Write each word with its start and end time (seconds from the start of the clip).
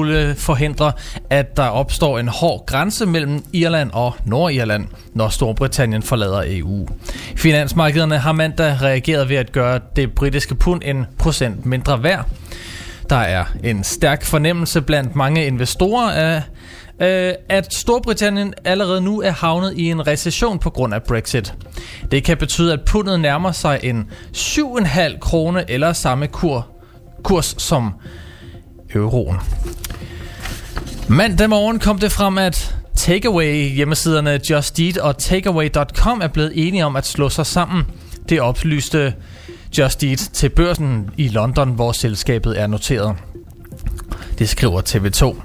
skulle 0.00 0.34
forhindre, 0.34 0.92
at 1.30 1.56
der 1.56 1.68
opstår 1.68 2.18
en 2.18 2.28
hård 2.28 2.66
grænse 2.66 3.06
mellem 3.06 3.44
Irland 3.52 3.90
og 3.92 4.14
Nordirland, 4.24 4.86
når 5.14 5.28
Storbritannien 5.28 6.02
forlader 6.02 6.42
EU. 6.46 6.88
Finansmarkederne 7.36 8.18
har 8.18 8.32
mandag 8.32 8.82
reageret 8.82 9.28
ved 9.28 9.36
at 9.36 9.52
gøre 9.52 9.80
det 9.96 10.14
britiske 10.14 10.54
pund 10.54 10.82
en 10.84 11.06
procent 11.18 11.66
mindre 11.66 12.02
værd. 12.02 12.28
Der 13.10 13.16
er 13.16 13.44
en 13.64 13.84
stærk 13.84 14.24
fornemmelse 14.24 14.82
blandt 14.82 15.16
mange 15.16 15.46
investorer 15.46 16.10
af, 16.10 16.42
øh, 17.00 17.34
at 17.48 17.74
Storbritannien 17.74 18.54
allerede 18.64 19.00
nu 19.00 19.20
er 19.22 19.32
havnet 19.32 19.72
i 19.76 19.90
en 19.90 20.06
recession 20.06 20.58
på 20.58 20.70
grund 20.70 20.94
af 20.94 21.02
Brexit. 21.02 21.54
Det 22.10 22.24
kan 22.24 22.36
betyde, 22.36 22.72
at 22.72 22.80
pundet 22.86 23.20
nærmer 23.20 23.52
sig 23.52 23.80
en 23.82 24.10
7,5 24.32 25.18
krone 25.18 25.70
eller 25.70 25.92
samme 25.92 26.26
kur, 26.26 26.66
kurs 27.22 27.54
som 27.58 27.92
euroen. 28.94 29.36
Mandag 31.08 31.48
morgen 31.48 31.78
kom 31.78 31.98
det 31.98 32.12
frem, 32.12 32.38
at 32.38 32.76
Takeaway 32.96 33.68
hjemmesiderne 33.68 34.40
Just 34.50 34.80
Eat 34.80 34.96
og 34.96 35.18
Takeaway.com 35.18 36.20
er 36.20 36.28
blevet 36.28 36.52
enige 36.54 36.86
om 36.86 36.96
at 36.96 37.06
slå 37.06 37.28
sig 37.28 37.46
sammen. 37.46 37.84
Det 38.28 38.40
oplyste 38.40 39.14
Just 39.78 40.04
Eat 40.04 40.18
til 40.18 40.48
børsen 40.48 41.10
i 41.16 41.28
London, 41.28 41.70
hvor 41.70 41.92
selskabet 41.92 42.60
er 42.60 42.66
noteret. 42.66 43.16
Det 44.38 44.48
skriver 44.48 44.80
TV2. 44.80 45.42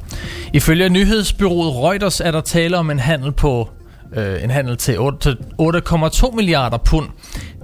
Ifølge 0.53 0.89
nyhedsbyrået 0.89 1.75
Reuters 1.75 2.19
er 2.19 2.31
der 2.31 2.41
tale 2.41 2.77
om 2.77 2.89
en 2.91 2.99
handel 2.99 3.31
på 3.31 3.69
øh, 4.15 4.43
en 4.43 4.49
handel 4.49 4.77
til 4.77 4.93
8,2 4.93 6.35
milliarder 6.35 6.77
pund, 6.77 7.09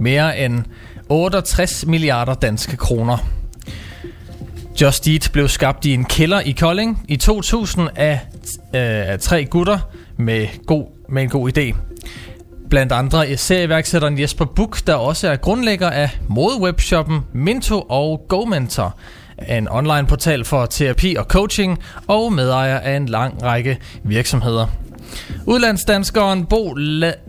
mere 0.00 0.38
end 0.38 0.64
68 1.08 1.86
milliarder 1.86 2.34
danske 2.34 2.76
kroner. 2.76 3.37
Just 4.80 5.08
Eat 5.08 5.30
blev 5.32 5.48
skabt 5.48 5.84
i 5.84 5.94
en 5.94 6.04
kælder 6.04 6.40
i 6.40 6.50
Kolding 6.50 7.04
i 7.08 7.16
2000 7.16 7.88
af, 7.96 8.20
øh, 8.74 9.10
af 9.12 9.18
tre 9.20 9.44
gutter 9.44 9.78
med, 10.16 10.46
god, 10.66 10.86
med 11.08 11.22
en 11.22 11.28
god 11.28 11.58
idé. 11.58 11.76
Blandt 12.70 12.92
andre 12.92 13.36
serieværksætteren 13.36 14.20
Jesper 14.20 14.44
Buk, 14.44 14.86
der 14.86 14.94
også 14.94 15.28
er 15.28 15.36
grundlægger 15.36 15.90
af 15.90 16.18
modewebshoppen 16.28 17.20
Minto 17.32 17.80
og 17.80 18.24
GoMentor, 18.28 18.98
en 19.48 19.68
online 19.68 20.06
portal 20.06 20.44
for 20.44 20.66
terapi 20.66 21.14
og 21.18 21.24
coaching, 21.24 21.78
og 22.06 22.32
medejer 22.32 22.78
af 22.78 22.96
en 22.96 23.06
lang 23.06 23.42
række 23.42 23.78
virksomheder. 24.02 24.66
Udlandsdanskeren 25.46 26.46
Bo 26.46 26.74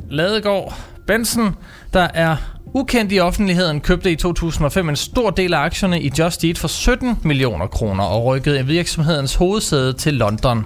Ladegaard 0.09 0.73
Bensen, 1.07 1.55
der 1.93 2.07
er 2.13 2.35
ukendt 2.73 3.11
i 3.11 3.19
offentligheden, 3.19 3.81
købte 3.81 4.11
i 4.11 4.15
2005 4.15 4.89
en 4.89 4.95
stor 4.95 5.29
del 5.29 5.53
af 5.53 5.59
aktierne 5.59 6.01
i 6.01 6.11
Just 6.19 6.43
Eat 6.43 6.57
for 6.57 6.67
17 6.67 7.19
millioner 7.23 7.67
kroner 7.67 8.03
og 8.03 8.25
rykkede 8.25 8.65
virksomhedens 8.65 9.35
hovedsæde 9.35 9.93
til 9.93 10.13
London. 10.13 10.65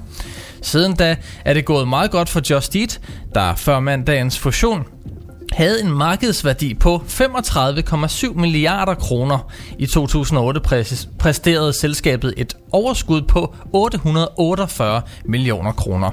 Siden 0.61 0.95
da 0.95 1.15
er 1.45 1.53
det 1.53 1.65
gået 1.65 1.87
meget 1.87 2.11
godt 2.11 2.29
for 2.29 2.41
Just 2.49 2.75
Eat, 2.75 3.01
der 3.35 3.55
før 3.55 3.79
mandagens 3.79 4.39
fusion 4.39 4.83
havde 5.53 5.83
en 5.83 5.91
markedsværdi 5.91 6.73
på 6.73 7.03
35,7 7.07 8.33
milliarder 8.33 8.93
kroner. 8.93 9.51
I 9.79 9.85
2008 9.85 10.59
præsterede 11.19 11.73
selskabet 11.73 12.33
et 12.37 12.57
overskud 12.71 13.21
på 13.21 13.55
848 13.73 15.01
millioner 15.25 15.71
kroner. 15.71 16.11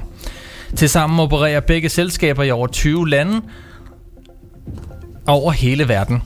Tilsammen 0.75 1.19
opererer 1.19 1.59
begge 1.59 1.89
selskaber 1.89 2.43
i 2.43 2.51
over 2.51 2.67
20 2.67 3.09
lande 3.09 3.41
over 5.31 5.51
hele 5.51 5.87
verden. 5.87 6.23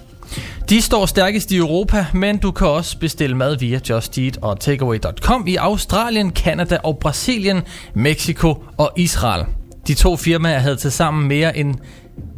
De 0.70 0.82
står 0.82 1.06
stærkest 1.06 1.52
i 1.52 1.58
Europa, 1.58 2.06
men 2.14 2.38
du 2.38 2.52
kan 2.52 2.68
også 2.68 2.98
bestille 2.98 3.38
mad 3.38 3.58
via 3.58 3.80
Just 3.90 4.18
Eat 4.18 4.38
og 4.42 4.60
Takeaway.com 4.60 5.48
i 5.48 5.56
Australien, 5.56 6.32
Kanada 6.32 6.78
og 6.84 6.98
Brasilien, 6.98 7.62
Mexico 7.94 8.64
og 8.78 8.92
Israel. 8.98 9.46
De 9.88 9.94
to 9.94 10.16
firmaer 10.18 10.60
havde 10.60 10.76
til 10.76 10.92
sammen 10.92 11.28
mere 11.28 11.58
end 11.58 11.76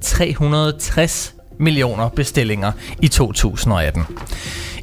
360 0.01 1.35
millioner 1.59 2.09
bestillinger 2.09 2.71
i 3.01 3.07
2018. 3.07 4.03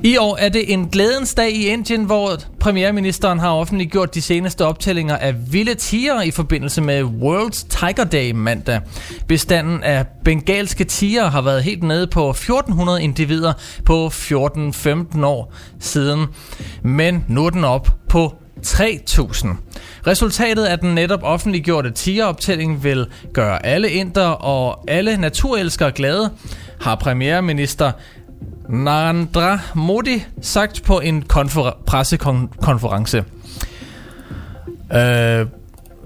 I 0.05 0.17
år 0.17 0.37
er 0.37 0.49
det 0.49 0.73
en 0.73 0.89
glædens 0.89 1.35
dag 1.35 1.51
i 1.51 1.67
Indien, 1.67 2.05
hvor 2.05 2.37
premierministeren 2.61 3.39
har 3.39 3.51
offentliggjort 3.51 4.15
de 4.15 4.23
seneste 4.23 4.65
optællinger 4.65 5.17
af 5.17 5.53
vilde 5.53 5.75
tiger 5.75 6.23
i 6.23 6.31
forbindelse 6.31 6.83
med 6.83 7.03
World 7.03 7.69
Tiger 7.69 8.05
Day 8.05 8.33
mandag. 8.33 8.81
Bestanden 9.29 9.83
af 9.83 10.07
bengalske 10.25 10.85
tiger 10.85 11.31
har 11.31 11.43
været 11.43 11.63
helt 11.63 11.83
nede 11.83 12.07
på 12.07 12.31
1400 12.31 13.03
individer 13.03 13.53
på 13.85 14.07
14-15 14.07 15.25
år 15.25 15.53
siden, 15.81 16.27
men 16.83 17.25
nu 17.29 17.47
er 17.47 17.51
den 17.51 17.65
op 17.65 17.89
på 18.09 18.35
3.000. 18.67 19.49
Resultatet 20.07 20.65
af 20.65 20.79
den 20.79 20.95
netop 20.95 21.21
offentliggjorte 21.23 21.91
tigeroptælling 21.91 22.85
vil 22.85 23.07
gøre 23.33 23.67
alle 23.67 23.91
indere 23.91 24.37
og 24.37 24.91
alle 24.91 25.17
naturelskere 25.17 25.93
glade, 25.93 26.31
har 26.81 26.95
premierminister 26.95 27.93
Narendra 28.69 29.59
Modi 29.75 30.25
sagt 30.43 30.83
på 30.83 31.01
en 31.01 31.23
konfer- 31.33 31.83
pressekonference. 31.87 33.25
Øh, 34.95 35.47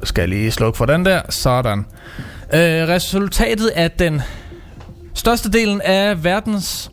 skal 0.02 0.22
jeg 0.22 0.28
lige 0.28 0.50
slukke 0.50 0.76
for 0.76 0.86
den 0.86 1.04
der. 1.04 1.22
Sådan. 1.30 1.78
Øh, 2.54 2.88
resultatet 2.88 3.68
af 3.68 3.90
den 3.90 4.22
største 5.14 5.50
delen 5.52 5.80
af 5.80 6.24
verdens 6.24 6.90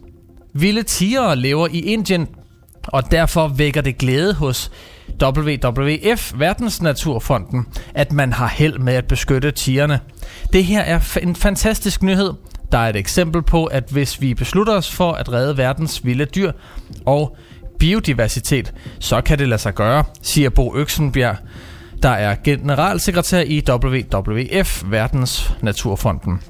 vilde 0.54 0.84
tigere 0.84 1.36
lever 1.36 1.68
i 1.72 1.80
Indien, 1.80 2.28
og 2.88 3.12
derfor 3.12 3.48
vækker 3.48 3.82
det 3.82 3.98
glæde 3.98 4.34
hos 4.34 4.72
WWF, 5.24 6.34
Verdensnaturfonden, 6.40 7.66
at 7.96 8.12
man 8.12 8.34
har 8.34 8.48
held 8.48 8.80
med 8.80 8.94
at 8.94 9.06
beskytte 9.06 9.52
tigerne. 9.52 10.00
Det 10.54 10.66
her 10.66 10.82
er 10.82 11.18
en 11.22 11.36
fantastisk 11.36 12.04
nyhed, 12.04 12.34
der 12.72 12.78
er 12.78 12.90
et 12.90 12.96
eksempel 12.96 13.42
på, 13.42 13.66
at 13.66 13.84
hvis 13.92 14.22
vi 14.22 14.34
beslutter 14.34 14.74
os 14.74 14.92
for 14.92 15.12
at 15.12 15.32
redde 15.34 15.58
verdens 15.58 16.06
vilde 16.06 16.26
dyr 16.26 16.52
og 17.06 17.38
biodiversitet, 17.80 18.74
så 19.00 19.22
kan 19.22 19.40
det 19.40 19.48
lade 19.48 19.62
sig 19.62 19.76
gøre, 19.76 20.04
siger 20.22 20.50
Bo 20.50 20.76
Øksenbjerg, 20.76 21.38
der 22.04 22.10
er 22.10 22.36
generalsekretær 22.44 23.42
i 23.42 23.64
WWF, 23.70 24.84
Verdens 24.86 25.54
Naturfonden. 25.62 26.42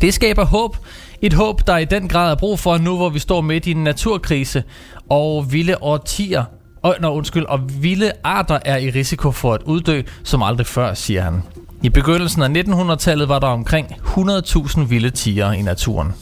Det 0.00 0.14
skaber 0.14 0.44
håb. 0.44 0.76
Et 1.22 1.32
håb, 1.32 1.66
der 1.66 1.76
i 1.76 1.84
den 1.84 2.08
grad 2.08 2.30
er 2.30 2.36
brug 2.36 2.58
for 2.58 2.78
nu, 2.78 2.96
hvor 2.96 3.08
vi 3.08 3.18
står 3.18 3.40
midt 3.40 3.66
i 3.66 3.70
en 3.70 3.84
naturkrise, 3.84 4.62
og 5.08 5.52
vilde 5.52 5.82
årtier 5.82 6.44
og, 6.82 6.96
nå, 7.00 7.14
undskyld, 7.14 7.44
og 7.44 7.60
vilde 7.82 8.12
arter 8.24 8.58
er 8.64 8.76
i 8.76 8.90
risiko 8.90 9.30
for 9.30 9.54
at 9.54 9.62
uddø, 9.62 10.02
som 10.24 10.42
aldrig 10.42 10.66
før, 10.66 10.94
siger 10.94 11.22
han. 11.22 11.42
I 11.82 11.88
begyndelsen 11.88 12.42
af 12.42 12.62
1900-tallet 12.62 13.28
var 13.28 13.38
der 13.38 13.46
omkring 13.46 13.86
100.000 13.92 14.80
vilde 14.80 15.10
tiger 15.10 15.52
i 15.52 15.62
naturen. 15.62 16.12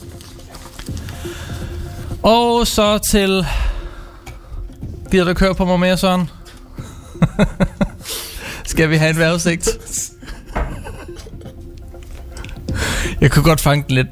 Og 2.22 2.66
så 2.66 2.98
til... 3.10 3.46
Gider 5.10 5.24
du 5.24 5.34
køre 5.34 5.54
på 5.54 5.64
mig 5.64 5.80
mere, 5.80 5.96
Søren? 5.96 6.30
Skal 8.64 8.90
vi 8.90 8.96
have 8.96 9.10
en 9.10 9.18
vejrudsigt? 9.18 9.68
Jeg 13.20 13.30
kunne 13.30 13.42
godt 13.42 13.60
fange 13.60 13.84
den 13.88 13.94
lidt. 13.94 14.08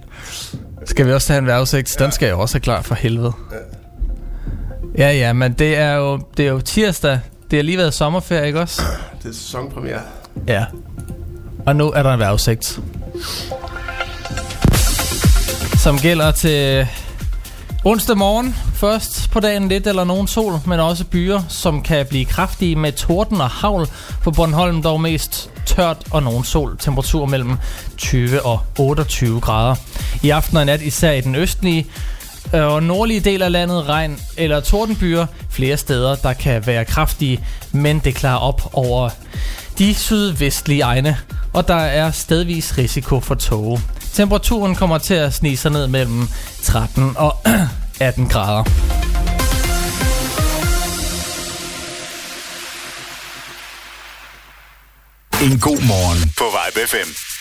Skal 0.85 1.07
vi 1.07 1.13
også 1.13 1.33
have 1.33 1.39
en 1.39 1.47
vejrudsigt? 1.47 1.97
Den 1.99 2.13
skal 2.13 2.27
jeg 2.27 2.35
også 2.35 2.55
have 2.55 2.61
klar 2.61 2.83
for 2.83 2.95
helvede. 2.95 3.33
Ja, 4.99 5.11
ja, 5.11 5.33
men 5.33 5.53
det 5.53 5.77
er 5.77 5.93
jo, 5.95 6.21
det 6.37 6.47
er 6.47 6.51
jo 6.51 6.61
tirsdag. 6.61 7.21
Det 7.51 7.57
har 7.57 7.63
lige 7.63 7.79
været 7.79 7.95
sommerferie, 7.95 8.47
ikke 8.47 8.61
også? 8.61 8.83
Det 9.23 9.29
er 9.29 9.33
sæsonpremiere. 9.33 10.01
Ja. 10.49 10.65
Og 11.69 11.77
nu 11.77 11.91
er 11.91 12.03
der 12.03 12.13
en 12.13 12.21
vejrudsigt. 12.21 12.81
Som 15.77 15.99
gælder 15.99 16.31
til 16.31 16.87
onsdag 17.85 18.19
morgen. 18.19 18.57
Først 18.75 19.31
på 19.31 19.41
dagen 19.41 19.69
lidt 19.69 19.87
eller 19.87 20.05
nogen 20.05 20.27
sol, 20.27 20.53
men 20.67 20.81
også 20.81 21.05
byer, 21.05 21.43
som 21.49 21.83
kan 21.83 22.07
blive 22.07 22.25
kraftige 22.25 22.77
med 22.77 22.93
torden 22.93 23.41
og 23.41 23.51
havl. 23.51 23.87
På 24.23 24.31
Bornholm 24.31 24.83
dog 24.83 25.01
mest 25.01 25.51
tørt 25.67 25.97
og 26.11 26.23
nogen 26.23 26.45
sol. 26.45 26.77
Temperatur 26.79 27.27
mellem 27.27 27.57
20 27.97 28.43
og 28.43 28.61
28 28.79 29.41
grader. 29.41 29.75
I 30.23 30.31
aften 30.31 30.57
og 30.57 30.67
nat 30.67 30.83
især 30.83 31.13
i 31.13 31.21
den 31.21 31.35
østlige 31.35 31.87
øh, 32.55 32.67
og 32.67 32.83
nordlige 32.83 33.21
del 33.21 33.43
af 33.43 33.53
landet 33.53 33.89
regn 33.89 34.19
eller 34.37 34.61
tordenbyer 34.61 35.27
flere 35.51 35.77
steder, 35.77 36.15
der 36.15 36.33
kan 36.33 36.67
være 36.67 36.85
kraftige, 36.85 37.45
men 37.73 37.99
det 37.99 38.15
klarer 38.15 38.39
op 38.39 38.71
over 38.73 39.11
de 39.79 39.95
sydvestlige 39.95 40.81
egne, 40.81 41.19
og 41.55 41.69
der 41.69 41.75
er 41.75 42.11
stedvis 42.11 42.79
risiko 42.79 43.21
for 43.21 43.35
tåge. 43.35 43.81
Temperaturen 44.13 44.75
kommer 44.75 44.99
til 44.99 45.15
at 45.15 45.35
snige 45.35 45.57
sig 45.57 45.71
ned 45.71 45.87
mellem 45.87 46.29
13 46.63 47.17
og 47.17 47.37
18 48.01 48.29
grader. 48.29 48.65
En 55.43 55.59
god 55.59 55.87
morgen 55.87 56.33
på 56.39 56.45
Vibe 56.45 56.89
5. 56.89 57.38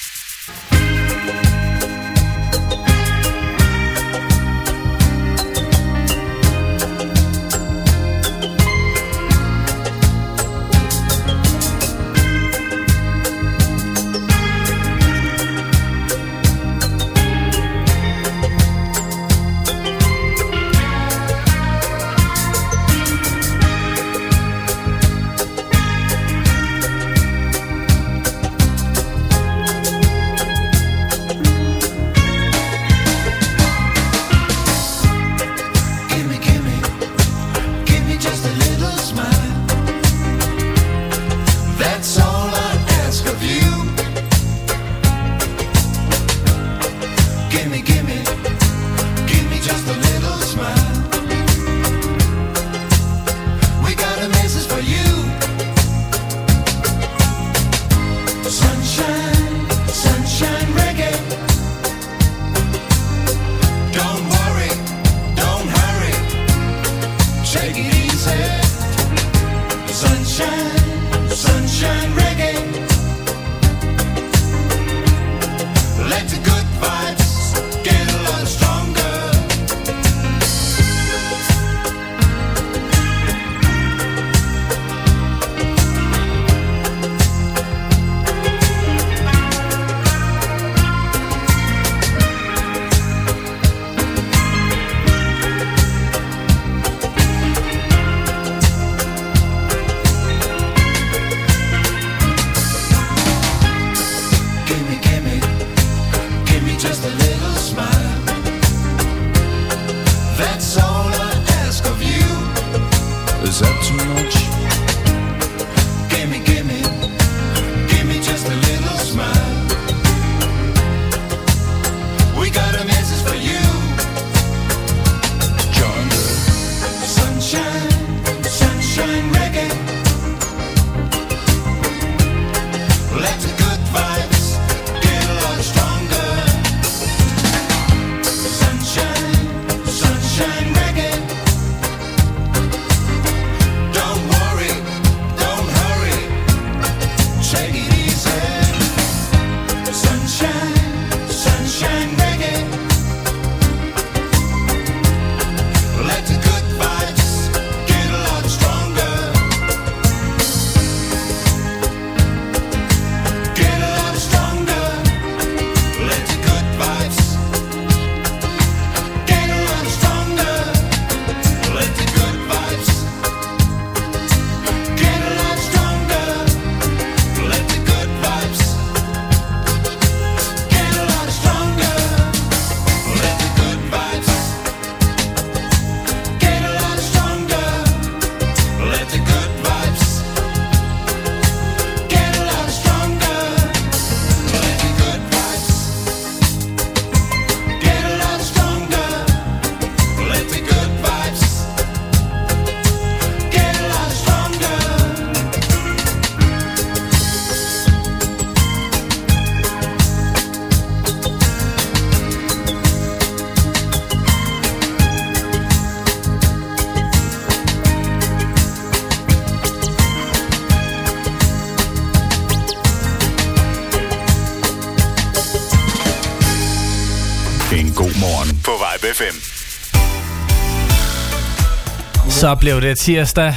Så 232.47 232.55
blev 232.55 232.81
det 232.81 232.99
tirsdag. 232.99 233.55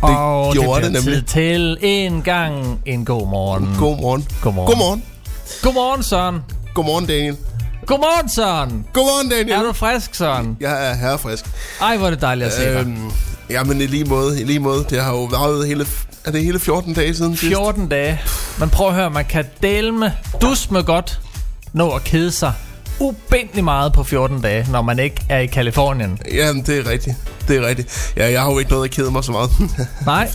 Og 0.00 0.52
gjorde 0.52 0.84
det, 0.84 0.94
det 0.94 1.04
nemlig. 1.04 1.26
til 1.26 1.78
en 1.80 2.22
gang 2.22 2.80
en 2.86 3.04
god 3.04 3.28
morgen. 3.28 3.76
God 3.78 3.96
morgen. 3.96 4.28
Godmorgen. 4.40 4.68
Godmorgen. 4.68 5.02
Godmorgen, 5.62 6.02
Søren. 6.02 6.40
Godmorgen, 6.74 7.06
Daniel. 7.06 7.36
Godmorgen, 7.86 8.28
Søren. 8.28 8.86
Godmorgen, 8.92 9.30
Daniel. 9.30 9.52
Er 9.52 9.62
du 9.62 9.72
frisk, 9.72 10.14
Søren? 10.14 10.56
Jeg 10.60 10.90
er 10.90 10.94
herrefrisk. 10.94 11.44
Ej, 11.80 11.96
hvor 11.96 12.06
er 12.06 12.10
det 12.10 12.20
dejligt 12.20 12.46
at 12.46 12.52
se 12.52 12.64
dig. 12.64 12.80
Øhm, 12.80 13.10
jamen, 13.50 13.80
i 13.80 13.86
lige 13.86 14.04
måde. 14.04 14.40
I 14.40 14.44
lige 14.44 14.58
måde. 14.58 14.84
Det 14.90 15.02
har 15.02 15.10
jo 15.12 15.24
været 15.24 15.66
hele... 15.68 15.86
Er 16.24 16.30
det 16.30 16.44
hele 16.44 16.58
14 16.58 16.94
dage 16.94 17.14
siden 17.14 17.36
sidst? 17.36 17.56
14 17.56 17.88
dage. 17.88 18.20
Men 18.58 18.70
prøv 18.70 18.88
at 18.88 18.94
høre, 18.94 19.10
man 19.10 19.24
kan 19.24 19.44
dele 19.62 19.92
med, 19.92 20.10
dus 20.40 20.70
med 20.70 20.84
godt 20.84 21.20
nå 21.72 21.90
at 21.90 22.04
kede 22.04 22.32
sig 22.32 22.52
ubindelig 23.00 23.64
meget 23.64 23.92
på 23.92 24.04
14 24.04 24.40
dage, 24.40 24.66
når 24.70 24.82
man 24.82 24.98
ikke 24.98 25.22
er 25.28 25.38
i 25.38 25.46
Kalifornien. 25.46 26.18
Jamen, 26.34 26.62
det 26.62 26.78
er 26.78 26.90
rigtigt. 26.90 27.16
Det 27.48 27.56
er 27.56 27.66
rigtigt. 27.66 28.12
Ja, 28.16 28.30
jeg 28.30 28.40
har 28.42 28.50
jo 28.52 28.58
ikke 28.58 28.70
noget 28.70 28.84
at 28.84 28.90
kede 28.90 29.10
mig 29.10 29.24
så 29.24 29.32
meget. 29.32 29.50
Nej, 30.06 30.30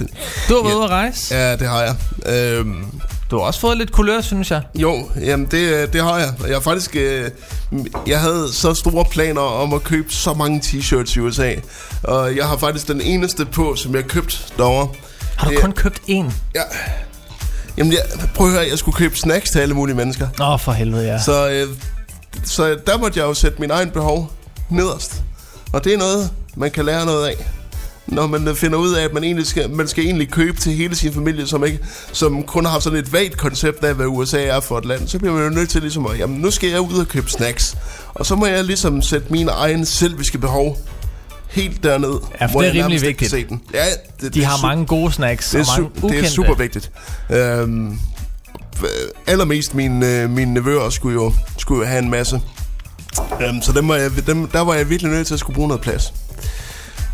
du 0.50 0.56
har 0.56 0.64
været 0.64 0.72
Ja. 0.72 0.76
ude 0.78 0.84
at 0.84 0.90
rejse. 0.90 1.36
ja, 1.36 1.56
det 1.56 1.68
har 1.68 1.82
jeg. 1.84 1.96
Øhm, 2.36 2.86
Du 3.32 3.38
har 3.38 3.46
også 3.46 3.60
fået 3.60 3.78
lidt 3.78 3.92
kulør, 3.92 4.22
synes 4.22 4.52
jeg. 4.52 4.62
jo, 4.76 5.10
jamen 5.22 5.48
det, 5.52 5.58
øh, 5.58 5.94
det 5.94 6.02
har 6.04 6.18
jeg. 6.18 6.34
Jeg 6.48 6.56
har 6.56 6.60
faktisk... 6.62 6.96
Øh, 6.96 7.32
jeg 8.08 8.20
havde 8.20 8.54
så 8.54 8.74
store 8.74 9.06
planer 9.12 9.42
om 9.42 9.74
at 9.74 9.84
købe 9.84 10.14
så 10.14 10.34
mange 10.34 10.60
t-shirts 10.66 11.18
i 11.18 11.20
USA. 11.20 11.54
Og 12.04 12.36
jeg 12.36 12.46
har 12.48 12.58
faktisk 12.58 12.88
den 12.88 13.02
eneste 13.02 13.46
på, 13.46 13.76
som 13.76 13.96
jeg 13.96 14.04
købte 14.06 14.38
derovre. 14.58 14.88
Har 15.38 15.48
du 15.48 15.54
Det- 15.54 15.62
kun 15.64 15.72
købt 15.72 16.00
én? 16.10 16.32
Ja. 16.56 16.62
Jamen, 17.78 17.94
jeg, 17.94 18.02
prøv 18.36 18.48
at 18.48 18.54
høre, 18.54 18.68
jeg 18.70 18.78
skulle 18.78 18.96
købe 18.98 19.18
snacks 19.18 19.50
til 19.52 19.60
alle 19.60 19.74
mulige 19.76 19.96
mennesker. 19.96 20.28
Åh, 20.42 20.50
oh, 20.50 20.60
for 20.60 20.72
helvede, 20.72 21.06
ja. 21.06 21.20
Så, 21.22 21.50
øh, 21.50 21.68
så 22.44 22.78
der 22.88 22.98
måtte 22.98 23.20
jeg 23.20 23.26
jo 23.26 23.34
sætte 23.34 23.62
min 23.62 23.72
egen 23.72 23.90
behov 23.90 24.32
nederst. 24.70 25.22
Og 25.74 25.84
det 25.84 25.94
er 25.94 25.98
noget, 25.98 26.32
man 26.58 26.72
kan 26.72 26.86
lære 26.86 27.06
noget 27.06 27.28
af. 27.28 27.48
Når 28.08 28.28
man 28.28 28.56
finder 28.56 28.78
ud 28.78 28.94
af, 28.94 29.04
at 29.04 29.14
man, 29.14 29.24
egentlig 29.24 29.48
skal, 29.48 29.70
man 29.70 29.88
skal 29.88 30.04
egentlig 30.06 30.30
købe 30.32 30.60
til 30.60 30.72
hele 30.74 30.96
sin 30.96 31.14
familie, 31.14 31.48
som, 31.48 31.66
ikke, 31.66 31.80
som 32.12 32.44
kun 32.44 32.66
har 32.66 32.80
sådan 32.80 33.00
et 33.00 33.14
vagt 33.14 33.38
koncept 33.38 33.84
af, 33.84 33.94
hvad 33.96 34.06
USA 34.06 34.44
er 34.44 34.60
for 34.60 34.78
et 34.78 34.86
land, 34.86 35.08
så 35.08 35.20
bliver 35.20 35.34
man 35.34 35.44
jo 35.44 35.50
nødt 35.50 35.70
til 35.70 35.82
ligesom 35.82 36.06
at, 36.06 36.20
jamen 36.20 36.38
nu 36.38 36.52
skal 36.52 36.70
jeg 36.70 36.82
ud 36.82 37.00
og 37.00 37.08
købe 37.08 37.30
snacks. 37.30 37.78
Og 38.14 38.26
så 38.26 38.36
må 38.36 38.46
jeg 38.46 38.64
ligesom 38.64 39.02
sætte 39.02 39.28
mine 39.30 39.52
egne 39.52 39.86
selviske 39.86 40.38
behov 40.38 40.78
helt 41.50 41.84
derned. 41.84 42.14
Ja, 42.42 42.46
for 42.46 42.52
hvor 42.52 42.62
det 42.62 42.70
er 42.70 42.74
rimelig 42.74 43.02
vigtigt. 43.02 43.32
se 43.32 43.48
den. 43.48 43.62
Ja, 43.74 43.86
det, 43.86 44.22
De 44.22 44.30
det 44.30 44.46
har 44.46 44.68
mange 44.68 44.86
gode 44.86 45.12
snacks 45.12 45.52
det 45.52 45.60
er, 45.60 45.74
og 45.74 45.82
mange 46.04 46.14
det 46.14 46.26
er 46.26 46.30
super 46.30 46.54
vigtigt. 46.56 46.92
Øhm, 47.30 48.00
allermest 49.28 49.76
mine, 49.76 50.22
øh, 50.22 50.30
mine 50.30 50.54
nevøer 50.54 50.90
skulle 50.90 51.14
jo, 51.14 51.34
skulle 51.58 51.82
jo 51.82 51.88
have 51.88 52.04
en 52.04 52.10
masse. 52.10 52.42
Øhm, 53.42 53.62
så 53.62 53.72
dem 53.72 53.88
var 53.88 53.96
jeg, 53.96 54.12
dem, 54.28 54.48
der 54.48 54.62
var 54.62 54.74
jeg 54.74 54.90
virkelig 54.90 55.12
nødt 55.12 55.28
til 55.28 55.34
at 55.34 55.40
skulle 55.40 55.56
bruge 55.56 55.68
noget 55.68 55.82
plads. 55.82 56.14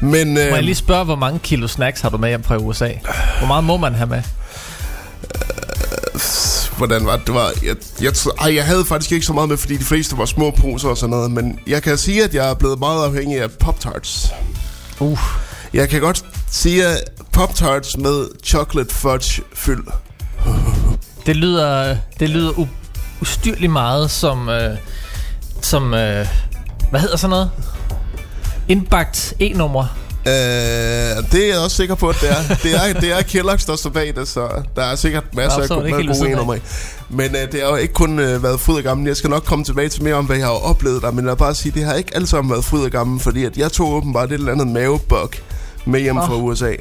Men 0.03 0.37
øh, 0.37 0.49
Må 0.49 0.55
jeg 0.55 0.63
lige 0.63 0.75
spørge, 0.75 1.05
hvor 1.05 1.15
mange 1.15 1.39
kilo 1.39 1.67
snacks 1.67 2.01
har 2.01 2.09
du 2.09 2.17
med 2.17 2.29
hjem 2.29 2.43
fra 2.43 2.57
USA? 2.57 2.89
Hvor 3.37 3.47
meget 3.47 3.63
må 3.63 3.77
man 3.77 3.95
have 3.95 4.07
med? 4.09 4.21
hvordan 6.77 7.05
var 7.05 7.15
det? 7.17 7.27
det 7.27 7.35
var, 7.35 7.51
jeg, 7.63 7.75
jeg, 8.01 8.13
ej, 8.41 8.55
jeg 8.55 8.65
havde 8.65 8.85
faktisk 8.85 9.11
ikke 9.11 9.25
så 9.25 9.33
meget 9.33 9.49
med, 9.49 9.57
fordi 9.57 9.77
de 9.77 9.83
fleste 9.83 10.17
var 10.17 10.25
små 10.25 10.51
poser 10.51 10.89
og 10.89 10.97
sådan 10.97 11.09
noget. 11.09 11.31
Men 11.31 11.59
jeg 11.67 11.83
kan 11.83 11.97
sige, 11.97 12.23
at 12.23 12.33
jeg 12.35 12.49
er 12.49 12.53
blevet 12.53 12.79
meget 12.79 13.05
afhængig 13.05 13.41
af 13.41 13.49
Pop-Tarts. 13.63 14.33
Uh. 14.99 15.19
Jeg 15.73 15.89
kan 15.89 16.01
godt 16.01 16.25
sige, 16.51 16.83
Pop-Tarts 17.37 17.97
med 17.97 18.27
chocolate 18.43 18.95
fudge 18.95 19.41
fyld. 19.53 19.83
Det 21.25 21.35
lyder, 21.35 21.97
det 22.19 22.29
lyder 22.29 22.51
u- 22.51 22.67
ustyrligt 23.21 23.71
meget 23.71 24.11
som, 24.11 24.49
øh, 24.49 24.77
som 25.61 25.93
øh, 25.93 26.27
hvad 26.89 26.99
hedder 26.99 27.17
sådan 27.17 27.29
noget? 27.29 27.51
Indbagt 28.67 29.33
e-nummer. 29.39 29.97
Øh, 30.27 30.33
det 31.31 31.43
er 31.43 31.47
jeg 31.47 31.59
også 31.63 31.77
sikker 31.77 31.95
på, 31.95 32.09
at 32.09 32.15
det 32.21 32.29
er. 32.29 32.55
Det 32.63 32.75
er, 32.75 32.99
det 32.99 33.11
er 33.11 33.17
Kellogg's, 33.17 33.67
der 33.67 33.75
står 33.75 33.89
bag 33.89 34.15
det, 34.15 34.27
så 34.27 34.63
der 34.75 34.83
er 34.83 34.95
sikkert 34.95 35.35
masser 35.35 35.61
af 35.61 35.69
gode, 35.69 35.91
gode 35.91 36.31
enummer. 36.31 36.57
Men 37.09 37.35
øh, 37.35 37.51
det 37.51 37.61
har 37.61 37.69
jo 37.69 37.75
ikke 37.75 37.93
kun 37.93 38.19
øh, 38.19 38.43
været 38.43 38.59
fryd 38.59 38.75
og 38.75 38.83
gammel. 38.83 39.07
Jeg 39.07 39.17
skal 39.17 39.29
nok 39.29 39.43
komme 39.43 39.65
tilbage 39.65 39.89
til 39.89 40.03
mere 40.03 40.15
om, 40.15 40.25
hvad 40.25 40.37
jeg 40.37 40.45
har 40.45 40.53
oplevet 40.53 41.01
der. 41.01 41.11
Men 41.11 41.25
vil 41.25 41.35
bare 41.35 41.55
sige, 41.55 41.71
det 41.71 41.83
har 41.83 41.93
ikke 41.93 42.15
alt 42.15 42.29
sammen 42.29 42.51
været 42.51 42.65
fryd 42.65 42.83
og 42.83 42.91
gammel, 42.91 43.19
fordi 43.19 43.43
at 43.43 43.57
jeg 43.57 43.71
tog 43.71 43.93
åbenbart 43.93 44.29
et 44.31 44.33
eller 44.33 44.51
andet 44.51 44.67
mavebug 44.67 45.29
med 45.85 45.99
hjem 45.99 46.17
Åh. 46.17 46.27
fra 46.27 46.35
USA. 46.35 46.73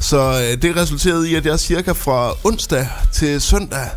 Så 0.00 0.18
øh, 0.18 0.62
det 0.62 0.76
resulterede 0.76 1.30
i, 1.30 1.34
at 1.34 1.46
jeg 1.46 1.60
cirka 1.60 1.92
fra 1.92 2.32
onsdag 2.44 2.88
til 3.12 3.40
søndag 3.40 3.88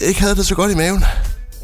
ikke 0.00 0.20
havde 0.20 0.34
det 0.34 0.46
så 0.46 0.54
godt 0.54 0.72
i 0.72 0.74
maven. 0.74 1.04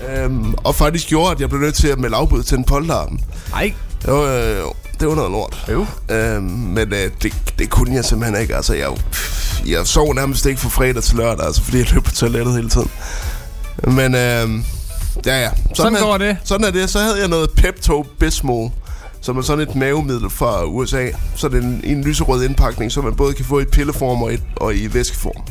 Øhm, 0.08 0.54
og 0.54 0.74
faktisk 0.74 1.08
gjorde, 1.08 1.30
at 1.30 1.40
jeg 1.40 1.48
blev 1.48 1.60
nødt 1.60 1.74
til 1.74 1.88
at 1.88 1.98
melde 1.98 2.16
afbud 2.16 2.42
til 2.42 2.58
en 2.58 2.64
polterappen. 2.64 3.20
Ej, 3.54 3.72
Det 4.02 4.12
var, 4.12 4.22
øh, 4.22 4.62
det 5.00 5.08
var 5.08 5.14
noget 5.14 5.30
lort. 5.30 5.64
Jo. 5.70 5.86
Øhm, 6.10 6.42
men 6.42 6.92
øh, 6.92 7.10
det, 7.22 7.32
det 7.58 7.70
kunne 7.70 7.94
jeg 7.94 8.04
simpelthen 8.04 8.42
ikke. 8.42 8.56
Altså, 8.56 8.74
jeg, 8.74 8.88
jeg 9.66 9.86
sov 9.86 10.14
nærmest 10.14 10.46
ikke 10.46 10.60
fra 10.60 10.68
fredag 10.68 11.02
til 11.02 11.16
lørdag, 11.16 11.46
altså, 11.46 11.62
fordi 11.62 11.78
jeg 11.78 11.92
løb 11.92 12.04
på 12.04 12.10
toilettet 12.10 12.54
hele 12.54 12.70
tiden. 12.70 12.90
Men 13.84 14.14
øh, 14.14 14.64
ja, 15.26 15.42
ja. 15.42 15.50
Sådan 15.74 15.94
er, 15.94 16.00
går 16.00 16.18
det. 16.18 16.36
Sådan 16.44 16.66
er 16.66 16.70
det. 16.70 16.90
Så 16.90 16.98
havde 16.98 17.18
jeg 17.18 17.28
noget 17.28 17.50
Pepto 17.50 18.06
Bismol, 18.18 18.70
som 19.20 19.38
er 19.38 19.42
sådan 19.42 19.68
et 19.68 19.74
mavemiddel 19.74 20.30
fra 20.30 20.64
USA. 20.64 21.06
Så 21.36 21.46
er 21.46 21.50
det 21.50 21.62
en, 21.62 21.80
en 21.84 22.04
lyserød 22.04 22.44
indpakning, 22.44 22.92
som 22.92 23.04
man 23.04 23.14
både 23.14 23.34
kan 23.34 23.44
få 23.44 23.60
i 23.60 23.64
pilleform 23.64 24.22
og 24.22 24.32
i, 24.32 24.38
og 24.56 24.74
i 24.74 24.94
væskeform. 24.94 25.42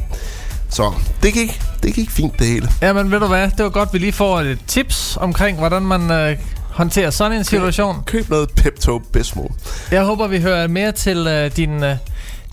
Så 0.69 0.93
det 1.23 1.33
gik, 1.33 1.61
det 1.83 1.93
gik 1.93 2.09
fint 2.09 2.39
det 2.39 2.47
hele. 2.47 2.69
Jamen 2.81 3.11
ved 3.11 3.19
du 3.19 3.27
hvad, 3.27 3.49
det 3.57 3.63
var 3.63 3.69
godt, 3.69 3.93
vi 3.93 3.97
lige 3.97 4.11
får 4.11 4.41
et 4.41 4.59
tips 4.67 5.17
omkring, 5.21 5.57
hvordan 5.57 5.81
man 5.81 6.11
øh, 6.11 6.37
håndterer 6.77 7.09
sådan 7.09 7.37
en 7.37 7.43
situation. 7.43 8.03
Køb 8.05 8.29
noget 8.29 8.49
Pepto 8.55 8.99
Bismol. 9.13 9.51
Jeg 9.91 10.03
håber, 10.03 10.27
vi 10.27 10.41
hører 10.41 10.67
mere 10.67 10.91
til 10.91 11.17
øh, 11.27 11.51
din, 11.55 11.83
øh, 11.83 11.95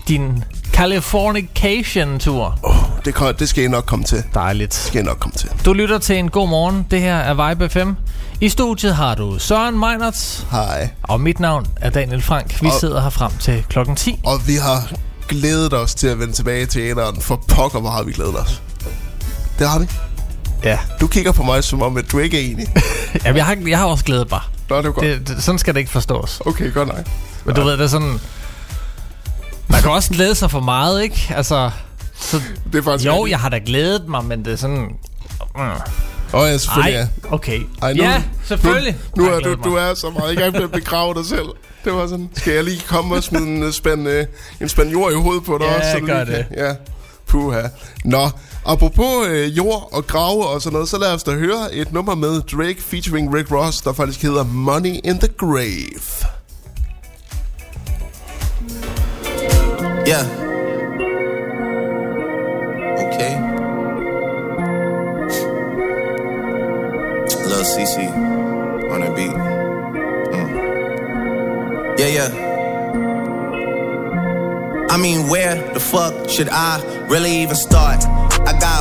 din 0.07 0.43
Californication-tur. 0.73 2.59
Oh, 2.63 2.75
det, 3.05 3.15
kan, 3.15 3.33
det 3.39 3.49
skal 3.49 3.63
I 3.63 3.67
nok 3.67 3.83
komme 3.85 4.05
til. 4.05 4.17
Det 4.17 4.25
Dejligt. 4.33 4.73
skal 4.73 5.01
I 5.01 5.03
nok 5.05 5.17
komme 5.19 5.35
til. 5.37 5.49
Du 5.65 5.73
lytter 5.73 5.97
til 5.97 6.17
en 6.17 6.29
god 6.29 6.49
morgen. 6.49 6.85
Det 6.91 7.01
her 7.01 7.15
er 7.15 7.49
Vibe 7.49 7.69
FM. 7.69 7.91
I 8.41 8.49
studiet 8.49 8.95
har 8.95 9.15
du 9.15 9.39
Søren 9.39 9.79
Meinerts, 9.79 10.45
Hej. 10.51 10.89
og 11.03 11.21
mit 11.21 11.39
navn 11.39 11.65
er 11.81 11.89
Daniel 11.89 12.21
Frank. 12.21 12.61
Vi 12.61 12.67
Og- 12.67 12.73
sidder 12.79 13.01
her 13.01 13.09
frem 13.09 13.31
til 13.39 13.63
klokken 13.69 13.95
10. 13.95 14.19
Og 14.25 14.47
vi 14.47 14.55
har 14.55 14.91
glædet 15.27 15.73
os 15.73 15.95
til 15.95 16.07
at 16.07 16.19
vende 16.19 16.33
tilbage 16.33 16.65
til 16.65 16.81
æderen. 16.81 17.21
For 17.21 17.35
pokker, 17.47 17.79
hvor 17.79 17.89
har 17.89 18.03
vi 18.03 18.11
glædet 18.11 18.39
os. 18.39 18.61
Det 19.59 19.69
har 19.69 19.79
vi. 19.79 19.85
Ja. 20.65 20.79
Du 21.01 21.07
kigger 21.07 21.31
på 21.31 21.43
mig, 21.43 21.63
som 21.63 21.81
om 21.81 21.97
at 21.97 22.11
du 22.11 22.19
ikke 22.19 22.37
er 22.47 22.51
enig. 22.51 22.67
Jamen, 23.25 23.37
jeg 23.37 23.45
har, 23.45 23.57
jeg 23.67 23.77
har 23.77 23.85
også 23.85 24.05
glædet 24.05 24.31
mig. 24.31 24.41
Nå, 24.69 24.77
det 24.77 24.85
er 24.85 24.91
godt. 24.91 25.05
Det, 25.05 25.27
det, 25.27 25.43
sådan 25.43 25.59
skal 25.59 25.73
det 25.73 25.79
ikke 25.79 25.91
forstås. 25.91 26.41
Okay, 26.45 26.73
godt 26.73 26.87
nok. 26.87 26.97
Men 27.45 27.55
du 27.55 27.61
ved, 27.63 27.71
det 27.71 27.81
er 27.81 27.87
sådan... 27.87 28.19
Man 29.67 29.81
kan 29.81 29.91
også 29.91 30.09
glæde 30.13 30.35
sig 30.35 30.51
for 30.51 30.59
meget, 30.59 31.03
ikke? 31.03 31.33
Altså... 31.35 31.71
Så, 32.19 32.41
Det 32.73 32.79
er 32.79 32.83
faktisk 32.83 33.05
jo, 33.05 33.25
jeg 33.25 33.39
har 33.39 33.49
da 33.49 33.59
glædet 33.65 34.07
mig, 34.07 34.25
men 34.25 34.45
det 34.45 34.53
er 34.53 34.57
sådan... 34.57 34.77
Mm. 34.77 35.61
Åh 36.33 36.41
oh, 36.41 36.47
ja, 36.47 36.57
selvfølgelig 36.57 36.93
Ej, 36.95 37.07
ja. 37.23 37.33
okay. 37.33 37.61
Ej, 37.81 37.93
nu, 37.93 38.03
ja, 38.03 38.23
selvfølgelig. 38.45 38.97
Nu, 39.17 39.23
nu 39.23 39.29
er 39.31 39.39
du, 39.39 39.55
du 39.63 39.75
er 39.75 39.93
så 39.93 40.09
meget 40.09 40.33
i 40.33 40.35
gang 40.35 40.51
med 40.53 40.63
at 40.63 40.71
begrave 40.71 41.13
dig 41.13 41.25
selv. 41.25 41.45
Det 41.85 41.93
var 41.93 42.07
sådan, 42.07 42.29
skal 42.35 42.53
jeg 42.53 42.63
lige 42.63 42.81
komme 42.87 43.15
og 43.15 43.23
smide 43.23 43.43
en 43.43 43.63
øh, 43.63 43.71
spand, 43.73 44.07
øh, 44.07 44.25
en 44.61 44.69
spand 44.69 44.89
jord 44.89 45.11
i 45.11 45.15
hovedet 45.15 45.43
på 45.43 45.57
dig 45.57 45.65
Ja, 45.65 45.77
også? 45.77 45.91
så 45.91 45.99
du 45.99 46.05
gør 46.05 46.23
det. 46.23 46.45
Kan, 46.49 46.57
ja, 46.57 46.73
puha. 47.27 47.61
Nå, 48.05 48.29
apropos 48.65 49.27
øh, 49.27 49.57
jord 49.57 49.89
og 49.91 50.07
grave 50.07 50.47
og 50.47 50.61
sådan 50.61 50.73
noget, 50.73 50.89
så 50.89 50.97
lad 50.97 51.13
os 51.13 51.23
da 51.23 51.31
høre 51.31 51.73
et 51.73 51.93
nummer 51.93 52.15
med 52.15 52.41
Drake 52.41 52.81
featuring 52.81 53.35
Rick 53.35 53.51
Ross, 53.51 53.81
der 53.81 53.93
faktisk 53.93 54.21
hedder 54.21 54.43
Money 54.43 54.99
in 55.03 55.19
the 55.19 55.27
Grave. 55.27 56.25
Yeah. 60.07 60.25
Okay. 62.97 63.33
Lil 67.49 67.65
CC 67.65 67.97
on 68.91 69.01
the 69.01 69.11
beat. 69.15 69.35
Mm. 70.33 70.49
Yeah, 71.99 72.11
yeah. 72.17 72.29
I 74.89 74.97
mean, 74.97 75.27
where 75.27 75.55
the 75.73 75.79
fuck 75.79 76.29
should 76.29 76.49
I 76.49 76.81
really 77.09 77.41
even 77.41 77.55
start? 77.55 78.24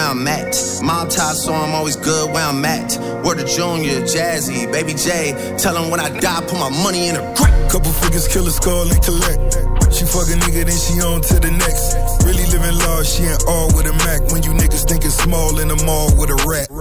where 0.00 0.08
I'm 0.08 0.26
at. 0.26 0.56
Mob 0.82 1.10
tie, 1.10 1.34
so 1.34 1.52
I'm 1.52 1.74
always 1.74 1.96
good 1.96 2.32
where 2.32 2.46
I'm 2.46 2.64
at. 2.64 2.96
Word 3.24 3.38
to 3.38 3.44
Junior, 3.44 4.00
Jazzy, 4.08 4.70
Baby 4.72 4.94
J. 4.94 5.36
Tell 5.58 5.74
them 5.74 5.90
when 5.90 6.00
I 6.00 6.08
die, 6.08 6.40
put 6.48 6.58
my 6.58 6.70
money 6.82 7.08
in 7.08 7.16
a 7.16 7.22
grave. 7.36 7.52
Couple 7.68 7.92
figures, 7.92 8.26
kill 8.26 8.46
a 8.46 8.50
skull 8.50 8.88
and 8.88 9.00
collect. 9.04 9.60
She 9.92 10.04
fuck 10.08 10.26
a 10.32 10.36
nigga, 10.40 10.64
then 10.64 10.78
she 10.80 10.96
on 11.04 11.20
to 11.20 11.36
the 11.36 11.52
next. 11.52 12.00
Really 12.24 12.46
living 12.48 12.76
large, 12.86 13.06
she 13.06 13.24
ain't 13.28 13.44
all 13.46 13.68
with 13.76 13.86
a 13.86 13.94
Mac. 14.08 14.24
When 14.32 14.42
you 14.42 14.56
niggas 14.56 14.88
think 14.88 15.04
it's 15.04 15.20
small 15.20 15.58
in 15.60 15.68
the 15.68 15.76
mall 15.84 16.08
with 16.16 16.30
a 16.30 16.38
rat. 16.48 16.72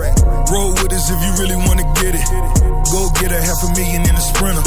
Roll 0.47 0.71
with 0.79 0.93
us 0.93 1.11
if 1.11 1.19
you 1.19 1.31
really 1.43 1.59
wanna 1.67 1.85
get 1.99 2.15
it. 2.15 2.27
Go 2.87 3.11
get 3.19 3.35
a 3.35 3.41
half 3.41 3.59
a 3.67 3.69
million 3.75 4.01
in 4.07 4.15
a 4.15 4.23
sprinter. 4.23 4.63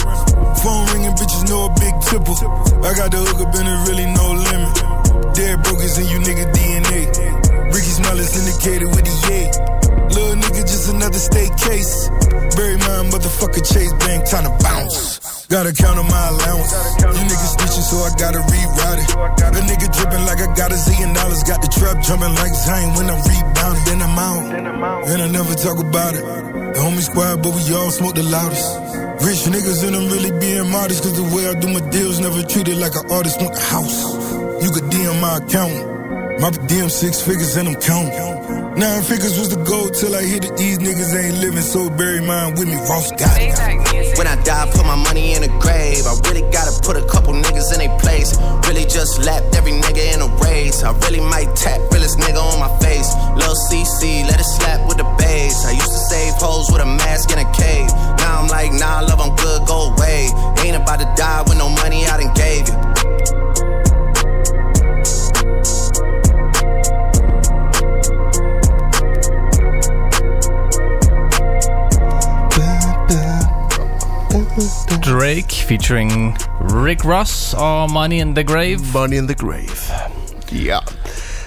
Phone 0.61 0.85
ringing, 0.93 1.15
bitches 1.17 1.49
know 1.49 1.67
a 1.67 1.73
big 1.81 1.95
tipple. 2.05 2.37
I 2.85 2.93
got 2.93 3.11
the 3.11 3.19
hook 3.19 3.41
up 3.41 3.55
and 3.57 3.67
it 3.67 3.79
really 3.89 4.07
no 4.13 4.37
limit. 4.37 5.35
Dead 5.35 5.57
brokers 5.65 5.97
in 5.97 6.07
you 6.13 6.21
nigga 6.21 6.47
DNA. 6.53 7.42
Ricky 7.73 7.93
Smile 7.97 8.21
is 8.21 8.33
indicated 8.37 8.89
with 8.93 9.05
the 9.05 9.17
yay. 9.29 9.49
Little 10.13 10.37
nigga, 10.37 10.61
just 10.69 10.93
another 10.93 11.19
state 11.19 11.53
case. 11.57 12.09
Bury 12.53 12.77
my 12.77 13.09
motherfucker 13.09 13.65
Chase 13.65 13.93
Bank, 14.05 14.29
time 14.29 14.45
to 14.45 14.53
bounce. 14.63 15.47
Gotta 15.49 15.73
count 15.73 15.99
on 15.99 16.09
my 16.09 16.29
allowance. 16.29 16.73
You 17.01 17.25
niggas 17.29 17.53
snitching, 17.57 17.87
so 17.89 17.97
I 18.05 18.11
gotta 18.17 18.41
reroute 18.45 19.01
it. 19.01 19.09
A 19.57 19.61
nigga 19.65 19.89
dripping 19.89 20.25
like 20.29 20.41
I 20.41 20.49
got 20.57 20.73
a 20.73 20.77
zillion 20.77 21.15
dollars. 21.15 21.43
Got 21.45 21.61
the 21.61 21.69
trap 21.69 22.01
jumping 22.05 22.35
like 22.37 22.53
Zion 22.53 22.93
when 22.97 23.09
I'm 23.09 23.21
rebounding. 23.25 23.85
Then 23.89 24.01
I'm 24.03 24.19
out. 24.19 25.09
And 25.09 25.23
I 25.23 25.29
never 25.29 25.55
talk 25.55 25.79
about 25.81 26.15
it. 26.15 26.25
The 26.73 26.81
homie 26.81 27.01
squad, 27.01 27.43
but 27.43 27.53
we 27.57 27.63
all 27.75 27.91
smoke 27.91 28.15
the 28.15 28.23
loudest. 28.23 28.69
Rich 29.25 29.49
niggas 29.49 29.87
and 29.87 29.97
I'm 29.97 30.09
really 30.09 30.33
being 30.41 30.69
modest. 30.69 31.05
Cause 31.05 31.17
the 31.17 31.25
way 31.37 31.49
I 31.49 31.55
do 31.61 31.69
my 31.69 31.85
deals 31.89 32.21
never 32.21 32.43
treated 32.43 32.77
like 32.77 32.97
an 32.97 33.11
artist 33.13 33.41
want 33.41 33.55
the 33.55 33.61
house. 33.61 34.13
You 34.61 34.71
could 34.73 34.89
DM 34.93 35.21
my 35.21 35.37
account. 35.37 36.02
My 36.43 36.51
DM 36.51 36.91
six 36.91 37.23
figures 37.23 37.55
and 37.55 37.69
I'm 37.69 37.79
counting. 37.79 38.75
Nine 38.75 39.03
figures 39.07 39.39
was 39.39 39.55
the 39.55 39.63
goal 39.63 39.87
till 39.95 40.11
I 40.11 40.27
hit 40.27 40.43
it. 40.43 40.59
These 40.59 40.83
niggas 40.83 41.15
ain't 41.15 41.39
living, 41.39 41.63
so 41.63 41.87
bury 41.87 42.19
mine 42.19 42.59
with 42.59 42.67
me. 42.67 42.75
Ross 42.91 43.15
got 43.15 43.31
it. 43.39 43.55
When 44.19 44.27
I 44.27 44.35
die, 44.43 44.51
I 44.51 44.67
put 44.67 44.83
my 44.83 44.99
money 44.99 45.39
in 45.39 45.47
a 45.47 45.53
grave. 45.63 46.03
I 46.03 46.19
really 46.27 46.43
gotta 46.51 46.75
put 46.83 46.99
a 46.99 47.07
couple 47.07 47.31
niggas 47.31 47.71
in 47.79 47.87
a 47.87 47.91
place. 48.03 48.35
Really 48.67 48.83
just 48.91 49.23
lapped 49.23 49.55
every 49.55 49.71
nigga 49.71 50.03
in 50.03 50.19
a 50.19 50.27
race. 50.43 50.83
I 50.83 50.91
really 51.07 51.23
might 51.23 51.55
tap 51.55 51.79
realest 51.95 52.19
nigga 52.19 52.43
on 52.43 52.59
my 52.59 52.75
face. 52.83 53.07
Lil 53.39 53.55
CC, 53.71 54.27
let 54.27 54.43
it 54.43 54.51
slap 54.59 54.83
with 54.91 54.99
the 54.99 55.07
bass. 55.23 55.63
I 55.63 55.79
used 55.79 55.95
to 55.95 56.03
save 56.11 56.35
hoes 56.43 56.67
with 56.75 56.83
a 56.83 56.91
mask 57.07 57.31
in 57.31 57.39
a 57.39 57.47
cave. 57.55 57.87
Now 58.19 58.43
I'm 58.43 58.49
like, 58.51 58.75
nah, 58.75 59.07
love, 59.07 59.23
I'm 59.23 59.31
good, 59.39 59.63
go 59.71 59.95
away. 59.95 60.27
Ain't 60.67 60.75
about 60.75 60.99
to 60.99 61.07
die 61.15 61.47
with 61.47 61.55
no 61.55 61.71
money 61.71 62.03
I 62.11 62.19
done 62.19 62.35
gave 62.35 62.67
you. 62.67 62.92
Drake 75.01 75.65
featuring 75.69 76.37
Rick 76.61 77.05
Ross 77.05 77.55
og 77.55 77.91
Money 77.91 78.17
in 78.17 78.35
the 78.35 78.45
Grave. 78.45 78.79
Money 78.95 79.17
in 79.17 79.29
the 79.29 79.35
Grave. 79.35 79.77
Ja. 80.53 80.79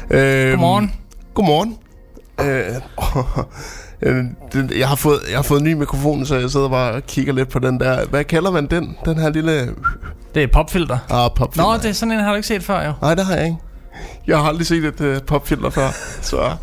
Øhm, 0.09 0.51
Godmorgen. 0.51 0.93
Godmorgen. 1.33 1.77
Øh, 2.41 2.75
øh, 4.65 4.79
jeg, 4.79 4.87
har 4.87 4.95
fået, 4.95 5.19
jeg 5.29 5.37
har 5.37 5.43
fået 5.43 5.59
en 5.59 5.65
ny 5.65 5.73
mikrofon, 5.73 6.25
så 6.25 6.35
jeg 6.35 6.49
sidder 6.49 6.69
bare 6.69 6.93
og 6.93 7.03
kigger 7.03 7.33
lidt 7.33 7.49
på 7.49 7.59
den 7.59 7.79
der. 7.79 8.05
Hvad 8.05 8.23
kalder 8.23 8.51
man 8.51 8.65
den? 8.65 8.97
Den 9.05 9.17
her 9.17 9.29
lille... 9.29 9.69
Det 10.35 10.43
er 10.43 10.47
popfilter. 10.53 10.97
Ah, 11.09 11.29
pop 11.35 11.57
Nå, 11.57 11.73
det 11.77 11.85
er 11.85 11.93
sådan 11.93 12.11
en, 12.11 12.19
har 12.19 12.29
du 12.29 12.35
ikke 12.35 12.47
set 12.47 12.63
før, 12.63 12.85
jo. 12.85 12.93
Nej, 13.01 13.15
det 13.15 13.25
har 13.25 13.35
jeg 13.35 13.45
ikke. 13.45 13.57
Jeg 14.27 14.37
har 14.37 14.43
aldrig 14.43 14.67
set 14.67 14.85
et 14.85 15.01
uh, 15.01 15.17
popfilter 15.27 15.69
før, 15.69 15.89
så... 16.21 16.55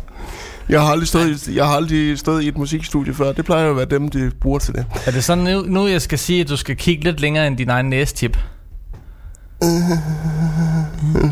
Jeg 0.69 0.81
har, 0.81 0.87
aldrig 0.87 1.07
stået 1.07 1.47
i, 1.47 1.55
jeg 1.55 1.65
har 1.65 1.75
aldrig 1.75 2.19
stået 2.19 2.43
i 2.43 2.47
et 2.47 2.57
musikstudie 2.57 3.13
før. 3.13 3.31
Det 3.31 3.45
plejer 3.45 3.63
jo 3.63 3.69
at 3.69 3.77
være 3.77 3.85
dem, 3.85 4.09
de 4.09 4.31
bruger 4.41 4.59
til 4.59 4.73
det. 4.73 4.85
Er 5.05 5.11
det 5.11 5.23
sådan 5.23 5.43
nu, 5.43 5.61
nu 5.61 5.87
jeg 5.87 6.01
skal 6.01 6.19
sige, 6.19 6.41
at 6.41 6.49
du 6.49 6.57
skal 6.57 6.75
kigge 6.75 7.03
lidt 7.03 7.19
længere 7.19 7.47
end 7.47 7.57
din 7.57 7.69
egen 7.69 7.89
næstip? 7.89 8.37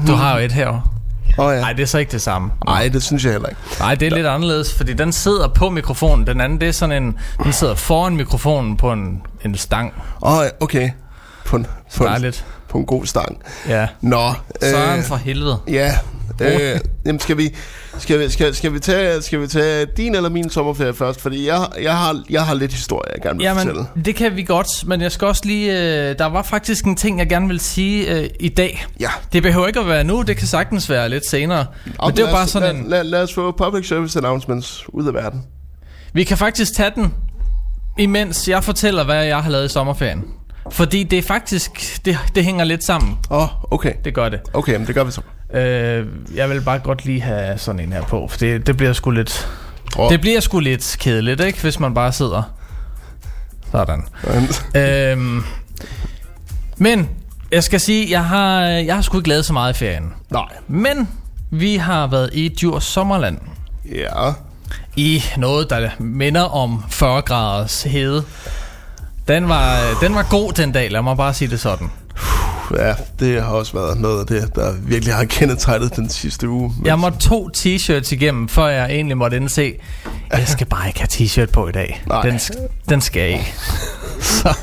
Du 0.08 0.14
har 0.14 0.38
jo 0.38 0.46
et 0.46 0.52
her. 0.52 0.92
Åh 1.38 1.46
oh, 1.46 1.56
ja. 1.56 1.62
Nej, 1.62 1.74
det 1.74 1.84
er 1.84 1.88
så 1.88 1.98
ikke 1.98 2.12
det 2.12 2.22
samme. 2.22 2.52
Nej, 2.66 2.88
det 2.88 3.04
synes 3.04 3.26
jeg 3.26 3.32
heller 3.32 3.50
ikke. 3.50 3.62
Nej, 3.80 3.96
det 3.96 4.08
er 4.08 4.16
lidt 4.16 4.28
anderledes, 4.28 4.74
fordi 4.74 4.94
den 4.94 5.12
sidder 5.12 5.48
på 5.48 5.70
mikrofonen. 5.70 6.28
Den 6.28 6.42
anden, 6.42 6.62
det 6.62 6.68
er 6.68 6.72
sådan 6.72 7.04
en... 7.04 7.18
Den 7.44 7.54
sidder 7.54 7.76
foran 7.76 8.16
mikrofonen 8.16 8.78
på 8.78 8.92
en, 8.92 9.22
en 9.46 9.56
stang. 9.56 9.94
Åh, 10.22 10.38
oh, 10.38 10.46
okay. 10.60 10.90
På 11.46 11.56
en, 11.56 11.68
på, 11.98 12.04
en, 12.04 12.34
på 12.70 12.78
en 12.78 12.86
god 12.86 13.06
stang. 13.06 13.38
Ja. 13.68 13.88
Nå. 14.02 14.34
Søren 14.62 15.04
for 15.04 15.16
helvede. 15.16 15.60
Ja. 15.68 15.98
Øh, 16.42 16.80
jamen 17.06 17.20
skal 17.20 17.38
vi, 17.38 17.56
skal, 17.98 18.20
vi, 18.20 18.30
skal, 18.30 18.56
skal, 18.56 18.74
vi 18.74 18.80
tage, 18.80 19.22
skal 19.22 19.42
vi 19.42 19.48
tage 19.48 19.86
din 19.98 20.16
eller 20.16 20.30
min 20.30 20.50
sommerferie 20.50 20.94
først? 20.94 21.22
Fordi 21.22 21.48
jeg, 21.48 21.68
jeg, 21.82 21.98
har, 21.98 22.24
jeg 22.30 22.46
har 22.46 22.54
lidt 22.54 22.72
historie, 22.72 23.14
jeg 23.14 23.22
gerne 23.22 23.38
vil 23.38 23.44
Jamen, 23.44 23.68
fortælle. 23.68 24.06
det 24.06 24.16
kan 24.16 24.36
vi 24.36 24.44
godt, 24.44 24.88
men 24.88 25.02
jeg 25.02 25.12
skal 25.12 25.28
også 25.28 25.42
lige... 25.46 25.72
Øh, 25.72 26.18
der 26.20 26.26
var 26.26 26.42
faktisk 26.42 26.86
en 26.86 26.96
ting, 26.96 27.20
jeg 27.20 27.30
gerne 27.30 27.48
vil 27.48 27.60
sige 27.60 28.18
øh, 28.20 28.30
i 28.40 28.50
dag. 28.50 28.86
Ja. 29.00 29.10
Det 29.34 29.44
behøver 29.44 29.68
ikke 29.68 29.80
at 29.80 29.88
være 29.88 30.04
nu, 30.04 30.22
det 30.22 30.38
kan 30.38 30.48
sagtens 30.48 30.90
være 30.90 31.10
lidt 31.10 31.30
senere. 31.30 31.66
Og 31.98 32.10
Men 32.10 32.18
det 32.18 32.28
er 32.28 32.32
bare 32.32 32.48
sådan 32.48 32.76
lad, 32.76 32.84
en... 32.84 32.90
lad, 32.90 33.04
lad 33.04 33.24
os 33.24 33.34
få 33.34 33.52
public 33.52 33.88
service 33.88 34.20
announcements 34.20 34.84
ud 34.88 35.08
af 35.08 35.14
verden. 35.14 35.44
Vi 36.14 36.24
kan 36.24 36.38
faktisk 36.38 36.76
tage 36.76 36.92
den, 36.96 37.14
imens 37.98 38.48
jeg 38.48 38.64
fortæller, 38.64 39.04
hvad 39.04 39.26
jeg 39.26 39.44
har 39.44 39.50
lavet 39.50 39.66
i 39.66 39.70
sommerferien. 39.70 40.24
Fordi 40.72 41.04
det 41.04 41.20
er 41.20 41.24
faktisk... 41.24 41.72
Det, 42.06 42.18
det 42.36 42.46
hænger 42.46 42.64
lidt 42.66 42.84
sammen. 42.84 43.18
Åh, 43.32 43.42
oh, 43.42 43.48
okay. 43.74 43.94
Det 44.06 44.14
gør 44.14 44.30
det. 44.30 44.40
Okay, 44.54 44.76
men 44.76 44.88
det 44.88 44.96
gør 44.96 45.04
vi 45.04 45.12
så. 45.12 45.22
Øh, 45.54 46.08
jeg 46.36 46.50
vil 46.50 46.62
bare 46.62 46.80
godt 46.80 47.06
lige 47.06 47.22
have 47.22 47.58
sådan 47.58 47.80
en 47.80 47.94
her 47.94 48.02
på, 48.02 48.28
for 48.28 48.38
det, 48.38 48.68
det 48.68 48.78
bliver 48.78 48.94
sgu 48.94 49.12
lidt... 49.12 49.48
Åh. 49.98 50.12
Det 50.12 50.22
bliver 50.22 50.40
sgu 50.40 50.60
lidt 50.60 50.96
kedeligt, 51.00 51.42
ikke? 51.42 51.62
Hvis 51.62 51.80
man 51.80 51.94
bare 51.94 52.12
sidder... 52.12 52.44
Sådan. 53.72 54.04
øhm, 54.76 55.44
men 56.78 57.10
jeg 57.52 57.64
skal 57.64 57.80
sige, 57.80 58.12
jeg 58.12 58.26
har, 58.26 58.62
jeg 58.62 58.96
har 58.96 59.02
sgu 59.02 59.18
ikke 59.18 59.30
lavet 59.30 59.46
så 59.46 59.54
meget 59.54 59.74
i 59.76 59.78
ferien. 59.78 60.14
Nej. 60.30 60.48
Men 60.68 61.10
vi 61.50 61.76
har 61.76 62.08
været 62.08 62.30
i 62.34 62.48
Djurs 62.48 62.84
Sommerland. 62.84 63.38
Ja. 63.92 64.32
I 64.96 65.24
noget, 65.38 65.70
der 65.70 65.90
minder 66.00 66.42
om 66.42 66.84
40 66.90 67.22
graders 67.22 67.84
hede. 67.84 68.24
Den 69.28 69.50
var, 69.50 69.80
den 70.02 70.16
var 70.16 70.28
god 70.30 70.54
den 70.54 70.72
dag, 70.72 70.92
lad 70.92 71.02
mig 71.02 71.18
bare 71.18 71.34
sige 71.34 71.52
det 71.52 71.60
sådan. 71.60 71.92
Ja, 72.78 72.94
det 73.20 73.42
har 73.44 73.50
også 73.52 73.74
været 73.74 74.00
noget 74.00 74.20
af 74.20 74.26
det, 74.28 74.56
der 74.56 74.74
virkelig 74.82 75.14
har 75.16 75.26
kendetegnet 75.26 75.96
den 75.96 76.10
sidste 76.10 76.50
uge. 76.50 76.74
Men- 76.78 76.86
Jeg 76.86 77.00
måtte 77.00 77.20
to 77.20 77.50
t-shirts 77.58 78.14
igennem, 78.14 78.48
før 78.50 78.68
jeg 78.68 78.86
egentlig 78.92 79.18
måtte 79.18 79.38
indse, 79.38 79.74
jeg 80.32 80.48
skal 80.48 80.68
bare 80.68 80.88
ikke 80.88 81.00
have 81.00 81.08
t-shirt 81.12 81.52
på 81.52 81.68
i 81.68 81.72
dag. 81.72 82.04
Nej. 82.08 82.22
Den, 82.30 82.40
den 82.90 83.02
skal 83.02 83.20
jeg 83.22 83.30
ikke. 83.32 83.54
Så, 84.22 84.58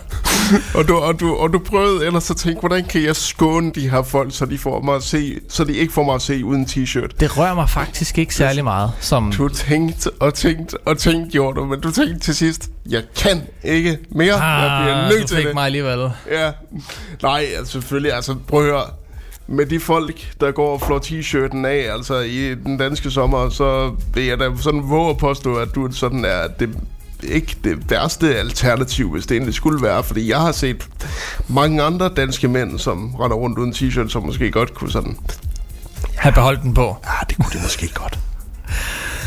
Og 0.74 0.88
du, 0.88 0.96
og, 0.96 1.20
du, 1.20 1.34
og 1.36 1.52
du 1.52 1.58
prøvede 1.58 2.06
ellers 2.06 2.30
at 2.30 2.36
tænke, 2.36 2.60
hvordan 2.60 2.84
kan 2.84 3.02
jeg 3.02 3.16
skåne 3.16 3.72
de 3.74 3.90
her 3.90 4.02
folk, 4.02 4.34
så 4.36 4.46
de, 4.46 4.58
får 4.58 4.80
mig 4.80 4.94
at 4.94 5.02
se, 5.02 5.40
så 5.48 5.64
de 5.64 5.72
ikke 5.72 5.92
får 5.92 6.04
mig 6.04 6.14
at 6.14 6.22
se 6.22 6.44
uden 6.44 6.64
t-shirt? 6.70 7.08
det 7.20 7.38
rører 7.38 7.54
mig 7.54 7.70
faktisk 7.70 8.18
ikke 8.18 8.34
særlig 8.34 8.64
meget. 8.64 8.92
Som, 9.00 9.32
Du 9.32 9.48
tænkte 9.48 10.10
og 10.20 10.34
tænkte 10.34 10.76
og 10.84 10.98
tænkte, 10.98 11.30
gjorde 11.30 11.60
du, 11.60 11.64
men 11.66 11.80
du 11.80 11.90
tænkte 11.92 12.18
til 12.20 12.34
sidst, 12.34 12.70
jeg 12.88 13.02
kan 13.16 13.42
ikke 13.64 13.98
mere, 14.10 14.42
jeg 14.44 14.82
bliver 14.84 14.96
ah, 15.04 15.08
nødt 15.08 15.22
du 15.22 15.26
til 15.28 15.36
fik 15.36 15.46
det. 15.46 15.54
mig 15.54 15.64
alligevel. 15.64 16.10
Ja, 16.30 16.52
nej, 17.22 17.46
altså 17.56 17.72
selvfølgelig, 17.72 18.12
altså 18.12 18.34
prøv 18.48 18.60
at 18.60 18.66
høre. 18.66 18.82
Med 19.50 19.66
de 19.66 19.80
folk, 19.80 20.28
der 20.40 20.50
går 20.50 20.72
og 20.72 20.80
flår 20.82 20.98
t-shirten 20.98 21.66
af, 21.66 21.92
altså 21.92 22.18
i 22.18 22.54
den 22.54 22.78
danske 22.78 23.10
sommer, 23.10 23.48
så 23.48 23.94
vil 24.14 24.24
jeg 24.24 24.38
da 24.38 24.50
sådan 24.60 24.82
våge 24.90 25.10
at 25.10 25.16
påstå, 25.18 25.54
at 25.54 25.74
du 25.74 25.88
sådan 25.92 26.24
er 26.24 26.46
det 26.60 26.68
ikke 27.22 27.56
det 27.64 27.90
værste 27.90 28.36
alternativ, 28.36 29.12
hvis 29.12 29.26
det 29.26 29.34
egentlig 29.34 29.54
skulle 29.54 29.82
være. 29.82 30.04
Fordi 30.04 30.30
jeg 30.30 30.40
har 30.40 30.52
set 30.52 30.86
mange 31.48 31.82
andre 31.82 32.08
danske 32.16 32.48
mænd, 32.48 32.78
som 32.78 33.14
render 33.14 33.36
rundt 33.36 33.58
uden 33.58 33.72
t-shirt, 33.72 34.08
som 34.08 34.22
måske 34.26 34.50
godt 34.50 34.74
kunne 34.74 34.92
sådan... 34.92 35.16
Have 36.16 36.32
beholdt 36.32 36.62
den 36.62 36.74
på. 36.74 36.96
Ja, 37.04 37.10
det 37.28 37.36
kunne 37.36 37.50
det 37.52 37.62
måske 37.62 37.88
godt. 37.94 38.18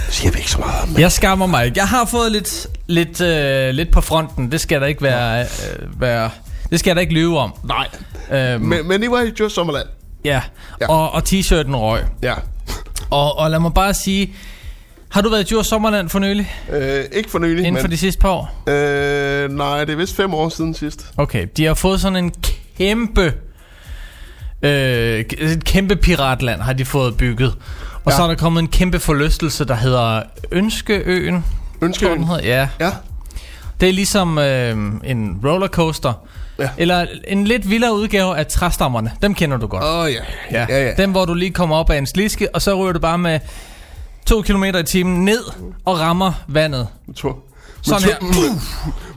Det 0.07 0.13
siger 0.15 0.31
vi 0.31 0.37
ikke 0.37 0.51
så 0.51 0.59
meget 0.59 0.81
om. 0.83 0.89
men- 0.89 0.99
Jeg 1.01 1.11
skammer 1.11 1.45
mig 1.45 1.65
ikke. 1.65 1.79
Jeg 1.79 1.87
har 1.87 2.05
fået 2.05 2.31
lidt, 2.31 2.67
lidt, 2.87 3.21
øh, 3.21 3.69
lidt 3.69 3.91
på 3.91 4.01
fronten. 4.01 4.51
Det 4.51 4.61
skal 4.61 4.81
der 4.81 4.87
ikke 4.87 5.01
være... 5.01 5.41
Øh, 5.41 6.01
være 6.01 6.29
det 6.69 6.79
skal 6.79 6.89
jeg 6.89 6.95
da 6.95 7.01
ikke 7.01 7.13
lyve 7.13 7.39
om. 7.39 7.53
Nej. 7.63 7.87
Øhm, 8.31 8.61
Men, 8.61 8.87
men 8.87 9.01
det 9.01 9.11
var 9.11 9.21
i 9.21 9.31
Just 9.39 9.55
Sommerland. 9.55 9.87
ja. 10.25 10.41
Ja. 10.81 10.87
Og, 10.89 11.11
og 11.11 11.23
t-shirten 11.29 11.75
røg. 11.75 12.01
Ja. 12.23 12.33
Og, 13.09 13.37
og 13.37 13.51
lad 13.51 13.59
mig 13.59 13.73
bare 13.73 13.93
sige... 13.93 14.33
Har 15.11 15.21
du 15.21 15.29
været 15.29 15.41
i 15.41 15.53
Djurs 15.53 15.67
Sommerland 15.67 16.09
for 16.09 16.19
nylig? 16.19 16.53
Øh, 16.71 17.03
ikke 17.11 17.31
for 17.31 17.39
nylig, 17.39 17.57
Inden 17.57 17.73
men... 17.73 17.81
for 17.81 17.87
de 17.87 17.97
sidste 17.97 18.19
par 18.21 18.29
år? 18.29 18.63
Øh, 18.69 19.51
nej, 19.51 19.85
det 19.85 19.93
er 19.93 19.97
vist 19.97 20.15
fem 20.15 20.33
år 20.33 20.49
siden 20.49 20.73
sidst. 20.73 21.11
Okay, 21.17 21.47
de 21.57 21.65
har 21.65 21.73
fået 21.73 22.01
sådan 22.01 22.15
en 22.23 22.31
kæmpe... 22.77 23.33
Øh, 24.63 25.19
et 25.39 25.63
kæmpe 25.63 25.95
piratland 25.95 26.61
har 26.61 26.73
de 26.73 26.85
fået 26.85 27.17
bygget. 27.17 27.55
Og 28.05 28.11
Ja. 28.11 28.17
så 28.17 28.23
er 28.23 28.27
der 28.27 28.35
kommet 28.35 28.61
en 28.61 28.67
kæmpe 28.67 28.99
forlystelse, 28.99 29.65
der 29.65 29.75
hedder 29.75 30.21
Ønskeøen. 30.51 31.45
Tror 31.81 32.09
den 32.09 32.23
hedder. 32.23 32.41
Ja, 32.43 32.67
Ja. 32.79 32.91
det 33.81 33.89
er 33.89 33.93
ligesom 33.93 34.37
øh, 34.37 34.77
en 35.03 35.39
rollercoaster. 35.45 36.13
Ja. 36.59 36.69
Eller 36.77 37.05
en 37.27 37.43
lidt 37.45 37.69
vildere 37.69 37.93
udgave 37.95 38.37
af 38.37 38.47
træstammerne. 38.47 39.11
Dem 39.21 39.35
kender 39.35 39.57
du 39.57 39.67
godt. 39.67 39.83
Åh, 39.83 39.99
oh, 39.99 40.11
ja. 40.11 40.19
Ja. 40.51 40.65
ja, 40.69 40.85
ja. 40.87 40.93
Dem, 40.97 41.11
hvor 41.11 41.25
du 41.25 41.33
lige 41.33 41.51
kommer 41.51 41.75
op 41.75 41.89
af 41.89 41.97
en 41.97 42.07
sliske, 42.07 42.55
og 42.55 42.61
så 42.61 42.75
ryger 42.75 42.93
du 42.93 42.99
bare 42.99 43.17
med 43.17 43.39
2 44.25 44.41
km 44.41 44.63
i 44.63 44.83
timen 44.83 45.25
ned 45.25 45.43
og 45.85 45.99
rammer 45.99 46.33
vandet. 46.47 46.87
Med 47.07 47.15
to, 47.15 47.49
Sådan 47.81 48.01
med 48.01 48.09
her. 48.13 48.19
to, 48.19 48.25
med, 48.25 48.61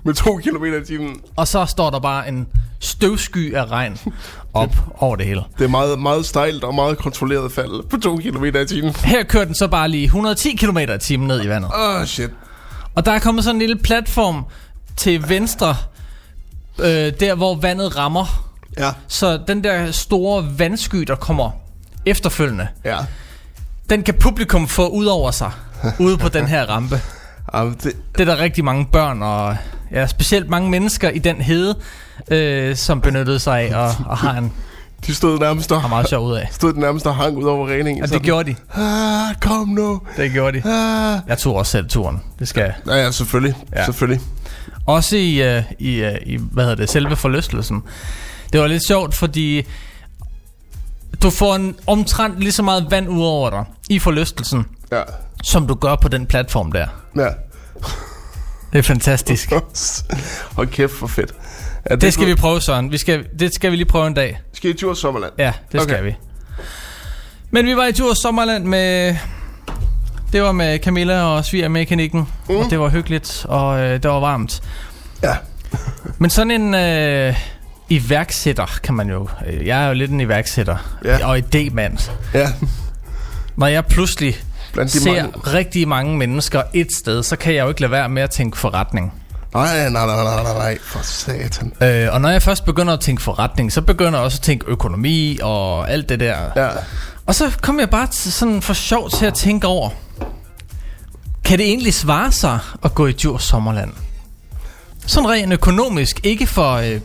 med 0.04 0.14
to 0.14 0.36
kilometer 0.36 0.80
i 0.80 0.84
timen. 0.84 1.20
Og 1.36 1.48
så 1.48 1.66
står 1.66 1.90
der 1.90 1.98
bare 1.98 2.28
en 2.28 2.46
støvsky 2.80 3.54
af 3.54 3.70
regn 3.70 3.98
op 4.54 4.76
over 4.98 5.16
det 5.16 5.26
hele. 5.26 5.42
Det 5.58 5.64
er 5.64 5.68
meget, 5.68 5.98
meget 5.98 6.26
stejlt 6.26 6.64
og 6.64 6.74
meget 6.74 6.98
kontrolleret 6.98 7.52
fald 7.52 7.88
på 7.88 7.96
to 7.96 8.16
kilometer 8.16 8.60
i 8.60 8.66
timen. 8.66 8.94
Her 8.96 9.22
kører 9.22 9.44
den 9.44 9.54
så 9.54 9.68
bare 9.68 9.88
lige 9.88 10.04
110 10.04 10.56
km 10.56 10.78
i 10.78 10.98
timen 11.00 11.28
ned 11.28 11.44
i 11.44 11.48
vandet. 11.48 11.70
Åh, 11.74 12.00
oh, 12.00 12.04
shit. 12.06 12.30
Og 12.94 13.04
der 13.04 13.12
er 13.12 13.18
kommet 13.18 13.44
sådan 13.44 13.56
en 13.56 13.60
lille 13.60 13.76
platform 13.76 14.44
til 14.96 15.28
venstre, 15.28 15.76
øh, 16.78 17.12
der 17.20 17.34
hvor 17.34 17.54
vandet 17.56 17.96
rammer. 17.96 18.50
Ja, 18.78 18.90
Så 19.08 19.40
den 19.46 19.64
der 19.64 19.90
store 19.90 20.48
vandsky, 20.58 20.96
der 20.96 21.14
kommer 21.14 21.50
efterfølgende, 22.06 22.68
ja. 22.84 22.98
Den 23.90 24.02
kan 24.02 24.14
publikum 24.14 24.68
få 24.68 24.88
ud 24.88 25.06
over 25.06 25.30
sig, 25.30 25.50
ude 25.98 26.18
på 26.18 26.28
den 26.28 26.46
her 26.46 26.66
rampe. 26.66 27.00
Jamen, 27.54 27.74
det, 27.82 27.92
Det 28.18 28.20
er 28.28 28.34
der 28.34 28.38
rigtig 28.42 28.64
mange 28.64 28.86
børn 28.92 29.22
og 29.22 29.56
ja, 29.90 30.06
specielt 30.06 30.50
mange 30.50 30.70
mennesker 30.70 31.10
i 31.10 31.18
den 31.18 31.36
hede, 31.40 31.78
øh, 32.30 32.76
som 32.76 33.00
benyttede 33.00 33.38
sig 33.38 33.60
af 33.60 33.76
og, 33.76 33.94
og 34.06 34.18
har 34.18 34.38
en 34.38 34.52
de 35.06 35.14
stod 35.14 35.38
nærmest 35.38 35.72
og, 35.72 35.88
meget 35.88 36.08
sjov 36.08 36.26
ud 36.26 36.34
af. 36.34 36.48
stod 36.50 36.74
nærmest 36.74 37.06
og 37.06 37.14
hang 37.16 37.36
ud 37.36 37.44
over 37.44 37.68
regningen. 37.68 38.02
Og 38.02 38.10
det 38.10 38.22
gjorde 38.22 38.50
de. 38.50 38.56
Ah, 38.82 39.34
kom 39.40 39.68
nu. 39.68 40.00
Det 40.16 40.32
gjorde 40.32 40.60
de. 40.60 40.68
Ah. 40.68 41.20
Jeg 41.28 41.38
tog 41.38 41.56
også 41.56 41.72
selv 41.72 41.88
turen. 41.88 42.22
Det 42.38 42.48
skal 42.48 42.60
jeg. 42.62 42.74
Ja, 42.86 43.04
ja, 43.04 43.10
selvfølgelig. 43.10 43.54
Ja. 43.72 43.80
Ja. 43.80 43.84
Selvfølgelig. 43.84 44.20
Også 44.86 45.16
i, 45.16 45.56
uh, 45.56 45.62
i, 45.78 46.04
uh, 46.04 46.12
i, 46.26 46.38
hvad 46.52 46.64
hedder 46.64 46.76
det, 46.76 46.88
selve 46.88 47.16
forlystelsen. 47.16 47.82
Det 48.52 48.60
var 48.60 48.66
lidt 48.66 48.86
sjovt, 48.86 49.14
fordi 49.14 49.66
du 51.22 51.30
får 51.30 51.54
en 51.54 51.76
omtrent 51.86 52.40
lige 52.40 52.52
så 52.52 52.62
meget 52.62 52.86
vand 52.90 53.08
ud 53.08 53.22
over 53.24 53.50
dig 53.50 53.64
i 53.90 53.98
forlystelsen, 53.98 54.66
Ja. 54.92 55.02
som 55.42 55.66
du 55.66 55.74
gør 55.74 55.96
på 55.96 56.08
den 56.08 56.26
platform 56.26 56.72
der. 56.72 56.86
Ja. 57.16 57.28
Det 58.72 58.78
er 58.78 58.82
fantastisk. 58.82 59.52
Hold 60.56 60.68
kæft, 60.68 60.92
for 60.92 61.06
fedt. 61.06 61.34
Ja, 61.90 61.96
Det 61.96 62.12
skal 62.12 62.26
vi 62.26 62.34
prøve, 62.34 62.60
Søren. 62.60 62.92
Vi 62.92 62.98
skal, 62.98 63.24
det 63.38 63.54
skal 63.54 63.70
vi 63.70 63.76
lige 63.76 63.86
prøve 63.88 64.06
en 64.06 64.14
dag. 64.14 64.40
Skal 64.52 64.70
I 64.70 64.74
tur 64.74 64.94
Sommerland? 64.94 65.32
Ja, 65.38 65.52
det 65.72 65.82
skal 65.82 65.94
Okay. 65.94 66.04
vi. 66.04 66.14
Men 67.50 67.66
vi 67.66 67.76
var 67.76 67.84
i 67.84 67.92
Djurs 67.92 68.18
Sommerland 68.18 68.64
med... 68.64 69.16
Det 70.32 70.42
var 70.42 70.52
med 70.52 70.78
Camilla 70.78 71.22
og 71.22 71.44
svigermekanikken, 71.44 72.28
mm. 72.48 72.56
og 72.56 72.64
det 72.70 72.80
var 72.80 72.88
hyggeligt, 72.88 73.46
og 73.48 73.80
øh, 73.80 73.92
det 74.02 74.10
var 74.10 74.20
varmt. 74.20 74.62
Ja. 75.22 75.36
Men 76.18 76.30
sådan 76.30 76.50
en 76.50 76.74
øh, 76.74 77.34
iværksætter, 77.88 78.78
kan 78.82 78.94
man 78.94 79.08
jo... 79.10 79.28
Øh, 79.46 79.66
jeg 79.66 79.84
er 79.84 79.88
jo 79.88 79.94
lidt 79.94 80.10
en 80.10 80.20
iværksætter, 80.20 80.76
Ja. 81.04 81.26
og 81.26 81.38
idémand. 81.38 82.10
Ja. 82.34 82.48
Når 83.56 83.66
jeg 83.66 83.86
pludselig 83.86 84.36
Blandt 84.72 84.92
de 84.92 85.00
ser 85.00 85.22
mange... 85.22 85.38
rigtig 85.38 85.88
mange 85.88 86.16
mennesker 86.18 86.62
et 86.74 86.88
sted, 87.00 87.22
så 87.22 87.36
kan 87.36 87.54
jeg 87.54 87.62
jo 87.62 87.68
ikke 87.68 87.80
lade 87.80 87.90
være 87.92 88.08
med 88.08 88.22
at 88.22 88.30
tænke 88.30 88.58
forretning. 88.58 89.12
Nej, 89.54 89.88
nej, 89.90 90.06
nej, 90.06 90.24
nej, 90.24 90.42
nej, 90.42 90.52
nej, 90.54 90.78
for 90.82 90.98
satan. 91.02 91.72
Øh, 91.82 92.08
og 92.12 92.20
når 92.20 92.28
jeg 92.28 92.42
først 92.42 92.64
begynder 92.64 92.92
at 92.92 93.00
tænke 93.00 93.22
forretning, 93.22 93.72
så 93.72 93.80
begynder 93.82 94.12
jeg 94.18 94.20
også 94.24 94.38
at 94.38 94.42
tænke 94.42 94.64
økonomi 94.68 95.38
og 95.42 95.90
alt 95.90 96.08
det 96.08 96.20
der. 96.20 96.36
Ja. 96.56 96.68
Og 97.26 97.34
så 97.34 97.56
kom 97.62 97.80
jeg 97.80 97.90
bare 97.90 98.06
til, 98.06 98.32
sådan 98.32 98.62
for 98.62 98.72
sjov 98.74 99.10
til 99.10 99.26
at 99.26 99.34
tænke 99.34 99.66
over, 99.66 99.90
kan 101.44 101.58
det 101.58 101.66
egentlig 101.66 101.94
svare 101.94 102.32
sig 102.32 102.58
at 102.84 102.94
gå 102.94 103.06
i 103.06 103.12
Djurs 103.12 103.42
Sommerland? 103.42 103.90
Sådan 105.06 105.30
rent 105.30 105.52
økonomisk, 105.52 106.20
ikke 106.22 106.46
for, 106.46 106.72
øh, 106.72 107.00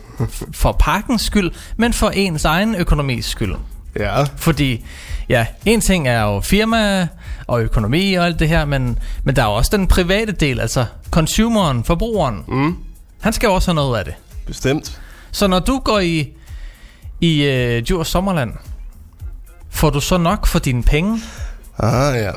for 0.52 0.72
parkens 0.72 1.22
skyld, 1.22 1.50
men 1.76 1.92
for 1.92 2.10
ens 2.10 2.44
egen 2.44 2.74
økonomis 2.74 3.26
skyld. 3.26 3.54
Ja. 3.98 4.22
Fordi 4.36 4.84
ja, 5.28 5.46
en 5.66 5.80
ting 5.80 6.08
er 6.08 6.22
jo 6.22 6.40
firma 6.40 7.08
og 7.46 7.62
økonomi 7.62 8.14
og 8.14 8.26
alt 8.26 8.38
det 8.38 8.48
her, 8.48 8.64
men, 8.64 8.98
men 9.24 9.36
der 9.36 9.42
er 9.42 9.46
jo 9.46 9.52
også 9.52 9.76
den 9.76 9.86
private 9.86 10.32
del, 10.32 10.60
altså 10.60 10.84
consumeren, 11.10 11.84
forbrugeren. 11.84 12.44
Mm. 12.48 12.76
Han 13.20 13.32
skal 13.32 13.46
jo 13.46 13.54
også 13.54 13.70
have 13.70 13.74
noget 13.74 13.98
af 13.98 14.04
det. 14.04 14.14
Bestemt. 14.46 15.00
Så 15.30 15.46
når 15.46 15.58
du 15.58 15.78
går 15.78 15.98
i, 15.98 16.28
i 17.20 17.42
øh, 17.42 17.82
Djurs 17.82 18.08
Sommerland, 18.08 18.52
får 19.70 19.90
du 19.90 20.00
så 20.00 20.16
nok 20.16 20.46
for 20.46 20.58
dine 20.58 20.82
penge? 20.82 21.22
Ah, 21.78 22.16
ja. 22.16 22.30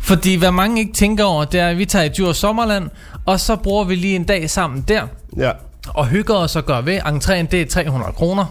Fordi 0.00 0.34
hvad 0.34 0.50
mange 0.50 0.80
ikke 0.80 0.92
tænker 0.92 1.24
over, 1.24 1.44
det 1.44 1.60
er, 1.60 1.68
at 1.68 1.78
vi 1.78 1.84
tager 1.84 2.04
i 2.04 2.08
Djurs 2.08 2.36
Sommerland, 2.36 2.90
og 3.26 3.40
så 3.40 3.56
bruger 3.56 3.84
vi 3.84 3.94
lige 3.94 4.16
en 4.16 4.24
dag 4.24 4.50
sammen 4.50 4.84
der, 4.88 5.06
Ja. 5.36 5.50
og 5.88 6.06
hygger 6.06 6.34
os 6.34 6.56
og 6.56 6.64
gør 6.66 6.80
ved. 6.80 6.98
Entréen, 7.00 7.46
det 7.50 7.54
er 7.54 7.66
300 7.70 8.12
kroner. 8.12 8.46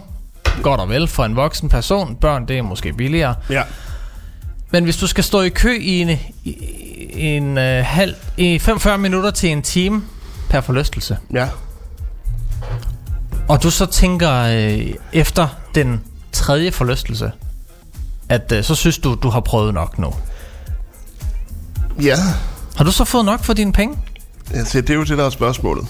Godt 0.62 0.80
og 0.80 0.88
vel 0.88 1.08
for 1.08 1.24
en 1.24 1.36
voksen 1.36 1.68
person. 1.68 2.16
Børn, 2.16 2.48
det 2.48 2.58
er 2.58 2.62
måske 2.62 2.92
billigere. 2.92 3.34
Ja. 3.50 3.62
Men 4.70 4.84
hvis 4.84 4.96
du 4.96 5.06
skal 5.06 5.24
stå 5.24 5.40
i 5.40 5.48
kø 5.48 5.78
i 5.80 6.00
en, 6.00 6.10
i, 6.44 6.56
en 7.14 7.58
øh, 7.58 7.84
halv, 7.86 8.14
i 8.36 8.58
45 8.58 8.98
minutter 8.98 9.30
til 9.30 9.50
en 9.50 9.62
time 9.62 10.02
per 10.50 10.60
forlystelse, 10.60 11.18
Ja. 11.32 11.48
og 13.48 13.62
du 13.62 13.70
så 13.70 13.86
tænker 13.86 14.32
øh, 14.32 14.94
efter 15.12 15.48
den 15.74 16.00
tredje 16.32 16.70
forlystelse, 16.72 17.32
at 18.28 18.52
øh, 18.52 18.64
så 18.64 18.74
synes 18.74 18.98
du, 18.98 19.14
du 19.22 19.28
har 19.30 19.40
prøvet 19.40 19.74
nok 19.74 19.98
nu. 19.98 20.14
Ja. 22.02 22.16
Har 22.76 22.84
du 22.84 22.92
så 22.92 23.04
fået 23.04 23.24
nok 23.24 23.44
for 23.44 23.52
dine 23.52 23.72
penge? 23.72 23.96
Altså, 24.54 24.80
det 24.80 24.90
er 24.90 24.94
jo 24.94 25.04
det, 25.04 25.18
der 25.18 25.24
er 25.24 25.30
spørgsmålet. 25.30 25.86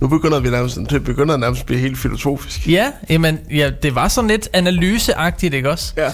Nu 0.00 0.08
begynder 0.08 0.40
vi 0.40 0.50
nærmest, 0.50 0.78
det 0.90 1.04
begynder 1.04 1.36
nærmest 1.36 1.60
at 1.60 1.66
blive 1.66 1.80
helt 1.80 1.98
filosofisk. 1.98 2.68
Ja, 2.68 2.92
jamen, 3.10 3.38
ja, 3.50 3.70
det 3.82 3.94
var 3.94 4.08
sådan 4.08 4.30
lidt 4.30 4.48
analyseagtigt, 4.52 5.54
ikke 5.54 5.70
også? 5.70 5.92
Ja. 5.96 6.12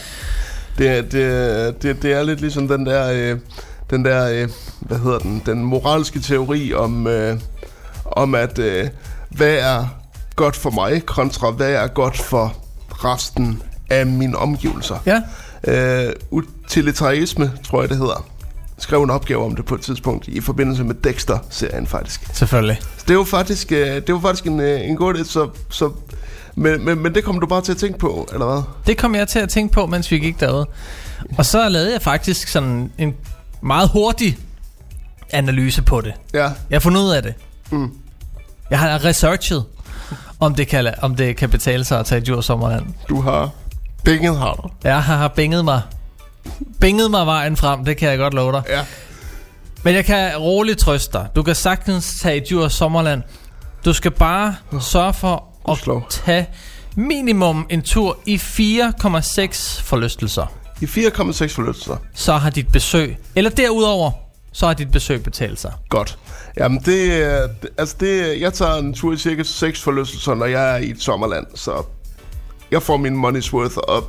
Det, 0.78 1.12
det, 1.12 1.82
det, 1.82 2.02
det 2.02 2.12
er 2.12 2.22
lidt 2.22 2.40
ligesom 2.40 2.68
den 2.68 2.86
der, 2.86 3.10
øh, 3.12 3.38
den 3.90 4.04
der, 4.04 4.28
øh, 4.28 4.48
hvad 4.80 4.98
hedder 4.98 5.18
den, 5.18 5.42
den 5.46 5.64
moralske 5.64 6.20
teori 6.20 6.74
om, 6.74 7.06
øh, 7.06 7.40
om 8.04 8.34
at, 8.34 8.58
øh, 8.58 8.88
hvad 9.30 9.54
er 9.54 9.86
godt 10.36 10.56
for 10.56 10.70
mig, 10.70 11.06
kontra 11.06 11.50
hvad 11.50 11.70
er 11.72 11.86
godt 11.86 12.18
for 12.18 12.56
resten 12.90 13.62
af 13.90 14.06
mine 14.06 14.36
omgivelser. 14.36 14.96
Ja. 15.06 15.22
Øh, 15.64 16.12
utilitarisme, 16.30 17.52
tror 17.64 17.80
jeg 17.80 17.88
det 17.88 17.98
hedder. 17.98 18.26
Skrev 18.78 19.02
en 19.02 19.10
opgave 19.10 19.44
om 19.44 19.56
det 19.56 19.64
på 19.64 19.74
et 19.74 19.80
tidspunkt 19.80 20.28
i 20.28 20.40
forbindelse 20.40 20.84
med 20.84 20.94
Dexter-serien 20.94 21.86
faktisk. 21.86 22.26
Selvfølgelig. 22.32 22.78
Så 22.98 23.04
det 23.08 23.16
var 23.18 23.24
faktisk, 23.24 23.72
øh, 23.72 23.78
det 23.78 24.12
var 24.14 24.20
faktisk 24.20 24.46
en, 24.46 24.60
øh, 24.60 24.80
en 24.80 24.96
god 24.96 25.14
idé, 25.14 25.24
så, 25.24 25.48
så 25.70 25.90
men, 26.54 26.84
men, 26.84 26.98
men 27.02 27.14
det 27.14 27.24
kommer 27.24 27.40
du 27.40 27.46
bare 27.46 27.60
til 27.62 27.72
at 27.72 27.78
tænke 27.78 27.98
på, 27.98 28.28
eller 28.32 28.46
hvad? 28.46 28.62
Det 28.86 28.96
kom 28.98 29.14
jeg 29.14 29.28
til 29.28 29.38
at 29.38 29.48
tænke 29.48 29.72
på, 29.74 29.86
mens 29.86 30.10
vi 30.10 30.18
gik 30.18 30.40
derude. 30.40 30.66
Og 31.38 31.46
så 31.46 31.68
lavede 31.68 31.92
jeg 31.92 32.02
faktisk 32.02 32.48
sådan 32.48 32.92
en 32.98 33.14
meget 33.60 33.88
hurtig 33.92 34.38
analyse 35.30 35.82
på 35.82 36.00
det. 36.00 36.12
Ja, 36.34 36.42
Jeg 36.42 36.52
har 36.72 36.80
fundet 36.80 37.00
ud 37.00 37.10
af 37.10 37.22
det. 37.22 37.34
Mm. 37.70 37.90
Jeg 38.70 38.78
har 38.78 39.04
researchet, 39.04 39.64
om 40.40 40.54
det 40.54 40.68
kan, 40.68 40.94
om 41.02 41.16
det 41.16 41.36
kan 41.36 41.50
betale 41.50 41.84
sig 41.84 42.00
at 42.00 42.06
tage 42.06 42.20
i 42.20 42.24
Djurs 42.24 42.44
Sommerland. 42.44 42.86
du 43.08 43.20
har 43.20 43.50
binget 44.04 44.38
har 44.38 44.54
du. 44.54 44.68
Jeg 44.84 45.02
har, 45.02 45.16
har 45.16 45.28
binget 45.28 45.64
mig. 45.64 45.82
Binget 46.80 47.10
mig 47.10 47.26
vejen 47.26 47.56
frem, 47.56 47.84
det 47.84 47.96
kan 47.96 48.08
jeg 48.10 48.18
godt 48.18 48.34
love 48.34 48.52
dig. 48.52 48.62
Ja. 48.68 48.84
Men 49.82 49.94
jeg 49.94 50.04
kan 50.04 50.36
roligt 50.36 50.78
trøste 50.78 51.12
dig. 51.12 51.28
Du 51.36 51.42
kan 51.42 51.54
sagtens 51.54 52.14
tage 52.22 52.36
i 52.36 52.40
Djurs 52.48 52.72
Sommerland. 52.72 53.22
Du 53.84 53.92
skal 53.92 54.10
bare 54.10 54.54
sørge 54.80 55.14
for 55.14 55.34
at 55.34 55.40
Gudskelov. 55.64 56.06
tage 56.10 56.46
minimum 56.96 57.66
en 57.70 57.82
tur 57.82 58.18
i 58.26 58.36
4,6 58.36 59.82
forlystelser. 59.82 60.46
I 60.80 60.84
4,6 60.86 61.54
forlystelser. 61.54 61.96
Så 62.14 62.32
har 62.32 62.50
dit 62.50 62.72
besøg, 62.72 63.16
eller 63.34 63.50
derudover, 63.50 64.10
så 64.52 64.66
har 64.66 64.74
dit 64.74 64.90
besøg 64.90 65.22
betalt 65.22 65.60
sig. 65.60 65.72
Godt. 65.88 66.18
Jamen 66.58 66.80
det, 66.84 67.22
er- 67.24 67.46
det- 67.62 67.70
altså 67.78 67.96
det, 68.00 68.40
jeg 68.40 68.52
tager 68.54 68.74
en 68.74 68.94
tur 68.94 69.12
i 69.12 69.16
cirka 69.16 69.42
6 69.42 69.82
forlystelser, 69.82 70.34
når 70.34 70.46
jeg 70.46 70.72
er 70.72 70.76
i 70.76 70.90
et 70.90 71.02
sommerland, 71.02 71.46
så 71.54 71.82
jeg 72.70 72.82
får 72.82 72.96
min 72.96 73.24
money's 73.24 73.52
worth, 73.52 73.76
og, 73.76 74.04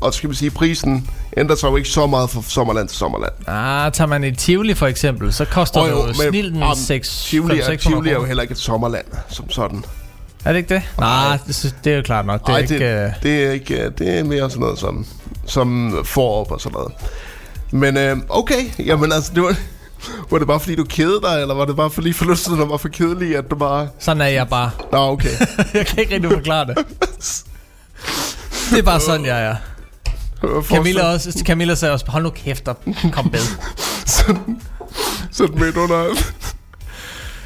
og 0.00 0.14
skal 0.14 0.30
vi 0.30 0.34
sige, 0.34 0.50
prisen 0.50 1.08
ændrer 1.36 1.56
sig 1.56 1.68
jo 1.70 1.76
ikke 1.76 1.88
så 1.88 2.06
meget 2.06 2.30
fra 2.30 2.42
sommerland 2.48 2.88
til 2.88 2.98
sommerland. 2.98 3.32
Ah, 3.46 3.92
tager 3.92 4.08
man 4.08 4.24
i 4.24 4.34
Tivoli 4.34 4.74
for 4.74 4.86
eksempel, 4.86 5.32
så 5.32 5.44
koster 5.44 5.82
det 5.82 5.90
jo 5.90 6.14
snilden 6.14 6.60
jamen, 6.60 6.76
6 6.76 7.24
Tivoli, 7.24 7.58
er, 7.58 7.64
600 7.64 7.78
Tivoli 7.78 8.10
er 8.10 8.14
jo 8.14 8.24
heller 8.24 8.42
ikke 8.42 8.52
et 8.52 8.58
sommerland, 8.58 9.06
som 9.28 9.50
sådan. 9.50 9.84
Er 10.44 10.52
det 10.52 10.58
ikke 10.58 10.74
det? 10.74 10.82
Nej, 10.98 11.38
det, 11.46 11.76
det 11.84 11.92
er 11.92 11.96
jo 11.96 12.02
klart 12.02 12.26
nok. 12.26 12.40
Det 12.40 12.48
er 12.48 12.52
Nej, 12.52 12.60
ikke... 12.60 12.74
det, 12.74 13.04
øh, 13.06 13.12
det, 13.22 13.44
er 13.44 13.52
ikke, 13.52 13.84
øh, 13.84 13.92
det 13.98 14.18
er 14.18 14.24
mere 14.24 14.50
sådan 14.50 14.60
noget 14.60 14.78
som, 14.78 15.06
som 15.46 15.98
forop 16.04 16.52
og 16.52 16.60
sådan 16.60 16.72
noget. 16.72 16.92
Men 17.70 17.96
øh, 17.96 18.16
okay, 18.28 18.86
jamen 18.86 19.12
altså, 19.12 19.32
det 19.34 19.42
var, 19.42 19.56
var 20.30 20.38
det 20.38 20.46
bare 20.46 20.60
fordi 20.60 20.74
du 20.74 20.84
kedede 20.84 21.20
dig, 21.22 21.40
eller 21.40 21.54
var 21.54 21.64
det 21.64 21.76
bare 21.76 21.90
fordi 21.90 22.12
forlystelserne 22.12 22.70
var 22.70 22.76
for 22.76 22.88
kedelige, 22.88 23.38
at 23.38 23.50
du 23.50 23.56
bare... 23.56 23.88
Sådan 23.98 24.20
er 24.20 24.26
jeg 24.26 24.48
bare. 24.48 24.70
Nå, 24.92 24.98
okay. 24.98 25.30
jeg 25.74 25.86
kan 25.86 25.98
ikke 25.98 26.14
rigtig 26.14 26.30
forklare 26.30 26.66
det. 26.66 26.76
Det 28.70 28.78
er 28.78 28.82
bare 28.82 29.00
sådan, 29.00 29.26
jeg 29.26 29.44
er. 29.44 29.56
Camilla, 30.68 31.02
også, 31.12 31.42
Camilla 31.46 31.74
sagde 31.74 31.92
også, 31.94 32.04
hold 32.08 32.22
nu 32.22 32.30
kæft 32.30 32.68
og 32.68 32.76
kom 33.12 33.28
med. 33.32 33.40
sådan, 34.16 34.60
sådan 35.32 35.54
midt 35.60 35.76
under... 35.76 36.04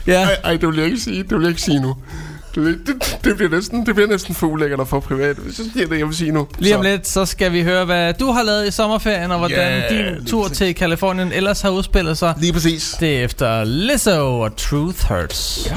Ja, 0.07 0.23
Ej, 0.23 0.37
ej, 0.45 0.57
det 0.57 0.69
vil 0.69 0.77
jeg 0.77 0.87
ikke 0.87 1.01
sige, 1.01 1.23
det 1.23 1.33
vil 1.33 1.41
jeg 1.41 1.49
ikke 1.49 1.63
sige 1.63 1.81
nu. 1.81 1.97
Det, 2.55 2.79
det, 2.87 3.19
det, 3.25 3.37
bliver 3.37 3.51
næsten, 3.51 3.87
det 3.87 3.95
bliver 3.95 4.09
næsten 4.09 4.35
for 4.35 4.47
ulækkert 4.47 4.81
at 4.81 4.89
få 4.89 5.01
privat, 5.01 5.37
hvis 5.37 5.59
jeg 5.59 5.67
siger 5.73 5.87
det, 5.87 5.99
jeg 5.99 6.07
vil 6.07 6.17
sige 6.17 6.33
nu. 6.33 6.47
lige 6.59 6.77
om 6.77 6.85
Så- 6.85 6.91
lidt, 6.91 7.09
så 7.09 7.25
skal 7.27 7.53
vi 7.53 7.63
høre, 7.63 7.85
hvad 7.85 8.15
du 8.15 8.31
har 8.33 8.43
lavet 8.43 8.69
i 8.69 8.71
sommerferien, 8.71 9.31
og 9.31 9.39
hvordan 9.39 9.83
Ja, 9.91 10.15
din 10.15 10.25
tur 10.27 10.43
præcis. 10.43 10.59
til 10.59 10.75
Kalifornien 10.75 11.33
ellers 11.33 11.61
har 11.61 11.71
udspillet 11.71 12.19
sig. 12.19 12.35
Lige 12.41 12.53
præcis. 12.53 12.97
Det 13.01 13.19
er 13.21 13.25
efter 13.25 13.65
Lizzo 13.65 14.41
og 14.41 14.57
Truth 14.57 15.09
Hurts. 15.09 15.67
Ja. 15.71 15.77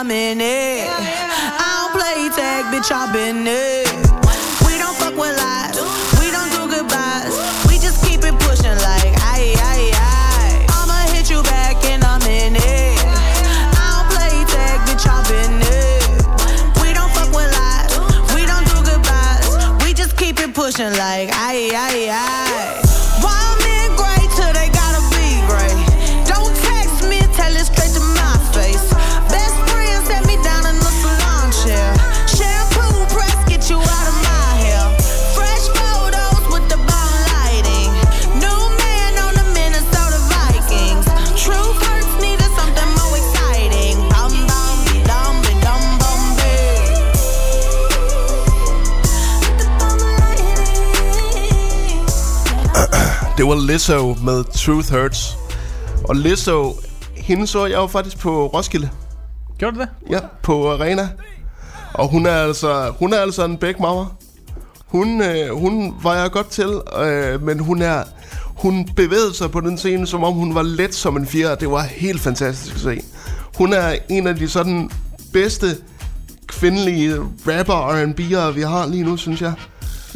Dum 0.00 0.08
be 0.08 0.14
dum 0.14 0.38
bum 0.38 0.44
be. 0.44 0.80
I'ma 0.80 1.60
hit 1.60 1.60
you 1.60 1.60
back 1.60 1.60
in 1.60 1.60
a 1.60 1.64
minute. 1.64 1.68
I 1.68 2.70
bitch, 2.72 2.90
I've 2.90 3.12
been 3.12 3.44
there. 3.44 3.84
We 4.66 4.78
don't 4.78 4.96
fuck 4.96 5.14
with 5.16 5.36
lies, 5.36 5.76
we 6.18 6.30
don't 6.30 6.50
do 6.52 6.68
goodbyes. 6.74 7.34
We 7.68 7.78
just 7.78 8.04
keep 8.04 8.24
it 8.24 8.38
pushing 8.40 8.78
like 8.78 9.12
aye, 9.20 9.54
aye, 9.56 9.92
aye. 9.92 10.66
I'ma 10.70 11.12
hit 11.12 11.30
you 11.30 11.42
back 11.42 11.84
and 11.84 12.02
I'm 12.04 12.22
in 12.22 12.56
it. 12.56 12.98
I 13.76 13.84
don't 13.92 14.08
play 14.14 14.44
tag, 14.48 14.80
bitch, 14.88 15.06
I've 15.06 15.26
been 15.28 15.60
there. 15.60 16.00
We 16.82 16.92
don't 16.94 17.12
fuck 17.12 17.30
with 17.34 17.50
lies, 17.52 17.92
we 18.34 18.46
don't 18.46 18.66
do 18.72 18.78
goodbyes. 18.88 19.84
We 19.84 19.92
just 19.92 20.16
keep 20.16 20.40
it 20.40 20.54
pushing 20.54 20.92
like 20.92 21.30
aye, 21.32 21.70
aye, 21.74 22.08
aye. 22.10 22.89
Det 53.40 53.48
var 53.48 53.66
Lizzo 53.66 54.16
med 54.24 54.44
Truth 54.44 54.92
Hurts. 54.92 55.36
Og 56.04 56.16
Lizzo, 56.16 56.74
hende 57.16 57.46
så 57.46 57.66
jeg 57.66 57.76
jo 57.76 57.86
faktisk 57.86 58.18
på 58.18 58.46
Roskilde. 58.46 58.90
Gjorde 59.58 59.76
du 59.76 59.80
det? 59.80 59.88
Ja, 60.10 60.18
på 60.42 60.72
Arena. 60.72 61.08
Og 61.94 62.08
hun 62.08 62.26
er 62.26 62.34
altså, 62.34 62.92
hun 62.98 63.12
er 63.12 63.18
altså 63.18 63.44
en 63.44 63.56
bæk 63.56 63.80
mamma. 63.80 64.04
Hun, 64.86 65.22
øh, 65.22 65.56
hun 65.56 65.94
var 66.02 66.14
jeg 66.14 66.30
godt 66.30 66.48
til, 66.48 66.80
øh, 67.02 67.42
men 67.42 67.58
hun 67.58 67.82
er... 67.82 68.02
Hun 68.46 68.88
bevægede 68.96 69.34
sig 69.34 69.50
på 69.50 69.60
den 69.60 69.78
scene, 69.78 70.06
som 70.06 70.24
om 70.24 70.34
hun 70.34 70.54
var 70.54 70.62
let 70.62 70.94
som 70.94 71.16
en 71.16 71.26
fjer. 71.26 71.54
Det 71.54 71.70
var 71.70 71.82
helt 71.82 72.20
fantastisk 72.20 72.74
at 72.74 72.80
se. 72.80 73.00
Hun 73.58 73.72
er 73.72 73.96
en 74.08 74.26
af 74.26 74.36
de 74.36 74.48
sådan 74.48 74.90
bedste 75.32 75.66
kvindelige 76.46 77.16
rapper 77.46 77.74
og 77.74 78.02
R&B'ere, 78.02 78.54
vi 78.54 78.62
har 78.62 78.86
lige 78.86 79.04
nu, 79.04 79.16
synes 79.16 79.42
jeg. 79.42 79.52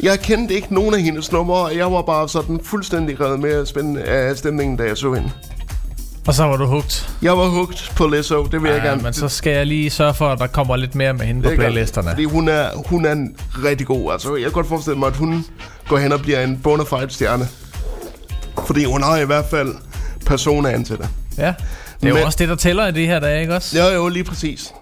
Jeg 0.03 0.19
kendte 0.19 0.53
ikke 0.55 0.73
nogen 0.73 0.93
af 0.95 1.01
hendes 1.01 1.31
numre, 1.31 1.55
og 1.55 1.75
jeg 1.77 1.91
var 1.91 2.01
bare 2.01 2.29
sådan 2.29 2.59
fuldstændig 2.63 3.19
revet 3.21 3.39
med 3.39 3.77
af 4.05 4.37
stemningen, 4.37 4.77
da 4.77 4.83
jeg 4.83 4.97
så 4.97 5.13
hende. 5.13 5.31
Og 6.27 6.33
så 6.33 6.43
var 6.43 6.57
du 6.57 6.65
hugt. 6.65 7.09
Jeg 7.21 7.37
var 7.37 7.47
hugt 7.47 7.91
på 7.95 8.07
Lizzo, 8.07 8.43
det 8.43 8.61
vil 8.63 8.71
jeg 8.71 8.81
Ja, 8.83 8.89
gerne. 8.89 9.03
men 9.03 9.13
så 9.13 9.29
skal 9.29 9.53
jeg 9.53 9.65
lige 9.65 9.89
sørge 9.89 10.13
for, 10.13 10.29
at 10.29 10.39
der 10.39 10.47
kommer 10.47 10.75
lidt 10.75 10.95
mere 10.95 11.13
med 11.13 11.25
hende 11.25 11.41
på 11.41 11.49
Det 11.49 11.57
godt, 11.57 11.67
playlisterne. 11.67 12.09
Fordi 12.09 12.23
hun 12.23 12.47
er, 12.47 12.69
hun 12.85 13.05
er 13.05 13.11
en 13.11 13.35
rigtig 13.63 13.87
god. 13.87 14.11
Altså, 14.11 14.35
jeg 14.35 14.43
kan 14.43 14.51
godt 14.51 14.67
forestille 14.67 14.99
mig, 14.99 15.07
at 15.07 15.15
hun 15.15 15.45
går 15.87 15.97
hen 15.97 16.11
og 16.11 16.19
bliver 16.21 16.43
en 16.43 16.59
bona 16.63 16.83
fide 16.83 17.09
stjerne. 17.09 17.47
Fordi 18.67 18.83
hun 18.85 19.03
har 19.03 19.17
i 19.17 19.25
hvert 19.25 19.45
fald 19.45 19.75
personaen 20.25 20.85
til 20.85 20.97
det. 20.97 21.09
Ja. 21.37 21.43
Det 22.01 22.05
er 22.05 22.07
jo 22.09 22.13
Men- 22.15 22.23
også 22.23 22.37
det, 22.39 22.49
der 22.49 22.55
tæller 22.55 22.87
i 22.87 22.91
det 22.91 23.07
her 23.07 23.19
dage, 23.19 23.41
ikke 23.41 23.55
også? 23.55 23.77
Ja, 23.77 23.93
jo, 23.93 24.07
lige 24.07 24.23
præcis. 24.23 24.73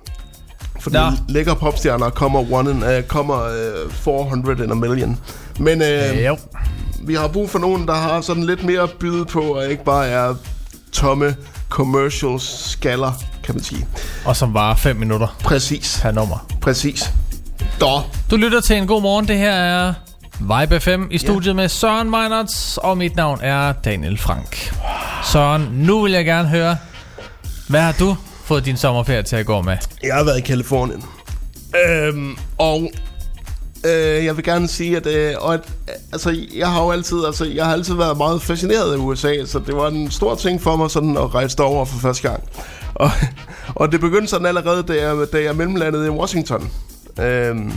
Fordi 0.83 0.95
Nå. 0.95 1.11
lækker 1.27 1.53
popstjerner 1.53 2.09
kommer, 2.09 2.53
one 2.53 2.71
in, 2.71 2.83
uh, 2.83 3.03
kommer 3.07 3.35
uh, 3.85 3.91
400 3.93 4.63
in 4.63 4.71
a 4.71 4.75
million. 4.75 5.19
Men 5.59 5.81
uh, 5.81 5.87
Øh, 5.87 6.25
jo. 6.25 6.37
vi 7.03 7.13
har 7.13 7.27
brug 7.27 7.49
for 7.49 7.59
nogen, 7.59 7.87
der 7.87 7.93
har 7.95 8.21
sådan 8.21 8.43
lidt 8.43 8.63
mere 8.63 8.81
at 8.81 8.91
byde 8.99 9.25
på, 9.25 9.39
og 9.41 9.69
ikke 9.69 9.83
bare 9.83 10.07
er 10.07 10.35
tomme 10.91 11.35
commercial 11.69 12.39
skaller, 12.39 13.11
kan 13.43 13.55
man 13.55 13.63
sige. 13.63 13.87
Og 14.25 14.35
som 14.35 14.53
var 14.53 14.75
5 14.75 14.95
minutter 14.95 15.27
Præcis. 15.43 15.99
per 16.01 16.11
nummer. 16.11 16.47
Præcis. 16.61 17.11
Da. 17.81 17.85
Du 18.31 18.35
lytter 18.35 18.61
til 18.61 18.77
en 18.77 18.87
god 18.87 19.01
morgen. 19.01 19.27
Det 19.27 19.37
her 19.37 19.51
er 19.51 19.93
Vibe 20.39 20.79
FM 20.79 21.03
i 21.11 21.17
studiet 21.17 21.55
med 21.55 21.69
Søren 21.69 22.09
Meinerts, 22.09 22.77
og 22.77 22.97
mit 22.97 23.15
navn 23.15 23.39
er 23.41 23.71
Daniel 23.71 24.17
Frank. 24.17 24.73
Søren, 25.31 25.67
nu 25.71 26.01
vil 26.01 26.11
jeg 26.11 26.25
gerne 26.25 26.47
høre, 26.49 26.77
hvad 27.67 27.81
har 27.81 27.91
du 27.99 28.15
fået 28.43 28.65
din 28.65 28.77
sommerferie 28.77 29.23
til 29.23 29.35
at 29.35 29.45
gå 29.45 29.61
med? 29.61 29.77
Jeg 30.03 30.15
har 30.15 30.23
været 30.23 30.37
i 30.37 30.41
Kalifornien. 30.41 31.03
Øhm, 31.85 32.37
og 32.57 32.91
øh, 33.85 34.25
jeg 34.25 34.37
vil 34.37 34.43
gerne 34.43 34.67
sige, 34.67 34.97
at, 34.97 35.05
øh, 35.07 35.35
og 35.39 35.53
at 35.53 35.61
altså, 36.11 36.35
jeg 36.55 36.71
har 36.71 36.83
jo 36.83 36.91
altid, 36.91 37.25
altså, 37.25 37.45
jeg 37.45 37.65
har 37.65 37.73
altid 37.73 37.93
været 37.93 38.17
meget 38.17 38.41
fascineret 38.41 38.93
af 38.93 38.97
USA, 38.97 39.45
så 39.45 39.59
det 39.59 39.75
var 39.75 39.87
en 39.87 40.11
stor 40.11 40.35
ting 40.35 40.61
for 40.61 40.75
mig 40.75 40.91
sådan 40.91 41.17
at 41.17 41.35
rejse 41.35 41.57
derover 41.57 41.85
for 41.85 41.99
første 41.99 42.29
gang. 42.29 42.43
Og, 42.95 43.11
og 43.81 43.91
det 43.91 43.99
begyndte 43.99 44.27
sådan 44.27 44.47
allerede, 44.47 44.83
da 44.83 44.93
jeg, 44.93 45.27
da 45.33 45.43
jeg 45.43 45.55
mellemlandede 45.55 46.05
i 46.05 46.09
Washington. 46.09 46.71
Øhm, 47.19 47.73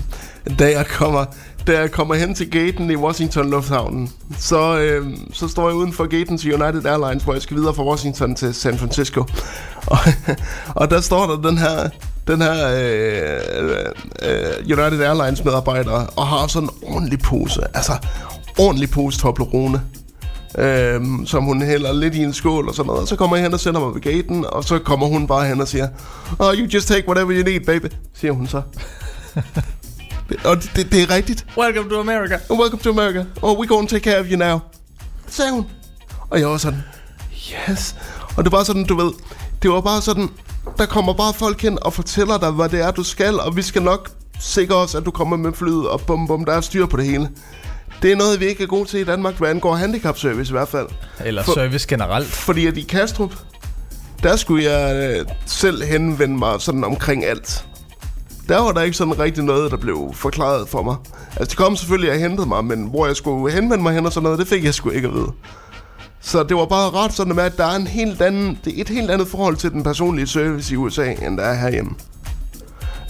da 0.59 0.71
jeg 0.71 0.87
kommer 0.87 1.25
da 1.67 1.81
jeg 1.81 1.91
kommer 1.91 2.15
hen 2.15 2.35
til 2.35 2.51
gaten 2.51 2.91
i 2.91 2.97
Washington 2.97 3.51
Lufthavnen, 3.51 4.11
så, 4.39 4.79
øh, 4.79 5.07
så 5.33 5.49
står 5.49 5.69
jeg 5.69 5.77
uden 5.77 5.93
for 5.93 6.07
gaten 6.07 6.39
til 6.39 6.63
United 6.63 6.85
Airlines, 6.85 7.25
hvor 7.25 7.33
jeg 7.33 7.43
skal 7.43 7.57
videre 7.57 7.75
fra 7.75 7.85
Washington 7.85 8.35
til 8.35 8.55
San 8.55 8.79
Francisco. 8.79 9.25
Og, 9.87 9.99
og 10.75 10.91
der 10.91 11.01
står 11.01 11.27
der 11.27 11.49
den 11.49 11.59
her, 11.59 11.89
den 12.27 12.43
her 12.43 12.69
øh, 12.69 13.41
øh, 14.23 14.79
United 14.79 15.01
Airlines 15.01 15.45
medarbejder 15.45 16.07
og 16.17 16.27
har 16.27 16.47
sådan 16.47 16.69
en 16.69 16.95
ordentlig 16.95 17.19
pose, 17.19 17.61
altså 17.75 17.93
ordentlig 18.59 18.91
pose 18.91 19.19
Toblerone. 19.19 19.83
Øhm, 20.59 21.27
som 21.27 21.45
hun 21.45 21.63
hælder 21.63 21.93
lidt 21.93 22.15
i 22.15 22.23
en 22.23 22.33
skål 22.33 22.69
og 22.69 22.75
sådan 22.75 22.87
noget. 22.87 23.03
Og 23.03 23.09
så 23.09 23.17
kommer 23.17 23.37
jeg 23.37 23.43
hen 23.43 23.55
og 23.55 23.61
sender 23.61 23.81
mig 23.81 23.95
ved 23.95 24.01
gaten, 24.01 24.45
og 24.49 24.65
så 24.65 24.79
kommer 24.79 25.07
hun 25.07 25.27
bare 25.27 25.47
hen 25.47 25.61
og 25.61 25.69
siger, 25.69 25.89
Oh, 26.39 26.55
you 26.55 26.67
just 26.75 26.89
take 26.89 27.09
whatever 27.09 27.33
you 27.33 27.45
need, 27.45 27.61
baby, 27.61 27.87
siger 28.15 28.33
hun 28.33 28.47
så. 28.47 28.63
og 30.45 30.57
det, 30.63 30.71
det, 30.77 30.93
det 30.93 31.03
er 31.03 31.11
rigtigt. 31.15 31.47
Welcome 31.59 31.91
to 31.91 32.01
America. 32.01 32.39
Welcome 32.51 32.83
to 32.83 32.91
America. 32.91 33.25
Oh, 33.43 33.59
we're 33.59 33.67
going 33.69 33.89
to 33.89 33.95
take 33.95 34.11
care 34.11 34.21
of 34.21 34.27
you 34.31 34.37
now. 34.37 34.59
Sagde 35.29 35.53
hun. 35.53 35.67
Og 36.31 36.41
jeg 36.41 36.49
var 36.49 36.57
sådan, 36.57 36.83
yes. 37.71 37.95
Og 38.37 38.45
det 38.45 38.53
var 38.53 38.65
sådan, 38.65 38.85
du 38.85 38.97
ved, 38.97 39.13
det 39.63 39.71
var 39.71 39.81
bare 39.81 40.03
sådan, 40.03 40.29
der 40.79 40.87
kommer 40.87 41.13
bare 41.13 41.35
folk 41.35 41.63
hen 41.63 41.79
og 41.83 41.93
fortæller 41.93 42.39
dig, 42.39 42.51
hvad 42.51 42.69
det 42.69 42.81
er, 42.81 42.91
du 42.91 43.03
skal, 43.03 43.41
og 43.41 43.57
vi 43.57 43.63
skal 43.63 43.83
nok 43.83 44.11
sikre 44.41 44.75
os, 44.77 44.95
at 44.95 45.05
du 45.05 45.11
kommer 45.11 45.37
med 45.37 45.53
flyet, 45.53 45.89
og 45.89 46.01
bum 46.01 46.27
bum, 46.27 46.45
der 46.45 46.53
er 46.53 46.61
styr 46.61 46.87
på 46.87 46.97
det 46.97 47.05
hele. 47.05 47.29
Det 48.03 48.13
er 48.13 48.17
noget, 48.17 48.41
vi 48.41 48.47
ikke 48.47 48.63
er 48.63 48.67
gode 48.67 48.89
til 48.89 49.01
i 49.01 49.05
Danmark, 49.05 49.35
hvad 49.35 49.49
angår 49.51 49.75
handicapservice 49.75 50.51
i 50.51 50.53
hvert 50.53 50.69
fald. 50.69 50.87
Eller 51.25 51.43
For- 51.43 51.55
service 51.55 51.87
generelt. 51.89 52.27
Fordi 52.27 52.67
at 52.67 52.77
i 52.77 52.81
Kastrup, 52.83 53.35
der 54.23 54.37
skulle 54.37 54.71
jeg 54.71 54.97
øh, 55.21 55.27
selv 55.47 55.85
henvende 55.85 56.39
mig 56.39 56.61
sådan 56.61 56.85
omkring 56.85 57.25
alt. 57.25 57.65
Der 58.49 58.59
var 58.59 58.73
der 58.73 58.83
ikke 58.83 58.97
sådan 58.97 59.19
rigtig 59.19 59.45
noget, 59.45 59.71
der 59.71 59.77
blev 59.77 60.11
forklaret 60.15 60.69
for 60.69 60.83
mig. 60.83 60.97
Altså, 61.31 61.51
det 61.51 61.57
kom 61.57 61.77
selvfølgelig, 61.77 62.11
at 62.11 62.21
jeg 62.21 62.29
hentede 62.29 62.49
mig, 62.49 62.65
men 62.65 62.87
hvor 62.87 63.07
jeg 63.07 63.17
skulle 63.17 63.55
henvende 63.55 63.83
mig 63.83 63.95
hen 63.95 64.07
og 64.07 64.13
sådan 64.13 64.23
noget, 64.23 64.39
det 64.39 64.49
fik 64.49 64.65
jeg 64.65 64.75
sgu 64.75 64.91
ikke 64.91 65.09
at 65.09 65.15
vide. 65.15 65.33
Så 66.21 66.43
det 66.43 66.57
var 66.57 66.67
bare 66.67 66.91
ret 66.91 67.13
sådan 67.13 67.35
med, 67.35 67.45
at 67.45 67.57
der 67.57 67.65
er 67.65 67.77
en 67.77 67.87
helt 67.87 68.23
anden, 68.23 68.59
det 68.65 68.77
er 68.77 68.81
et 68.81 68.89
helt 68.89 69.11
andet 69.11 69.29
forhold 69.29 69.57
til 69.57 69.71
den 69.71 69.83
personlige 69.83 70.27
service 70.27 70.75
i 70.75 70.77
USA, 70.77 71.13
end 71.13 71.37
der 71.37 71.45
er 71.45 71.55
herhjemme. 71.55 71.95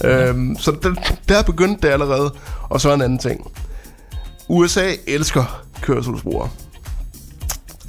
Øhm, 0.03 0.57
så 0.59 0.71
der, 0.83 0.93
der 1.29 1.43
begyndte 1.43 1.87
det 1.87 1.93
allerede. 1.93 2.33
Og 2.69 2.81
så 2.81 2.93
en 2.93 3.01
anden 3.01 3.19
ting. 3.19 3.51
USA 4.47 4.91
elsker 5.07 5.63
kørselsbrugere. 5.81 6.49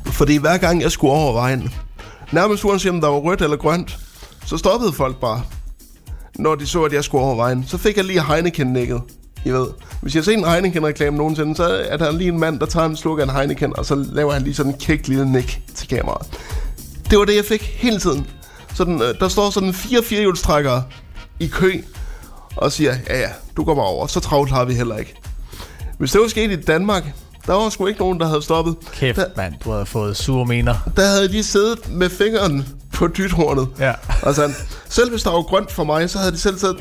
Fordi 0.06 0.36
hver 0.36 0.58
gang 0.58 0.82
jeg 0.82 0.90
skulle 0.90 1.12
over 1.12 1.32
vejen, 1.32 1.74
nærmest 2.32 2.64
uanset 2.64 2.90
om 2.90 3.00
der 3.00 3.08
var 3.08 3.18
rødt 3.18 3.42
eller 3.42 3.56
grønt, 3.56 3.98
så 4.46 4.56
stoppede 4.56 4.92
folk 4.92 5.16
bare. 5.16 5.42
Når 6.38 6.54
de 6.54 6.66
så, 6.66 6.82
at 6.82 6.92
jeg 6.92 7.04
skulle 7.04 7.24
over 7.24 7.36
vejen. 7.36 7.64
Så 7.66 7.78
fik 7.78 7.96
jeg 7.96 8.04
lige 8.04 8.22
Heineken-nikket. 8.24 9.00
I 9.44 9.50
ved, 9.50 9.66
hvis 10.02 10.16
jeg 10.16 10.24
ser 10.24 10.32
en 10.32 10.44
Heineken-reklame 10.44 11.16
nogensinde, 11.16 11.56
så 11.56 11.84
er 11.88 11.96
der 11.96 12.12
lige 12.12 12.28
en 12.28 12.38
mand, 12.40 12.60
der 12.60 12.66
tager 12.66 12.86
en 12.86 12.96
sluk 12.96 13.18
af 13.18 13.22
en 13.22 13.30
Heineken, 13.30 13.78
og 13.78 13.86
så 13.86 13.94
laver 14.12 14.32
han 14.32 14.42
lige 14.42 14.54
sådan 14.54 14.72
en 14.72 14.78
kæk 14.78 15.08
lille 15.08 15.32
nik 15.32 15.60
til 15.74 15.88
kameraet. 15.88 16.26
Det 17.10 17.18
var 17.18 17.24
det, 17.24 17.36
jeg 17.36 17.44
fik 17.44 17.62
hele 17.62 17.98
tiden. 18.00 18.26
Sådan, 18.74 19.02
øh, 19.02 19.14
der 19.20 19.28
står 19.28 19.50
sådan 19.50 19.72
fire 19.72 20.02
firehjulstrækkere 20.02 20.82
i 21.40 21.46
kø, 21.46 21.72
og 22.56 22.72
siger, 22.72 22.94
ja 23.08 23.20
ja, 23.20 23.28
du 23.56 23.64
går 23.64 23.74
bare 23.74 23.84
over. 23.84 24.06
Så 24.06 24.20
travlt 24.20 24.50
har 24.50 24.64
vi 24.64 24.74
heller 24.74 24.96
ikke. 24.96 25.14
Hvis 25.98 26.12
det 26.12 26.20
var 26.20 26.28
sket 26.28 26.50
i 26.50 26.56
Danmark, 26.56 27.04
der 27.46 27.52
var 27.54 27.68
sgu 27.68 27.86
ikke 27.86 28.00
nogen, 28.00 28.20
der 28.20 28.26
havde 28.26 28.42
stoppet. 28.42 28.76
Kæft, 28.92 29.16
Der, 29.16 29.24
mand, 29.36 29.54
du 29.64 29.70
havde 29.70 29.86
fået 29.86 30.16
sure 30.16 30.46
mener. 30.46 30.74
der 30.96 31.06
havde 31.06 31.28
de 31.28 31.42
siddet 31.42 31.90
med 31.90 32.08
fingeren 32.10 32.66
på 32.98 33.06
dythornet. 33.06 33.68
Ja. 33.78 33.92
Og 34.22 34.34
sådan, 34.34 34.54
selv 34.88 35.10
hvis 35.10 35.22
der 35.22 35.30
var 35.30 35.42
grønt 35.42 35.72
for 35.72 35.84
mig, 35.84 36.10
så 36.10 36.18
havde 36.18 36.32
de 36.32 36.38
selv 36.38 36.58
siddet... 36.58 36.76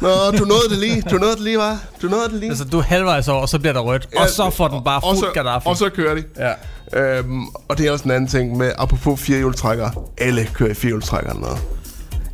Nå, 0.00 0.08
du 0.38 0.44
nåede 0.44 0.68
det 0.70 0.78
lige. 0.78 1.02
Du 1.10 1.16
nåede 1.16 1.34
det 1.34 1.42
lige, 1.42 1.58
var. 1.58 1.78
Du 2.02 2.08
nåede 2.08 2.28
det 2.28 2.40
lige. 2.40 2.50
Altså, 2.50 2.64
du 2.64 2.78
er 2.78 2.82
halvvejs 2.82 3.28
over, 3.28 3.40
og 3.40 3.48
så 3.48 3.58
bliver 3.58 3.72
der 3.72 3.80
rødt. 3.80 4.08
Og 4.16 4.28
så 4.28 4.50
får 4.50 4.68
den 4.68 4.84
bare 4.84 5.00
fuld 5.00 5.16
så, 5.16 5.30
gadaffi. 5.34 5.68
Og 5.68 5.76
så 5.76 5.88
kører 5.88 6.14
de. 6.14 6.24
Ja. 6.36 6.52
Øhm, 7.00 7.46
og 7.68 7.78
det 7.78 7.86
er 7.86 7.92
også 7.92 8.04
en 8.04 8.10
anden 8.10 8.28
ting 8.28 8.56
med, 8.56 8.72
apropos 8.78 9.20
firehjulstrækker. 9.20 9.90
Alle 10.18 10.48
kører 10.54 10.70
i 10.70 10.74
firehjulstrækker 10.74 11.30
eller 11.30 11.42
noget. 11.42 11.58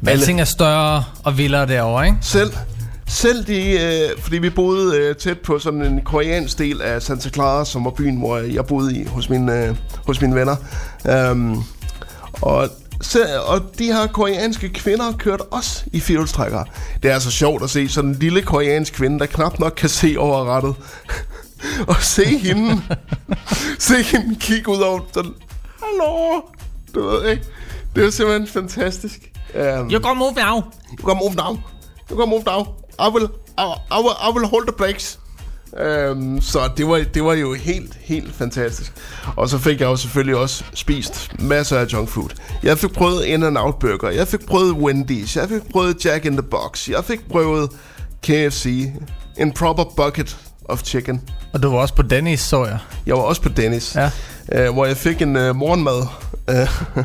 Men 0.01 0.09
alting 0.09 0.41
er 0.41 0.45
større 0.45 1.05
og 1.25 1.39
vildere 1.39 1.67
derovre, 1.67 2.07
ikke? 2.07 2.19
Selv, 2.21 2.53
selv 3.07 3.45
de, 3.45 3.81
øh, 3.81 4.23
fordi 4.23 4.39
vi 4.39 4.51
boede 4.51 4.97
øh, 4.97 5.17
tæt 5.17 5.39
på 5.39 5.59
sådan 5.59 5.83
en 5.83 6.01
koreansk 6.05 6.59
del 6.59 6.83
af 6.83 7.03
Santa 7.03 7.29
Clara, 7.31 7.65
som 7.65 7.85
var 7.85 7.91
byen, 7.91 8.17
hvor 8.17 8.39
jeg 8.39 8.67
boede 8.67 8.97
i 8.97 9.05
hos 9.07 9.29
mine, 9.29 9.65
øh, 9.65 9.77
hos 10.07 10.21
mine 10.21 10.35
venner. 10.35 10.57
Øhm, 11.09 11.57
og 12.43 12.69
Så, 13.01 13.41
og 13.47 13.61
de 13.79 13.85
her 13.85 14.07
koreanske 14.07 14.69
kvinder 14.69 15.13
kørte 15.19 15.43
også 15.43 15.83
i 15.93 16.01
firehjulstrækkere. 16.01 16.65
Det 17.03 17.11
er 17.11 17.15
altså 17.15 17.31
sjovt 17.31 17.63
at 17.63 17.71
se 17.71 17.89
sådan 17.89 18.11
en 18.11 18.17
lille 18.17 18.43
koreansk 18.43 18.93
kvinde, 18.93 19.19
der 19.19 19.27
knap 19.27 19.59
nok 19.59 19.73
kan 19.77 19.89
se 19.89 20.15
over 20.19 20.45
rettet. 20.57 20.75
og 21.89 21.97
se 22.01 22.39
hende, 22.39 22.83
se 23.79 24.03
hende 24.03 24.37
kigge 24.41 24.69
ud 24.69 24.79
over 24.81 25.01
sådan, 25.15 25.35
hallo, 25.83 26.41
du 26.95 27.09
ved 27.09 27.31
ikke. 27.31 27.43
Det 27.97 28.05
er 28.05 28.11
simpelthen 28.11 28.49
fantastisk. 28.49 29.31
Um, 29.55 29.91
You 29.91 30.01
go 30.01 30.15
move 30.15 30.33
now. 30.35 30.63
You 31.01 31.09
can 31.09 31.19
move 31.19 31.35
now. 31.35 31.59
You 32.11 32.21
can 32.21 32.29
move 32.29 32.43
now. 32.47 32.61
I 32.99 33.09
will, 33.15 33.29
I, 33.59 33.63
I 33.91 33.99
will, 33.99 34.17
I 34.29 34.31
will 34.35 34.47
hold 34.47 34.67
the 34.67 34.77
brakes. 34.77 35.19
Um, 36.11 36.41
så 36.41 36.59
det 36.77 36.87
var, 36.89 37.05
det 37.15 37.25
var 37.25 37.35
jo 37.35 37.55
helt, 37.55 37.93
helt 38.01 38.35
fantastisk. 38.35 38.93
Og 39.37 39.49
så 39.49 39.59
fik 39.59 39.81
jeg 39.81 39.87
jo 39.87 39.97
selvfølgelig 39.97 40.37
også 40.37 40.65
spist 40.75 41.31
masser 41.39 41.79
af 41.79 41.85
junk 41.93 42.09
food. 42.09 42.29
Jeg 42.63 42.79
fik 42.79 42.91
prøvet 42.93 43.25
In-N-Out 43.25 43.79
Burger. 43.79 44.11
Jeg 44.11 44.29
fik 44.29 44.47
prøvet 44.47 44.73
Wendy's. 44.75 45.41
Jeg 45.41 45.49
fik 45.49 45.63
prøvet 45.73 46.05
Jack 46.05 46.25
in 46.25 46.33
the 46.33 46.43
Box. 46.43 46.89
Jeg 46.89 47.05
fik 47.05 47.29
prøvet 47.31 47.71
KFC. 48.23 48.89
En 49.39 49.53
proper 49.53 49.85
bucket 49.97 50.37
of 50.65 50.83
chicken. 50.83 51.21
Og 51.53 51.63
du 51.63 51.71
var 51.71 51.79
også 51.79 51.95
på 51.95 52.03
Dennis, 52.03 52.41
så 52.41 52.65
jeg. 52.65 52.79
Jeg 53.07 53.15
var 53.15 53.23
også 53.23 53.43
på 53.43 53.49
Dennis, 53.49 53.95
Ja. 53.97 54.11
øh, 54.53 54.73
hvor 54.73 54.87
jeg 54.87 54.97
fik 54.97 55.23
en 55.23 55.37
øh, 55.37 55.57
morgenmad, 55.57 56.07
øh, 56.51 56.57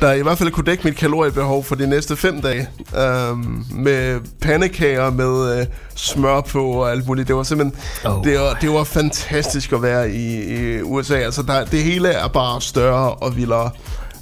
der 0.00 0.12
i 0.12 0.22
hvert 0.22 0.38
fald 0.38 0.50
kunne 0.50 0.64
dække 0.64 0.84
mit 0.84 0.96
kaloriebehov 0.96 1.64
for 1.64 1.74
de 1.74 1.86
næste 1.86 2.16
fem 2.16 2.40
dage. 2.42 2.68
Øh, 2.96 3.36
med 3.74 4.20
pandekager 4.40 5.10
med 5.10 5.60
øh, 5.60 5.66
smør 5.94 6.40
på 6.40 6.64
og 6.64 6.90
alt 6.90 7.06
muligt. 7.06 7.28
Det 7.28 7.36
var 7.36 7.42
simpelthen 7.42 7.80
Oh. 8.04 8.24
det, 8.24 8.38
var, 8.40 8.54
det 8.60 8.70
var 8.70 8.84
fantastisk 8.84 9.72
at 9.72 9.82
være 9.82 10.10
i, 10.10 10.42
i 10.76 10.82
USA. 10.82 11.14
Altså, 11.16 11.42
der, 11.42 11.64
det 11.64 11.82
hele 11.82 12.08
er 12.08 12.28
bare 12.28 12.60
større 12.60 13.10
og 13.14 13.36
vildere. 13.36 13.70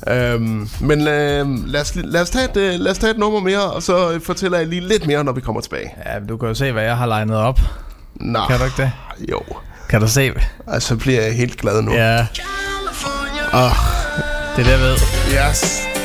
Øhm, 0.08 0.68
men 0.80 1.00
øh, 1.08 1.46
lad, 1.66 1.80
os, 1.80 1.92
lad, 1.94 2.22
os 2.22 2.30
tage 2.30 2.44
et, 2.44 2.56
øh, 2.56 2.80
lad 2.80 2.90
os 2.92 2.98
tage 2.98 3.10
et 3.10 3.18
nummer 3.18 3.40
mere, 3.40 3.62
og 3.70 3.82
så 3.82 4.20
fortæller 4.24 4.58
jeg 4.58 4.66
lige 4.66 4.88
lidt 4.88 5.06
mere, 5.06 5.24
når 5.24 5.32
vi 5.32 5.40
kommer 5.40 5.60
tilbage. 5.60 5.94
Ja, 6.06 6.18
men 6.20 6.28
du 6.28 6.36
kan 6.36 6.48
jo 6.48 6.54
se, 6.54 6.72
hvad 6.72 6.82
jeg 6.82 6.96
har 6.96 7.06
legnet 7.06 7.36
op. 7.36 7.60
Nå, 8.14 8.40
Kan 8.48 8.58
du 8.58 8.64
ikke 8.64 8.76
det? 8.82 8.92
Jo, 9.30 9.40
Kan 9.88 10.00
du 10.00 10.08
se? 10.08 10.32
altså 10.66 10.96
bliver 10.96 11.22
jeg 11.22 11.32
helt 11.36 11.56
glad 11.56 11.82
nu. 11.82 11.92
Ja, 11.94 12.26
Ah, 13.52 13.70
det 14.58 14.66
er 14.66 14.70
det, 14.70 14.80
jeg 14.80 14.80
ved. 14.80 14.98
yes. 15.50 15.97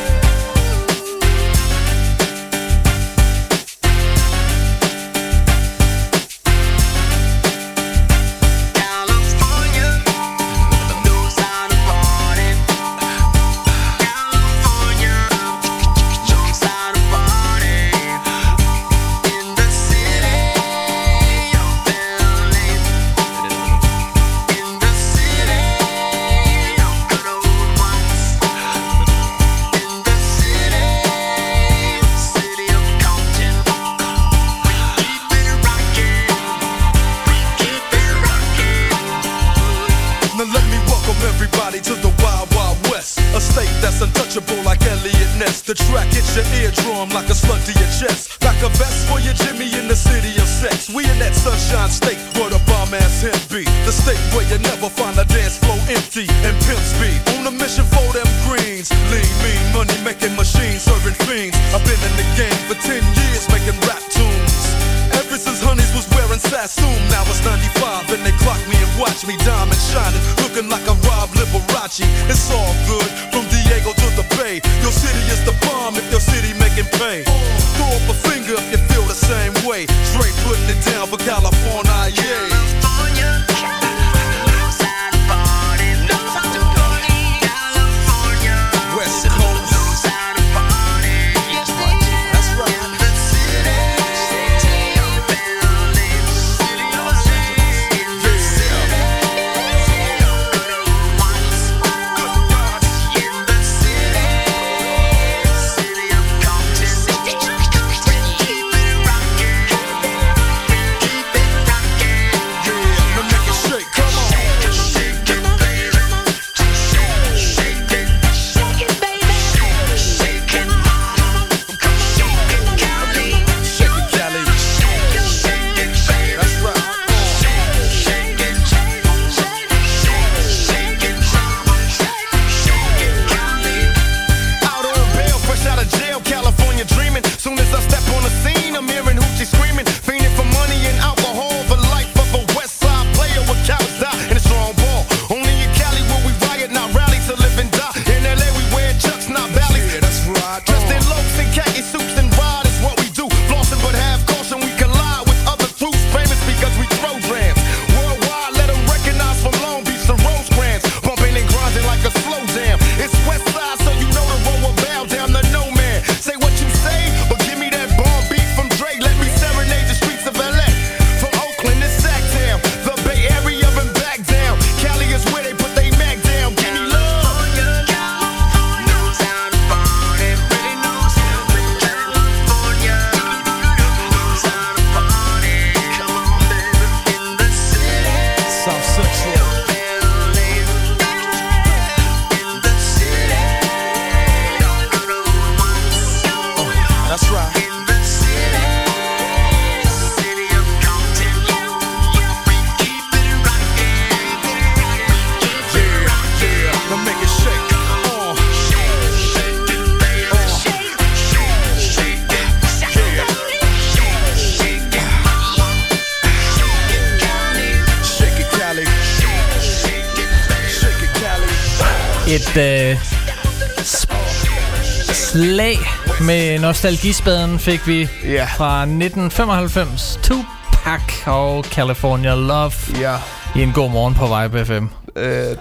Nostalgispaden 226.84 227.60
fik 227.60 227.88
vi 227.88 228.08
Ja. 228.24 228.46
fra 228.58 228.82
1995. 228.86 230.20
Tupac 230.24 231.02
og 231.26 231.64
California 231.64 232.36
Love 232.36 232.72
Ja. 233.00 233.16
i 233.56 233.64
en 233.64 233.72
god 233.72 233.90
morgen 233.92 234.14
på 234.14 234.26
Vibe 234.26 234.66
FM. 234.66 234.86
Øh, 235.16 235.58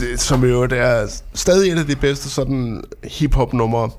det, 0.00 0.20
som 0.20 0.44
jo 0.44 0.66
det 0.66 0.78
er 0.78 1.06
stadig 1.34 1.72
et 1.72 1.78
af 1.78 1.86
de 1.86 1.96
bedste 1.96 2.30
sådan 2.30 2.82
hip-hop 3.04 3.52
numre, 3.52 3.90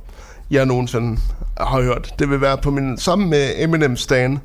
jeg 0.51 0.65
nogensinde 0.65 1.21
har 1.57 1.81
hørt. 1.81 2.13
Det 2.19 2.29
vil 2.29 2.41
være 2.41 2.57
på 2.57 2.71
min, 2.71 2.97
sammen 2.97 3.29
med 3.29 3.53
Eminem 3.57 3.97
Stan, 3.97 4.39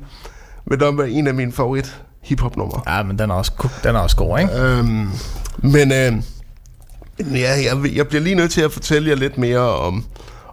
vil 0.65 0.79
det 0.79 0.97
være 0.97 1.09
en 1.09 1.27
af 1.27 1.33
mine 1.33 1.51
favorit 1.51 1.97
hip-hop 2.23 2.57
numre. 2.57 2.81
Ja, 2.97 3.03
men 3.03 3.19
den 3.19 3.29
er 3.29 3.35
også, 3.35 3.51
den 3.83 3.95
er 3.95 3.99
også 3.99 4.15
god, 4.15 4.39
ikke? 4.39 4.53
Øhm, 4.53 5.09
men 5.57 5.91
øh, 5.91 6.13
ja, 7.39 7.51
jeg, 7.63 7.95
jeg 7.95 8.07
bliver 8.07 8.21
lige 8.21 8.35
nødt 8.35 8.51
til 8.51 8.61
at 8.61 8.71
fortælle 8.71 9.09
jer 9.09 9.15
lidt 9.15 9.37
mere 9.37 9.59
om, 9.59 10.05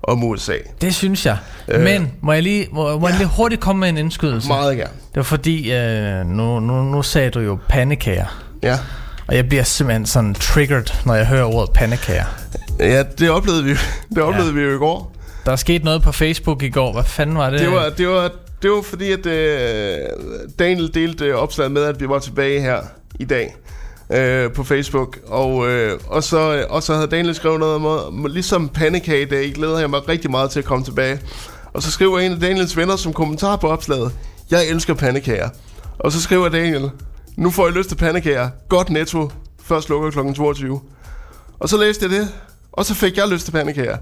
om 0.08 0.24
USA. 0.24 0.56
Det 0.80 0.94
synes 0.94 1.26
jeg. 1.26 1.36
Øh. 1.68 1.80
Men 1.80 2.12
må 2.20 2.32
jeg 2.32 2.42
lige, 2.42 2.68
må, 2.72 2.98
må 2.98 3.08
jeg 3.08 3.16
lige 3.16 3.28
hurtigt 3.28 3.60
komme 3.60 3.80
med 3.80 3.88
en 3.88 3.98
indskydelse? 3.98 4.48
Meget 4.48 4.76
gerne. 4.76 4.90
Det 4.92 5.16
var 5.16 5.22
fordi, 5.22 5.72
øh, 5.72 6.26
nu, 6.26 6.60
nu, 6.60 6.82
nu 6.82 7.02
sagde 7.02 7.30
du 7.30 7.40
jo 7.40 7.58
pandekager. 7.68 8.42
Ja. 8.62 8.78
Og 9.26 9.36
jeg 9.36 9.48
bliver 9.48 9.62
simpelthen 9.62 10.06
sådan 10.06 10.34
triggered, 10.34 11.04
når 11.06 11.14
jeg 11.14 11.26
hører 11.26 11.44
ordet 11.44 11.70
pandekager. 11.74 12.24
Ja, 12.80 13.02
det 13.02 13.30
oplevede 13.30 13.64
vi, 13.64 13.70
det 14.14 14.22
oplevede 14.22 14.52
ja. 14.52 14.54
vi 14.54 14.62
jo 14.62 14.74
i 14.74 14.78
går. 14.78 15.12
Der 15.46 15.52
er 15.52 15.56
sket 15.56 15.84
noget 15.84 16.02
på 16.02 16.12
Facebook 16.12 16.62
i 16.62 16.68
går. 16.68 16.92
Hvad 16.92 17.04
fanden 17.04 17.36
var 17.36 17.50
det? 17.50 17.60
Det 17.60 17.72
var, 17.72 17.90
det 17.98 18.08
var, 18.08 18.30
det 18.62 18.70
var 18.70 18.82
fordi, 18.82 19.12
at 19.12 19.26
øh, 19.26 19.98
Daniel 20.58 20.94
delte 20.94 21.36
opslaget 21.36 21.72
med, 21.72 21.82
at 21.82 22.00
vi 22.00 22.08
var 22.08 22.18
tilbage 22.18 22.60
her 22.60 22.78
i 23.20 23.24
dag 23.24 23.54
øh, 24.10 24.52
på 24.52 24.64
Facebook. 24.64 25.18
Og, 25.26 25.70
øh, 25.70 26.00
og, 26.06 26.24
så, 26.24 26.66
og 26.70 26.82
så 26.82 26.94
havde 26.94 27.06
Daniel 27.06 27.34
skrevet 27.34 27.60
noget 27.60 27.76
om, 27.76 28.26
ligesom 28.26 28.68
pandekage 28.68 29.26
dag. 29.26 29.52
glæder 29.52 29.78
jeg 29.78 29.90
mig 29.90 30.08
rigtig 30.08 30.30
meget 30.30 30.50
til 30.50 30.58
at 30.58 30.64
komme 30.64 30.84
tilbage. 30.84 31.20
Og 31.72 31.82
så 31.82 31.90
skriver 31.90 32.18
en 32.18 32.32
af 32.32 32.40
Daniels 32.40 32.76
venner 32.76 32.96
som 32.96 33.12
kommentar 33.12 33.56
på 33.56 33.68
opslaget, 33.68 34.12
jeg 34.50 34.68
elsker 34.68 34.94
pandekager. 34.94 35.48
Og 35.98 36.12
så 36.12 36.20
skriver 36.20 36.48
Daniel, 36.48 36.90
nu 37.36 37.50
får 37.50 37.66
jeg 37.66 37.74
lyst 37.74 37.88
til 37.88 37.96
pandekager. 37.96 38.48
Godt 38.68 38.90
netto. 38.90 39.30
Først 39.64 39.88
lukker 39.88 40.10
kl. 40.10 40.34
22. 40.34 40.80
Og 41.58 41.68
så 41.68 41.76
læste 41.76 42.04
jeg 42.04 42.10
det, 42.10 42.28
og 42.72 42.84
så 42.84 42.94
fik 42.94 43.16
jeg 43.16 43.28
lyst 43.28 43.44
til 43.44 43.52
pandekager. 43.52 43.96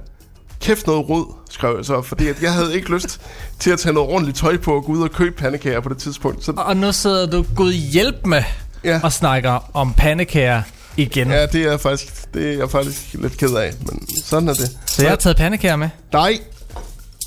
Kæft 0.61 0.87
noget 0.87 1.09
rod, 1.09 1.35
skrev 1.51 1.77
jeg 1.77 1.85
så, 1.85 2.03
fordi 2.03 2.29
at 2.29 2.43
jeg 2.43 2.53
havde 2.53 2.75
ikke 2.75 2.95
lyst 2.95 3.21
til 3.59 3.71
at 3.71 3.79
tage 3.79 3.93
noget 3.93 4.11
ordentligt 4.11 4.39
tøj 4.39 4.57
på 4.57 4.75
og 4.75 4.85
gå 4.85 4.93
ud 4.93 5.03
og 5.03 5.11
købe 5.11 5.37
pandekager 5.37 5.81
på 5.81 5.89
det 5.89 5.99
tidspunkt. 5.99 6.45
Så 6.45 6.53
Og 6.57 6.77
nu 6.77 6.93
sidder 6.93 7.27
du 7.27 7.45
gud 7.57 7.73
hjælp 7.73 8.27
med 8.27 8.43
Ja. 8.85 9.01
og 9.03 9.13
snakker 9.13 9.71
om 9.75 9.95
pandekager 9.95 10.63
igen. 10.97 11.31
ja, 11.31 11.47
det 11.47 11.63
er 11.65 11.77
faktisk, 11.77 12.35
det 12.35 12.53
er 12.55 12.59
jeg 12.59 12.71
faktisk 12.71 13.01
lidt 13.13 13.37
ked 13.37 13.55
af, 13.55 13.73
men 13.87 14.07
sådan 14.25 14.49
er 14.49 14.55
det. 14.55 14.71
Så 14.87 15.03
jeg 15.03 15.11
har 15.11 15.17
taget 15.17 15.37
pandekager 15.37 15.77
med. 15.77 15.89
Nej, 16.13 16.39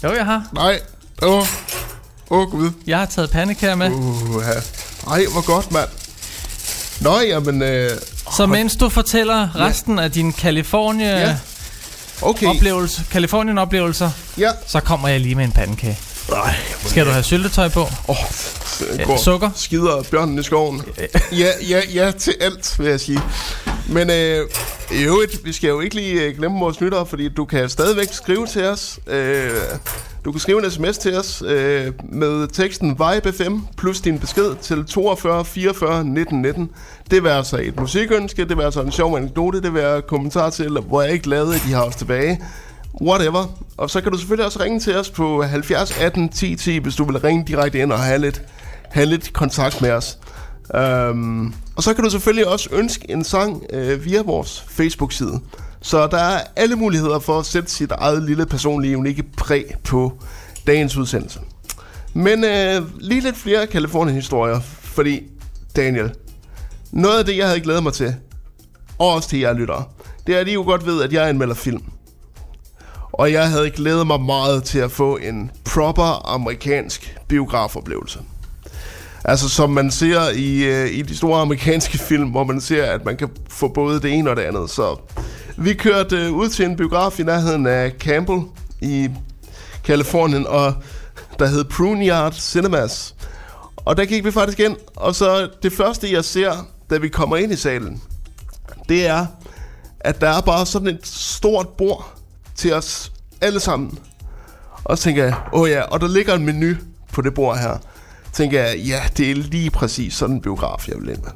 Jo, 0.03 0.13
jeg 0.13 0.25
har. 0.25 0.43
nej, 0.53 0.79
åh, 1.21 1.31
åh 1.39 1.45
oh, 2.29 2.51
gud, 2.51 2.71
Jeg 2.87 2.97
har 2.99 3.05
taget 3.05 3.29
pandekager 3.29 3.75
med. 3.75 3.91
uh, 3.91 4.43
Ej, 5.11 5.25
hvor 5.31 5.45
godt, 5.45 5.71
mand. 5.71 5.89
Nå, 7.01 7.19
jamen, 7.19 7.61
øh, 7.61 7.89
Så 8.37 8.45
mens 8.45 8.75
du 8.75 8.89
fortæller 8.89 9.55
resten 9.55 9.99
af 9.99 10.11
din 10.11 10.33
California 10.33 11.19
Ja. 11.19 11.37
okay, 12.21 12.47
oplevelse, 12.47 13.01
Californien 13.11 13.57
oplevelser, 13.57 14.11
ja. 14.37 14.49
så 14.67 14.79
kommer 14.79 15.07
jeg 15.07 15.19
lige 15.19 15.35
med 15.35 15.45
en 15.45 15.51
pandekage. 15.51 15.97
Nej, 16.29 16.55
Skal 16.85 17.05
du 17.05 17.11
have 17.11 17.23
syltetøj 17.23 17.69
på? 17.69 17.81
Åh, 18.07 18.15
Ja, 18.97 19.03
går 19.03 19.17
sukker? 19.17 19.49
skider 19.55 20.03
bjørnen 20.11 20.39
i 20.39 20.43
skoven. 20.43 20.81
Ja, 21.31 21.47
ja, 21.69 21.81
ja 21.93 22.11
til 22.11 22.33
alt, 22.41 22.79
vil 22.79 22.87
jeg 22.87 22.99
sige. 22.99 23.19
Men 23.89 24.09
øh, 24.09 24.47
i 24.91 25.03
øvrigt, 25.03 25.45
vi 25.45 25.53
skal 25.53 25.67
jo 25.67 25.79
ikke 25.81 25.95
lige 25.95 26.21
øh, 26.23 26.37
glemme 26.37 26.59
vores 26.59 26.81
lyttere, 26.81 27.05
fordi 27.05 27.29
du 27.29 27.45
kan 27.45 27.69
stadigvæk 27.69 28.07
skrive 28.11 28.47
til 28.47 28.63
os. 28.65 28.99
Øh, 29.07 29.51
du 30.25 30.31
kan 30.31 30.41
skrive 30.41 30.65
en 30.65 30.71
sms 30.71 30.97
til 30.97 31.17
os 31.19 31.43
øh, 31.47 31.91
med 32.03 32.47
teksten 32.47 32.91
VIBE5 33.01 33.53
plus 33.77 34.01
din 34.01 34.19
besked 34.19 34.55
til 34.61 34.85
42 34.85 35.45
44 35.45 36.03
19 36.03 36.41
19. 36.41 36.69
Det 37.11 37.23
vil 37.23 37.29
altså 37.29 37.57
et 37.57 37.79
musikønske, 37.79 38.45
det 38.45 38.57
vil 38.57 38.63
altså 38.63 38.81
en 38.81 38.91
sjov 38.91 39.17
anekdote, 39.17 39.61
det 39.61 39.73
vil 39.73 39.81
være 39.81 40.01
kommentar 40.01 40.49
til, 40.49 40.69
hvor 40.69 41.01
jeg 41.01 41.11
ikke 41.13 41.29
lavede, 41.29 41.55
at 41.55 41.61
de 41.67 41.73
har 41.73 41.83
os 41.83 41.95
tilbage. 41.95 42.41
Whatever. 43.01 43.45
Og 43.77 43.89
så 43.89 44.01
kan 44.01 44.11
du 44.11 44.17
selvfølgelig 44.17 44.45
også 44.45 44.63
ringe 44.63 44.79
til 44.79 44.97
os 44.97 45.09
på 45.09 45.41
70 45.41 45.97
18 45.97 46.29
10 46.29 46.55
10, 46.55 46.77
hvis 46.77 46.95
du 46.95 47.03
vil 47.03 47.17
ringe 47.17 47.43
direkte 47.47 47.79
ind 47.79 47.91
og 47.91 47.99
have 47.99 48.19
lidt, 48.19 48.41
have 48.89 49.05
lidt 49.05 49.33
kontakt 49.33 49.81
med 49.81 49.91
os. 49.91 50.17
Um, 51.09 51.53
og 51.75 51.83
så 51.83 51.93
kan 51.93 52.03
du 52.03 52.09
selvfølgelig 52.09 52.47
også 52.47 52.69
ønske 52.71 53.11
en 53.11 53.23
sang 53.23 53.63
øh, 53.73 54.05
via 54.05 54.21
vores 54.21 54.65
Facebook-side. 54.67 55.39
Så 55.81 56.07
der 56.07 56.17
er 56.17 56.41
alle 56.55 56.75
muligheder 56.75 57.19
for 57.19 57.39
at 57.39 57.45
sætte 57.45 57.71
sit 57.71 57.91
eget 57.91 58.23
lille 58.23 58.45
personlige 58.45 58.97
unikke 58.97 59.23
præg 59.37 59.75
på 59.83 60.13
dagens 60.67 60.97
udsendelse. 60.97 61.39
Men 62.13 62.43
øh, 62.43 62.81
lige 62.99 63.21
lidt 63.21 63.37
flere 63.37 63.67
Kalifornien-historier, 63.67 64.59
fordi 64.81 65.23
Daniel, 65.75 66.11
noget 66.91 67.19
af 67.19 67.25
det, 67.25 67.37
jeg 67.37 67.47
havde 67.47 67.59
glædet 67.59 67.83
mig 67.83 67.93
til, 67.93 68.15
og 68.99 69.13
også 69.13 69.29
til 69.29 69.39
jer 69.39 69.53
lyttere, 69.53 69.83
det 70.27 70.35
er, 70.35 70.39
at 70.39 70.47
I 70.47 70.53
jo 70.53 70.63
godt 70.63 70.85
ved, 70.85 71.03
at 71.03 71.13
jeg 71.13 71.29
anmelder 71.29 71.55
film. 71.55 71.83
Og 73.17 73.31
jeg 73.31 73.49
havde 73.49 73.69
glædet 73.69 74.07
mig 74.07 74.21
meget 74.21 74.63
til 74.63 74.79
at 74.79 74.91
få 74.91 75.17
en 75.17 75.51
proper 75.65 76.33
amerikansk 76.33 77.17
biografoplevelse. 77.27 78.19
Altså 79.23 79.49
som 79.49 79.69
man 79.69 79.91
ser 79.91 80.29
i, 80.29 80.63
øh, 80.63 80.91
i 80.91 81.01
de 81.01 81.17
store 81.17 81.41
amerikanske 81.41 81.97
film, 82.09 82.29
hvor 82.29 82.43
man 82.43 82.61
ser, 82.61 82.85
at 82.85 83.05
man 83.05 83.17
kan 83.17 83.29
få 83.49 83.67
både 83.67 84.01
det 84.01 84.13
ene 84.13 84.29
og 84.29 84.35
det 84.35 84.41
andet. 84.41 84.69
Så 84.69 84.99
vi 85.57 85.73
kørte 85.73 86.17
øh, 86.17 86.31
ud 86.31 86.49
til 86.49 86.65
en 86.65 86.75
biograf 86.75 87.19
i 87.19 87.23
nærheden 87.23 87.67
af 87.67 87.91
Campbell 87.99 88.41
i 88.81 89.09
Kalifornien, 89.83 90.47
og 90.47 90.73
der 91.39 91.47
hed 91.47 91.63
Pruneyard 91.63 92.33
Cinemas. 92.33 93.15
Og 93.75 93.97
der 93.97 94.05
gik 94.05 94.25
vi 94.25 94.31
faktisk 94.31 94.59
ind, 94.59 94.75
og 94.95 95.15
så 95.15 95.49
det 95.63 95.73
første, 95.73 96.11
jeg 96.11 96.25
ser, 96.25 96.67
da 96.89 96.97
vi 96.97 97.09
kommer 97.09 97.37
ind 97.37 97.51
i 97.51 97.55
salen, 97.55 98.01
det 98.89 99.07
er, 99.07 99.25
at 99.99 100.21
der 100.21 100.29
er 100.29 100.41
bare 100.41 100.65
sådan 100.65 100.87
et 100.87 101.07
stort 101.07 101.67
bord 101.67 102.15
til 102.55 102.73
os 102.73 103.11
alle 103.41 103.59
sammen. 103.59 103.97
Og 104.83 104.97
så 104.97 105.03
tænker 105.03 105.23
jeg, 105.23 105.35
åh 105.53 105.61
oh 105.61 105.69
ja, 105.69 105.81
og 105.81 106.01
der 106.01 106.07
ligger 106.07 106.35
en 106.35 106.45
menu 106.45 106.75
på 107.13 107.21
det 107.21 107.33
bord 107.33 107.57
her. 107.57 107.77
Tænker 108.33 108.63
jeg, 108.63 108.77
ja, 108.77 109.01
det 109.17 109.31
er 109.31 109.35
lige 109.35 109.69
præcis 109.69 110.13
sådan 110.13 110.35
en 110.35 110.41
biograf, 110.41 110.87
jeg 110.87 110.97
vil 110.99 111.09
ind 111.09 111.21
med. 111.23 111.31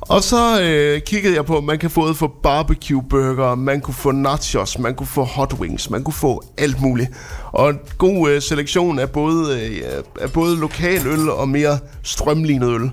Og 0.00 0.22
så 0.22 0.62
øh, 0.62 1.00
kiggede 1.02 1.34
jeg 1.34 1.46
på, 1.46 1.56
at 1.56 1.64
man 1.64 1.78
kan 1.78 1.90
få 1.90 2.12
få 2.12 2.32
barbecue 2.42 3.02
burger, 3.02 3.54
man 3.54 3.80
kunne 3.80 3.94
få 3.94 4.12
nachos, 4.12 4.78
man 4.78 4.94
kunne 4.94 5.06
få 5.06 5.24
hot 5.24 5.52
wings, 5.52 5.90
man 5.90 6.04
kunne 6.04 6.14
få 6.14 6.42
alt 6.58 6.80
muligt. 6.80 7.10
Og 7.52 7.70
en 7.70 7.78
god 7.98 8.30
øh, 8.30 8.42
selektion 8.42 8.98
af 8.98 9.10
både, 9.10 9.60
øh, 9.60 10.02
af 10.20 10.32
både 10.32 10.56
lokal 10.56 11.06
øl 11.06 11.30
og 11.30 11.48
mere 11.48 11.78
strømlignet 12.02 12.68
øl. 12.68 12.90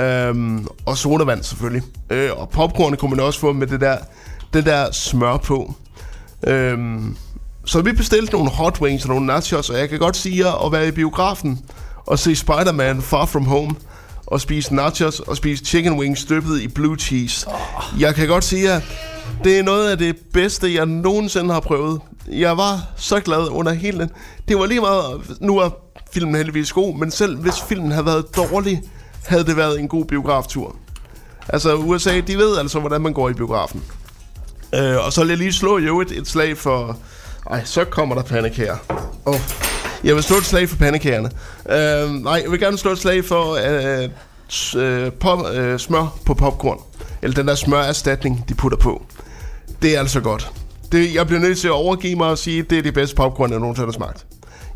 Øhm, 0.00 0.66
og 0.86 0.96
sodavand 0.96 1.42
selvfølgelig. 1.42 1.82
Øh, 2.10 2.30
og 2.36 2.48
popcorn 2.48 2.96
kunne 2.96 3.10
man 3.10 3.20
også 3.20 3.40
få 3.40 3.52
med 3.52 3.66
det 3.66 3.80
der, 3.80 3.96
det 4.54 4.66
der 4.66 4.92
smør 4.92 5.36
på. 5.36 5.74
Øhm, 6.46 7.16
så 7.64 7.82
vi 7.82 7.92
bestilte 7.92 8.32
nogle 8.32 8.50
hot 8.50 8.80
wings 8.80 9.04
og 9.04 9.08
nogle 9.08 9.26
nachos, 9.26 9.70
og 9.70 9.78
jeg 9.78 9.88
kan 9.88 9.98
godt 9.98 10.16
sige 10.16 10.44
jer 10.44 10.66
at 10.66 10.72
være 10.72 10.88
i 10.88 10.90
biografen 10.90 11.60
og 12.06 12.18
se 12.18 12.36
Spider-Man 12.36 13.02
Far 13.02 13.26
From 13.26 13.44
Home 13.44 13.74
og 14.26 14.40
spise 14.40 14.74
nachos 14.74 15.20
og 15.20 15.36
spise 15.36 15.64
chicken 15.64 15.98
wings 15.98 16.24
dyppet 16.24 16.60
i 16.60 16.68
blue 16.68 16.96
cheese. 16.96 17.46
Jeg 17.98 18.14
kan 18.14 18.28
godt 18.28 18.44
sige 18.44 18.72
jer, 18.72 18.80
det 19.44 19.58
er 19.58 19.62
noget 19.62 19.90
af 19.90 19.98
det 19.98 20.16
bedste, 20.32 20.74
jeg 20.74 20.86
nogensinde 20.86 21.52
har 21.54 21.60
prøvet. 21.60 22.00
Jeg 22.28 22.56
var 22.56 22.80
så 22.96 23.20
glad 23.20 23.48
under 23.50 23.72
hele 23.72 23.98
den. 23.98 24.10
Det 24.48 24.58
var 24.58 24.66
lige 24.66 24.80
meget, 24.80 25.38
nu 25.40 25.58
er 25.58 25.70
filmen 26.12 26.34
heldigvis 26.34 26.72
god, 26.72 26.98
men 26.98 27.10
selv 27.10 27.36
hvis 27.36 27.60
filmen 27.68 27.90
havde 27.90 28.06
været 28.06 28.36
dårlig, 28.36 28.82
havde 29.26 29.44
det 29.44 29.56
været 29.56 29.80
en 29.80 29.88
god 29.88 30.04
biograftur. 30.04 30.76
Altså 31.48 31.74
USA, 31.74 32.20
de 32.20 32.36
ved 32.36 32.58
altså, 32.58 32.80
hvordan 32.80 33.00
man 33.00 33.12
går 33.12 33.28
i 33.28 33.32
biografen. 33.32 33.82
Øh, 34.74 35.06
og 35.06 35.12
så 35.12 35.20
vil 35.20 35.28
jeg 35.28 35.38
lige 35.38 35.52
slå 35.52 35.78
i 35.78 35.82
øvrigt 35.82 36.12
et 36.12 36.28
slag 36.28 36.58
for... 36.58 36.98
Ej, 37.50 37.64
så 37.64 37.84
kommer 37.84 38.14
der 38.14 38.22
pandekager. 38.22 38.76
Oh. 39.24 39.40
Jeg 40.04 40.14
vil 40.14 40.22
slå 40.22 40.36
et 40.36 40.44
slag 40.44 40.68
for 40.68 40.76
pandekagerne. 40.76 41.30
Øh, 41.68 42.22
nej, 42.22 42.40
jeg 42.42 42.50
vil 42.50 42.60
gerne 42.60 42.78
slå 42.78 42.90
et 42.90 42.98
slag 42.98 43.24
for 43.24 43.54
øh, 43.54 44.08
øh, 44.82 45.12
pop, 45.12 45.46
øh, 45.54 45.78
smør 45.78 46.16
på 46.26 46.34
popcorn. 46.34 46.78
Eller 47.22 47.34
den 47.34 47.48
der 47.48 47.54
smørerstatning, 47.54 48.44
de 48.48 48.54
putter 48.54 48.78
på. 48.78 49.02
Det 49.82 49.94
er 49.94 49.98
altså 49.98 50.20
godt. 50.20 50.50
Det, 50.92 51.14
jeg 51.14 51.26
bliver 51.26 51.40
nødt 51.40 51.58
til 51.58 51.68
at 51.68 51.72
overgive 51.72 52.16
mig 52.16 52.28
og 52.28 52.38
sige, 52.38 52.60
at 52.60 52.70
det 52.70 52.78
er 52.78 52.82
det 52.82 52.94
bedste 52.94 53.16
popcorn, 53.16 53.50
jeg 53.50 53.60
nogensinde 53.60 53.86
har 53.86 53.92
smagt. 53.92 54.26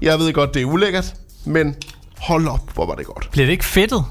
Jeg 0.02 0.18
ved 0.18 0.32
godt, 0.32 0.54
det 0.54 0.62
er 0.62 0.66
ulækkert, 0.66 1.14
men 1.44 1.76
hold 2.18 2.48
op, 2.48 2.74
hvor 2.74 2.86
var 2.86 2.94
det 2.94 3.06
godt. 3.06 3.28
Bliver 3.32 3.46
det 3.46 3.52
ikke 3.52 3.64
fedtet? 3.64 4.04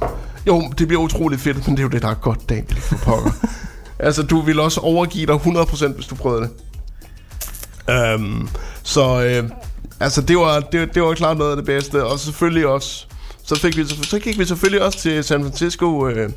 Jo, 0.47 0.71
det 0.77 0.87
bliver 0.87 1.01
utroligt 1.01 1.41
fedt, 1.41 1.67
men 1.67 1.77
det 1.77 1.79
er 1.79 1.83
jo 1.83 1.89
det, 1.89 2.01
der 2.01 2.09
er 2.09 2.13
godt, 2.13 2.49
Daniel, 2.49 2.75
for 2.75 2.95
pokker. 2.95 3.31
altså, 3.99 4.23
du 4.23 4.41
vil 4.41 4.59
også 4.59 4.79
overgive 4.79 5.25
dig 5.25 5.35
100%, 5.35 5.87
hvis 5.87 6.07
du 6.07 6.15
prøvede 6.15 6.41
det. 6.41 6.51
Um, 8.15 8.49
så, 8.83 9.23
øh, 9.23 9.49
altså, 9.99 10.21
det 10.21 10.37
var, 10.37 10.59
det, 10.59 10.95
det 10.95 11.03
var 11.03 11.13
klart 11.13 11.37
noget 11.37 11.51
af 11.51 11.57
det 11.57 11.65
bedste. 11.65 12.05
Og 12.05 12.19
selvfølgelig 12.19 12.67
også, 12.67 13.05
så, 13.43 13.59
fik 13.59 13.77
vi, 13.77 13.85
så 14.03 14.19
gik 14.19 14.39
vi 14.39 14.45
selvfølgelig 14.45 14.81
også 14.81 14.99
til 14.99 15.23
San 15.23 15.43
Francisco 15.43 16.07
øh, 16.07 16.29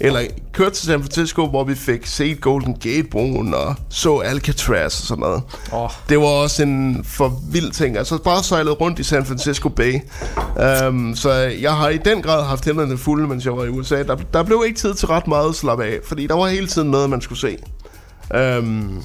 eller 0.00 0.20
kørte 0.52 0.74
til 0.74 0.86
San 0.86 1.00
Francisco, 1.00 1.46
hvor 1.46 1.64
vi 1.64 1.74
fik 1.74 2.06
set 2.06 2.40
Golden 2.40 2.74
Gate-broen 2.74 3.54
og 3.54 3.74
så 3.88 4.18
Alcatraz 4.18 5.00
og 5.00 5.06
sådan 5.06 5.20
noget. 5.20 5.42
Åh. 5.72 5.90
Det 6.08 6.18
var 6.18 6.24
også 6.24 6.62
en 6.62 7.04
for 7.04 7.40
vild 7.50 7.70
ting. 7.72 7.96
Altså 7.96 8.18
bare 8.18 8.42
sejlet 8.42 8.80
rundt 8.80 8.98
i 8.98 9.02
San 9.02 9.26
Francisco 9.26 9.68
Bay. 9.68 10.00
Um, 10.88 11.16
så 11.16 11.32
jeg 11.32 11.76
har 11.76 11.88
i 11.88 11.98
den 11.98 12.22
grad 12.22 12.44
haft 12.44 12.64
hænderne 12.64 12.98
fulde, 12.98 13.28
mens 13.28 13.44
jeg 13.44 13.56
var 13.56 13.64
i 13.64 13.68
USA. 13.68 14.02
Der, 14.02 14.16
der 14.32 14.42
blev 14.42 14.62
ikke 14.66 14.78
tid 14.78 14.94
til 14.94 15.08
ret 15.08 15.26
meget 15.26 15.48
at 15.48 15.54
slappe 15.54 15.84
af, 15.84 15.98
fordi 16.04 16.26
der 16.26 16.34
var 16.34 16.48
hele 16.48 16.66
tiden 16.66 16.90
noget, 16.90 17.10
man 17.10 17.20
skulle 17.20 17.38
se. 17.38 17.56
Um, 18.58 19.04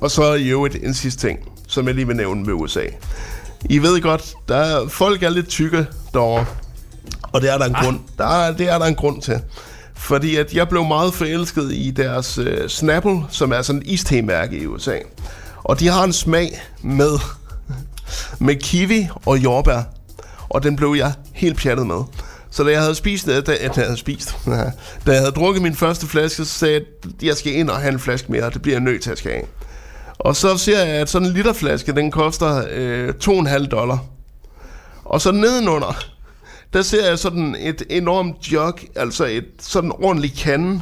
og 0.00 0.10
så 0.10 0.34
i 0.34 0.48
øvrigt 0.48 0.76
en 0.84 0.94
sidste 0.94 1.28
ting, 1.28 1.38
som 1.68 1.86
jeg 1.86 1.94
lige 1.94 2.06
vil 2.06 2.16
nævne 2.16 2.44
med 2.44 2.52
USA. 2.52 2.84
I 3.70 3.78
ved 3.78 4.00
godt, 4.00 4.34
der 4.48 4.56
er, 4.56 4.88
folk 4.88 5.22
er 5.22 5.28
lidt 5.28 5.48
tykke 5.48 5.86
derovre. 6.14 6.46
Og 7.22 7.40
det 7.42 7.52
er 7.52 7.58
der 7.58 7.64
en, 7.64 7.74
grund, 7.82 7.98
der 8.18 8.26
er, 8.26 8.52
det 8.52 8.68
er 8.68 8.78
der 8.78 8.86
en 8.86 8.94
grund 8.94 9.22
til. 9.22 9.40
Fordi 9.96 10.36
at 10.36 10.54
jeg 10.54 10.68
blev 10.68 10.84
meget 10.84 11.14
forelsket 11.14 11.72
i 11.72 11.90
deres 11.90 12.38
øh, 12.38 12.68
Snapple, 12.68 13.22
som 13.30 13.52
er 13.52 13.62
sådan 13.62 13.82
et 13.82 13.86
istemærke 13.86 14.58
i 14.58 14.66
USA. 14.66 14.98
Og 15.64 15.80
de 15.80 15.88
har 15.88 16.04
en 16.04 16.12
smag 16.12 16.60
med, 16.82 17.18
med 18.38 18.56
kiwi 18.56 19.08
og 19.26 19.38
jordbær. 19.38 19.82
Og 20.48 20.62
den 20.62 20.76
blev 20.76 20.94
jeg 20.98 21.12
helt 21.32 21.58
pjattet 21.58 21.86
med. 21.86 22.02
Så 22.50 22.64
da 22.64 22.70
jeg 22.70 22.80
havde 22.80 22.94
spist, 22.94 23.26
da, 23.26 23.40
da 23.40 23.56
jeg 23.60 23.70
havde 23.74 23.96
spist, 23.96 24.36
da 25.06 25.10
jeg 25.12 25.20
havde 25.20 25.32
drukket 25.32 25.62
min 25.62 25.74
første 25.74 26.06
flaske, 26.06 26.44
så 26.44 26.58
sagde 26.58 26.74
jeg, 26.74 26.82
at 27.04 27.22
jeg 27.22 27.36
skal 27.36 27.54
ind 27.54 27.70
og 27.70 27.76
have 27.76 27.92
en 27.92 27.98
flaske 27.98 28.32
mere, 28.32 28.50
det 28.50 28.62
bliver 28.62 28.74
jeg 28.74 28.82
nødt 28.82 29.02
til 29.02 29.10
at 29.10 29.18
skal 29.18 29.32
have. 29.32 29.44
Og 30.18 30.36
så 30.36 30.58
ser 30.58 30.84
jeg, 30.84 30.96
at 30.96 31.08
sådan 31.08 31.28
en 31.28 31.34
literflaske, 31.34 31.92
den 31.92 32.10
koster 32.10 32.64
øh, 32.70 33.14
2,5 33.24 33.66
dollar. 33.66 33.98
Og 35.04 35.20
så 35.20 35.32
nedenunder, 35.32 36.04
der 36.72 36.82
ser 36.82 37.08
jeg 37.08 37.18
sådan 37.18 37.56
et 37.58 37.82
enormt 37.90 38.52
jug, 38.52 38.74
altså 38.96 39.24
et 39.24 39.44
sådan 39.60 39.92
ordentligt 40.02 40.36
kande, 40.38 40.80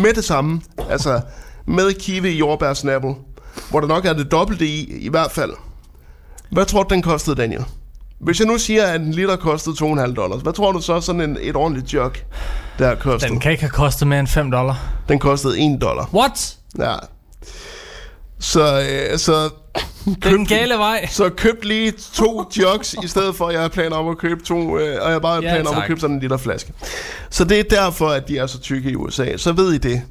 med 0.00 0.14
det 0.14 0.24
samme, 0.24 0.60
altså 0.90 1.20
med 1.66 1.94
kiwi 1.94 2.30
jordbær 2.38 2.74
snapple, 2.74 3.14
hvor 3.70 3.80
der 3.80 3.88
nok 3.88 4.04
er 4.04 4.12
det 4.12 4.30
dobbelte 4.30 4.66
i, 4.66 4.84
i 5.00 5.08
hvert 5.08 5.30
fald. 5.30 5.52
Hvad 6.52 6.66
tror 6.66 6.82
du, 6.82 6.94
den 6.94 7.02
kostede, 7.02 7.36
Daniel? 7.36 7.64
Hvis 8.20 8.40
jeg 8.40 8.46
nu 8.46 8.58
siger, 8.58 8.86
at 8.86 9.00
en 9.00 9.12
liter 9.12 9.36
kostede 9.36 9.76
2,5 9.84 10.14
dollars, 10.14 10.42
hvad 10.42 10.52
tror 10.52 10.72
du 10.72 10.80
så 10.80 11.00
sådan 11.00 11.20
en, 11.20 11.38
et 11.40 11.56
ordentligt 11.56 11.94
jug, 11.94 12.10
der 12.78 12.94
kostede? 12.94 13.32
Den 13.32 13.40
kan 13.40 13.52
ikke 13.52 13.62
have 13.62 13.70
kostet 13.70 14.08
mere 14.08 14.20
end 14.20 14.28
5 14.28 14.50
dollar. 14.50 14.88
den 15.08 15.18
kostede 15.18 15.60
1 15.74 15.78
dollar. 15.82 16.10
What? 16.14 16.56
Ja. 16.78 16.94
Så, 18.40 18.86
øh, 19.12 19.18
så 19.18 19.50
Den 20.22 20.46
gale 20.46 20.74
vej. 20.74 21.06
Så 21.10 21.28
køb 21.28 21.64
lige 21.64 21.92
to 22.14 22.50
jugs, 22.58 22.96
i 23.04 23.08
stedet 23.08 23.34
for, 23.36 23.46
at 23.46 23.52
jeg 23.54 23.62
har 23.62 23.68
planer 23.68 23.96
om 23.96 24.08
at 24.08 24.18
købe 24.18 24.42
to, 24.44 24.78
øh, 24.78 24.98
og 25.02 25.12
jeg 25.12 25.22
bare 25.22 25.34
har 25.34 25.42
Ja, 25.42 25.54
planer 25.54 25.70
om 25.70 25.76
at 25.76 25.80
tak. 25.80 25.86
købe 25.88 26.00
sådan 26.00 26.16
en 26.16 26.20
liter 26.22 26.36
flaske. 26.36 26.72
Så 27.30 27.44
det 27.44 27.58
er 27.60 27.64
derfor, 27.70 28.08
at 28.08 28.28
de 28.28 28.38
er 28.38 28.46
så 28.46 28.60
tykke 28.60 28.90
i 28.90 28.96
USA. 28.96 29.36
Så 29.36 29.52
ved 29.52 29.72
I 29.72 29.78
det. 29.78 30.02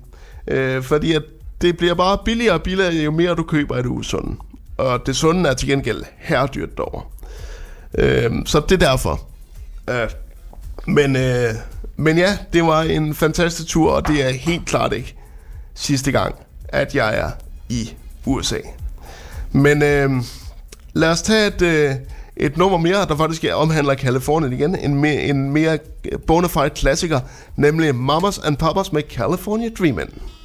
Øh, 0.48 0.84
fordi 0.84 1.14
at 1.14 1.22
det 1.62 1.78
bliver 1.78 1.94
bare 1.94 2.18
billigere 2.26 2.54
og 2.54 2.62
billigere, 2.64 2.94
jo 2.94 3.12
mere 3.12 3.36
du 3.36 3.44
køber 3.44 3.76
af 3.76 3.84
det 3.84 3.90
usunde. 3.90 4.36
Og 4.78 5.06
det 5.06 5.16
sunde 5.16 5.50
er 5.50 5.54
til 5.54 5.68
gengæld 5.68 6.04
herredyrt 6.18 6.78
derovre. 6.78 7.02
Øh, 7.98 8.32
så 8.46 8.60
det 8.70 8.84
er 8.84 8.90
derfor. 8.90 9.22
Øh, 9.90 10.10
men, 10.88 11.16
øh, 11.16 11.50
men 11.98 12.18
ja, 12.18 12.38
det 12.54 12.64
var 12.64 12.82
en 12.82 13.16
fantastisk 13.16 13.68
tur, 13.70 13.92
og 13.92 14.08
det 14.08 14.26
er 14.26 14.30
helt 14.30 14.66
klart 14.66 14.94
ikke 14.94 15.16
sidste 15.76 16.12
gang, 16.12 16.36
at 16.70 16.96
jeg 16.96 17.18
er 17.18 17.32
i 17.70 17.94
USA. 18.26 18.58
Men 19.52 19.84
øh, 19.84 20.10
lad 20.94 21.10
os 21.10 21.22
tage 21.22 21.48
et, 21.48 21.62
øh, 21.62 21.96
et 22.38 22.58
nummer 22.58 22.78
mere, 22.78 23.06
der 23.06 23.16
faktisk 23.18 23.46
omhandler 23.54 23.94
Kalifornien 23.94 24.54
igen. 24.54 24.76
En, 24.76 24.96
me, 24.96 25.22
en 25.22 25.52
mere 25.52 25.80
øh, 26.12 26.20
bona 26.28 26.48
fide 26.48 26.70
klassiker, 26.70 27.20
nemlig 27.56 27.96
Mamas 27.96 28.38
and 28.38 28.58
Papas 28.58 28.94
med 28.94 29.04
California 29.10 29.70
Dreamin'. 29.80 30.39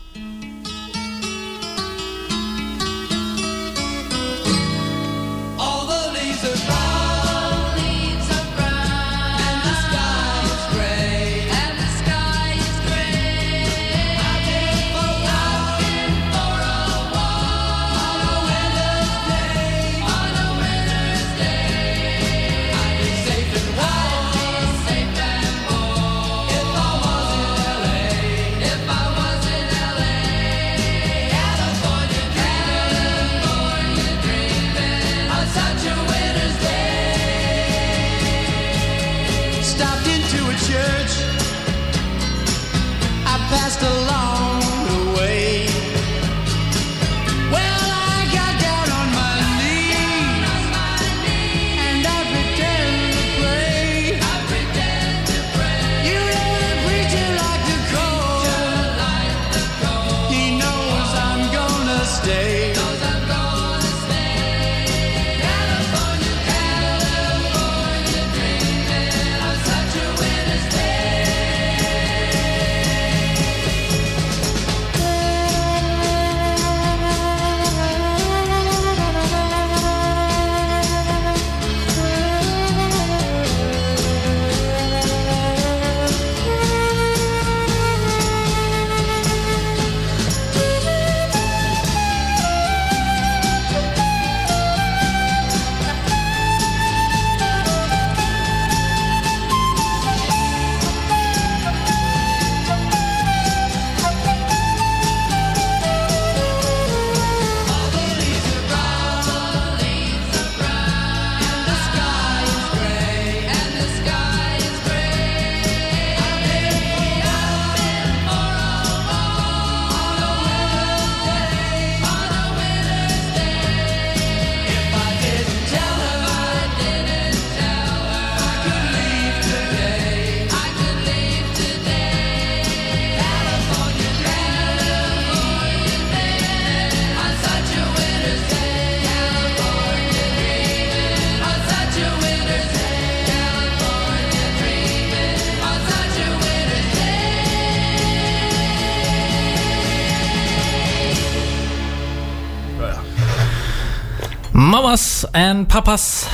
And 155.44 155.66
papas. 155.66 156.30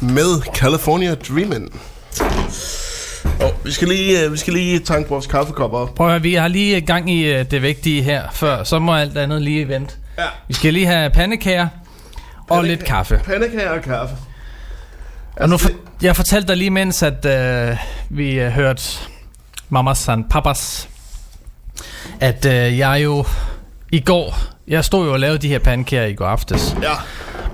Med 0.00 0.40
California 0.54 1.14
Dreamin'. 1.14 1.78
Oh, 3.40 3.64
vi, 3.64 3.72
skal 3.72 3.88
lige, 3.88 4.24
øh, 4.24 4.32
vi 4.32 4.36
skal 4.36 4.52
lige 4.52 4.78
tanke 4.78 5.10
vores 5.10 5.26
kaffekopper 5.26 5.78
op. 5.78 5.94
Prøv 5.94 6.06
at 6.06 6.12
høre, 6.12 6.22
vi 6.22 6.34
har 6.34 6.48
lige 6.48 6.80
gang 6.80 7.10
i 7.10 7.24
øh, 7.24 7.50
det 7.50 7.62
vigtige 7.62 8.02
her 8.02 8.22
før, 8.32 8.64
så 8.64 8.78
må 8.78 8.94
alt 8.94 9.18
andet 9.18 9.42
lige 9.42 9.68
vente. 9.68 9.94
Ja. 10.18 10.24
Vi 10.48 10.54
skal 10.54 10.72
lige 10.72 10.86
have 10.86 11.10
pandekager 11.10 11.68
og 12.50 12.64
lidt 12.64 12.84
kaffe. 12.84 13.20
Pandekager 13.24 13.70
og 13.70 13.82
kaffe. 13.82 14.16
Og 15.36 15.48
nu 15.48 15.54
Altså, 15.54 15.68
for, 15.68 15.74
jeg 16.02 16.16
fortalte 16.16 16.48
dig 16.48 16.56
lige 16.56 16.70
mens, 16.70 17.02
at 17.02 17.24
øh, 17.24 17.76
vi 18.10 18.40
øh, 18.40 18.50
hørte 18.50 18.82
mamas 19.68 20.08
and 20.08 20.24
papas, 20.30 20.88
at 22.20 22.46
øh, 22.46 22.78
jeg 22.78 23.00
jo 23.04 23.24
i 23.92 24.00
går, 24.00 24.55
jeg 24.68 24.84
stod 24.84 25.06
jo 25.06 25.12
og 25.12 25.20
lavede 25.20 25.38
de 25.38 25.48
her 25.48 25.58
pandekager 25.58 26.04
i 26.06 26.14
går 26.14 26.26
aftes, 26.26 26.76
Ja. 26.82 26.92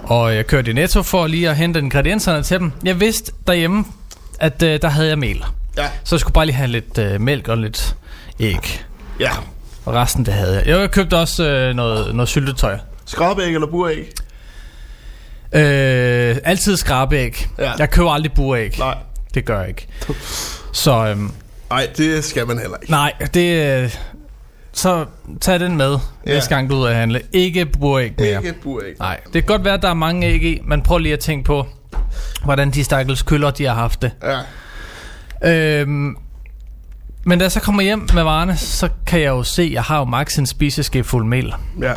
og 0.02 0.34
jeg 0.34 0.46
kørte 0.46 0.70
i 0.70 0.74
Netto 0.74 1.02
for 1.02 1.26
lige 1.26 1.50
at 1.50 1.56
hente 1.56 1.80
ingredienserne 1.80 2.42
til 2.42 2.58
dem. 2.58 2.72
Jeg 2.84 3.00
vidste 3.00 3.32
derhjemme, 3.46 3.84
at 4.40 4.62
øh, 4.62 4.82
der 4.82 4.88
havde 4.88 5.08
jeg 5.08 5.18
mel. 5.18 5.44
Ja. 5.76 5.86
Så 6.04 6.14
jeg 6.16 6.20
skulle 6.20 6.32
bare 6.34 6.46
lige 6.46 6.56
have 6.56 6.68
lidt 6.68 6.98
øh, 6.98 7.20
mælk 7.20 7.48
og 7.48 7.58
lidt 7.58 7.96
æg. 8.40 8.84
Ja. 9.20 9.30
Og 9.84 9.94
resten, 9.94 10.26
det 10.26 10.34
havde 10.34 10.56
jeg. 10.56 10.66
Jeg 10.66 10.90
købte 10.90 11.16
også 11.16 11.44
øh, 11.48 11.74
noget, 11.74 12.14
noget 12.14 12.28
syltetøj. 12.28 12.78
Skrabæg 13.06 13.54
eller 13.54 13.66
buræg? 13.66 14.08
Øh, 15.52 16.36
altid 16.44 16.76
skrabeæg. 16.76 17.48
Ja. 17.58 17.72
Jeg 17.78 17.90
køber 17.90 18.10
aldrig 18.10 18.32
buræg. 18.32 18.78
Nej. 18.78 18.96
Det 19.34 19.44
gør 19.44 19.60
jeg 19.60 19.68
ikke. 19.68 19.86
Så 20.72 21.06
øhm, 21.06 21.30
Nej, 21.70 21.88
det 21.96 22.24
skal 22.24 22.46
man 22.46 22.58
heller 22.58 22.76
ikke. 22.82 22.90
nej, 22.90 23.12
det... 23.34 24.00
Så 24.72 25.04
tag 25.40 25.60
den 25.60 25.76
med, 25.76 25.98
Ja. 26.26 26.34
næste 26.34 26.54
gang 26.54 26.70
du 26.70 26.74
er 26.74 26.78
ude 26.80 26.90
at 26.90 26.96
handle. 26.96 27.20
Ikke 27.32 27.66
buræg 27.66 28.12
mere. 28.18 28.28
Ikke 28.44 28.60
buræg. 28.62 28.94
Nej, 28.98 29.20
det 29.24 29.32
kan 29.32 29.42
godt 29.42 29.64
være, 29.64 29.74
at 29.74 29.82
der 29.82 29.88
er 29.90 29.94
mange 29.94 30.26
æg 30.26 30.42
i, 30.44 30.60
men 30.64 30.82
prøv 30.82 30.98
lige 30.98 31.12
at 31.12 31.18
tænke 31.20 31.44
på, 31.44 31.66
hvordan 32.44 32.70
de 32.70 32.84
stakkels 32.84 33.22
køller, 33.22 33.50
de 33.50 33.64
har 33.64 33.74
haft 33.74 34.02
det. 34.02 34.10
Ja. 34.22 35.80
Øhm, 35.80 36.16
men 37.24 37.38
da 37.38 37.42
jeg 37.44 37.52
så 37.52 37.60
kommer 37.60 37.82
hjem 37.82 38.08
med 38.14 38.22
varerne, 38.22 38.56
så 38.56 38.88
kan 39.06 39.20
jeg 39.20 39.28
jo 39.28 39.42
se, 39.42 39.62
at 39.62 39.72
jeg 39.72 39.82
har 39.82 39.98
jo 39.98 40.04
max 40.04 40.38
en 40.38 40.46
spiseske 40.46 41.04
fuld 41.04 41.26
mel. 41.26 41.54
Ja. 41.82 41.92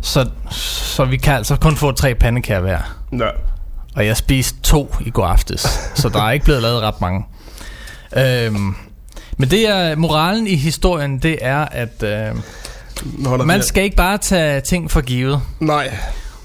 Så, 0.00 0.28
så 0.50 1.04
vi 1.04 1.16
kan 1.16 1.34
altså 1.34 1.56
kun 1.56 1.76
få 1.76 1.92
tre 1.92 2.14
pandekager 2.14 2.60
hver. 2.60 2.78
Ja. 3.18 3.28
Og 3.96 4.06
jeg 4.06 4.16
spiste 4.16 4.60
to 4.62 4.94
i 5.00 5.10
går 5.10 5.26
aftes, 5.26 5.60
så 5.94 6.08
der 6.08 6.22
er 6.22 6.30
ikke 6.30 6.44
blevet 6.44 6.62
lavet 6.62 6.80
ret 6.82 7.00
mange. 7.00 7.24
Øhm, 8.16 8.74
men 9.38 9.50
det 9.50 9.68
er 9.68 9.96
moralen 9.96 10.46
i 10.46 10.56
historien, 10.56 11.18
det 11.18 11.38
er, 11.40 11.58
at 11.58 12.02
øh, 12.02 12.36
Når 13.04 13.36
der 13.36 13.44
man 13.44 13.62
skal 13.62 13.82
ikke 13.84 13.96
bare 13.96 14.18
tage 14.18 14.60
ting 14.60 14.90
for 14.90 15.00
givet. 15.00 15.40
Nej. 15.60 15.96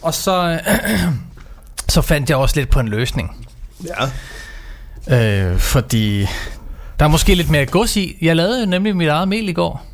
Og 0.02 0.14
så, 0.14 0.60
øh, 0.68 1.00
så 1.90 2.02
fandt 2.02 2.30
jeg 2.30 2.38
også 2.38 2.56
lidt 2.56 2.70
på 2.70 2.80
en 2.80 2.88
løsning. 2.88 3.48
Ja. 5.10 5.52
Øh, 5.52 5.60
fordi 5.60 6.22
der 7.00 7.06
er 7.06 7.10
måske 7.10 7.36
lidt 7.36 7.50
mere 7.50 7.66
gods 7.66 7.98
i. 7.98 8.18
Jeg 8.22 8.36
lavede 8.36 8.60
jo 8.60 8.66
nemlig 8.66 8.96
mit 8.96 9.08
eget 9.08 9.28
mel 9.28 9.50
i 9.50 9.54
går. 9.54 9.86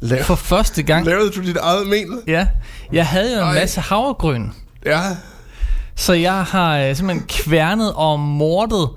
Lav, 0.00 0.24
For 0.24 0.34
første 0.34 0.82
gang. 0.82 1.06
lavede 1.06 1.30
du 1.30 1.42
dit 1.42 1.56
eget 1.56 1.86
mel? 1.86 2.06
Ja, 2.26 2.46
jeg 2.92 3.06
havde 3.06 3.32
jo 3.34 3.42
en 3.42 3.48
Ej. 3.48 3.54
masse 3.54 3.80
havregryn. 3.80 4.48
Ja. 4.86 5.00
Så 5.96 6.12
jeg 6.12 6.42
har 6.44 6.78
øh, 6.78 6.96
simpelthen 6.96 7.26
kværnet 7.28 7.92
og 7.94 8.20
mordet 8.20 8.88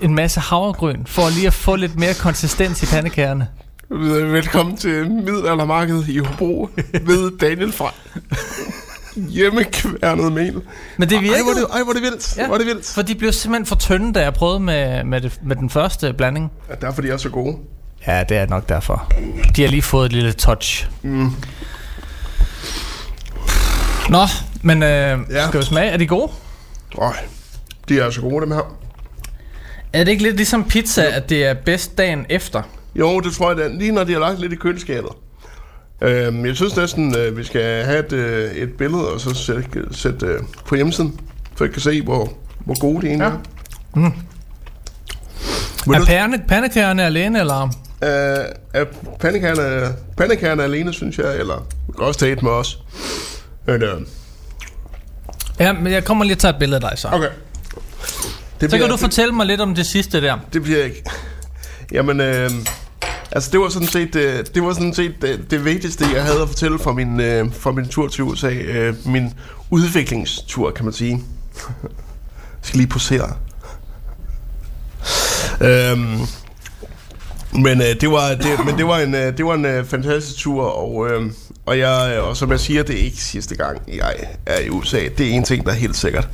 en 0.00 0.14
masse 0.14 0.40
havregryn, 0.40 1.06
for 1.06 1.28
lige 1.34 1.46
at 1.46 1.54
få 1.54 1.76
lidt 1.76 1.98
mere 1.98 2.14
konsistens 2.14 2.82
i 2.82 2.86
pandekagerne. 2.86 3.48
Velkommen 3.90 4.76
til 4.76 5.10
middelaldermarkedet 5.10 6.08
i 6.08 6.18
Hobro 6.18 6.68
ved 7.02 7.38
Daniel 7.38 7.72
fra 7.72 7.92
hjemmekværnet 9.16 10.32
mel. 10.32 10.62
Men 10.96 11.08
det 11.10 11.16
Ej, 11.18 11.22
hvor 11.42 11.50
er 11.50 11.54
det, 11.54 11.66
ej, 11.72 11.82
hvor 11.82 11.92
det 11.92 12.02
vildt. 12.02 12.36
Ja. 12.36 12.46
Hvor 12.46 12.58
det 12.58 12.66
vildt. 12.66 12.86
For 12.94 13.02
de 13.02 13.14
blev 13.14 13.32
simpelthen 13.32 13.66
for 13.66 13.76
tynde, 13.76 14.12
da 14.12 14.22
jeg 14.22 14.34
prøvede 14.34 14.60
med, 14.60 15.04
med, 15.04 15.20
det, 15.20 15.40
med 15.42 15.56
den 15.56 15.70
første 15.70 16.12
blanding. 16.12 16.52
Ja, 16.68 16.74
derfor 16.86 17.02
de 17.02 17.10
er 17.10 17.16
så 17.16 17.28
gode. 17.28 17.56
Ja, 18.06 18.24
det 18.28 18.36
er 18.36 18.46
nok 18.46 18.68
derfor. 18.68 19.12
De 19.56 19.62
har 19.62 19.68
lige 19.68 19.82
fået 19.82 20.06
et 20.06 20.12
lille 20.12 20.32
touch. 20.32 20.88
Mm. 21.02 21.30
Nå, 24.08 24.26
men 24.62 24.82
øh, 24.82 25.18
Ja. 25.30 25.48
skal 25.48 25.60
vi 25.60 25.64
smage? 25.64 25.90
Er 25.90 25.96
de 25.96 26.06
gode? 26.06 26.32
Øj, 26.98 27.12
de 27.88 28.00
er 28.00 28.10
så 28.10 28.20
gode, 28.20 28.44
dem 28.44 28.52
her. 28.52 28.76
Er 29.96 30.04
det 30.04 30.10
ikke 30.12 30.22
lidt 30.22 30.36
ligesom 30.36 30.64
pizza, 30.64 31.02
at 31.10 31.28
det 31.28 31.46
er 31.46 31.54
bedst 31.54 31.98
dagen 31.98 32.26
efter? 32.28 32.62
Jo, 32.94 33.20
det 33.20 33.32
tror 33.32 33.52
jeg, 33.52 33.60
er. 33.60 33.68
lige 33.68 33.92
når 33.92 34.04
de 34.04 34.12
har 34.12 34.20
lagt 34.20 34.40
lidt 34.40 34.52
i 34.52 34.56
køleskabet. 34.56 35.10
Øhm, 36.00 36.46
jeg 36.46 36.56
synes 36.56 36.76
næsten, 36.76 37.16
øh, 37.16 37.36
vi 37.36 37.44
skal 37.44 37.84
have 37.84 38.06
et, 38.06 38.12
øh, 38.12 38.50
et 38.52 38.72
billede, 38.72 39.08
og 39.08 39.20
så 39.20 39.34
sætte, 39.34 39.64
sætte 39.92 40.26
øh, 40.26 40.38
på 40.66 40.74
hjemmesiden, 40.74 41.20
så 41.58 41.64
jeg 41.64 41.72
kan 41.72 41.82
se, 41.82 42.02
hvor, 42.02 42.32
hvor 42.64 42.80
gode 42.80 43.02
de 43.02 43.06
egentlig 43.06 43.24
Ja. 43.26 43.30
er. 43.30 43.38
Mm. 43.94 44.12
Vil 45.86 45.94
Er 45.94 45.98
du, 45.98 46.04
alene, 47.06 47.40
eller? 47.40 47.62
øh, 48.02 48.08
er 48.74 48.84
pandekagerne, 49.20 49.94
pandekagerne 50.16 50.62
alene, 50.64 50.92
synes 50.92 51.18
jeg, 51.18 51.36
eller 51.38 51.66
vi 51.86 51.92
kan 51.98 52.06
også 52.06 52.20
tage 52.20 52.32
et 52.32 52.42
med 52.42 52.50
os. 52.50 52.78
Men, 53.66 53.82
øh, 53.82 54.00
Ja, 55.60 55.72
men 55.72 55.92
jeg 55.92 56.04
kommer 56.04 56.24
lige 56.24 56.34
og 56.34 56.38
tager 56.38 56.52
et 56.52 56.58
billede 56.58 56.84
af 56.84 56.90
dig 56.90 56.98
så. 56.98 57.08
okay. 57.12 57.28
Det 58.60 58.70
Så 58.70 58.78
kan 58.78 58.88
du 58.88 58.96
fortælle 58.96 59.34
mig 59.34 59.46
lidt 59.46 59.60
om 59.60 59.74
det 59.74 59.86
sidste 59.86 60.20
der. 60.20 60.38
Det 60.52 60.62
bliver 60.62 60.84
ikke. 60.84 61.02
Jamen, 61.92 62.20
øh, 62.20 62.50
altså 63.32 63.50
det 63.52 63.60
var 63.60 63.68
sådan 63.68 63.88
set, 63.88 64.16
øh, 64.16 64.44
det, 64.54 64.62
var 64.62 64.72
sådan 64.72 64.94
set 64.94 65.14
det, 65.22 65.50
det 65.50 65.64
vigtigste, 65.64 66.04
jeg 66.14 66.24
havde 66.24 66.42
at 66.42 66.48
fortælle 66.48 66.78
fra 66.78 66.92
min, 66.92 67.20
øh, 67.20 67.52
fra 67.52 67.72
min 67.72 67.88
tur 67.88 68.08
til 68.08 68.24
USA. 68.24 68.50
Øh, 68.50 68.94
min 69.06 69.34
udviklingstur, 69.70 70.70
kan 70.70 70.84
man 70.84 70.94
sige. 70.94 71.12
jeg 71.12 71.90
skal 72.62 72.78
lige 72.78 72.88
posere. 72.88 73.36
Øhm, 75.60 76.18
men 77.52 77.80
øh, 77.80 78.00
det 78.00 78.10
var 78.10 78.28
det, 78.28 78.66
men 78.66 78.78
det 78.78 78.86
var 78.86 78.98
en 78.98 79.14
øh, 79.14 79.36
det 79.36 79.46
var 79.46 79.54
en 79.54 79.64
øh, 79.64 79.84
fantastisk 79.84 80.36
tur 80.38 80.62
og 80.62 81.10
øh, 81.10 81.30
og 81.66 81.78
jeg 81.78 82.14
øh, 82.16 82.28
og 82.28 82.36
som 82.36 82.50
jeg 82.50 82.60
siger 82.60 82.82
det 82.82 83.00
er 83.00 83.04
ikke 83.04 83.16
sidste 83.16 83.56
gang 83.56 83.82
jeg 83.88 84.14
er 84.46 84.60
i 84.60 84.70
USA. 84.70 85.00
Det 85.18 85.26
er 85.26 85.30
en 85.30 85.44
ting 85.44 85.66
der 85.66 85.72
er 85.72 85.76
helt 85.76 85.96
sikkert. 85.96 86.28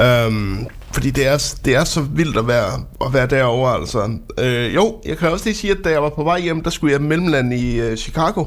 Øhm, 0.00 0.66
fordi 0.92 1.10
det 1.10 1.26
er, 1.26 1.54
det 1.64 1.74
er 1.74 1.84
så 1.84 2.00
vildt 2.00 2.36
at 2.36 2.46
være, 2.46 2.84
at 3.06 3.12
være 3.12 3.26
derovre, 3.26 3.74
altså. 3.74 4.18
Øh, 4.38 4.74
jo, 4.74 5.00
jeg 5.04 5.18
kan 5.18 5.28
også 5.30 5.44
lige 5.44 5.54
sige, 5.54 5.70
at 5.70 5.78
da 5.84 5.90
jeg 5.90 6.02
var 6.02 6.08
på 6.08 6.24
vej 6.24 6.40
hjem, 6.40 6.62
der 6.62 6.70
skulle 6.70 6.92
jeg 6.92 7.02
mellemland 7.02 7.54
i 7.54 7.80
øh, 7.80 7.96
Chicago. 7.96 8.44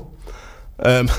Øhm, 0.87 1.09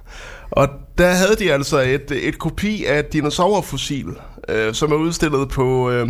og 0.50 0.68
der 0.98 1.10
havde 1.10 1.36
de 1.38 1.52
altså 1.52 1.80
et, 1.80 2.10
et 2.10 2.38
kopi 2.38 2.84
af 2.84 2.98
et 2.98 3.12
dinosaurfossil, 3.12 4.06
øh, 4.48 4.74
som 4.74 4.92
er 4.92 4.96
udstillet 4.96 5.48
på 5.48 5.90
øh, 5.90 6.08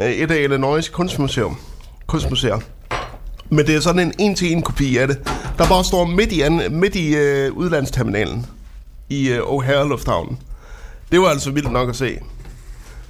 øh, 0.00 0.10
et 0.10 0.30
af 0.30 0.42
Illinois 0.42 0.88
kunstmuseum. 0.88 1.56
kunstmuseer. 2.06 2.58
Men 3.50 3.66
det 3.66 3.74
er 3.76 3.80
sådan 3.80 4.00
en 4.00 4.12
en-til-en 4.18 4.62
kopi 4.62 4.96
af 4.96 5.08
det, 5.08 5.18
der 5.58 5.68
bare 5.68 5.84
står 5.84 6.04
midt 6.04 6.32
i, 6.32 6.40
an, 6.40 6.62
midt 6.70 6.96
i 6.96 7.16
øh, 7.16 7.52
udlandsterminalen 7.52 8.46
i 9.08 9.28
øh, 9.28 9.40
O'Hare 9.40 9.88
Lufthavnen. 9.88 10.38
Det 11.12 11.20
var 11.20 11.26
altså 11.26 11.50
vildt 11.50 11.72
nok 11.72 11.88
at 11.88 11.96
se. 11.96 12.18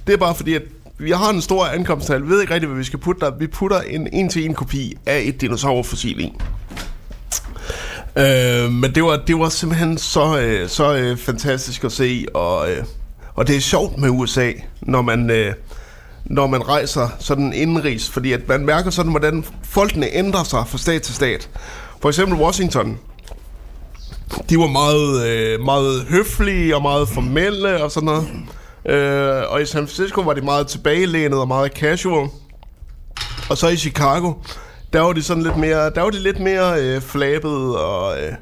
Det 0.07 0.13
er 0.13 0.17
bare 0.17 0.35
fordi, 0.35 0.53
at 0.53 0.61
vi 0.97 1.11
har 1.11 1.29
en 1.29 1.41
stor 1.41 1.65
ankomsthal. 1.65 2.23
Vi 2.23 2.29
ved 2.29 2.41
ikke 2.41 2.53
rigtig, 2.53 2.67
hvad 2.67 2.77
vi 2.77 2.83
skal 2.83 2.99
putte 2.99 3.25
der. 3.25 3.31
Vi 3.39 3.47
putter 3.47 3.81
en 3.81 4.07
en-til-en 4.13 4.53
kopi 4.53 4.97
af 5.05 5.21
et 5.25 5.41
dinosaurfossil 5.41 6.19
i. 6.19 6.33
Øh, 8.15 8.71
men 8.71 8.95
det 8.95 9.03
var, 9.03 9.23
det 9.27 9.39
var 9.39 9.49
simpelthen 9.49 9.97
så, 9.97 10.39
øh, 10.39 10.69
så 10.69 10.95
øh, 10.95 11.17
fantastisk 11.17 11.83
at 11.83 11.91
se, 11.91 12.25
og, 12.33 12.71
øh, 12.71 12.83
og 13.35 13.47
det 13.47 13.55
er 13.55 13.59
sjovt 13.59 13.97
med 13.97 14.09
USA, 14.09 14.51
når 14.81 15.01
man, 15.01 15.29
øh, 15.29 15.53
når 16.25 16.47
man 16.47 16.67
rejser 16.67 17.09
sådan 17.19 17.53
indenrigs, 17.53 18.09
fordi 18.09 18.31
at 18.31 18.47
man 18.47 18.65
mærker 18.65 18.89
sådan, 18.89 19.11
hvordan 19.11 19.45
folkene 19.63 20.15
ændrer 20.15 20.43
sig 20.43 20.63
fra 20.67 20.77
stat 20.77 21.01
til 21.01 21.15
stat. 21.15 21.49
For 22.01 22.09
eksempel 22.09 22.37
Washington, 22.37 22.97
de 24.49 24.57
var 24.57 24.67
meget, 24.67 25.27
øh, 25.27 25.59
meget 25.59 26.05
høflige 26.09 26.75
og 26.75 26.81
meget 26.81 27.09
formelle 27.09 27.83
og 27.83 27.91
sådan 27.91 28.05
noget. 28.05 28.27
Øh, 28.87 29.43
og 29.49 29.61
i 29.61 29.65
San 29.65 29.87
Francisco 29.87 30.21
var 30.21 30.33
de 30.33 30.41
meget 30.41 30.67
tilbagelænet 30.67 31.39
og 31.39 31.47
meget 31.47 31.71
casual. 31.71 32.29
Og 33.49 33.57
så 33.57 33.67
i 33.67 33.75
Chicago, 33.75 34.33
der 34.93 35.01
var 35.01 35.13
de 35.13 35.23
sådan 35.23 35.43
lidt 35.43 35.57
mere, 35.57 35.89
der 35.89 36.01
var 36.01 36.09
de 36.09 36.19
lidt 36.19 36.39
mere 36.39 36.81
øh, 36.81 37.01
flabet 37.01 37.77
og, 37.77 38.17
øh, 38.21 38.33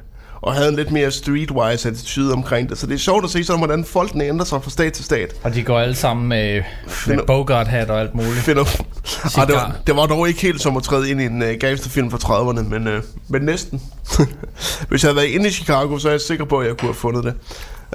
og 0.42 0.54
havde 0.54 0.68
en 0.68 0.76
lidt 0.76 0.90
mere 0.90 1.10
streetwise 1.10 1.88
attitude 1.88 2.32
omkring 2.32 2.68
det. 2.68 2.78
Så 2.78 2.86
det 2.86 2.94
er 2.94 2.98
sjovt 2.98 3.24
at 3.24 3.30
se 3.30 3.44
sådan, 3.44 3.60
hvordan 3.60 3.84
folkene 3.84 4.24
ændrer 4.24 4.44
sig 4.44 4.62
fra 4.62 4.70
stat 4.70 4.92
til 4.92 5.04
stat. 5.04 5.34
Og 5.42 5.54
de 5.54 5.62
går 5.62 5.78
alle 5.78 5.94
sammen 5.94 6.28
med, 6.28 6.62
med 7.06 7.18
Bogart-hat 7.26 7.90
og 7.90 8.00
alt 8.00 8.14
muligt. 8.14 8.36
Finder, 8.36 8.64
ah, 9.38 9.46
det, 9.46 9.54
var, 9.54 9.76
det 9.86 9.96
var 9.96 10.06
dog 10.06 10.28
ikke 10.28 10.40
helt 10.40 10.62
som 10.62 10.76
at 10.76 10.82
træde 10.82 11.10
ind 11.10 11.20
i 11.20 11.24
en 11.24 11.42
uh, 11.42 11.48
gangsterfilm 11.60 12.10
fra 12.10 12.18
30'erne, 12.18 12.62
men, 12.62 12.86
uh, 12.86 13.02
men 13.28 13.42
næsten. 13.42 13.82
Hvis 14.88 15.02
jeg 15.02 15.08
havde 15.08 15.16
været 15.16 15.28
inde 15.28 15.48
i 15.48 15.50
Chicago, 15.50 15.98
så 15.98 16.08
er 16.08 16.12
jeg 16.12 16.20
sikker 16.20 16.44
på, 16.44 16.58
at 16.58 16.66
jeg 16.66 16.76
kunne 16.76 16.88
have 16.88 16.94
fundet 16.94 17.24
det. 17.24 17.34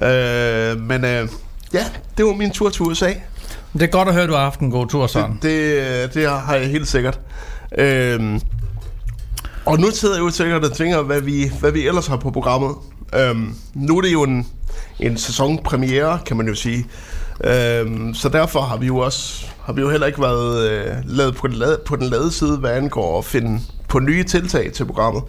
Uh, 0.02 0.82
men 0.82 1.04
uh, 1.04 1.30
ja, 1.74 1.86
det 2.18 2.26
var 2.26 2.34
min 2.34 2.52
tur 2.52 2.70
til 2.70 2.82
USA. 2.82 3.14
Det 3.74 3.82
er 3.82 3.88
godt 3.88 4.08
at 4.08 4.14
høre, 4.14 4.24
at 4.24 4.30
du 4.30 4.34
har 4.34 4.44
haft 4.44 4.60
en 4.60 4.72
god 4.72 4.88
tur, 4.88 5.08
Søren. 5.08 5.40
Det, 5.42 5.44
det, 5.44 6.14
det 6.14 6.30
har 6.30 6.56
jeg 6.56 6.68
helt 6.68 6.88
sikkert. 6.88 7.20
Øhm, 7.78 8.42
og 9.66 9.80
nu 9.80 9.92
sidder 9.92 10.16
jeg 10.16 10.24
jo 10.24 10.30
sikkert 10.30 10.66
og 10.66 10.74
tænker, 10.74 11.02
hvad 11.02 11.22
vi, 11.22 11.52
hvad 11.60 11.72
vi 11.72 11.88
ellers 11.88 12.08
har 12.08 12.18
på 12.18 12.32
programmet. 12.32 12.76
Øhm, 13.16 13.56
nu 13.74 13.98
er 13.98 14.02
det 14.02 14.14
jo 14.14 14.24
en, 14.24 14.48
en 15.00 15.18
sæsonpremiere, 15.18 16.20
kan 16.26 16.38
man 16.38 16.48
jo 16.48 16.56
sige. 16.56 16.86
Øhm, 17.44 18.14
så 18.14 18.30
derfor 18.30 18.62
har 18.62 18.78
vi 18.78 18.86
jo 18.86 18.98
også 18.98 19.46
har 19.62 19.74
vi 19.74 19.82
jo 19.82 19.90
heller 19.90 20.08
ikke 20.08 20.22
været 20.22 20.70
øh, 20.70 20.96
lavet 21.06 21.36
på 21.36 21.48
den, 21.48 21.56
lade, 21.56 21.80
på 21.86 21.96
den 21.96 22.10
lade 22.10 22.32
side, 22.32 22.58
hvad 22.58 22.72
angår 22.72 23.18
at 23.18 23.26
finde 23.26 23.60
på 23.88 24.00
nye 24.00 24.24
tiltag 24.24 24.74
til 24.74 24.86
programmet. 24.86 25.24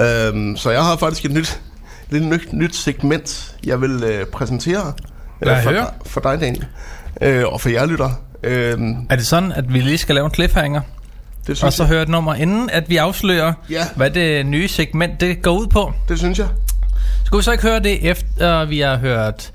Øhm, 0.00 0.56
så 0.56 0.70
jeg 0.70 0.84
har 0.84 0.96
faktisk 0.96 1.24
et 1.24 1.30
nyt, 1.30 1.60
lidt 2.10 2.24
nyt, 2.24 2.52
nyt 2.52 2.76
segment, 2.76 3.56
jeg 3.64 3.80
vil 3.80 4.04
øh, 4.04 4.26
præsentere 4.26 4.92
Lad 5.42 5.56
øh, 5.56 5.62
for, 5.62 5.70
høre. 5.70 5.86
for 6.06 6.20
dig, 6.20 6.40
Daniel, 6.40 6.66
øh, 7.22 7.44
og 7.46 7.60
for 7.60 7.68
jer 7.68 7.86
lytter. 7.86 8.10
Øhm, 8.42 9.06
Er 9.10 9.16
det 9.16 9.26
sådan, 9.26 9.52
at 9.52 9.74
vi 9.74 9.80
lige 9.80 9.98
skal 9.98 10.14
lave 10.14 10.24
en 10.24 10.34
cliffhanger? 10.34 10.80
Det 11.46 11.56
synes 11.56 11.62
Og 11.62 11.72
så 11.72 11.82
jeg. 11.82 11.88
høre 11.88 12.02
et 12.02 12.08
nummer, 12.08 12.34
inden 12.34 12.70
at 12.70 12.90
vi 12.90 12.96
afslører, 12.96 13.52
Ja. 13.70 13.86
hvad 13.96 14.10
det 14.10 14.46
nye 14.46 14.68
segment 14.68 15.20
det 15.20 15.42
går 15.42 15.50
ud 15.52 15.66
på. 15.66 15.92
Det 16.08 16.18
synes 16.18 16.38
jeg. 16.38 16.48
Skal 17.24 17.38
vi 17.38 17.42
så 17.42 17.52
ikke 17.52 17.62
høre 17.64 17.80
det, 17.80 18.10
efter 18.10 18.64
vi 18.64 18.80
har 18.80 18.96
hørt 18.96 19.50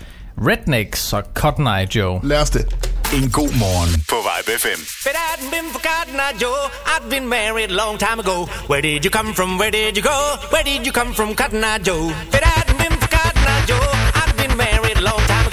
Rednecks 0.48 1.14
og 1.14 1.24
Cotton 1.34 1.68
Eye 1.68 1.88
Joe? 1.96 2.20
Lad 2.24 2.42
os 2.42 2.50
det. 2.50 2.66
En 3.14 3.32
god 3.32 3.50
morgen 3.64 3.92
på 4.10 4.16
Vibe 4.28 4.52
FM. 4.62 4.82
If 4.82 5.06
it 5.06 5.18
hadn't 5.28 5.50
been 5.56 5.68
for 5.74 5.80
Cotton 5.90 6.20
Eye 6.26 6.36
Joe, 6.42 6.60
I'd 6.94 7.10
been 7.10 7.28
married 7.30 7.70
a 7.70 7.78
long 7.86 8.00
time 8.00 8.20
ago. 8.26 8.38
Where 8.70 8.82
did 8.82 9.06
you 9.06 9.12
come 9.20 9.30
from? 9.36 9.50
Where 9.62 9.72
did 9.72 9.98
you 9.98 10.04
go? 10.12 10.18
Where 10.54 10.64
did 10.72 10.82
you 10.88 10.94
come 11.02 11.12
from, 11.18 11.30
Cotton 11.42 11.64
Eye 11.64 11.80
Joe? 11.88 12.04
If 12.30 12.36
it 12.40 12.46
hadn't 12.56 12.78
been 12.84 12.96
for 13.02 13.10
Cotton 13.18 13.46
Eye 13.54 13.64
Joe, 13.72 13.86
I'd 14.20 14.34
been 14.42 14.56
married 14.66 14.98
a 15.04 15.06
long 15.12 15.22
time 15.34 15.45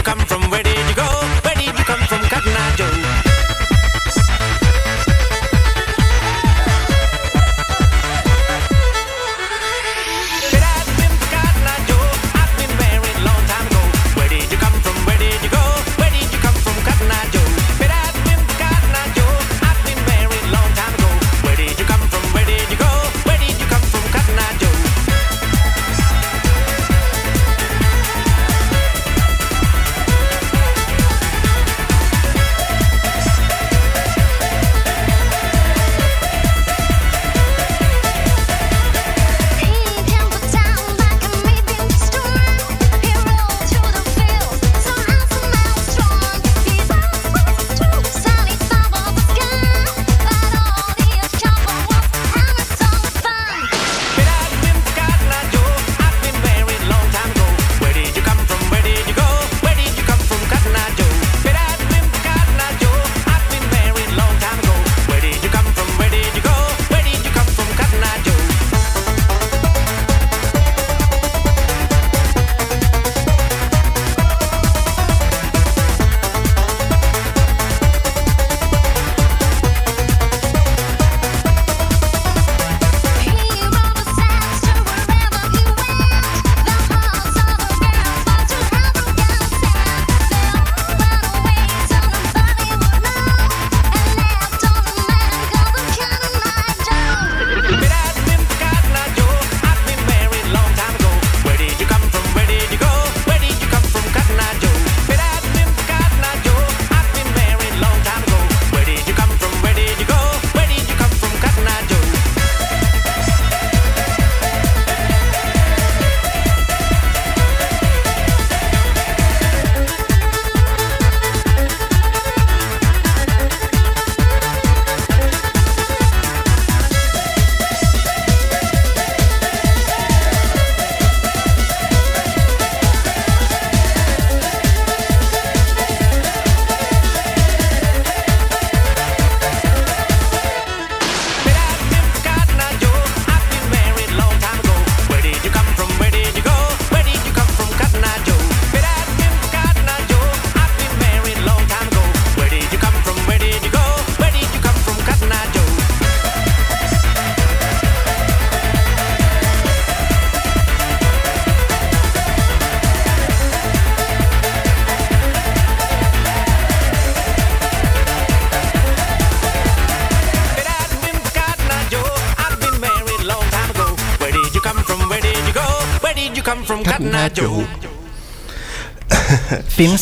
you 0.00 0.04
come 0.04 0.18
from? 0.20 0.39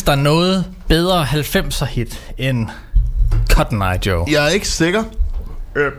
Der 0.09 0.15
noget 0.15 0.65
bedre 0.87 1.23
90'er 1.23 1.85
hit 1.85 2.33
end 2.37 2.67
Cotton 3.49 3.81
Eye 3.81 3.99
Joe? 4.05 4.25
Jeg 4.31 4.45
er 4.45 4.49
ikke 4.49 4.67
sikker. 4.67 5.03
Øh. 5.75 5.91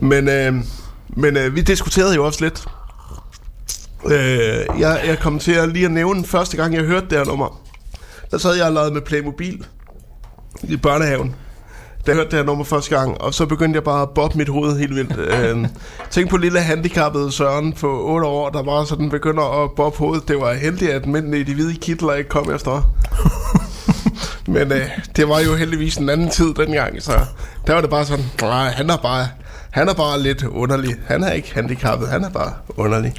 Men, 0.00 0.28
øh, 0.28 0.54
men 1.08 1.36
øh, 1.36 1.54
vi 1.54 1.60
diskuterede 1.60 2.14
jo 2.14 2.26
også 2.26 2.44
lidt. 2.44 2.64
Øh, 4.06 4.80
jeg, 4.80 5.00
jeg 5.06 5.18
kom 5.18 5.38
til 5.38 5.52
at 5.52 5.68
lige 5.68 5.84
at 5.84 5.90
nævne 5.90 6.24
første 6.24 6.56
gang, 6.56 6.74
jeg 6.74 6.82
hørte 6.82 7.06
det 7.10 7.18
her 7.18 7.24
nummer. 7.24 7.60
Der 8.30 8.38
sad 8.38 8.54
jeg 8.54 8.66
og 8.66 8.72
lavede 8.72 8.94
med 8.94 9.00
Playmobil 9.00 9.66
i 10.62 10.76
børnehaven. 10.76 11.34
Da 12.06 12.10
jeg 12.10 12.14
hørte 12.14 12.30
det 12.30 12.38
her 12.38 12.46
nummer 12.46 12.64
første 12.64 12.96
gang, 12.98 13.20
og 13.20 13.34
så 13.34 13.46
begyndte 13.46 13.76
jeg 13.76 13.84
bare 13.84 14.02
at 14.02 14.10
bobbe 14.10 14.38
mit 14.38 14.48
hoved 14.48 14.78
helt 14.78 14.94
vildt. 14.94 15.18
øh, 15.18 15.68
tænk 16.10 16.30
på 16.30 16.36
lille 16.36 16.60
handicappede 16.60 17.32
Søren 17.32 17.72
på 17.72 18.04
8 18.04 18.26
år, 18.26 18.50
der 18.50 18.62
bare 18.62 18.86
sådan 18.86 19.10
begynder 19.10 19.64
at 19.64 19.70
bobbe 19.76 19.98
hovedet. 19.98 20.28
Det 20.28 20.40
var 20.40 20.52
heldigt, 20.52 20.90
at 20.90 21.06
mændene 21.06 21.38
i 21.38 21.42
de 21.42 21.54
hvide 21.54 21.74
kitler 21.74 22.12
ikke 22.12 22.28
kom 22.28 22.54
efter. 22.54 22.92
Men 24.54 24.72
øh, 24.72 24.88
det 25.16 25.28
var 25.28 25.40
jo 25.40 25.54
heldigvis 25.54 25.96
en 25.96 26.08
anden 26.08 26.30
tid 26.30 26.54
dengang, 26.54 27.02
så 27.02 27.12
der 27.66 27.74
var 27.74 27.80
det 27.80 27.90
bare 27.90 28.04
sådan, 28.04 28.24
nej, 28.42 28.70
han 28.70 28.90
er 28.90 28.96
bare, 28.96 29.28
han 29.70 29.88
er 29.88 29.94
bare 29.94 30.22
lidt 30.22 30.42
underlig. 30.44 30.94
Han 31.06 31.24
er 31.24 31.32
ikke 31.32 31.54
handicappet, 31.54 32.08
han 32.08 32.24
er 32.24 32.30
bare 32.30 32.52
underlig. 32.76 33.14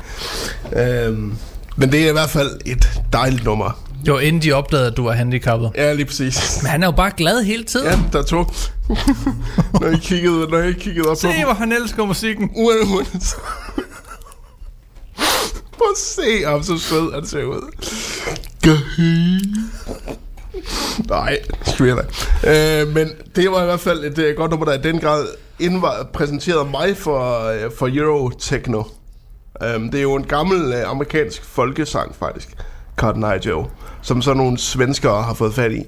Øhm, 0.74 1.38
men 1.76 1.92
det 1.92 2.06
er 2.06 2.10
i 2.10 2.12
hvert 2.12 2.30
fald 2.30 2.60
et 2.66 3.02
dejligt 3.14 3.44
nummer. 3.44 3.91
Jo, 4.08 4.18
inden 4.18 4.42
de 4.42 4.52
opdagede, 4.54 4.88
at 4.88 4.98
du 4.98 5.04
var 5.04 5.12
handicappet. 5.12 5.72
Ja, 5.76 5.94
lige 5.94 6.06
præcis. 6.06 6.60
Men 6.62 6.70
han 6.72 6.84
er 6.84 6.88
jo 6.88 6.92
bare 6.92 7.12
glad 7.18 7.44
hele 7.44 7.64
tiden. 7.64 7.86
Ja, 7.88 8.00
der 8.14 8.24
tog. 8.24 8.54
når 9.74 9.88
jeg 9.88 10.00
kiggede, 10.02 10.48
når 10.50 10.58
jeg 10.58 10.76
kiggede 10.76 11.10
op 11.10 11.18
Se, 11.18 11.28
på 11.28 11.34
hvor 11.44 11.54
han 11.54 11.72
elsker 11.72 12.06
musikken. 12.06 12.50
uanset. 12.56 13.36
Prøv 15.78 15.88
at 15.92 15.98
se 15.98 16.46
ham, 16.46 16.64
så 16.64 16.78
sød 16.78 17.14
han 17.14 17.26
ser 17.26 17.44
ud. 17.44 17.62
Nej, 21.10 21.40
da. 21.80 22.82
Øh, 22.82 22.88
men 22.94 23.10
det 23.36 23.52
var 23.52 23.62
i 23.62 23.66
hvert 23.66 23.80
fald 23.80 24.04
et 24.04 24.18
øh, 24.18 24.36
godt 24.36 24.52
nummer, 24.52 24.66
der 24.66 24.74
i 24.74 24.82
den 24.82 25.00
grad 25.00 25.26
indvar, 25.60 26.08
præsenterede 26.14 26.70
mig 26.72 26.98
for, 26.98 27.48
øh, 27.48 27.72
for 27.78 27.90
Euro 27.94 28.30
Techno. 28.30 28.84
Um, 29.76 29.92
det 29.92 29.98
er 29.98 30.02
jo 30.02 30.16
en 30.16 30.24
gammel 30.24 30.74
øh, 30.74 30.90
amerikansk 30.90 31.46
folkesang, 31.46 32.16
faktisk. 32.16 32.50
Cotton 32.96 33.24
Eye 33.24 33.40
Joe. 33.46 33.66
Som 34.02 34.22
så 34.22 34.34
nogle 34.34 34.58
svenskere 34.58 35.24
har 35.24 35.34
fået 35.34 35.54
fat 35.54 35.72
i. 35.72 35.84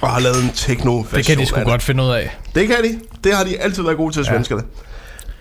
Og 0.00 0.08
har 0.10 0.20
lavet 0.20 0.42
en 0.44 0.50
techno 0.54 1.02
Det 1.14 1.26
kan 1.26 1.38
de 1.38 1.46
sgu 1.46 1.60
godt 1.60 1.82
finde 1.82 2.02
ud 2.04 2.08
af. 2.10 2.36
Det 2.54 2.66
kan 2.68 2.76
de. 2.84 3.00
Det 3.24 3.34
har 3.34 3.44
de 3.44 3.58
altid 3.60 3.82
været 3.82 3.96
gode 3.96 4.12
til, 4.14 4.24
svenskerne. 4.24 4.62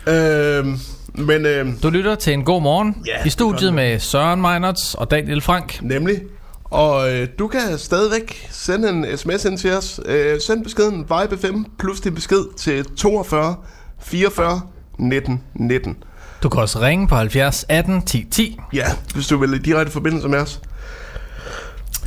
Øhm, 0.07 0.79
men 1.13 1.45
øhm, 1.45 1.77
Du 1.77 1.89
lytter 1.89 2.15
til 2.15 2.33
en 2.33 2.43
god 2.43 2.61
morgen 2.61 2.95
Ja, 3.05 3.25
i 3.25 3.29
studiet 3.29 3.73
med 3.73 3.99
Søren 3.99 4.41
Meinerts 4.41 4.93
og 4.95 5.11
Daniel 5.11 5.41
Frank. 5.41 5.79
nemlig, 5.81 6.21
Og 6.63 7.13
øh, 7.13 7.27
du 7.39 7.47
kan 7.47 7.77
stadigvæk 7.77 8.47
sende 8.51 8.89
en 8.89 9.17
sms 9.17 9.45
ind 9.45 9.57
til 9.57 9.71
os. 9.73 9.99
Øh, 10.05 10.41
send 10.41 10.63
beskeden 10.63 10.99
Vibe 10.99 11.37
5 11.41 11.65
plus 11.79 11.99
din 12.01 12.15
besked 12.15 12.55
til 12.57 12.85
42 12.85 13.55
44 13.99 14.61
19 14.99 15.43
19. 15.55 15.97
Du 16.43 16.49
kan 16.49 16.61
også 16.61 16.79
ringe 16.81 17.07
på 17.07 17.15
70 17.15 17.65
18 17.69 18.01
10 18.01 18.27
10. 18.31 18.59
Ja, 18.73 18.85
hvis 19.13 19.27
du 19.27 19.37
vil 19.37 19.53
i 19.53 19.57
direkte 19.57 19.91
forbindelse 19.91 20.27
med 20.27 20.39
os. 20.39 20.61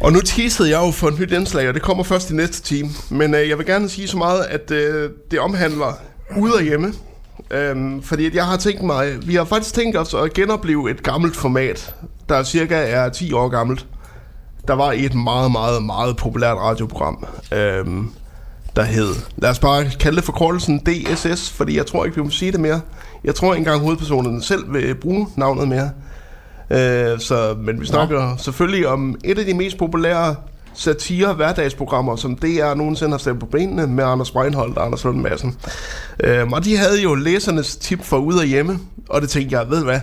Og 0.01 0.12
nu 0.12 0.20
teasede 0.20 0.70
jeg 0.70 0.87
jo 0.87 0.91
for 0.91 1.09
et 1.09 1.20
nyt 1.20 1.33
indslag, 1.33 1.68
og 1.68 1.74
det 1.74 1.83
kommer 1.83 2.05
først 2.05 2.30
i 2.30 2.35
næste 2.35 2.62
time. 2.62 2.89
Men 3.11 3.35
øh, 3.35 3.49
jeg 3.49 3.59
vil 3.59 3.66
gerne 3.66 3.89
sige 3.89 4.09
så 4.09 4.16
meget, 4.16 4.43
at 4.45 4.70
øh, 4.70 5.11
det 5.30 5.41
omhandler 5.41 5.99
ude 6.37 6.55
og 6.55 6.62
hjemme. 6.62 6.93
Øhm, 7.51 8.03
fordi 8.03 8.26
at 8.26 8.35
jeg 8.35 8.47
har 8.47 8.57
tænkt 8.57 8.83
mig, 8.83 9.26
vi 9.26 9.35
har 9.35 9.45
faktisk 9.45 9.74
tænkt 9.74 9.97
os 9.97 10.14
at 10.14 10.33
genopleve 10.33 10.91
et 10.91 11.03
gammelt 11.03 11.37
format, 11.37 11.95
der 12.28 12.43
cirka 12.43 12.74
er 12.74 13.09
10 13.09 13.33
år 13.33 13.49
gammelt. 13.49 13.87
Der 14.68 14.74
var 14.74 14.93
et 14.97 15.14
meget, 15.14 15.53
meget, 15.53 15.83
meget 15.83 16.16
populært 16.16 16.57
radioprogram, 16.57 17.26
øhm, 17.53 18.11
der 18.76 18.82
hed, 18.82 19.14
lad 19.36 19.50
os 19.50 19.58
bare 19.58 19.84
kalde 20.00 20.16
det 20.16 20.24
forkortelsen 20.24 20.78
DSS, 20.78 21.50
fordi 21.50 21.76
jeg 21.76 21.86
tror 21.86 22.04
ikke, 22.04 22.16
vi 22.16 22.22
må 22.22 22.30
sige 22.30 22.52
det 22.52 22.60
mere. 22.60 22.80
Jeg 23.24 23.34
tror 23.34 23.54
ikke 23.54 23.60
engang 23.60 23.80
hovedpersonen 23.80 24.42
selv 24.42 24.72
vil 24.72 24.94
bruge 24.94 25.28
navnet 25.36 25.68
mere. 25.68 25.90
Øh, 26.70 27.20
så, 27.20 27.56
men 27.58 27.80
vi 27.80 27.86
snakker 27.86 28.22
ja. 28.22 28.36
selvfølgelig 28.36 28.88
om 28.88 29.16
et 29.24 29.38
af 29.38 29.44
de 29.44 29.54
mest 29.54 29.78
populære 29.78 30.34
satire 30.74 31.34
hverdagsprogrammer, 31.34 32.16
som 32.16 32.36
DR 32.36 32.74
nogensinde 32.74 33.10
har 33.10 33.18
stemt 33.18 33.40
på 33.40 33.46
benene 33.46 33.86
med 33.86 34.04
Anders 34.04 34.30
Breinholt 34.30 34.78
og 34.78 34.86
Anders 34.86 35.04
Lund 35.04 35.20
Madsen. 35.20 35.56
Øh, 36.20 36.48
og 36.48 36.64
de 36.64 36.76
havde 36.76 37.02
jo 37.02 37.14
læsernes 37.14 37.76
tip 37.76 38.02
for 38.04 38.18
ude 38.18 38.38
og 38.38 38.44
hjemme, 38.44 38.78
og 39.08 39.22
det 39.22 39.30
tænkte 39.30 39.58
jeg, 39.58 39.70
ved 39.70 39.84
hvad, 39.84 40.00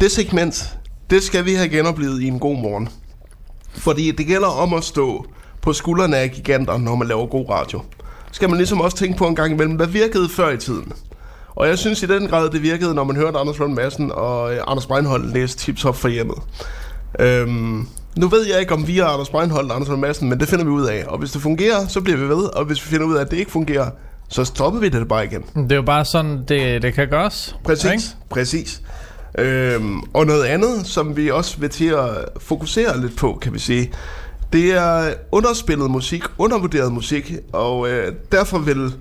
det 0.00 0.10
segment, 0.10 0.78
det 1.10 1.22
skal 1.22 1.44
vi 1.44 1.54
have 1.54 1.68
genoplevet 1.68 2.22
i 2.22 2.26
en 2.26 2.38
god 2.38 2.56
morgen. 2.56 2.88
Fordi 3.74 4.10
det 4.10 4.26
gælder 4.26 4.48
om 4.48 4.74
at 4.74 4.84
stå 4.84 5.26
på 5.62 5.72
skuldrene 5.72 6.16
af 6.16 6.30
giganter, 6.30 6.78
når 6.78 6.94
man 6.94 7.08
laver 7.08 7.26
god 7.26 7.50
radio. 7.50 7.82
Skal 8.32 8.48
man 8.48 8.58
ligesom 8.58 8.80
også 8.80 8.96
tænke 8.96 9.18
på 9.18 9.26
en 9.26 9.36
gang 9.36 9.52
imellem, 9.52 9.76
hvad 9.76 9.86
virkede 9.86 10.28
før 10.28 10.50
i 10.50 10.56
tiden? 10.56 10.92
Og 11.54 11.68
jeg 11.68 11.78
synes 11.78 12.02
i 12.02 12.06
den 12.06 12.28
grad, 12.28 12.50
det 12.50 12.62
virkede, 12.62 12.94
når 12.94 13.04
man 13.04 13.16
hørte 13.16 13.38
Anders 13.38 13.58
Lund 13.58 13.74
Madsen 13.74 14.12
og 14.12 14.54
øh, 14.54 14.60
Anders 14.66 14.86
Breinholt 14.86 15.32
læse 15.32 15.56
tips 15.56 15.84
op 15.84 15.96
for 15.96 16.08
hjemmet. 16.08 16.38
Øhm, 17.20 17.88
nu 18.16 18.28
ved 18.28 18.46
jeg 18.46 18.60
ikke, 18.60 18.74
om 18.74 18.86
vi 18.86 18.98
er 18.98 19.06
Anders 19.06 19.30
Breinholt 19.30 19.70
og 19.70 19.74
Anders 19.74 19.88
Lund 19.88 20.00
Madsen, 20.00 20.28
men 20.28 20.40
det 20.40 20.48
finder 20.48 20.64
vi 20.64 20.70
ud 20.70 20.86
af. 20.86 21.04
Og 21.06 21.18
hvis 21.18 21.30
det 21.30 21.42
fungerer, 21.42 21.86
så 21.86 22.00
bliver 22.00 22.18
vi 22.18 22.28
ved. 22.28 22.56
Og 22.56 22.64
hvis 22.64 22.84
vi 22.84 22.90
finder 22.90 23.06
ud 23.06 23.14
af, 23.14 23.20
at 23.20 23.30
det 23.30 23.36
ikke 23.36 23.50
fungerer, 23.50 23.90
så 24.28 24.44
stopper 24.44 24.80
vi 24.80 24.88
det 24.88 25.08
bare 25.08 25.24
igen. 25.24 25.42
Det 25.54 25.72
er 25.72 25.76
jo 25.76 25.82
bare 25.82 26.04
sådan, 26.04 26.44
det, 26.48 26.82
det 26.82 26.94
kan 26.94 27.08
gøres. 27.08 27.56
Præcis, 27.64 27.90
ikke? 27.92 28.04
præcis. 28.30 28.82
Øhm, 29.38 30.00
og 30.14 30.26
noget 30.26 30.44
andet, 30.44 30.86
som 30.86 31.16
vi 31.16 31.30
også 31.30 31.58
vil 31.58 31.70
til 31.70 31.88
at 31.88 32.08
fokusere 32.40 33.00
lidt 33.00 33.16
på, 33.16 33.38
kan 33.42 33.52
vi 33.52 33.58
sige, 33.58 33.92
det 34.52 34.70
er 34.70 35.14
underspillet 35.32 35.90
musik, 35.90 36.22
undervurderet 36.38 36.92
musik, 36.92 37.34
og 37.52 37.90
øh, 37.90 38.12
derfor 38.32 38.58
vil 38.58 38.92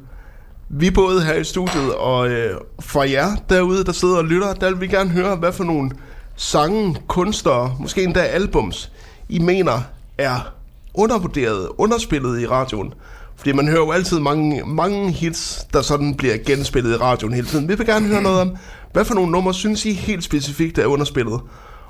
vi 0.70 0.91
både 0.91 1.24
her 1.24 1.34
i 1.34 1.43
studiet 1.43 1.95
og 1.95 2.30
øh, 2.30 2.58
fra 2.80 3.10
jer 3.10 3.36
derude, 3.49 3.84
der 3.84 3.91
sidder 3.91 4.18
og 4.18 4.26
lytter, 4.26 4.54
der 4.54 4.70
vil 4.72 4.82
vi 4.82 4.88
gerne 4.88 5.10
høre, 5.10 5.36
hvad 5.36 5.54
for 5.54 5.64
nogle 5.64 5.91
sange, 6.36 6.97
kunstnere, 7.08 7.76
måske 7.80 8.04
endda 8.04 8.20
albums, 8.20 8.91
I 9.30 9.39
mener 9.39 9.82
er 10.18 10.54
undervurderet, 10.93 11.70
underspillet 11.78 12.41
i 12.41 12.47
radioen. 12.47 12.93
Fordi 13.36 13.52
man 13.52 13.68
hører 13.68 13.80
jo 13.80 13.91
altid 13.91 14.20
mange, 14.20 14.64
mange 14.66 15.12
hits, 15.12 15.68
der 15.74 15.82
sådan 15.82 16.16
bliver 16.16 16.38
genspillet 16.45 16.91
i 16.91 16.97
radioen 16.97 17.34
hele 17.34 17.47
tiden. 17.47 17.70
Vi 17.70 17.76
vil 17.76 17.86
gerne 17.86 18.08
høre 18.08 18.22
noget 18.22 18.41
om, 18.41 18.58
hvad 18.93 19.06
for 19.06 19.14
nogle 19.14 19.32
numre 19.32 19.54
synes 19.54 19.86
I 19.86 19.93
helt 19.93 20.24
specifikt 20.24 20.78
er 20.78 20.86
underspillet? 20.86 21.41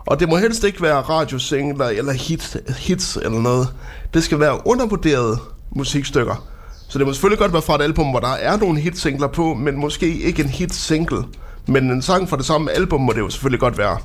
Og 0.07 0.19
det 0.19 0.29
må 0.29 0.37
helst 0.37 0.63
ikke 0.63 0.81
være 0.81 0.95
radiosingler 0.95 1.85
eller 1.85 2.13
hit, 2.13 2.57
hits 2.79 3.15
eller 3.15 3.39
noget. 3.39 3.67
Det 4.13 4.23
skal 4.23 4.39
være 4.39 4.67
undervurderede 4.67 5.37
musikstykker. 5.75 6.47
Så 6.89 6.99
det 6.99 7.07
må 7.07 7.13
selvfølgelig 7.13 7.39
godt 7.39 7.53
være 7.53 7.61
fra 7.61 7.75
et 7.75 7.81
album, 7.81 8.09
hvor 8.09 8.19
der 8.19 8.27
er 8.33 8.57
nogle 8.57 8.79
hitsingler 8.79 9.27
på, 9.27 9.53
men 9.53 9.79
måske 9.79 10.17
ikke 10.19 10.43
en 10.43 10.49
hit-single. 10.49 11.23
Men 11.67 11.91
en 11.91 12.01
sang 12.01 12.29
fra 12.29 12.37
det 12.37 12.45
samme 12.45 12.71
album 12.71 13.01
må 13.01 13.11
det 13.13 13.19
jo 13.19 13.29
selvfølgelig 13.29 13.59
godt 13.59 13.77
være. 13.77 13.97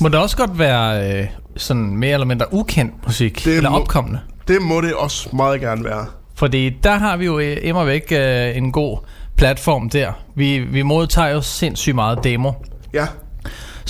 Må 0.00 0.08
det 0.08 0.18
også 0.20 0.36
godt 0.36 0.58
være 0.58 1.12
øh, 1.20 1.26
sådan 1.56 1.82
mere 1.96 2.12
eller 2.12 2.26
mindre 2.26 2.46
ukendt 2.54 2.92
musik? 3.06 3.44
Det 3.44 3.56
eller 3.56 3.70
må- 3.70 3.78
opkommende? 3.78 4.20
Det 4.48 4.62
må 4.62 4.80
det 4.80 4.94
også 4.94 5.28
meget 5.36 5.60
gerne 5.60 5.84
være. 5.84 6.06
Fordi 6.34 6.70
der 6.82 6.98
har 6.98 7.16
vi 7.16 7.24
jo 7.24 7.38
øh, 7.38 7.56
immer 7.62 7.84
væk 7.84 8.12
øh, 8.12 8.56
en 8.56 8.72
god 8.72 8.98
platform 9.36 9.90
der. 9.90 10.12
Vi, 10.34 10.58
vi 10.58 10.82
modtager 10.82 11.28
jo 11.28 11.40
sindssygt 11.40 11.94
meget 11.94 12.24
demo, 12.24 12.52
Ja, 12.94 13.06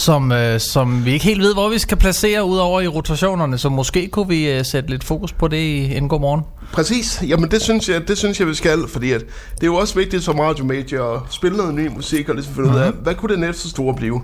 som, 0.01 0.33
øh, 0.33 0.61
som 0.61 1.05
vi 1.05 1.13
ikke 1.13 1.25
helt 1.25 1.43
ved, 1.43 1.55
hvor 1.55 1.69
vi 1.69 1.79
skal 1.79 1.97
placere 1.97 2.45
ud 2.45 2.59
over 2.59 2.81
i 2.81 2.89
rotationerne. 2.89 3.59
Så 3.59 3.69
måske 3.69 4.09
kunne 4.09 4.29
vi 4.29 4.51
øh, 4.51 4.65
sætte 4.65 4.91
lidt 4.91 5.05
fokus 5.05 5.33
på 5.33 5.49
det 5.49 5.57
i 5.57 5.97
en 5.97 6.09
god 6.09 6.21
morgen. 6.21 6.43
præcis. 6.73 7.23
Jamen 7.27 7.51
det 7.51 7.63
synes 7.63 7.89
jeg, 7.89 8.09
det 8.09 8.19
synes 8.19 8.41
jeg 8.41 8.49
vi 8.49 8.55
skal, 8.55 8.89
fordi 8.89 9.13
at 9.13 9.21
det 9.55 9.63
er 9.63 9.67
jo 9.67 9.75
også 9.77 9.95
vigtigt 9.95 10.25
som 10.25 10.39
radiomedie 10.39 10.99
at 11.03 11.21
spille 11.31 11.57
noget 11.57 11.75
ny 11.75 11.87
musik 11.87 12.29
og 12.29 12.35
ligesom 12.35 12.55
finde 12.55 12.71
ud 12.71 12.77
af, 12.77 12.93
hvad 12.93 13.15
kunne 13.15 13.33
det 13.33 13.39
næste 13.41 13.71
store 13.71 13.95
blive? 13.95 14.21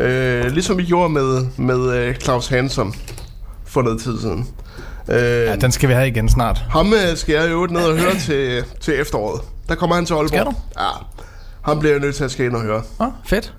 Øh, 0.00 0.46
ligesom 0.52 0.78
vi 0.78 0.84
gjorde 0.84 1.08
med, 1.12 1.46
med 1.56 1.92
øh, 1.96 2.14
Claus 2.14 2.46
Hansen 2.48 2.94
for 3.66 3.82
noget 3.82 4.00
tid 4.02 4.20
siden. 4.20 4.48
Øh, 5.08 5.16
Ja, 5.16 5.56
den 5.56 5.72
skal 5.72 5.88
vi 5.88 5.94
have 5.94 6.08
igen 6.08 6.28
snart. 6.28 6.64
Ham 6.70 6.92
øh, 6.92 7.16
skal 7.16 7.34
jeg 7.34 7.50
jo 7.50 7.66
ned 7.70 7.80
og 7.82 7.96
høre 7.98 8.14
til, 8.26 8.64
til 8.80 9.00
efteråret. 9.00 9.40
Der 9.68 9.74
kommer 9.74 9.96
han 9.96 10.06
til 10.06 10.14
Aalborg. 10.14 10.28
Skal 10.28 10.44
du? 10.44 10.52
Ja. 10.78 10.88
Ham 11.62 11.78
bliver 11.78 11.92
jeg 11.92 12.00
nødt 12.00 12.14
til 12.16 12.24
at 12.24 12.30
skal 12.30 12.46
ind 12.46 12.54
og 12.54 12.62
høre. 12.62 12.82
Åh, 13.00 13.06
fedt. 13.26 13.54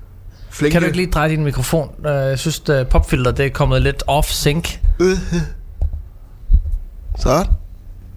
Flinke. 0.52 0.72
Kan 0.74 0.82
du 0.82 0.86
ikke 0.86 0.98
lige 0.98 1.12
dreje 1.12 1.30
din 1.30 1.44
mikrofon? 1.44 1.92
Øh, 2.06 2.12
Jeg 2.14 2.40
synes, 2.40 2.70
at 2.70 2.88
popfilter 2.88 3.32
det 3.32 3.46
er 3.46 3.50
kommet 3.50 3.82
lidt 3.82 4.04
off-sync. 4.08 4.78
Øh. 5.00 5.18
Så. 7.18 7.46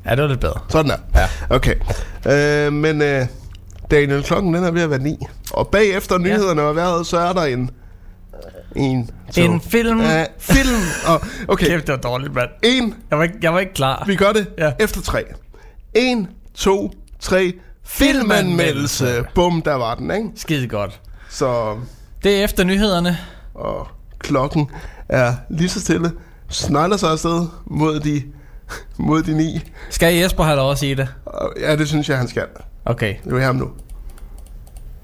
Ja, 0.07 0.11
det 0.11 0.22
var 0.22 0.28
lidt 0.28 0.41
bedre. 0.41 0.61
Sådan 0.68 0.91
der. 0.91 0.97
Ja. 1.51 1.55
Okay. 1.57 1.74
Øh, 2.66 2.72
men 2.72 3.03
øh, 3.03 3.26
Daniel, 3.91 4.22
klokken 4.22 4.55
den 4.55 4.64
er 4.64 4.70
ved 4.70 4.82
at 4.82 4.91
være 4.91 4.99
ni. 4.99 5.18
Og 5.53 5.68
bagefter 5.68 6.18
nyhederne 6.18 6.62
og 6.62 6.76
vejret, 6.76 7.07
så 7.07 7.18
er 7.18 7.32
der 7.32 7.43
en... 7.45 7.70
En, 8.76 9.11
to, 9.35 9.43
En 9.43 9.61
film. 9.61 10.01
Ja, 10.01 10.24
film. 10.39 10.76
Og, 11.07 11.22
okay, 11.49 11.66
Kæft, 11.66 11.87
det 11.87 11.93
var 11.93 11.99
dårligt, 12.01 12.35
mand. 12.35 12.49
en. 12.62 12.95
Jeg 13.11 13.18
var 13.18 13.24
ikke, 13.24 13.37
jeg 13.43 13.55
var 13.55 13.61
ikke 13.61 13.74
klar. 13.74 14.05
Vi 14.07 14.16
gør 14.16 14.32
det 14.32 14.47
Ja. 14.59 14.72
efter 14.80 15.01
tre. 15.03 15.24
En, 15.95 16.28
to, 16.55 16.93
tre. 17.20 17.53
Filmanmeldelse. 17.85 19.24
Bum, 19.35 19.62
der 19.62 19.74
var 19.74 19.95
den, 19.95 20.11
ikke? 20.11 20.28
Skide 20.37 20.68
godt. 20.68 21.01
Så... 21.30 21.76
Det 22.24 22.40
er 22.40 22.44
efter 22.44 22.64
nyhederne. 22.64 23.18
og 23.54 23.88
klokken 24.18 24.70
er 25.08 25.34
lige 25.50 25.68
så 25.68 25.80
stille, 25.80 26.12
snegler 26.48 26.96
sig 26.96 27.10
afsted 27.10 27.46
mod 27.66 28.00
de, 28.00 28.22
mod 28.96 29.22
de 29.22 29.36
ni. 29.36 29.60
Skal 29.90 30.14
Jesper 30.14 30.44
have 30.44 30.56
lov 30.56 30.70
at 30.72 30.78
sige 30.78 30.94
det? 30.94 31.08
Ja, 31.60 31.76
det 31.76 31.88
synes 31.88 32.08
jeg, 32.08 32.18
han 32.18 32.28
skal. 32.28 32.44
Okay, 32.84 33.14
Det 33.24 33.32
er 33.32 33.46
ham 33.46 33.56
nu. 33.56 33.68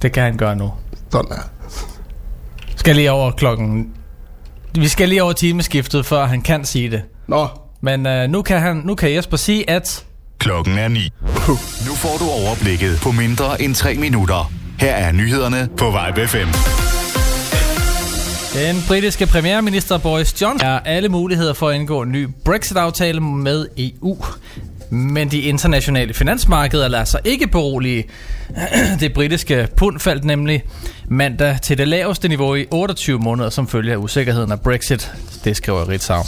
det 0.03 0.13
kan 0.13 0.23
han 0.23 0.37
gøre 0.37 0.57
nu. 0.57 0.73
Sådan 1.13 1.33
er. 1.33 1.51
Skal 2.77 2.97
lige 2.97 3.11
over 3.11 3.31
klokken... 3.31 3.93
Vi 4.75 4.89
skal 4.89 5.09
lige 5.09 5.23
over 5.23 5.33
timeskiftet, 5.33 6.07
før 6.07 6.27
han 6.27 6.43
kan 6.43 6.65
sige 6.65 6.91
det. 6.91 7.03
Nå, 7.27 7.49
Men 7.81 8.07
øh, 8.07 8.29
nu, 8.29 8.43
kan 8.43 8.61
han, 8.61 8.77
nu 8.77 8.95
kan 8.95 9.15
Jesper 9.15 9.37
sige, 9.37 9.71
at... 9.71 10.05
Klokken 10.39 10.79
er 10.79 10.89
9. 10.89 11.13
Nu 11.89 11.95
får 11.95 12.17
du 12.19 12.25
overblikket 12.47 12.99
på 13.03 13.11
mindre 13.13 13.63
end 13.63 13.75
3 13.75 13.95
minutter. 13.95 14.53
Her 14.79 14.93
er 14.95 15.13
nyhederne 15.13 15.69
på 15.77 15.85
Vibe 15.91 16.29
FM. 16.29 16.49
Den 18.55 18.77
britiske 18.89 19.27
premierminister 19.27 19.99
Boris 19.99 20.43
Johnson 20.43 20.69
er 20.69 20.79
alle 20.79 21.09
muligheder 21.09 21.53
for 21.53 21.69
at 21.69 21.75
indgå 21.75 22.03
en 22.03 22.13
ny 22.13 22.29
Brexit-aftale 22.45 23.21
med 23.21 23.67
EU. 23.77 24.25
Men 24.91 25.31
de 25.31 25.41
internationale 25.41 26.15
finansmarkeder 26.15 26.89
lader 26.89 27.05
sig 27.05 27.21
ikke 27.25 27.47
berolige. 27.47 28.05
Det 29.01 29.13
britiske 29.13 29.69
pund 29.77 30.01
faldt 30.01 30.25
nemlig 30.25 30.63
mandag 31.09 31.59
til 31.63 31.79
det 31.79 31.89
laveste 31.89 32.29
niveau 32.29 32.55
i 32.55 32.67
28 32.71 33.19
måneder 33.19 33.51
som 33.51 33.69
følge 33.69 33.93
af 33.93 33.97
usikkerheden 33.97 34.53
af 34.53 34.61
Brexit. 34.61 35.13
Det 35.45 35.57
skriver 35.57 35.89
Ritzau. 35.89 36.23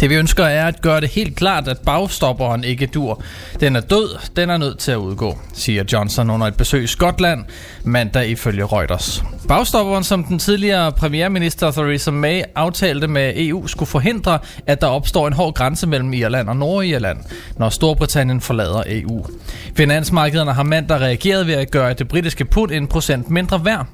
Det 0.00 0.10
vi 0.10 0.14
ønsker 0.14 0.44
er 0.44 0.66
at 0.66 0.82
gøre 0.82 1.00
det 1.00 1.08
helt 1.08 1.36
klart, 1.36 1.68
at 1.68 1.78
bagstopperen 1.78 2.64
ikke 2.64 2.86
dur. 2.86 3.22
Den 3.60 3.76
er 3.76 3.80
død, 3.80 4.18
den 4.36 4.50
er 4.50 4.56
nødt 4.56 4.78
til 4.78 4.92
at 4.92 4.96
udgå, 4.96 5.38
siger 5.52 5.84
Johnson 5.92 6.30
under 6.30 6.46
et 6.46 6.56
besøg 6.56 6.84
i 6.84 6.86
Skotland 6.86 7.44
mandag 7.84 8.28
ifølge 8.28 8.64
Reuters. 8.64 9.24
Bagstopperen, 9.48 10.04
som 10.04 10.24
den 10.24 10.38
tidligere 10.38 10.92
premierminister 10.92 11.70
Theresa 11.70 12.10
May 12.10 12.42
aftalte 12.54 13.08
med 13.08 13.32
EU, 13.36 13.66
skulle 13.66 13.88
forhindre, 13.88 14.38
at 14.66 14.80
der 14.80 14.86
opstår 14.86 15.26
en 15.26 15.32
hård 15.32 15.54
grænse 15.54 15.86
mellem 15.86 16.12
Irland 16.12 16.48
og 16.48 16.56
Nordirland, 16.56 17.18
når 17.56 17.68
Storbritannien 17.68 18.40
forlader 18.40 18.82
EU. 18.86 19.26
Finansmarkederne 19.76 20.52
har 20.52 20.62
mandag 20.62 21.00
reageret 21.00 21.46
ved 21.46 21.54
at 21.54 21.70
gøre 21.70 21.92
det 21.92 22.08
britiske 22.08 22.44
pund 22.44 22.70
en 22.70 22.86
procent 22.86 23.30
mindre 23.30 23.64
værd. 23.64 23.86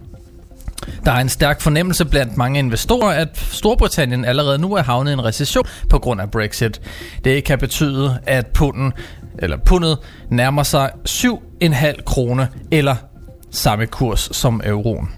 Der 1.05 1.12
er 1.12 1.16
en 1.20 1.28
stærk 1.28 1.61
fornemmelse 1.61 2.05
blandt 2.05 2.37
mange 2.37 2.59
investorer, 2.59 3.09
at 3.09 3.28
Storbritannien 3.35 4.24
allerede 4.24 4.59
nu 4.59 4.74
er 4.74 4.82
havnet 4.82 5.11
i 5.11 5.14
en 5.14 5.24
recession 5.24 5.66
på 5.91 5.99
grund 5.99 6.20
af 6.20 6.30
Brexit. 6.30 6.80
Det 7.24 7.45
kan 7.45 7.59
betyde, 7.59 8.18
at 8.26 8.47
punden, 8.47 8.93
eller 9.39 9.57
pundet 9.57 9.99
nærmer 10.30 10.62
sig 10.62 10.91
7,5 11.09 12.03
krone 12.05 12.49
eller 12.70 12.97
samme 13.51 13.87
kurs 13.87 14.28
som 14.32 14.61
euroen. 14.64 15.09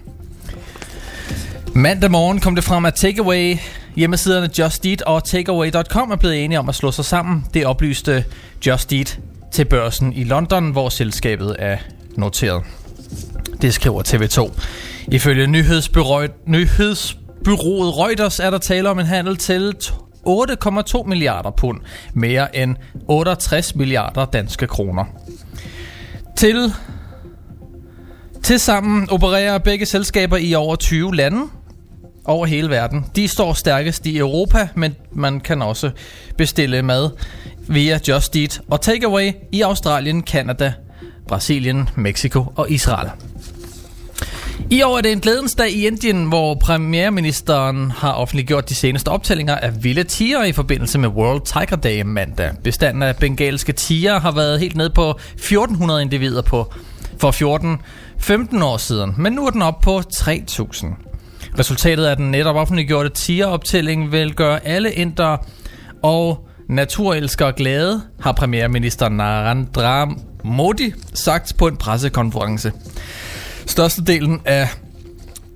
Mandag 1.73 2.11
morgen 2.11 2.39
kom 2.39 2.55
det 2.55 2.63
frem, 2.63 2.85
at 2.85 2.93
Takeaway 2.93 3.57
Hjemmesiderne 3.97 4.49
Just 4.59 4.85
Eat 4.85 5.01
og 5.01 5.23
Takeaway.com 5.23 6.11
er 6.11 6.15
blevet 6.15 6.43
enige 6.43 6.59
om 6.59 6.69
at 6.69 6.75
slå 6.75 6.91
sig 6.91 7.05
sammen. 7.05 7.45
Det 7.53 7.65
oplyste 7.65 8.25
Just 8.67 8.93
Eat 8.93 9.19
til 9.51 9.65
børsen 9.65 10.13
i 10.13 10.23
London, 10.23 10.71
hvor 10.71 10.89
selskabet 10.89 11.55
er 11.59 11.77
noteret. 12.15 12.63
Det 13.61 13.73
skriver 13.73 14.03
TV2. 14.07 14.61
Ifølge 15.11 15.47
nyhedsbyrået, 15.47 16.31
nyhedsbyrået 16.45 17.97
Reuters 17.97 18.39
er 18.39 18.49
der 18.49 18.57
tale 18.57 18.89
om 18.89 18.99
en 18.99 19.05
handel 19.05 19.37
til 19.37 19.73
8,2 20.27 21.03
milliarder 21.03 21.51
pund, 21.51 21.79
mere 22.13 22.55
end 22.55 22.75
68 23.07 23.75
milliarder 23.75 24.25
danske 24.25 24.67
kroner. 24.67 25.05
Til 26.37 26.73
Tilsammen 28.47 29.09
opererer 29.09 29.57
begge 29.57 29.85
selskaber 29.85 30.37
i 30.37 30.53
over 30.53 30.75
20 30.75 31.15
lande 31.15 31.41
over 32.25 32.45
hele 32.45 32.69
verden. 32.69 33.05
De 33.15 33.27
står 33.27 33.53
stærkest 33.53 34.05
i 34.05 34.17
Europa, 34.17 34.67
men 34.75 34.95
man 35.11 35.39
kan 35.39 35.61
også 35.61 35.91
bestille 36.37 36.81
mad 36.81 37.09
via 37.67 37.99
Just 38.07 38.35
Eat 38.35 38.61
og 38.69 38.81
Takeaway 38.81 39.31
i 39.51 39.61
Australien, 39.61 40.23
Canada, 40.23 40.73
Brasilien, 41.27 41.89
Mexico 41.95 42.53
og 42.55 42.71
Israel. 42.71 43.09
I 44.69 44.81
år 44.81 44.97
er 44.97 45.01
det 45.01 45.11
en 45.11 45.19
glædens 45.19 45.55
dag 45.55 45.71
i 45.71 45.87
Indien, 45.87 46.25
hvor 46.25 46.55
premierministeren 46.55 47.91
har 47.91 48.11
offentliggjort 48.13 48.69
de 48.69 48.75
seneste 48.75 49.09
optællinger 49.09 49.55
af 49.55 49.83
vilde 49.83 50.03
tiger 50.03 50.43
i 50.43 50.51
forbindelse 50.51 50.99
med 50.99 51.09
World 51.09 51.41
Tiger 51.45 51.75
Day 51.75 52.01
mandag. 52.01 52.51
Bestanden 52.63 53.03
af 53.03 53.15
bengalske 53.15 53.71
tiger 53.71 54.19
har 54.19 54.31
været 54.31 54.59
helt 54.59 54.75
ned 54.75 54.89
på 54.89 55.09
1400 55.33 56.01
individer 56.01 56.41
på 56.41 56.73
for 57.19 57.31
14-15 58.59 58.63
år 58.63 58.77
siden, 58.77 59.13
men 59.17 59.33
nu 59.33 59.45
er 59.45 59.49
den 59.49 59.61
op 59.61 59.81
på 59.81 60.01
3000. 60.13 60.93
Resultatet 61.59 62.05
af 62.05 62.17
den 62.17 62.31
netop 62.31 62.55
offentliggjorte 62.55 63.09
tigeroptælling 63.09 64.11
vil 64.11 64.33
gøre 64.33 64.65
alle 64.65 64.91
indere 64.91 65.37
og 66.03 66.47
naturelskere 66.69 67.53
glade, 67.53 68.01
har 68.19 68.31
premierminister 68.31 69.09
Narendra 69.09 70.09
Modi 70.47 70.93
sagt 71.13 71.53
på 71.57 71.67
en 71.67 71.77
pressekonference. 71.77 72.71
Størstedelen 73.65 74.41
af 74.45 74.69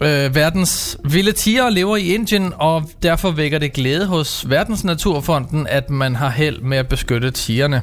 øh, 0.02 0.36
verdens 0.36 0.98
vilde 1.04 1.32
tiger 1.32 1.70
lever 1.70 1.98
i 1.98 2.14
Indien, 2.14 2.54
og 2.56 2.90
derfor 3.04 3.32
vækker 3.32 3.60
det 3.60 3.74
glæde 3.74 4.06
hos 4.06 4.50
Verdens 4.50 4.84
Naturfonden, 4.84 5.68
at 5.68 5.90
man 5.90 6.16
har 6.16 6.30
held 6.30 6.62
med 6.62 6.78
at 6.78 6.88
beskytte 6.88 7.32
tigerne. 7.32 7.82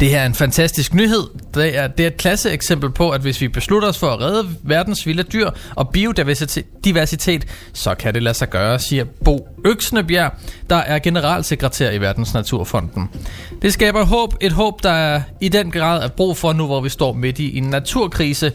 Det 0.00 0.08
her 0.08 0.20
er 0.20 0.26
en 0.26 0.34
fantastisk 0.34 0.94
nyhed. 0.94 1.22
Det 1.54 1.78
er, 1.78 1.86
det 1.86 2.02
er 2.02 2.06
et 2.06 2.16
klasse 2.16 2.50
eksempel 2.50 2.90
på, 2.90 3.10
at 3.10 3.20
hvis 3.20 3.40
vi 3.40 3.48
beslutter 3.48 3.88
os 3.88 3.98
for 3.98 4.06
at 4.06 4.20
redde 4.20 4.48
verdens 4.62 5.06
vilde 5.06 5.22
dyr 5.22 5.50
og 5.74 5.88
biodiversitet, 5.88 6.84
diversitet, 6.84 7.46
så 7.72 7.94
kan 7.94 8.14
det 8.14 8.22
lade 8.22 8.34
sig 8.34 8.50
gøre, 8.50 8.78
siger 8.78 9.04
Bo 9.24 9.48
Øksnebjerg, 9.64 10.32
der 10.70 10.76
er 10.76 10.98
generalsekretær 10.98 11.90
i 11.90 12.00
Verdens 12.00 12.34
Naturfonden. 12.34 13.08
Det 13.62 13.72
skaber 13.72 14.04
håb, 14.04 14.34
et 14.40 14.52
håb, 14.52 14.82
der 14.82 14.90
er 14.90 15.22
i 15.40 15.48
den 15.48 15.70
grad 15.70 16.02
er 16.02 16.08
brug 16.08 16.36
for 16.36 16.52
nu, 16.52 16.66
hvor 16.66 16.80
vi 16.80 16.88
står 16.88 17.12
midt 17.12 17.38
i 17.38 17.58
en 17.58 17.64
naturkrise, 17.64 18.52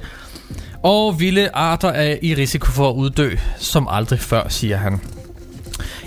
og 0.83 1.19
vilde 1.19 1.49
arter 1.53 1.89
er 1.89 2.15
i 2.21 2.35
risiko 2.35 2.71
for 2.71 2.89
at 2.89 2.93
uddø, 2.93 3.35
som 3.57 3.87
aldrig 3.89 4.19
før, 4.19 4.49
siger 4.49 4.77
han. 4.77 5.01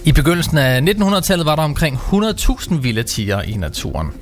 I 0.04 0.12
begyndelsen 0.12 0.58
af 0.58 0.80
1900-tallet 0.80 1.46
var 1.46 1.56
der 1.56 1.62
omkring 1.62 1.96
100.000 1.96 2.74
vilde 2.74 3.02
tiger 3.02 3.42
i 3.42 3.52
naturen. 3.52 4.12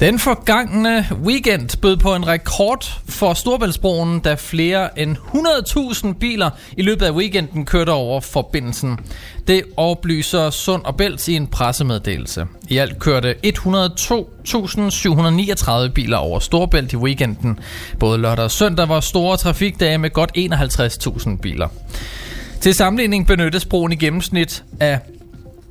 Den 0.00 0.18
forgangne 0.18 1.06
weekend 1.24 1.80
bød 1.80 1.96
på 1.96 2.14
en 2.14 2.26
rekord 2.26 3.00
for 3.08 3.34
Storbæltsbroen, 3.34 4.20
da 4.20 4.34
flere 4.34 4.98
end 4.98 5.16
100.000 5.16 6.12
biler 6.12 6.50
i 6.76 6.82
løbet 6.82 7.06
af 7.06 7.10
weekenden 7.10 7.64
kørte 7.64 7.90
over 7.90 8.20
forbindelsen. 8.20 8.98
Det 9.46 9.62
oplyser 9.76 10.50
Sund 10.50 10.84
og 10.84 10.96
Bælt 10.96 11.28
i 11.28 11.36
en 11.36 11.46
pressemeddelelse. 11.46 12.46
I 12.68 12.76
alt 12.76 12.98
kørte 12.98 13.34
102.739 13.46 15.88
biler 15.88 16.16
over 16.16 16.38
Storbælt 16.38 16.92
i 16.92 16.96
weekenden. 16.96 17.58
Både 18.00 18.18
lørdag 18.18 18.44
og 18.44 18.50
søndag 18.50 18.88
var 18.88 19.00
store 19.00 19.36
trafikdage 19.36 19.98
med 19.98 20.10
godt 20.10 20.32
51.000 20.38 21.36
biler. 21.36 21.68
Til 22.60 22.74
sammenligning 22.74 23.26
benyttes 23.26 23.64
broen 23.64 23.92
i 23.92 23.96
gennemsnit 23.96 24.64
af 24.80 24.98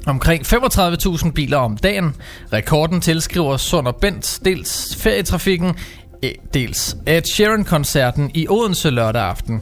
omkring 0.07 0.45
35.000 0.45 1.31
biler 1.31 1.57
om 1.57 1.77
dagen. 1.77 2.15
Rekorden 2.53 3.01
tilskriver 3.01 3.57
Sund 3.57 3.87
og 3.87 3.95
Bent 3.95 4.39
dels 4.45 4.95
ferietrafikken, 4.99 5.75
eh, 6.23 6.31
dels 6.53 6.97
Ed 7.07 7.21
Sheeran-koncerten 7.21 8.31
i 8.33 8.47
Odense 8.49 8.89
lørdag 8.89 9.21
aften. 9.21 9.61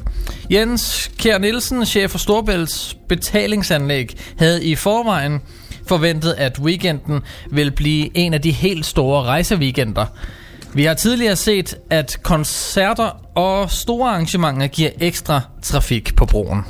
Jens 0.51 1.11
Kjær 1.17 1.37
Nielsen, 1.37 1.85
chef 1.85 2.11
for 2.11 2.17
Storbælts 2.17 2.97
betalingsanlæg, 3.09 4.17
havde 4.37 4.65
i 4.65 4.75
forvejen 4.75 5.41
forventet, 5.87 6.33
at 6.37 6.59
weekenden 6.59 7.21
vil 7.51 7.71
blive 7.71 8.17
en 8.17 8.33
af 8.33 8.41
de 8.41 8.51
helt 8.51 8.85
store 8.85 9.23
rejseweekender. 9.23 10.05
Vi 10.73 10.83
har 10.83 10.93
tidligere 10.93 11.35
set, 11.35 11.75
at 11.89 12.17
koncerter 12.23 13.09
og 13.35 13.71
store 13.71 14.09
arrangementer 14.09 14.67
giver 14.67 14.89
ekstra 14.99 15.41
trafik 15.61 16.15
på 16.15 16.25
broen. 16.25 16.65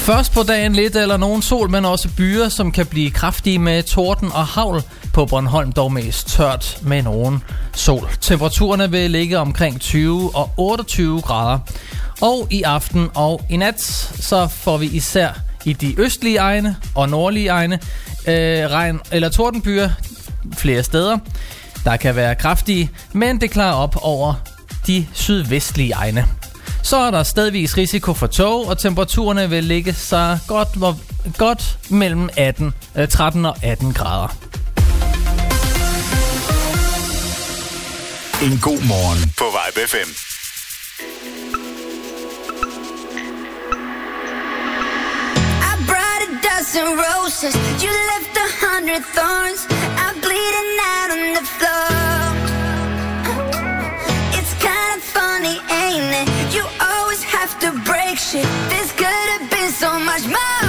Først 0.00 0.32
på 0.32 0.42
dagen 0.42 0.72
lidt 0.72 0.96
eller 0.96 1.16
nogen 1.16 1.42
sol, 1.42 1.70
men 1.70 1.84
også 1.84 2.08
byer, 2.16 2.48
som 2.48 2.72
kan 2.72 2.86
blive 2.86 3.10
kraftige 3.10 3.58
med 3.58 3.82
torden 3.82 4.32
og 4.32 4.46
havl. 4.46 4.82
På 5.12 5.26
Bornholm 5.26 5.72
dog 5.72 5.92
mest 5.92 6.28
tørt 6.28 6.78
med 6.82 7.02
nogen 7.02 7.42
sol. 7.74 8.08
Temperaturerne 8.20 8.90
vil 8.90 9.10
ligge 9.10 9.38
omkring 9.38 9.80
20 9.80 10.36
og 10.36 10.50
28 10.56 11.20
grader. 11.20 11.58
Og 12.20 12.46
i 12.50 12.62
aften 12.62 13.08
og 13.14 13.40
i 13.50 13.56
nat, 13.56 13.80
så 14.20 14.48
får 14.48 14.76
vi 14.76 14.86
især 14.86 15.30
i 15.64 15.72
de 15.72 16.00
østlige 16.00 16.36
egne 16.36 16.76
og 16.94 17.08
nordlige 17.08 17.48
egne 17.48 17.78
øh, 18.28 18.70
regn 18.70 19.00
eller 19.12 19.28
tordenbyer 19.28 19.90
flere 20.56 20.82
steder. 20.82 21.18
Der 21.84 21.96
kan 21.96 22.16
være 22.16 22.34
kraftige, 22.34 22.90
men 23.12 23.40
det 23.40 23.50
klarer 23.50 23.74
op 23.74 23.96
over 24.02 24.34
de 24.86 25.06
sydvestlige 25.12 25.92
egne. 25.92 26.26
Så 26.82 26.96
er 26.96 27.10
der 27.10 27.22
stedvis 27.22 27.76
risiko 27.76 28.14
for 28.14 28.26
tog, 28.26 28.66
og 28.66 28.78
temperaturerne 28.78 29.50
vil 29.50 29.64
ligge 29.64 29.92
sig 29.94 30.38
godt, 30.48 30.68
hvor, 30.76 30.96
godt 31.38 31.78
mellem 31.90 32.28
18, 32.36 32.74
øh, 32.96 33.08
13 33.08 33.44
og 33.46 33.56
18 33.62 33.92
grader. 33.92 34.28
En 38.42 38.58
god 38.62 38.80
morgen 38.88 39.32
på 39.38 39.44
Vibe 39.44 39.88
FM. 39.88 40.10
I 45.70 45.72
brought 45.88 46.22
a 46.28 46.30
dozen 46.48 46.88
roses. 47.04 47.54
You 47.84 47.90
left 48.12 48.34
a 48.44 48.48
hundred 48.66 49.02
thorns. 49.16 49.60
I'm 50.04 50.16
bleeding 50.24 50.70
out 50.94 51.10
on 51.16 51.22
the 51.36 51.44
floor. 51.58 52.29
Shit. 58.30 58.46
This 58.68 58.92
could 58.92 59.28
have 59.34 59.50
been 59.50 59.70
so 59.70 59.98
much 59.98 60.24
more. 60.26 60.59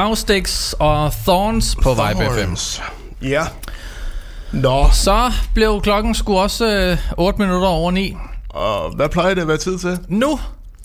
Faustix 0.00 0.72
og 0.72 1.12
Thorns 1.26 1.76
på 1.82 1.90
Vibe 1.94 2.24
FM. 2.46 2.54
Ja. 3.24 3.44
Nå, 4.52 4.86
Så 4.92 5.32
blev 5.54 5.80
klokken 5.82 6.14
sgu 6.14 6.38
også 6.38 6.76
øh, 6.76 6.98
8 7.18 7.38
minutter 7.42 7.68
over 7.68 7.90
9. 7.90 8.16
og 8.48 8.90
hvad 8.96 9.08
plejer 9.08 9.34
det 9.34 9.42
at 9.42 9.48
være 9.48 9.56
tid 9.56 9.78
til? 9.78 9.98
Nu 10.08 10.38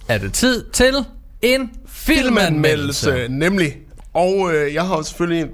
er 0.08 0.18
det 0.18 0.34
tid 0.34 0.66
til 0.74 0.94
en 1.42 1.72
filmanmeldelse. 1.88 3.06
Filmanmeldelse, 3.06 3.28
nemlig. 3.30 3.74
Og 4.14 4.54
øh, 4.54 4.74
jeg 4.74 4.84
har 4.84 4.96
jo 4.98 5.04
selvfølgelig 5.04 5.46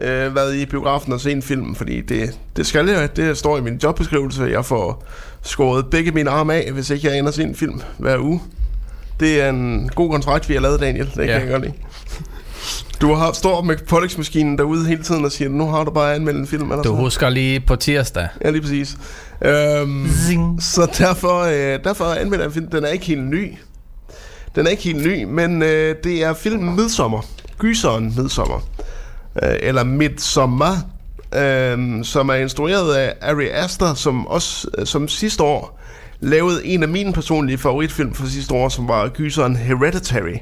øh, 0.00 0.34
været 0.34 0.54
i 0.56 0.66
biografen 0.66 1.12
og 1.12 1.20
set 1.20 1.32
en 1.32 1.42
film, 1.42 1.74
fordi 1.74 2.00
det, 2.00 2.38
det 2.56 2.66
skal 2.66 2.88
jeg. 2.88 3.16
Det 3.16 3.38
står 3.38 3.58
i 3.58 3.60
min 3.60 3.80
jobbeskrivelse. 3.82 4.42
Jeg 4.42 4.64
får 4.64 5.04
skåret 5.42 5.86
begge 5.90 6.10
mine 6.10 6.30
arme 6.30 6.54
af, 6.54 6.72
hvis 6.72 6.90
ikke 6.90 7.08
jeg 7.08 7.18
ender 7.18 7.30
se 7.32 7.42
en 7.42 7.54
film 7.56 7.80
hver 7.98 8.18
uge. 8.18 8.40
Det 9.20 9.42
er 9.42 9.48
en 9.48 9.90
god 9.94 10.10
kontrakt, 10.10 10.48
vi 10.48 10.54
har 10.54 10.60
lavet, 10.60 10.80
Daniel. 10.80 11.06
Det 11.06 11.16
Ja. 11.18 11.26
kan 11.26 11.40
jeg 11.40 11.48
godt 11.50 11.62
lide. 11.62 11.74
Du 13.00 13.14
har 13.14 13.32
står 13.32 13.62
med 13.62 13.76
Pollex-maskinen 13.88 14.58
derude 14.58 14.86
hele 14.86 15.02
tiden 15.02 15.24
og 15.24 15.32
siger, 15.32 15.48
nu 15.48 15.66
har 15.66 15.84
du 15.84 15.90
bare 15.90 16.14
anmeldt 16.14 16.38
en 16.38 16.46
film. 16.46 16.62
Eller 16.62 16.76
Du 16.76 16.88
sådan. 16.88 17.00
husker 17.00 17.28
lige 17.28 17.60
på 17.60 17.76
tirsdag. 17.76 18.28
Ja, 18.44 18.50
lige 18.50 18.62
præcis. 18.62 18.96
Øhm, 19.44 20.08
Zing. 20.26 20.62
så 20.62 20.90
derfor, 20.98 21.40
øh, 21.42 21.84
derfor 21.84 22.04
anmelder 22.04 22.44
jeg 22.44 22.48
en 22.48 22.52
film. 22.54 22.70
Den 22.70 22.84
er 22.84 22.88
ikke 22.88 23.04
helt 23.04 23.24
ny. 23.24 23.54
Den 24.54 24.66
er 24.66 24.70
ikke 24.70 24.82
helt 24.82 25.06
ny, 25.06 25.24
men 25.24 25.62
øh, 25.62 25.94
det 26.04 26.24
er 26.24 26.34
filmen 26.34 26.76
Midsommer. 26.76 27.20
Gyseren 27.58 28.14
Midsommer. 28.16 28.60
Øh, 29.42 29.54
eller 29.60 29.84
Midsommer. 29.84 30.76
Øh, 31.36 32.04
som 32.04 32.28
er 32.28 32.34
instrueret 32.34 32.94
af 32.94 33.14
Ari 33.22 33.48
Aster, 33.48 33.94
som 33.94 34.26
også 34.26 34.68
øh, 34.78 34.86
som 34.86 35.08
sidste 35.08 35.42
år 35.42 35.80
lavede 36.20 36.66
en 36.66 36.82
af 36.82 36.88
mine 36.88 37.12
personlige 37.12 37.58
favoritfilm 37.58 38.14
fra 38.14 38.26
sidste 38.26 38.54
år, 38.54 38.68
som 38.68 38.88
var 38.88 39.08
Gyseren 39.08 39.56
Hereditary. 39.56 40.36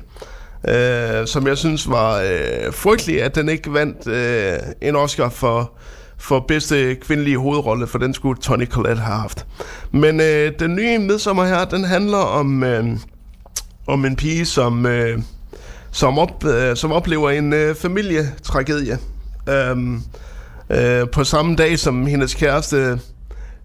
Øh, 0.69 1.27
som 1.27 1.47
jeg 1.47 1.59
synes 1.59 1.91
var 1.91 2.21
øh, 2.21 2.73
frygtelig, 2.73 3.23
at 3.23 3.35
den 3.35 3.49
ikke 3.49 3.73
vandt 3.73 4.07
øh, 4.07 4.59
en 4.81 4.97
Oscar 4.97 5.29
for, 5.29 5.73
for 6.19 6.41
bedste 6.49 6.95
kvindelige 6.95 7.39
hovedrolle, 7.39 7.87
for 7.87 7.99
den 7.99 8.15
skulle 8.15 8.41
Tony 8.41 8.67
Collette 8.67 9.03
have 9.03 9.21
haft. 9.21 9.47
Men 9.93 10.21
øh, 10.21 10.53
den 10.59 10.75
nye 10.75 10.99
midsommer 10.99 11.45
her, 11.45 11.65
den 11.65 11.85
handler 11.85 12.19
om, 12.19 12.65
øh, 12.65 12.87
om 13.87 14.05
en 14.05 14.17
pige, 14.17 14.47
som, 14.47 14.87
øh, 14.87 15.19
som, 15.91 16.19
op, 16.19 16.45
øh, 16.45 16.77
som 16.77 16.93
oplever 16.93 17.31
en 17.31 17.53
øh, 17.53 17.75
familietragedie. 17.75 18.99
Øh, 19.49 19.77
øh, 20.71 21.09
på 21.13 21.25
samme 21.25 21.57
dag, 21.57 21.79
som 21.79 22.07
hendes 22.07 22.35
kæreste 22.35 22.99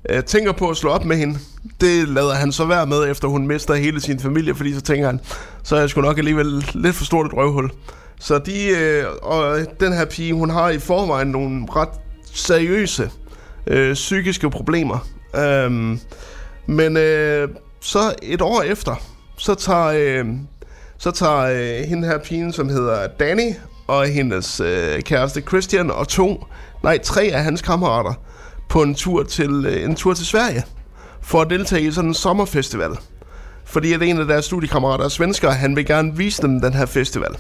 øh, 0.10 0.24
tænker 0.24 0.52
på 0.52 0.70
at 0.70 0.78
slå 0.78 0.90
op 0.90 1.06
med 1.06 1.18
hende. 1.18 1.40
Det 1.82 2.10
lader 2.10 2.34
han 2.34 2.52
så 2.52 2.66
være 2.66 2.86
med, 2.86 3.12
efter 3.12 3.28
hun 3.28 3.48
mister 3.48 3.74
hele 3.74 4.02
sin 4.02 4.20
familie, 4.20 4.56
fordi 4.56 4.74
så 4.74 4.82
tænker 4.82 5.06
han, 5.06 5.20
så 5.64 5.76
er 5.76 5.80
jeg 5.80 5.90
sgu 5.90 6.02
nok 6.02 6.18
alligevel 6.18 6.66
lidt 6.74 6.96
for 6.96 7.06
stort 7.06 7.26
et 7.26 7.34
røvhul. 7.34 7.72
Så 8.20 8.38
de, 8.38 8.68
øh, 8.68 9.06
og 9.22 9.60
den 9.80 9.94
her 9.94 10.06
pige, 10.06 10.34
hun 10.34 10.50
har 10.50 10.70
i 10.70 10.80
forvejen 10.80 11.28
nogle 11.28 11.66
ret 11.70 11.90
seriøse 12.34 13.10
øh, 13.68 13.94
psykiske 13.94 14.50
problemer. 14.50 15.08
Øhm, 15.36 16.00
men 16.66 16.98
øh, 16.98 17.50
så 17.82 18.14
et 18.22 18.42
år 18.42 18.62
efter, 18.62 18.96
så 19.38 19.56
tager, 19.56 19.86
øh, 19.86 20.26
så 20.98 21.12
tager 21.12 21.40
øh, 21.40 21.88
hende 21.90 22.08
her 22.08 22.18
pigen, 22.18 22.54
som 22.54 22.70
hedder 22.70 23.08
Danny, 23.08 23.54
og 23.88 24.06
hendes 24.06 24.60
øh, 24.60 25.02
kæreste 25.02 25.42
Christian, 25.42 25.92
og 25.92 26.08
to, 26.08 26.46
nej, 26.84 26.98
tre 26.98 27.24
af 27.24 27.44
hans 27.44 27.62
kammerater, 27.62 28.14
på 28.74 28.84
en 28.84 28.96
tur 28.96 29.24
til, 29.24 29.66
øh, 29.66 29.84
en 29.84 29.96
tur 29.96 30.14
til 30.14 30.26
Sverige, 30.26 30.64
for 31.22 31.42
at 31.42 31.50
deltage 31.50 31.82
i 31.88 31.92
sådan 31.92 32.10
en 32.10 32.14
sommerfestival. 32.14 32.92
Fordi 33.66 33.94
at 33.94 34.02
en 34.02 34.18
af 34.18 34.26
deres 34.26 34.46
studiekammerater 34.46 35.06
er 35.06 35.10
svensker, 35.10 35.52
han 35.52 35.76
vil 35.76 35.86
gerne 35.86 36.18
vise 36.18 36.42
dem 36.42 36.62
den 36.62 36.74
her 36.74 36.86
festival. 36.86 37.36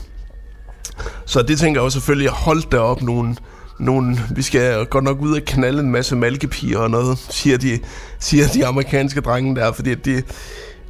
Så 1.26 1.41
det 1.41 1.60
tænker 1.60 1.81
jeg 1.81 1.85
jo 1.85 1.89
selvfølgelig, 1.89 2.30
hold 2.30 2.69
da 2.69 2.77
op 2.77 3.01
nogle, 3.01 3.35
nogle, 3.80 4.18
vi 4.35 4.41
skal 4.41 4.85
godt 4.85 5.03
nok 5.03 5.22
ud 5.22 5.35
og 5.35 5.41
knalde 5.45 5.80
en 5.80 5.91
masse 5.91 6.15
malkepiger 6.15 6.80
og 6.80 6.91
noget, 6.91 7.18
siger 7.18 7.57
de, 7.57 7.80
siger 8.19 8.47
de 8.47 8.65
amerikanske 8.65 9.22
drenge 9.22 9.55
der, 9.55 9.72
fordi 9.72 9.91
at 9.91 10.05
de, 10.05 10.23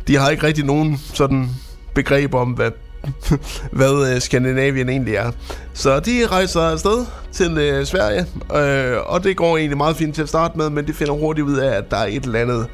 de 0.08 0.16
har 0.16 0.30
ikke 0.30 0.44
rigtig 0.44 0.66
nogen 0.66 1.02
sådan 1.14 1.50
begreb 1.96 2.34
om, 2.34 2.52
hvad, 2.52 2.72
hvad 3.72 4.14
øh, 4.16 4.22
Skandinavien 4.22 4.90
egentlig 4.90 5.16
er. 5.16 5.32
Så 5.74 6.00
de 6.00 6.28
rejser 6.28 6.62
afsted 6.62 7.06
til 7.32 7.58
øh, 7.58 7.86
Sverige, 7.86 8.26
øh, 8.56 8.98
og 9.06 9.24
det 9.24 9.38
går 9.38 9.58
egentlig 9.58 9.78
meget 9.78 9.98
fint 9.98 10.16
til 10.16 10.22
at 10.22 10.30
starte 10.30 10.58
med, 10.58 10.70
men 10.70 10.88
de 10.88 10.94
finder 10.94 11.14
hurtigt 11.14 11.48
ud 11.48 11.58
af, 11.58 11.78
at 11.78 11.92
der 11.92 11.98
er 11.98 12.08
et 12.08 12.24
eller 12.24 12.40
andet 12.40 12.68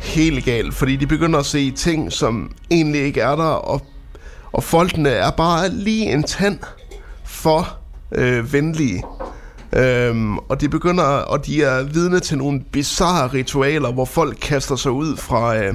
helt 0.00 0.44
galt, 0.44 0.74
fordi 0.74 0.96
de 0.96 1.06
begynder 1.06 1.38
at 1.38 1.46
se 1.46 1.70
ting, 1.70 2.12
som 2.12 2.52
egentlig 2.70 3.00
ikke 3.00 3.20
er 3.20 3.36
der, 3.36 3.42
og, 3.42 3.82
og 4.52 4.64
folkene 4.64 5.08
er 5.08 5.30
bare 5.30 5.68
lige 5.68 6.12
en 6.12 6.22
tand 6.22 6.58
for 7.24 7.78
øh, 8.12 8.52
venlige. 8.52 9.02
Øhm, 9.72 10.38
og 10.38 10.60
de 10.60 10.68
begynder, 10.68 11.04
og 11.04 11.46
de 11.46 11.62
er 11.62 11.82
vidne 11.82 12.20
til 12.20 12.38
nogle 12.38 12.60
bizarre 12.72 13.28
ritualer, 13.28 13.92
hvor 13.92 14.04
folk 14.04 14.38
kaster 14.40 14.76
sig 14.76 14.92
ud 14.92 15.16
fra, 15.16 15.56
øh, 15.56 15.74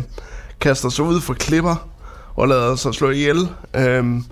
kaster 0.61 0.89
sig 0.89 1.05
ud 1.05 1.21
fra 1.21 1.33
klipper 1.33 1.94
og 2.35 2.47
lader 2.47 2.75
sig 2.75 2.93
slå 2.93 3.09
ihjel. 3.09 3.49
Øhm, 3.75 4.23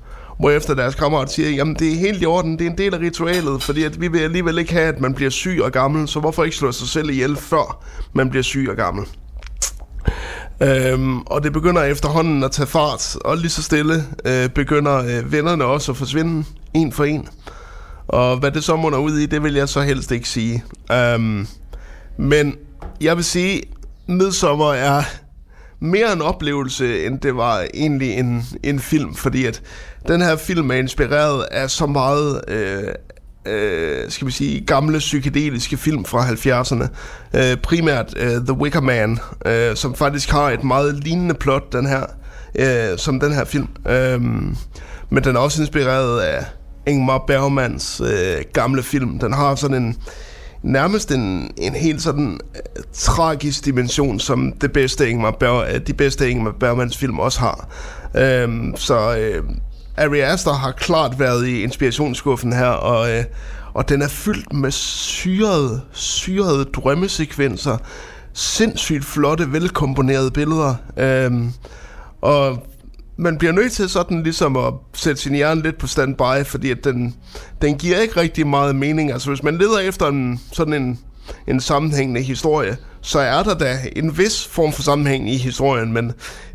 efter 0.52 0.74
deres 0.74 0.96
kammerat 0.96 1.32
siger, 1.32 1.50
jamen 1.50 1.76
det 1.76 1.94
er 1.94 1.98
helt 1.98 2.22
i 2.22 2.26
orden, 2.26 2.60
det 2.60 2.68
er 2.68 2.72
en 2.72 2.78
del 2.78 2.94
af 2.94 3.00
ritualet, 3.00 3.64
fordi 3.64 3.84
at 3.84 4.02
vi 4.02 4.08
vil 4.08 4.20
alligevel 4.20 4.58
ikke 4.58 4.74
have, 4.74 4.88
at 4.88 5.02
man 5.02 5.14
bliver 5.14 5.30
syg 5.30 5.60
og 5.64 5.72
gammel, 5.72 6.08
så 6.08 6.20
hvorfor 6.20 6.44
ikke 6.44 6.56
slå 6.56 6.72
sig 6.72 6.88
selv 6.88 7.10
ihjel, 7.10 7.36
før 7.36 7.84
man 8.14 8.30
bliver 8.30 8.44
syg 8.44 8.68
og 8.70 8.76
gammel? 8.76 9.06
Øhm, 10.62 11.20
og 11.20 11.44
det 11.44 11.54
begynder 11.54 11.84
efterhånden 11.84 12.44
at 12.44 12.52
tage 12.52 12.68
fart, 12.68 13.18
og 13.26 13.38
lige 13.38 13.50
så 13.50 13.64
stille 13.64 14.04
øh, 14.26 14.50
begynder 14.50 14.98
øh, 14.98 15.32
vennerne 15.32 15.66
også 15.66 15.92
at 15.92 15.98
forsvinde, 15.98 16.46
en 16.74 16.92
for 16.92 17.04
en. 17.04 17.28
Og 18.08 18.38
hvad 18.38 18.52
det 18.52 18.64
så 18.64 18.76
munder 18.76 19.00
ud 19.00 19.18
i, 19.18 19.26
det 19.26 19.44
vil 19.44 19.54
jeg 19.54 19.70
så 19.70 19.82
helst 19.82 20.12
ikke 20.12 20.30
sige. 20.30 20.64
Øhm, 20.92 21.48
men 22.18 22.56
jeg 23.02 23.16
vil 23.16 23.24
sige, 23.24 23.62
Midsommer 24.08 24.74
er 24.74 25.04
mere 25.84 26.14
en 26.14 26.22
oplevelse, 26.22 27.06
end 27.06 27.20
det 27.20 27.36
var 27.36 27.66
egentlig 27.74 28.14
en, 28.14 28.44
en 28.64 28.80
film, 28.80 29.16
fordi 29.16 29.46
at 29.46 29.62
den 30.08 30.22
her 30.22 30.36
film 30.36 30.72
er 30.72 30.76
inspireret 30.76 31.44
af 31.52 31.70
så 31.70 31.86
meget 31.86 32.42
øh, 32.48 32.84
øh, 33.46 34.12
skal 34.12 34.28
vi 34.28 34.32
sige, 34.32 34.66
gamle 34.66 34.98
psykedeliske 34.98 35.78
film 35.78 36.06
fra 36.06 36.28
70'erne. 36.28 36.88
Øh, 37.34 37.58
primært 37.58 38.14
øh, 38.18 38.32
The 38.32 38.54
Wicker 38.54 38.82
Man, 38.82 39.20
øh, 39.46 39.76
som 39.76 39.96
faktisk 39.96 40.30
har 40.30 40.50
et 40.50 40.64
meget 40.64 41.04
lignende 41.04 41.36
plot, 41.36 41.74
den 41.74 41.86
her, 41.86 42.06
øh, 42.56 42.98
som 42.98 43.20
den 43.20 43.34
her 43.34 43.46
film. 43.46 43.68
Øh, 43.88 44.22
men 45.10 45.24
den 45.24 45.36
er 45.36 45.40
også 45.40 45.62
inspireret 45.62 46.22
af 46.22 46.46
Ingmar 46.88 47.24
Bergmans 47.28 48.02
øh, 48.02 48.44
gamle 48.54 48.84
film. 48.84 49.20
Den 49.20 49.34
har 49.34 49.56
sådan 49.56 49.84
en 49.84 49.98
nærmest 50.64 51.12
en, 51.12 51.52
en 51.58 51.76
helt 51.76 52.02
sådan 52.02 52.40
øh, 52.56 52.84
tragisk 52.94 53.66
dimension, 53.66 54.20
som 54.20 54.52
det 54.62 54.72
bedste 54.72 55.10
Ingmar 55.10 55.32
Berg, 55.32 55.74
øh, 55.74 55.88
de 55.88 55.94
bedste 55.94 56.30
Ingmar 56.30 56.52
Bergmans 56.60 56.98
film 56.98 57.20
også 57.20 57.40
har. 57.40 57.70
Øhm, 58.16 58.76
så 58.76 59.18
øh, 59.18 59.44
Ari 59.98 60.20
Aster 60.20 60.54
har 60.54 60.72
klart 60.72 61.20
været 61.20 61.48
i 61.48 61.64
inspirationsskuffen 61.64 62.54
her, 62.54 62.68
og, 62.68 63.12
øh, 63.12 63.24
og 63.74 63.90
den 63.90 64.02
er 64.02 64.08
fyldt 64.08 64.54
med 64.54 64.72
syrede, 64.72 65.82
syrede 65.92 66.66
drømmesekvenser, 66.66 67.78
sindssygt 68.34 69.06
flotte, 69.06 69.52
velkomponerede 69.52 70.32
billeder. 70.32 70.76
Øhm, 70.98 71.52
og 72.22 72.68
man 73.18 73.38
bliver 73.38 73.54
nødt 73.54 73.72
til 73.72 73.90
sådan 73.90 74.24
ligesom 74.24 74.58
at 74.58 74.74
sætte 74.94 75.22
sin 75.22 75.36
hjerne 75.36 75.62
lidt 75.62 75.78
på 75.78 75.88
standby, 75.88 76.46
fordi 76.46 76.72
at 76.72 76.84
den, 76.84 77.16
den 77.62 77.78
giver 77.78 77.98
ikke 77.98 78.18
rigtig 78.18 78.48
meget 78.48 78.76
mening. 78.76 79.12
Altså 79.12 79.30
hvis 79.30 79.44
man 79.44 79.58
leder 79.58 79.80
efter 79.80 80.08
en, 80.08 80.42
sådan 80.52 80.74
en, 80.74 81.00
en 81.48 81.60
sammenhængende 81.60 82.22
historie, 82.22 82.78
så 83.02 83.20
er 83.20 83.44
der 83.44 83.54
da 83.54 83.78
en 83.96 84.18
vis 84.18 84.48
form 84.48 84.74
for 84.74 84.82
sammenhæng 84.82 85.30
i 85.30 85.38
historien, 85.38 85.94
men 85.94 86.12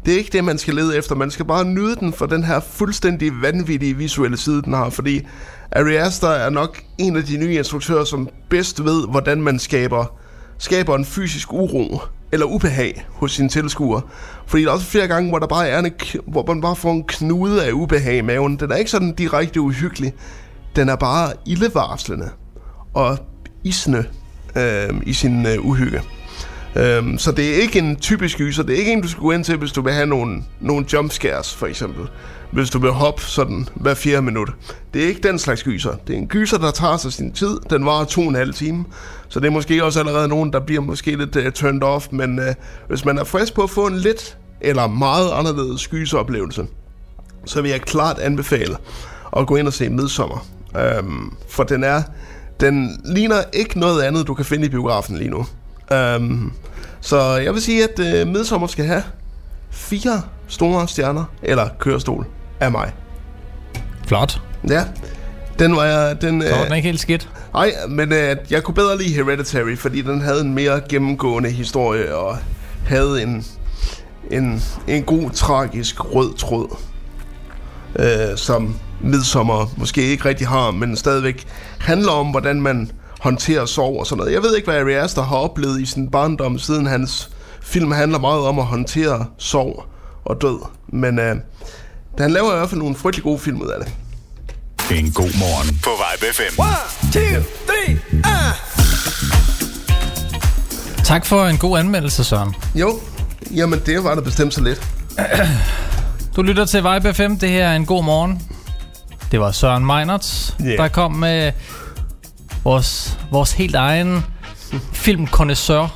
det 0.06 0.14
er 0.14 0.18
ikke 0.18 0.32
det, 0.32 0.44
man 0.44 0.58
skal 0.58 0.74
lede 0.74 0.96
efter. 0.96 1.14
Man 1.14 1.30
skal 1.30 1.44
bare 1.44 1.64
nyde 1.64 1.96
den 1.96 2.12
for 2.12 2.26
den 2.26 2.44
her 2.44 2.60
fuldstændig 2.60 3.32
vanvittige 3.42 3.96
visuelle 3.96 4.36
side, 4.36 4.62
den 4.62 4.72
har, 4.72 4.90
fordi 4.90 5.26
Ari 5.72 5.96
Aster 5.96 6.28
er 6.28 6.50
nok 6.50 6.82
en 6.98 7.16
af 7.16 7.24
de 7.24 7.36
nye 7.36 7.54
instruktører, 7.54 8.04
som 8.04 8.28
bedst 8.48 8.84
ved, 8.84 9.08
hvordan 9.08 9.42
man 9.42 9.58
skaber, 9.58 10.18
skaber 10.58 10.96
en 10.96 11.04
fysisk 11.04 11.52
uro 11.52 12.00
eller 12.32 12.46
ubehag 12.46 13.06
hos 13.10 13.32
sine 13.32 13.48
tilskuere. 13.48 14.00
Fordi 14.46 14.62
der 14.62 14.68
er 14.68 14.72
også 14.72 14.86
flere 14.86 15.08
gange, 15.08 15.28
hvor 15.28 15.38
der 15.38 15.46
bare 15.46 15.68
er 15.68 15.78
en, 15.78 15.92
hvor 16.26 16.44
man 16.46 16.60
bare 16.60 16.76
får 16.76 16.92
en 16.92 17.04
knude 17.04 17.66
af 17.66 17.72
ubehag 17.72 18.16
i 18.16 18.20
maven. 18.20 18.56
Den 18.56 18.70
er 18.70 18.76
ikke 18.76 18.90
sådan 18.90 19.12
direkte 19.12 19.60
uhyggelig. 19.60 20.12
Den 20.76 20.88
er 20.88 20.96
bare 20.96 21.32
ildevarslende 21.46 22.30
og 22.94 23.18
isne 23.64 24.04
øh, 24.56 24.94
i 25.06 25.12
sin 25.12 25.46
øh, 25.46 25.66
uhygge. 25.66 26.02
Øhm, 26.76 27.18
så 27.18 27.32
det 27.32 27.50
er 27.50 27.62
ikke 27.62 27.78
en 27.78 27.96
typisk 27.96 28.38
gyser. 28.38 28.62
Det 28.62 28.74
er 28.74 28.78
ikke 28.78 28.92
en, 28.92 29.02
du 29.02 29.08
skal 29.08 29.20
gå 29.20 29.30
ind 29.30 29.44
til, 29.44 29.56
hvis 29.56 29.72
du 29.72 29.82
vil 29.82 29.92
have 29.92 30.06
nogle, 30.06 30.42
nogle 30.60 30.86
jumpscares, 30.92 31.54
for 31.54 31.66
eksempel. 31.66 32.06
Hvis 32.52 32.70
du 32.70 32.78
vil 32.78 32.90
hoppe 32.90 33.22
sådan 33.22 33.68
hver 33.74 33.94
fjerde 33.94 34.22
minut. 34.22 34.50
Det 34.94 35.04
er 35.04 35.06
ikke 35.06 35.20
den 35.28 35.38
slags 35.38 35.62
gyser. 35.62 35.94
Det 36.06 36.14
er 36.14 36.18
en 36.18 36.26
gyser, 36.26 36.58
der 36.58 36.70
tager 36.70 36.96
sig 36.96 37.12
sin 37.12 37.32
tid. 37.32 37.58
Den 37.70 37.86
varer 37.86 38.04
to 38.04 38.20
og 38.20 38.28
en 38.28 38.34
halv 38.34 38.54
time. 38.54 38.84
Så 39.28 39.40
det 39.40 39.46
er 39.46 39.50
måske 39.50 39.84
også 39.84 40.00
allerede 40.00 40.28
nogen, 40.28 40.52
der 40.52 40.60
bliver 40.60 40.80
måske 40.80 41.16
lidt 41.16 41.36
uh, 41.36 41.52
turned 41.52 41.82
off. 41.82 42.08
Men 42.10 42.38
uh, 42.38 42.44
hvis 42.88 43.04
man 43.04 43.18
er 43.18 43.24
frisk 43.24 43.54
på 43.54 43.62
at 43.62 43.70
få 43.70 43.86
en 43.86 43.96
lidt 43.96 44.38
eller 44.60 44.86
meget 44.86 45.30
anderledes 45.32 45.88
gyseroplevelse, 45.88 46.66
så 47.44 47.62
vil 47.62 47.70
jeg 47.70 47.80
klart 47.80 48.18
anbefale 48.18 48.76
at 49.36 49.46
gå 49.46 49.56
ind 49.56 49.66
og 49.66 49.72
se 49.72 49.88
Midsommer. 49.88 50.46
Øhm, 50.76 51.36
for 51.48 51.62
den 51.62 51.84
er, 51.84 52.02
den 52.60 53.00
ligner 53.04 53.42
ikke 53.52 53.78
noget 53.78 54.02
andet, 54.02 54.26
du 54.26 54.34
kan 54.34 54.44
finde 54.44 54.66
i 54.66 54.68
biografen 54.68 55.16
lige 55.16 55.30
nu. 55.30 55.46
Øhm, 55.92 56.52
så 57.00 57.20
jeg 57.20 57.54
vil 57.54 57.62
sige, 57.62 57.84
at 57.84 57.98
øh, 57.98 58.26
Midsommer 58.26 58.66
skal 58.66 58.84
have 58.84 59.02
fire 59.70 60.22
store 60.48 60.88
stjerner, 60.88 61.24
eller 61.42 61.68
kørestol, 61.78 62.26
af 62.60 62.70
mig. 62.70 62.92
Flot. 64.06 64.40
Ja, 64.68 64.84
den 65.58 65.76
var. 65.76 66.14
Den, 66.14 66.42
Så 66.42 66.48
var 66.56 66.64
den 66.64 66.76
ikke 66.76 66.88
helt 66.88 67.00
skidt. 67.00 67.28
Nej, 67.54 67.72
men 67.88 68.12
øh, 68.12 68.36
jeg 68.50 68.62
kunne 68.62 68.74
bedre 68.74 68.98
lide 68.98 69.14
Hereditary, 69.14 69.76
fordi 69.76 70.02
den 70.02 70.20
havde 70.20 70.40
en 70.40 70.54
mere 70.54 70.80
gennemgående 70.88 71.50
historie, 71.50 72.16
og 72.16 72.36
havde 72.86 73.22
en, 73.22 73.44
en, 74.30 74.62
en 74.88 75.02
god, 75.02 75.30
tragisk 75.30 76.14
rød 76.14 76.34
tråd, 76.34 76.76
øh, 77.98 78.36
som 78.36 78.76
Midsommer 79.00 79.66
måske 79.76 80.02
ikke 80.02 80.24
rigtig 80.24 80.48
har, 80.48 80.70
men 80.70 80.96
stadigvæk 80.96 81.46
handler 81.78 82.12
om, 82.12 82.26
hvordan 82.26 82.60
man 82.60 82.90
håndterer 83.20 83.66
sorg 83.66 83.98
og 84.00 84.06
sådan 84.06 84.18
noget. 84.18 84.32
Jeg 84.32 84.42
ved 84.42 84.56
ikke, 84.56 84.70
hvad 84.70 84.80
Ari 84.80 84.94
Aster 84.94 85.22
har 85.22 85.36
oplevet 85.36 85.80
i 85.80 85.86
sin 85.86 86.10
barndom, 86.10 86.58
siden 86.58 86.86
hans 86.86 87.30
film 87.62 87.92
handler 87.92 88.18
meget 88.18 88.40
om 88.40 88.58
at 88.58 88.64
håndtere 88.64 89.26
sorg 89.38 89.84
og 90.24 90.42
død. 90.42 90.58
Men 90.88 91.18
øh, 91.18 91.36
han 92.18 92.30
laver 92.30 92.52
i 92.52 92.56
hvert 92.56 92.68
fald 92.68 92.80
nogle 92.80 92.94
frygtelig 92.94 93.24
gode 93.24 93.38
film 93.38 93.62
ud 93.62 93.68
af 93.68 93.84
det. 93.84 93.92
En 94.90 95.12
god 95.12 95.38
morgen 95.38 95.80
på 95.84 95.90
Vibe 95.90 96.32
FM. 96.34 96.60
Tak 101.04 101.26
for 101.26 101.46
en 101.46 101.58
god 101.58 101.78
anmeldelse, 101.78 102.24
Søren. 102.24 102.54
Jo, 102.74 103.00
jamen 103.54 103.82
det 103.86 104.04
var 104.04 104.14
da 104.14 104.20
bestemt 104.20 104.54
så 104.54 104.60
lidt. 104.62 104.82
Du 106.36 106.42
lytter 106.42 106.64
til 106.64 106.84
Vibe 106.84 107.14
FM. 107.14 107.34
Det 107.36 107.48
her 107.50 107.68
er 107.68 107.76
en 107.76 107.86
god 107.86 108.04
morgen. 108.04 108.42
Det 109.32 109.40
var 109.40 109.52
Søren 109.52 109.86
Meinerts, 109.86 110.56
Ja. 110.60 110.64
der 110.64 110.88
kom 110.88 111.12
med 111.12 111.52
vores, 112.64 113.18
vores 113.32 113.52
helt 113.52 113.74
egen 113.74 114.24
filmkondensør, 114.92 115.88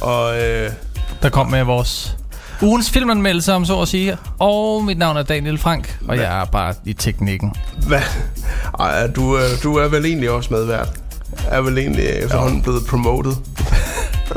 Og 0.00 0.42
øh, 0.42 0.70
der 1.22 1.28
kom 1.28 1.46
med 1.50 1.62
vores 1.64 2.16
ugens 2.62 2.90
filmanmeldelse, 2.90 3.52
om 3.52 3.64
så 3.64 3.80
at 3.80 3.88
sige. 3.88 4.16
Og 4.38 4.84
mit 4.84 4.98
navn 4.98 5.16
er 5.16 5.22
Daniel 5.22 5.58
Frank, 5.58 5.98
og 6.08 6.16
jeg 6.16 6.40
er 6.40 6.44
bare 6.44 6.74
i 6.84 6.92
teknikken. 6.92 7.52
hvad? 7.86 8.00
Ej, 8.80 9.06
du, 9.06 9.36
øh, 9.38 9.42
du 9.62 9.76
er 9.76 9.88
vel 9.88 10.04
egentlig 10.06 10.30
også 10.30 10.54
medvært. 10.54 10.88
Er 11.48 11.60
vel 11.60 11.78
egentlig 11.78 12.04
efterhånden 12.04 12.62
blevet 12.62 12.82
promoted 12.88 13.32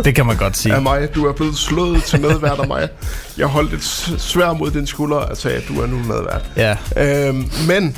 Det 0.04 0.16
kan 0.16 0.26
man 0.26 0.38
godt 0.38 0.58
sige. 0.58 0.76
af 0.76 0.82
mig. 0.82 1.16
Du 1.16 1.26
er 1.26 1.34
blevet 1.34 1.58
slået 1.58 2.04
til 2.04 2.22
medvært 2.22 2.60
af 2.60 2.68
mig. 2.68 2.90
Jeg 3.38 3.48
holdt 3.48 3.74
et 3.74 3.84
svær 4.22 4.54
mod 4.54 4.72
din 4.72 4.88
skulder 4.88 5.18
og 5.18 5.38
sagde, 5.38 5.58
at 5.58 5.64
du 5.68 5.82
er 5.82 5.88
nu 5.88 5.98
medvært. 5.98 6.46
Ja. 6.58 6.76
Øhm, 7.28 7.50
men, 7.68 7.98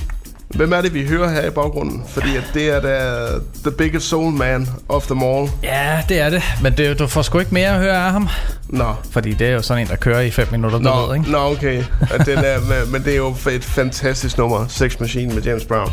hvem 0.56 0.74
er 0.74 0.82
det, 0.82 0.94
vi 0.94 1.06
hører 1.07 1.30
her 1.32 1.48
i 1.48 1.49
baggrunden? 1.49 2.03
Fordi 2.07 2.36
at 2.36 2.44
det 2.53 2.69
er 2.69 2.80
da 2.82 3.26
the 3.64 3.72
biggest 3.78 4.07
soul 4.10 4.32
man 4.34 4.68
of 4.90 5.06
them 5.06 5.24
all. 5.24 5.48
ja, 5.64 6.02
det 6.10 6.19
er 6.19 6.30
det. 6.30 6.44
Men 6.61 6.74
det, 6.78 6.99
du 6.99 7.07
får 7.07 7.22
sgu 7.22 7.40
ikke 7.40 7.53
mere 7.53 7.68
at 7.69 7.80
høre 7.80 8.06
af 8.06 8.11
ham. 8.11 8.30
Nå, 8.69 8.94
Fordi 9.11 9.34
det 9.34 9.48
er 9.48 9.52
jo 9.52 9.61
sådan 9.61 9.84
en, 9.84 9.90
der 9.90 9.95
kører 9.95 10.22
i 10.22 10.32
5 10.32 10.48
minutter, 10.52 10.78
du 10.78 10.84
Nå, 10.84 11.07
ved, 11.07 11.15
ikke? 11.15 11.32
nå 11.32 11.38
okay. 11.38 11.84
At 12.11 12.26
Den 12.26 12.38
er, 12.38 12.86
men- 12.91 13.03
det 13.03 13.14
er 13.14 13.18
jo 13.18 13.36
et 13.52 13.64
fantastisk 13.64 14.38
nummer, 14.38 14.65
Sex 14.68 14.99
Machine 14.99 15.34
med 15.36 15.44
James 15.44 15.65
Brown. 15.65 15.91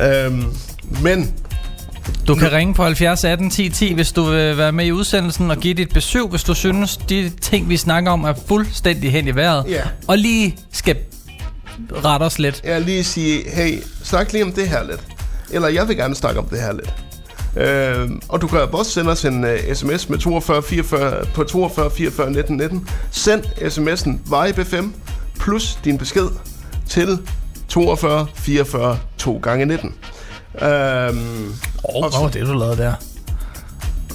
Øhm, 0.00 0.44
men, 1.02 1.34
Du 2.26 2.34
kan 2.34 2.52
ringe 2.52 2.74
på 2.74 2.82
70 2.84 3.24
18 3.24 3.50
10 3.50 3.68
10, 3.68 3.94
hvis 3.94 4.12
du 4.12 4.22
vil 4.24 4.58
være 4.58 4.72
med 4.72 4.84
i 4.86 4.92
udsendelsen 4.92 5.50
og 5.50 5.56
give 5.56 5.74
dit 5.74 5.92
besøg, 5.94 6.22
hvis 6.22 6.42
du 6.44 6.54
synes, 6.54 6.96
de 6.96 7.30
ting, 7.40 7.68
vi 7.68 7.76
snakker 7.76 8.10
om, 8.10 8.24
er 8.24 8.32
fuldstændig 8.48 9.12
hen 9.12 9.28
i 9.28 9.34
vejret. 9.34 9.64
Ja. 9.68 9.80
Og 10.08 10.18
lige 10.18 10.56
skal 10.72 10.96
rette 12.04 12.24
os 12.24 12.38
lidt. 12.38 12.60
jeg 12.64 12.76
vil 12.76 12.84
lige 12.86 13.04
sige, 13.04 13.50
hey, 13.50 13.82
snak 14.04 14.32
lige 14.32 14.44
om 14.44 14.52
det 14.52 14.68
her 14.68 14.84
lidt. 14.84 15.00
Eller 15.50 15.68
jeg 15.68 15.88
vil 15.88 15.96
gerne 15.96 16.14
snakke 16.14 16.40
om 16.40 16.46
det 16.46 16.60
her 16.60 16.72
lidt. 16.72 16.94
Øhm, 17.56 18.20
og 18.28 18.40
du 18.40 18.46
kan 18.46 18.60
også 18.72 18.90
sende 18.90 19.10
os 19.10 19.24
en 19.24 19.44
uh, 19.44 19.50
sms 19.74 20.08
med 20.08 20.18
42 20.18 20.62
44, 20.62 21.24
på 21.34 21.44
42 21.44 21.90
44 21.90 22.30
19 22.30 22.56
19. 22.56 22.88
Send 23.10 23.44
sms'en 23.44 24.34
VIBE5 24.34 24.84
plus 25.40 25.78
din 25.84 25.98
besked 25.98 26.28
til 26.88 27.18
42 27.68 28.26
44 28.34 28.98
2 29.18 29.40
gange 29.42 29.64
19. 29.66 29.88
Øhm, 29.88 31.54
oh, 31.84 32.10
hvad 32.10 32.20
var 32.22 32.28
det, 32.32 32.46
du 32.46 32.52
lavede 32.58 32.76
der? 32.76 32.92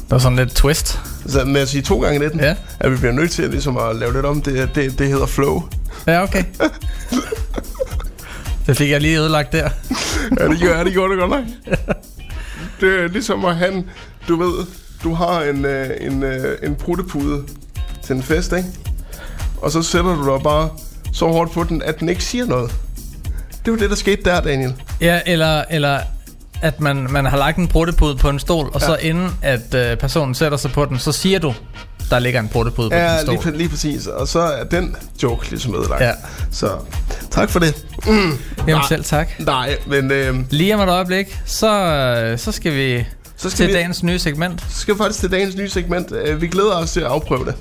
Der 0.10 0.16
var 0.16 0.18
sådan 0.20 0.36
lidt 0.38 0.56
twist. 0.56 1.00
Så 1.28 1.46
med 1.46 1.62
at 1.62 1.70
sige 1.70 1.82
2 1.82 2.00
gange 2.00 2.20
19, 2.20 2.40
Ja. 2.40 2.56
at 2.80 2.92
vi 2.92 2.98
bliver 2.98 3.12
nødt 3.14 3.32
til 3.32 3.50
ligesom 3.50 3.78
at 3.78 3.96
lave 3.96 4.14
lidt 4.14 4.26
om. 4.26 4.42
Det, 4.42 4.70
det, 4.76 5.00
det 5.00 5.08
hedder 5.08 5.26
flow. 5.26 5.64
Ja, 6.08 6.24
okay. 6.24 6.44
det 8.68 8.78
fik 8.78 8.90
jeg 8.90 9.02
lige 9.02 9.20
ødelagt 9.20 9.52
der. 9.52 9.70
Ja, 10.40 10.48
det 10.48 10.60
gør 10.62 10.84
det, 10.84 10.94
gjorde 10.94 11.12
det 11.12 11.20
godt 11.20 11.32
nok. 11.32 11.44
Det 12.82 13.04
er 13.04 13.08
ligesom 13.08 13.46
at 13.46 13.56
han, 13.56 13.90
du 14.28 14.36
ved, 14.36 14.66
du 15.04 15.14
har 15.14 15.42
en, 15.42 15.66
øh, 15.66 15.90
en, 16.02 16.24
øh, 16.24 16.58
en 16.64 16.76
pruttepude 16.76 17.44
til 18.04 18.16
en 18.16 18.24
fest, 18.24 18.54
ikke? 18.54 18.70
Og 19.62 19.72
så 19.72 19.82
sætter 19.82 20.16
du 20.16 20.34
dig 20.34 20.44
bare 20.44 20.70
så 21.14 21.28
hårdt 21.28 21.52
på 21.52 21.64
den, 21.64 21.82
at 21.82 22.00
den 22.00 22.10
ikke 22.10 22.24
siger 22.24 22.46
noget. 22.46 22.76
Det 23.66 23.74
var 23.74 23.80
det, 23.80 23.90
der 23.90 23.96
skete 23.96 24.24
der, 24.24 24.42
Daniel. 24.42 24.74
Ja, 25.02 25.22
eller, 25.26 25.64
eller 25.70 26.00
at 26.62 26.80
man, 26.80 27.08
man 27.12 27.26
har 27.26 27.38
lagt 27.38 27.58
en 27.58 27.68
bruttepude 27.68 28.16
på 28.16 28.30
en 28.30 28.40
stol, 28.40 28.66
og 28.74 28.82
ja. 28.82 28.86
så 28.86 28.96
inden 28.96 29.32
at 29.42 29.74
øh, 29.74 29.98
personen 29.98 30.36
sætter 30.36 30.58
sig 30.58 30.72
på 30.72 30.86
den, 30.86 31.00
så 31.00 31.12
siger 31.12 31.40
du, 31.40 31.54
der 32.10 32.20
ligger 32.20 32.40
en 32.40 32.48
bruttepude 32.48 32.90
på 32.90 32.96
Ja, 32.96 33.12
den 33.18 33.22
stol. 33.22 33.36
lige, 33.46 33.58
lige 33.58 33.70
præcis. 33.70 34.08
Og 34.08 34.28
så 34.28 34.40
er 34.40 34.64
den 34.64 34.96
joke 35.24 35.50
ligesom 35.50 35.76
ødelagt. 35.76 36.02
Ja. 36.02 36.12
Så 36.52 36.72
tak 37.32 37.50
for 37.50 37.60
det. 37.60 37.86
Jamen 38.68 38.82
selv 38.90 39.04
tak. 39.04 39.30
Nej, 39.40 39.78
men 39.88 40.12
øh, 40.12 40.36
Lige 40.50 40.76
om 40.76 40.82
et 40.82 40.90
øjeblik, 40.90 41.40
så, 41.46 41.74
øh, 41.74 42.40
så 42.40 42.52
skal 42.52 42.74
vi 42.74 43.06
Så 43.38 43.50
skal 43.50 43.58
til 43.58 43.68
vi- 43.68 43.74
dagens 43.74 44.04
nye 44.04 44.20
segment. 44.20 44.62
så 44.70 44.80
skal 44.80 44.94
vi 44.94 44.98
faktisk 44.98 45.20
til 45.20 45.32
dagens 45.32 45.56
nye 45.56 45.70
segment. 45.70 46.12
Øh, 46.12 46.42
Vi 46.42 46.48
glæder 46.48 46.76
os 46.76 46.92
til 46.92 47.00
at 47.00 47.06
afprøve 47.08 47.46
det. 47.46 47.56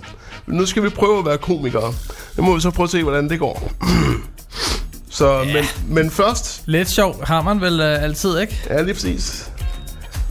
Nu 0.46 0.66
skal 0.66 0.82
vi 0.82 0.88
prøve 0.88 1.18
at 1.18 1.26
være 1.26 1.38
komikere. 1.38 1.94
Det 2.36 2.44
må 2.44 2.54
vi 2.54 2.60
så 2.60 2.70
prøve 2.70 2.84
at 2.84 2.90
se, 2.90 3.02
hvordan 3.02 3.28
det 3.30 3.38
går. 3.38 3.72
Så, 5.10 5.44
men, 5.54 5.64
men 5.88 6.10
først... 6.10 6.62
Lidt 6.66 6.90
sjov 6.90 7.24
har 7.24 7.42
man 7.42 7.60
vel 7.60 7.80
øh, 7.80 8.02
altid, 8.02 8.38
ikke? 8.38 8.60
Ja, 8.70 8.82
lige 8.82 8.94
præcis. 8.94 9.50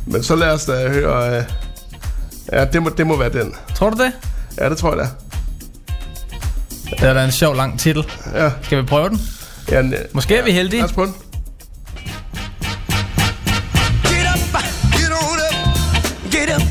Men 0.05 0.23
så 0.23 0.35
lad 0.35 0.51
os 0.51 0.65
da 0.65 0.89
høre... 0.89 1.37
Øh, 1.37 1.43
ja, 2.51 2.65
det 2.65 2.83
må, 2.83 2.89
det 2.89 3.07
må 3.07 3.15
være 3.17 3.29
den. 3.29 3.55
Tror 3.75 3.89
du 3.89 4.03
det? 4.03 4.11
Ja, 4.57 4.69
det 4.69 4.77
tror 4.77 4.95
jeg 4.95 5.05
da. 5.05 5.09
Det 6.99 7.03
er 7.09 7.13
da 7.13 7.23
en 7.25 7.31
sjov 7.31 7.55
lang 7.55 7.79
titel. 7.79 8.05
Ja, 8.33 8.49
Skal 8.63 8.77
vi 8.77 8.83
prøve 8.87 9.09
den? 9.09 9.21
ja, 9.71 9.81
n- 9.81 10.07
Måske 10.13 10.37
er 10.37 10.43
vi 10.43 10.51
heldige. 10.51 10.79
lad 10.81 10.89
os 10.89 10.93
prøve 10.93 11.07
den. 11.07 11.15
Get 14.03 14.25
up, 14.27 14.63
get 14.97 15.11
on 15.11 15.39
up, 15.47 15.55
get 16.31 16.49
up, 16.55 16.61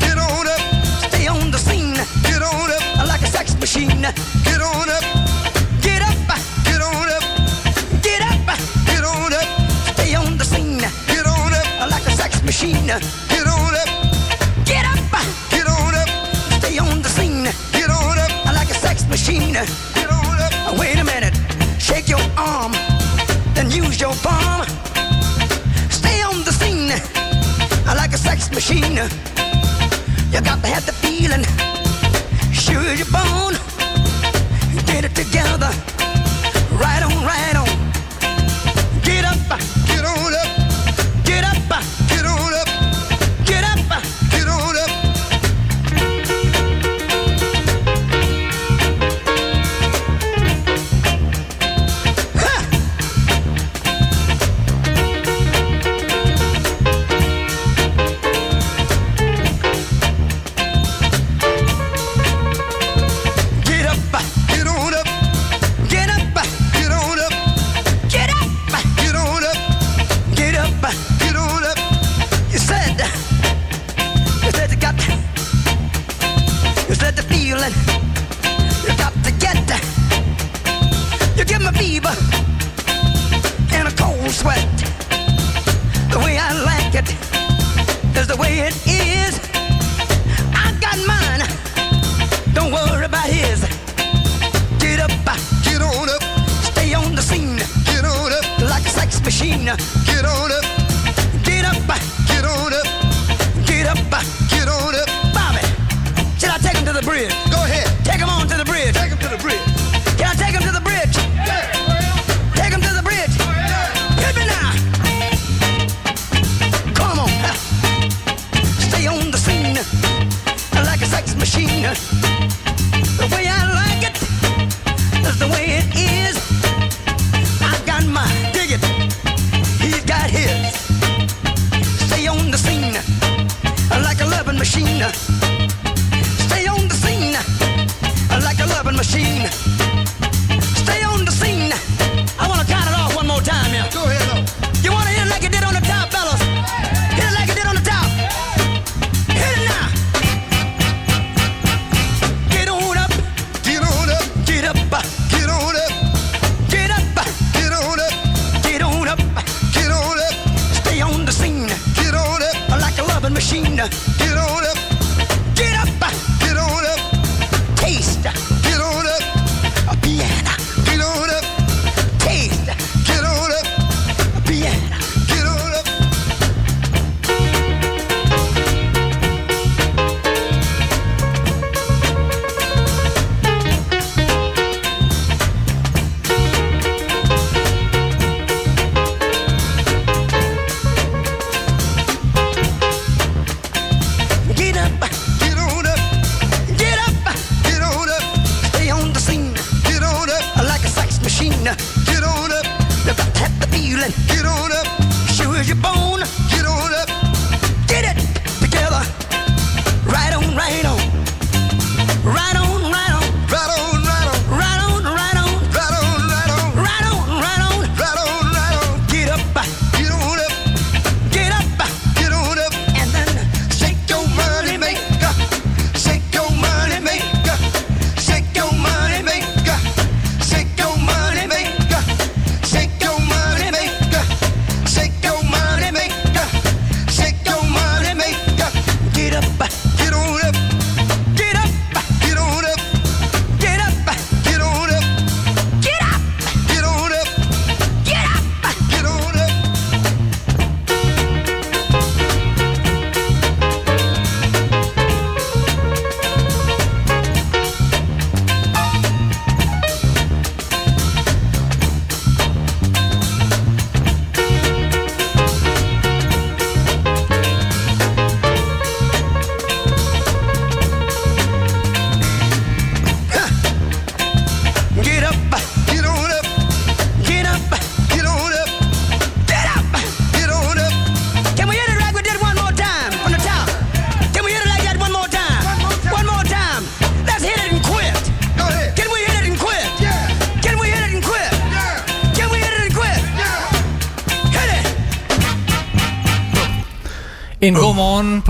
get 0.00 0.18
on 0.18 0.46
up, 0.54 0.62
stay 1.08 1.26
on 1.28 1.50
the 1.50 1.58
scene, 1.58 1.94
get 2.28 2.42
on 2.42 2.70
up, 2.70 3.06
like 3.08 3.22
a 3.22 3.30
sex 3.30 3.54
machine, 3.60 4.02
get 4.44 4.60
on 4.60 4.88
up, 4.96 5.04
get 5.82 6.02
up, 6.02 6.18
get 6.68 6.82
on 6.82 7.08
up, 7.16 7.24
get 8.02 8.22
up, 8.30 8.58
get 8.86 9.04
on 9.04 9.32
up, 9.40 9.48
stay 9.94 10.14
on 10.14 10.36
the 10.38 10.44
scene, 10.44 10.78
get 11.06 11.26
on 11.26 11.52
up, 11.54 11.90
like 11.90 12.06
a 12.06 12.10
sex 12.16 12.42
machine, 12.42 12.90
machine. 19.20 19.54
Wait 20.78 20.98
a 20.98 21.04
minute, 21.04 21.34
shake 21.78 22.08
your 22.08 22.20
arm, 22.38 22.72
then 23.54 23.70
use 23.70 24.00
your 24.00 24.14
palm. 24.22 24.64
Stay 25.90 26.22
on 26.22 26.42
the 26.44 26.52
scene 26.52 26.88
like 27.96 28.12
a 28.14 28.18
sex 28.18 28.50
machine. 28.50 28.96
You 30.32 30.40
got 30.40 30.62
to 30.62 30.68
have 30.68 30.86
the 30.86 30.92
feeling. 30.92 31.44
Sure 32.50 32.94
you're 32.94 33.12
born. 33.12 33.56
Get 34.86 35.04
it 35.04 35.14
together. 35.14 35.89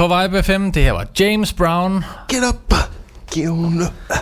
På 0.00 0.06
Vibe 0.22 0.42
FM. 0.42 0.72
Det 0.72 0.82
her 0.82 0.92
var 0.92 1.06
James 1.20 1.52
Brown. 1.52 2.04
Get 2.28 2.42
up. 2.48 2.74
Get 3.34 3.48
on 3.48 3.82
up. 3.82 4.16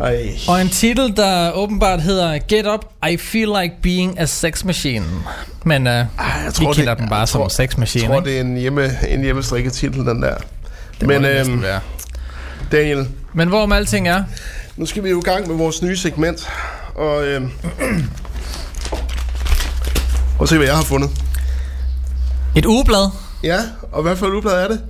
Ej. 0.00 0.38
Og 0.48 0.60
en 0.60 0.68
titel, 0.68 1.16
der 1.16 1.52
åbenbart 1.52 2.02
hedder 2.02 2.38
Get 2.48 2.66
Up, 2.66 2.84
I 3.10 3.16
Feel 3.16 3.48
Like 3.62 3.74
Being 3.82 4.20
a 4.20 4.26
Sex 4.26 4.64
Machine. 4.64 5.04
Men 5.64 5.86
uh, 5.86 5.92
Ej, 5.92 5.98
jeg 6.18 6.46
vi 6.46 6.52
tror, 6.64 6.72
kender 6.72 6.94
det- 6.94 7.00
den 7.00 7.08
bare 7.08 7.18
jeg 7.18 7.28
som 7.28 7.40
tror- 7.40 7.48
Sex 7.48 7.76
Machine. 7.76 8.02
Jeg 8.04 8.10
tror, 8.10 8.18
ikke? 8.20 8.30
det 8.30 8.36
er 8.36 8.40
en, 8.40 8.56
hjemme, 8.56 8.90
en 9.08 9.22
hjemmestrikket 9.22 9.72
titel, 9.72 10.06
den 10.06 10.22
der. 10.22 10.34
Det 11.00 11.08
Men 11.08 11.24
øhm, 11.24 11.62
være. 11.62 11.80
Daniel, 12.72 13.08
Men 13.32 13.48
hvorom 13.48 13.72
alting 13.72 14.08
er, 14.08 14.24
nu 14.76 14.86
skal 14.86 15.04
vi 15.04 15.10
jo 15.10 15.18
i 15.18 15.22
gang 15.22 15.48
med 15.48 15.56
vores 15.56 15.82
nye 15.82 15.96
segment. 15.96 16.48
Og, 16.94 17.24
øhm, 17.24 17.50
og 20.38 20.48
se, 20.48 20.56
hvad 20.56 20.66
jeg 20.66 20.76
har 20.76 20.82
fundet. 20.84 21.10
et 22.56 22.66
ugeblad. 22.66 23.10
Ja, 23.44 23.58
og 23.92 24.02
hvad 24.02 24.16
for 24.16 24.26
et 24.26 24.30
ugeblad 24.32 24.52
er 24.64 24.68
det? 24.68 24.80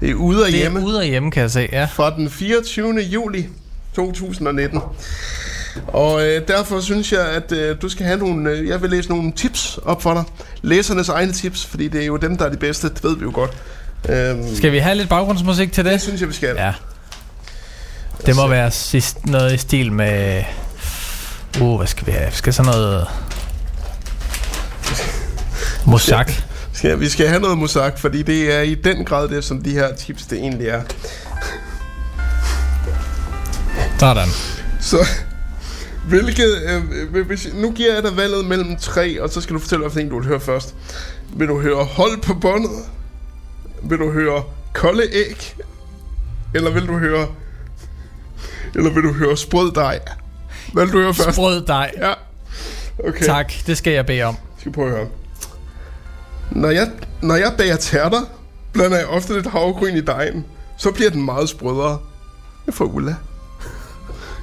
Det 0.00 0.10
er 0.10 0.14
ude 0.14 0.46
af 0.46 0.50
Det 0.52 0.60
hjemme. 0.60 0.80
er 0.80 0.84
ude 0.84 1.02
af 1.02 1.08
hjemme, 1.08 1.30
kan 1.30 1.42
jeg 1.42 1.50
se. 1.50 1.68
Ja. 1.72 1.84
fra 1.84 2.10
den 2.16 2.30
24. 2.30 2.94
juli 3.00 3.48
2019. 3.94 4.80
Og 5.88 6.26
øh, 6.26 6.48
derfor 6.48 6.80
synes 6.80 7.12
jeg, 7.12 7.20
at 7.28 7.52
øh, 7.52 7.76
du 7.82 7.88
skal 7.88 8.06
have 8.06 8.18
nogle... 8.18 8.50
Øh, 8.50 8.68
jeg 8.68 8.82
vil 8.82 8.90
læse 8.90 9.08
nogle 9.08 9.32
tips 9.32 9.78
op 9.84 10.02
for 10.02 10.14
dig. 10.14 10.24
Læsernes 10.62 11.08
egne 11.08 11.32
tips, 11.32 11.64
fordi 11.66 11.88
det 11.88 12.02
er 12.02 12.06
jo 12.06 12.16
dem, 12.16 12.36
der 12.36 12.44
er 12.44 12.50
de 12.50 12.56
bedste. 12.56 12.88
Det 12.88 13.04
ved 13.04 13.16
vi 13.16 13.22
jo 13.22 13.30
godt. 13.34 13.50
Øhm, 14.08 14.56
Skal 14.56 14.72
vi 14.72 14.78
have 14.78 14.94
lidt 14.94 15.08
baggrundsmusik 15.08 15.72
til 15.72 15.84
det 15.84 15.92
det? 15.92 16.02
synes 16.02 16.20
jeg, 16.20 16.28
vi 16.28 16.34
skal. 16.34 16.54
Ja. 16.56 16.72
Det 18.26 18.36
må 18.36 18.46
være 18.48 18.70
sidst 18.70 19.26
noget 19.26 19.54
i 19.54 19.56
stil 19.56 19.92
med... 19.92 20.42
Uh, 21.60 21.76
hvad 21.76 21.86
skal 21.86 22.06
vi 22.06 22.12
have? 22.12 22.32
Skal 22.32 22.52
sådan 22.52 22.72
noget... 22.72 23.06
Mosak. 25.86 26.32
Skal, 26.76 27.00
vi 27.00 27.08
skal 27.08 27.28
have 27.28 27.40
noget 27.40 27.58
musak, 27.58 27.98
fordi 27.98 28.22
det 28.22 28.54
er 28.54 28.60
i 28.60 28.74
den 28.74 29.04
grad 29.04 29.28
det, 29.28 29.44
som 29.44 29.62
de 29.62 29.70
her 29.70 29.94
tips 29.94 30.26
det 30.26 30.38
egentlig 30.38 30.68
er. 30.68 30.82
Sådan. 33.98 34.28
Så 34.80 34.96
hvilket... 36.08 36.62
Øh, 37.14 37.26
hvis, 37.26 37.48
nu 37.54 37.72
giver 37.72 37.94
jeg 37.94 38.02
dig 38.02 38.16
valget 38.16 38.44
mellem 38.44 38.76
tre, 38.76 39.22
og 39.22 39.30
så 39.30 39.40
skal 39.40 39.54
du 39.54 39.60
fortælle, 39.60 39.80
hvad 39.82 39.90
for 39.90 40.00
en 40.00 40.08
du 40.08 40.18
vil 40.18 40.28
høre 40.28 40.40
først. 40.40 40.74
Vil 41.36 41.48
du 41.48 41.60
høre 41.60 41.84
hold 41.84 42.22
på 42.22 42.34
båndet? 42.34 42.70
Vil 43.82 43.98
du 43.98 44.10
høre 44.10 44.42
kolde 44.74 45.02
æg? 45.12 45.54
Eller 46.54 46.70
vil 46.70 46.86
du 46.86 46.98
høre... 46.98 47.26
Eller 48.74 48.90
vil 48.90 49.02
du 49.02 49.12
høre 49.12 49.36
sprød 49.36 49.72
dej? 49.72 50.00
Hvad 50.72 50.84
vil 50.84 50.92
du 50.92 51.00
høre 51.00 51.14
først? 51.14 51.32
Sprød 51.32 51.66
dig. 51.66 51.90
Ja. 51.96 52.12
Okay. 53.08 53.24
Tak, 53.24 53.52
det 53.66 53.78
skal 53.78 53.92
jeg 53.92 54.06
bede 54.06 54.22
om. 54.22 54.36
Skal 54.58 54.72
vi 54.72 54.74
prøve 54.74 54.88
at 54.88 54.96
høre. 54.96 55.06
Når 56.56 56.70
jeg, 56.70 56.90
når 57.22 57.34
jeg 57.36 57.52
bager 57.58 57.76
tærter, 57.76 58.20
blander 58.72 58.96
jeg 58.96 59.06
ofte 59.06 59.34
lidt 59.34 59.46
havregryn 59.46 59.96
i 59.96 60.00
dejen. 60.00 60.44
Så 60.78 60.90
bliver 60.90 61.10
den 61.10 61.24
meget 61.24 61.48
sprødere. 61.48 61.98
Det 62.66 62.72
er 62.72 62.76
for 62.76 62.84
Ulla. 62.84 63.14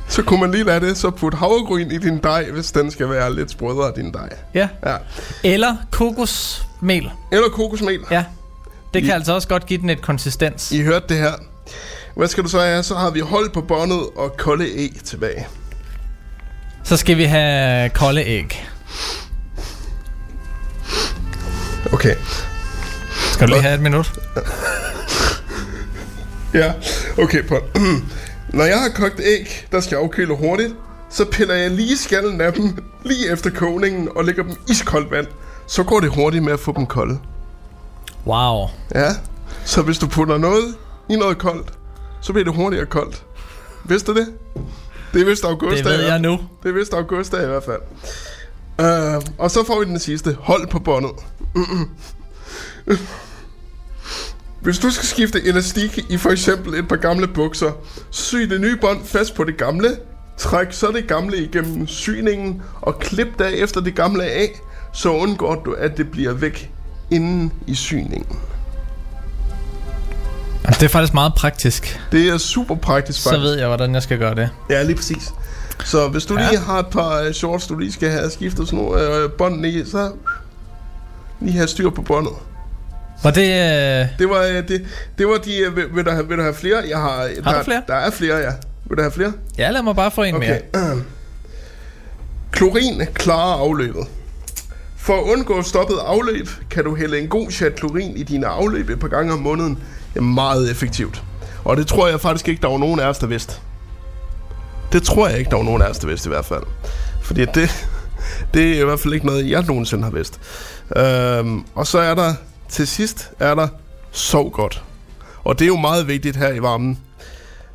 Så 0.09 0.21
kunne 0.23 0.39
man 0.39 0.51
lige 0.51 0.63
lade 0.63 0.85
det, 0.87 0.97
så 0.97 1.09
put 1.09 1.33
havregryn 1.33 1.91
i 1.91 1.97
din 1.97 2.17
dej, 2.17 2.51
hvis 2.51 2.71
den 2.71 2.91
skal 2.91 3.09
være 3.09 3.35
lidt 3.35 3.51
sprødere, 3.51 3.91
din 3.95 4.13
dej. 4.13 4.29
Ja. 4.53 4.67
Ja. 4.85 4.95
Eller 5.43 5.75
kokosmel. 5.91 7.11
Eller 7.31 7.49
kokosmel. 7.49 7.99
Ja. 8.11 8.23
Det 8.93 9.01
kan 9.01 9.09
I- 9.11 9.13
altså 9.13 9.33
også 9.33 9.47
godt 9.47 9.65
give 9.65 9.81
den 9.81 9.89
et 9.89 10.01
konsistens. 10.01 10.71
I 10.71 10.81
hørte 10.81 11.05
det 11.09 11.17
her. 11.17 11.31
Hvad 12.15 12.27
skal 12.27 12.43
du 12.43 12.49
så 12.49 12.59
have? 12.59 12.83
Så 12.83 12.95
har 12.95 13.09
vi 13.09 13.19
hold 13.19 13.49
på 13.49 13.61
båndet 13.61 14.01
og 14.15 14.37
kolde 14.37 14.65
æg 14.75 14.91
tilbage. 15.03 15.47
Så 16.83 16.97
skal 16.97 17.17
vi 17.17 17.23
have 17.23 17.89
kolde 17.89 18.23
æg. 18.25 18.65
Okay. 21.93 22.15
Skal 23.31 23.47
du 23.47 23.53
lige 23.53 23.61
have 23.61 23.75
et 23.75 23.81
minut? 23.81 24.13
Ja, 26.53 26.73
okay, 27.17 27.43
Paul. 27.43 27.61
Når 28.57 28.63
jeg 28.63 28.79
har 28.81 28.89
kogt 28.89 29.19
æg, 29.23 29.67
der 29.71 29.79
skal 29.79 29.95
afkøle 29.95 30.35
hurtigt, 30.37 30.73
så 31.09 31.25
piller 31.25 31.55
jeg 31.55 31.71
lige 31.71 31.97
skallen 31.97 32.41
af 32.41 32.53
dem 32.53 32.77
lige 33.03 33.31
efter 33.31 33.49
kogningen 33.49 34.09
og 34.15 34.25
lægger 34.25 34.43
dem 34.43 34.51
i 34.51 34.71
iskoldt 34.71 35.11
vand. 35.11 35.27
Så 35.67 35.83
går 35.83 35.99
det 35.99 36.09
hurtigt 36.09 36.43
med 36.43 36.53
at 36.53 36.59
få 36.59 36.73
dem 36.77 36.85
kolde. 36.85 37.19
Wow. 38.25 38.67
Ja, 38.95 39.09
så 39.65 39.81
hvis 39.81 39.97
du 39.97 40.07
putter 40.07 40.37
noget 40.37 40.75
i 41.09 41.15
noget 41.15 41.37
koldt, 41.37 41.73
så 42.21 42.33
bliver 42.33 42.45
det 42.45 42.55
hurtigere 42.55 42.85
koldt. 42.85 43.23
Vidste 43.83 44.13
du 44.13 44.19
det? 44.19 44.27
Det 45.13 45.21
er 45.21 45.25
vist 45.25 45.43
august. 45.43 45.77
Det 45.77 45.85
ved 45.85 46.05
jeg 46.05 46.19
nu. 46.19 46.39
Det 46.63 46.69
er 46.69 46.73
vist 46.73 46.93
august 46.93 47.33
i 47.33 47.45
hvert 47.45 47.63
fald. 47.63 47.81
Uh, 48.79 49.23
og 49.37 49.51
så 49.51 49.63
får 49.67 49.79
vi 49.79 49.85
den 49.85 49.99
sidste. 49.99 50.37
Hold 50.39 50.67
på 50.67 50.79
båndet. 50.79 51.11
Hvis 54.61 54.79
du 54.79 54.91
skal 54.91 55.05
skifte 55.07 55.47
elastik 55.47 55.99
i 56.09 56.17
for 56.17 56.29
eksempel 56.29 56.73
et 56.73 56.87
par 56.87 56.95
gamle 56.95 57.27
bukser, 57.27 57.71
så 58.11 58.29
sy 58.29 58.35
det 58.35 58.61
nye 58.61 58.77
bånd 58.81 59.05
fast 59.05 59.35
på 59.35 59.43
det 59.43 59.57
gamle, 59.57 59.89
træk 60.37 60.67
så 60.71 60.91
det 60.91 61.07
gamle 61.07 61.37
igennem 61.37 61.87
syningen, 61.87 62.61
og 62.81 62.99
klip 62.99 63.27
derefter 63.39 63.81
det 63.81 63.95
gamle 63.95 64.23
af, 64.23 64.59
så 64.93 65.09
undgår 65.09 65.61
du, 65.65 65.73
at 65.73 65.97
det 65.97 66.11
bliver 66.11 66.33
væk 66.33 66.71
inden 67.11 67.51
i 67.67 67.75
syningen. 67.75 68.37
Jamen, 70.63 70.73
Det 70.73 70.83
er 70.83 70.87
faktisk 70.87 71.13
meget 71.13 71.33
praktisk. 71.33 71.99
Det 72.11 72.27
er 72.29 72.37
super 72.37 72.75
praktisk 72.75 73.23
Så 73.23 73.29
faktisk. 73.29 73.43
ved 73.43 73.57
jeg, 73.57 73.67
hvordan 73.67 73.93
jeg 73.93 74.03
skal 74.03 74.17
gøre 74.19 74.35
det. 74.35 74.49
Ja, 74.69 74.83
lige 74.83 74.95
præcis. 74.95 75.33
Så 75.85 76.07
hvis 76.07 76.25
du 76.25 76.39
Ja. 76.39 76.49
lige 76.49 76.59
har 76.59 76.79
et 76.79 76.87
par 76.87 77.21
øh, 77.21 77.33
shorts, 77.33 77.67
du 77.67 77.77
lige 77.77 77.91
skal 77.91 78.09
have 78.09 78.29
skiftet 78.29 78.67
sådan 78.67 78.85
nogle 78.85 79.17
øh, 79.23 79.31
bånd 79.31 79.65
i, 79.65 79.85
så 79.85 80.11
lige 81.41 81.53
have 81.57 81.67
styr 81.67 81.89
på 81.89 82.01
båndet. 82.01 82.33
Var 83.23 83.31
det... 83.31 83.41
Øh... 83.41 84.07
Det 84.19 84.29
var, 84.29 84.41
øh, 84.43 84.67
det, 84.67 84.85
det 85.17 85.27
var 85.27 85.37
de... 85.37 85.57
Øh, 85.59 85.75
vil, 85.75 85.85
vil, 85.95 86.05
du 86.05 86.11
have, 86.11 86.27
vil 86.27 86.37
du 86.37 86.41
have 86.41 86.53
flere? 86.53 86.83
Jeg 86.89 86.97
har, 86.97 87.29
Har 87.43 87.51
der, 87.51 87.57
du 87.59 87.63
flere? 87.63 87.81
Der 87.87 87.95
er 87.95 88.11
flere, 88.11 88.37
ja. 88.37 88.51
Vil 88.89 88.97
du 88.97 89.01
have 89.01 89.11
flere? 89.11 89.33
Ja, 89.57 89.69
lad 89.71 89.81
mig 89.81 89.95
bare 89.95 90.11
få 90.11 90.23
en 90.23 90.39
mere. 90.39 90.59
Okay. 90.73 90.95
Klorin 92.51 93.01
klarer 93.13 93.59
afløbet. 93.59 94.07
For 94.97 95.13
at 95.13 95.23
undgå 95.23 95.61
stoppet 95.61 95.97
afløb, 96.05 96.47
kan 96.69 96.83
du 96.83 96.95
hælde 96.95 97.19
en 97.19 97.27
god 97.27 97.51
chat 97.51 97.75
klorin 97.75 98.17
i 98.17 98.23
dine 98.23 98.47
afløb 98.47 98.89
et 98.89 98.99
par 98.99 99.07
gange 99.07 99.33
om 99.33 99.39
måneden. 99.39 99.77
Det 100.13 100.19
er 100.19 100.23
meget 100.23 100.71
effektivt. 100.71 101.23
Og 101.63 101.77
det 101.77 101.87
tror 101.87 102.07
jeg 102.07 102.21
faktisk 102.21 102.47
ikke, 102.47 102.61
der 102.61 102.67
var 102.67 102.77
nogen 102.77 102.99
af 102.99 103.05
os, 103.07 103.17
der 103.17 103.27
vidste. 103.27 103.53
Det 104.93 105.03
tror 105.03 105.27
jeg 105.27 105.39
ikke, 105.39 105.49
der 105.49 105.57
var 105.57 105.63
nogen 105.63 105.81
af 105.81 105.87
os, 105.87 105.99
der 105.99 106.07
vidste 106.07 106.27
i 106.27 106.33
hvert 106.33 106.45
fald. 106.45 106.63
Fordi 107.21 107.45
det, 107.45 107.87
Det 108.53 108.77
er 108.77 108.81
i 108.81 108.85
hvert 108.85 108.99
fald 108.99 109.13
ikke 109.13 109.25
noget, 109.25 109.49
jeg 109.49 109.63
nogensinde 109.67 110.03
har 110.03 110.11
vidst. 110.11 110.39
Øhm, 110.97 111.65
og 111.75 111.87
så 111.87 111.99
er 111.99 112.15
der, 112.15 112.33
til 112.69 112.87
sidst, 112.87 113.31
er 113.39 113.55
der 113.55 113.67
sov 114.11 114.51
godt. 114.51 114.83
Og 115.43 115.59
det 115.59 115.65
er 115.65 115.67
jo 115.67 115.77
meget 115.77 116.07
vigtigt 116.07 116.35
her 116.35 116.53
i 116.53 116.61
varmen. 116.61 116.99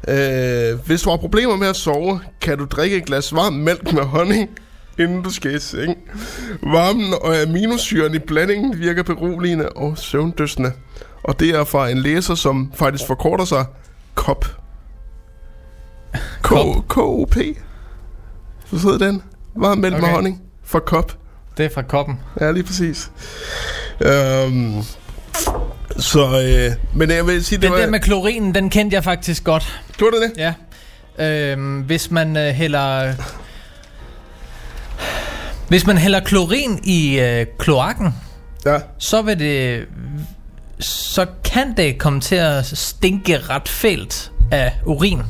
Øh, 0.09 0.87
hvis 0.87 1.03
du 1.03 1.11
har 1.11 1.17
problemer 1.17 1.57
med 1.57 1.69
at 1.69 1.77
sove, 1.77 2.21
kan 2.41 2.59
du 2.59 2.65
drikke 2.65 2.97
et 2.97 3.05
glas 3.05 3.35
varm 3.35 3.53
mælk 3.53 3.93
med 3.93 4.03
honning, 4.03 4.51
inden 4.99 5.23
du 5.23 5.31
skal 5.31 5.55
i 5.55 5.59
seng. 5.59 5.97
Varmen 6.63 7.15
og 7.23 7.37
aminosyren 7.37 8.15
i 8.15 8.19
blandingen 8.19 8.79
virker 8.79 9.03
beroligende 9.03 9.69
og 9.69 9.99
søvndøsende. 9.99 10.73
Og 11.23 11.41
det 11.41 11.51
er 11.51 11.65
fra 11.65 11.89
en 11.89 11.99
læser, 11.99 12.35
som 12.35 12.73
faktisk 12.75 13.07
forkorter 13.07 13.45
sig 13.45 13.65
KOP. 14.15 14.58
KOP. 16.89 17.35
Så 18.71 18.79
sidder 18.79 18.99
den. 18.99 19.23
Varm 19.57 19.79
mælk 19.79 19.95
okay. 19.95 20.05
med 20.05 20.15
honning 20.15 20.43
for 20.65 20.79
KOP. 20.79 21.13
Det 21.57 21.65
er 21.65 21.71
fra 21.75 21.83
koppen. 21.83 22.21
Ja, 22.41 22.51
lige 22.51 22.65
præcis. 22.65 23.11
Øhm, 24.01 24.83
så, 25.99 26.43
øh, 26.43 26.77
men 26.95 27.11
jeg 27.11 27.27
vil 27.27 27.45
sige, 27.45 27.57
det 27.57 27.63
Den 27.63 27.73
var... 27.73 27.79
der 27.79 27.91
med 27.91 28.01
klorinen, 28.01 28.55
den 28.55 28.71
kendte 28.71 28.95
jeg 28.95 29.05
faktisk 29.05 29.45
godt. 29.45 29.81
Gjorde 29.97 30.17
du 30.17 30.23
det? 30.23 30.33
Ja. 30.37 30.55
Øhm, 31.19 31.81
hvis 31.81 32.11
man 32.11 32.37
øh, 32.37 32.55
hælder... 32.55 33.15
Hvis 35.69 35.87
man 35.87 35.99
hælder 35.99 36.21
klorin 36.21 36.81
i 36.85 37.21
øh, 37.21 37.47
kloakken, 37.59 38.15
ja. 38.67 38.79
så 38.99 39.23
vil 39.23 39.39
det... 39.39 39.87
Så 40.81 41.27
kan 41.45 41.77
det 41.77 41.99
komme 41.99 42.21
til 42.21 42.37
at 42.37 42.67
stinke 42.67 43.39
ret 43.39 43.69
fælt 43.69 44.33
af 44.51 44.73
urin. 44.87 45.23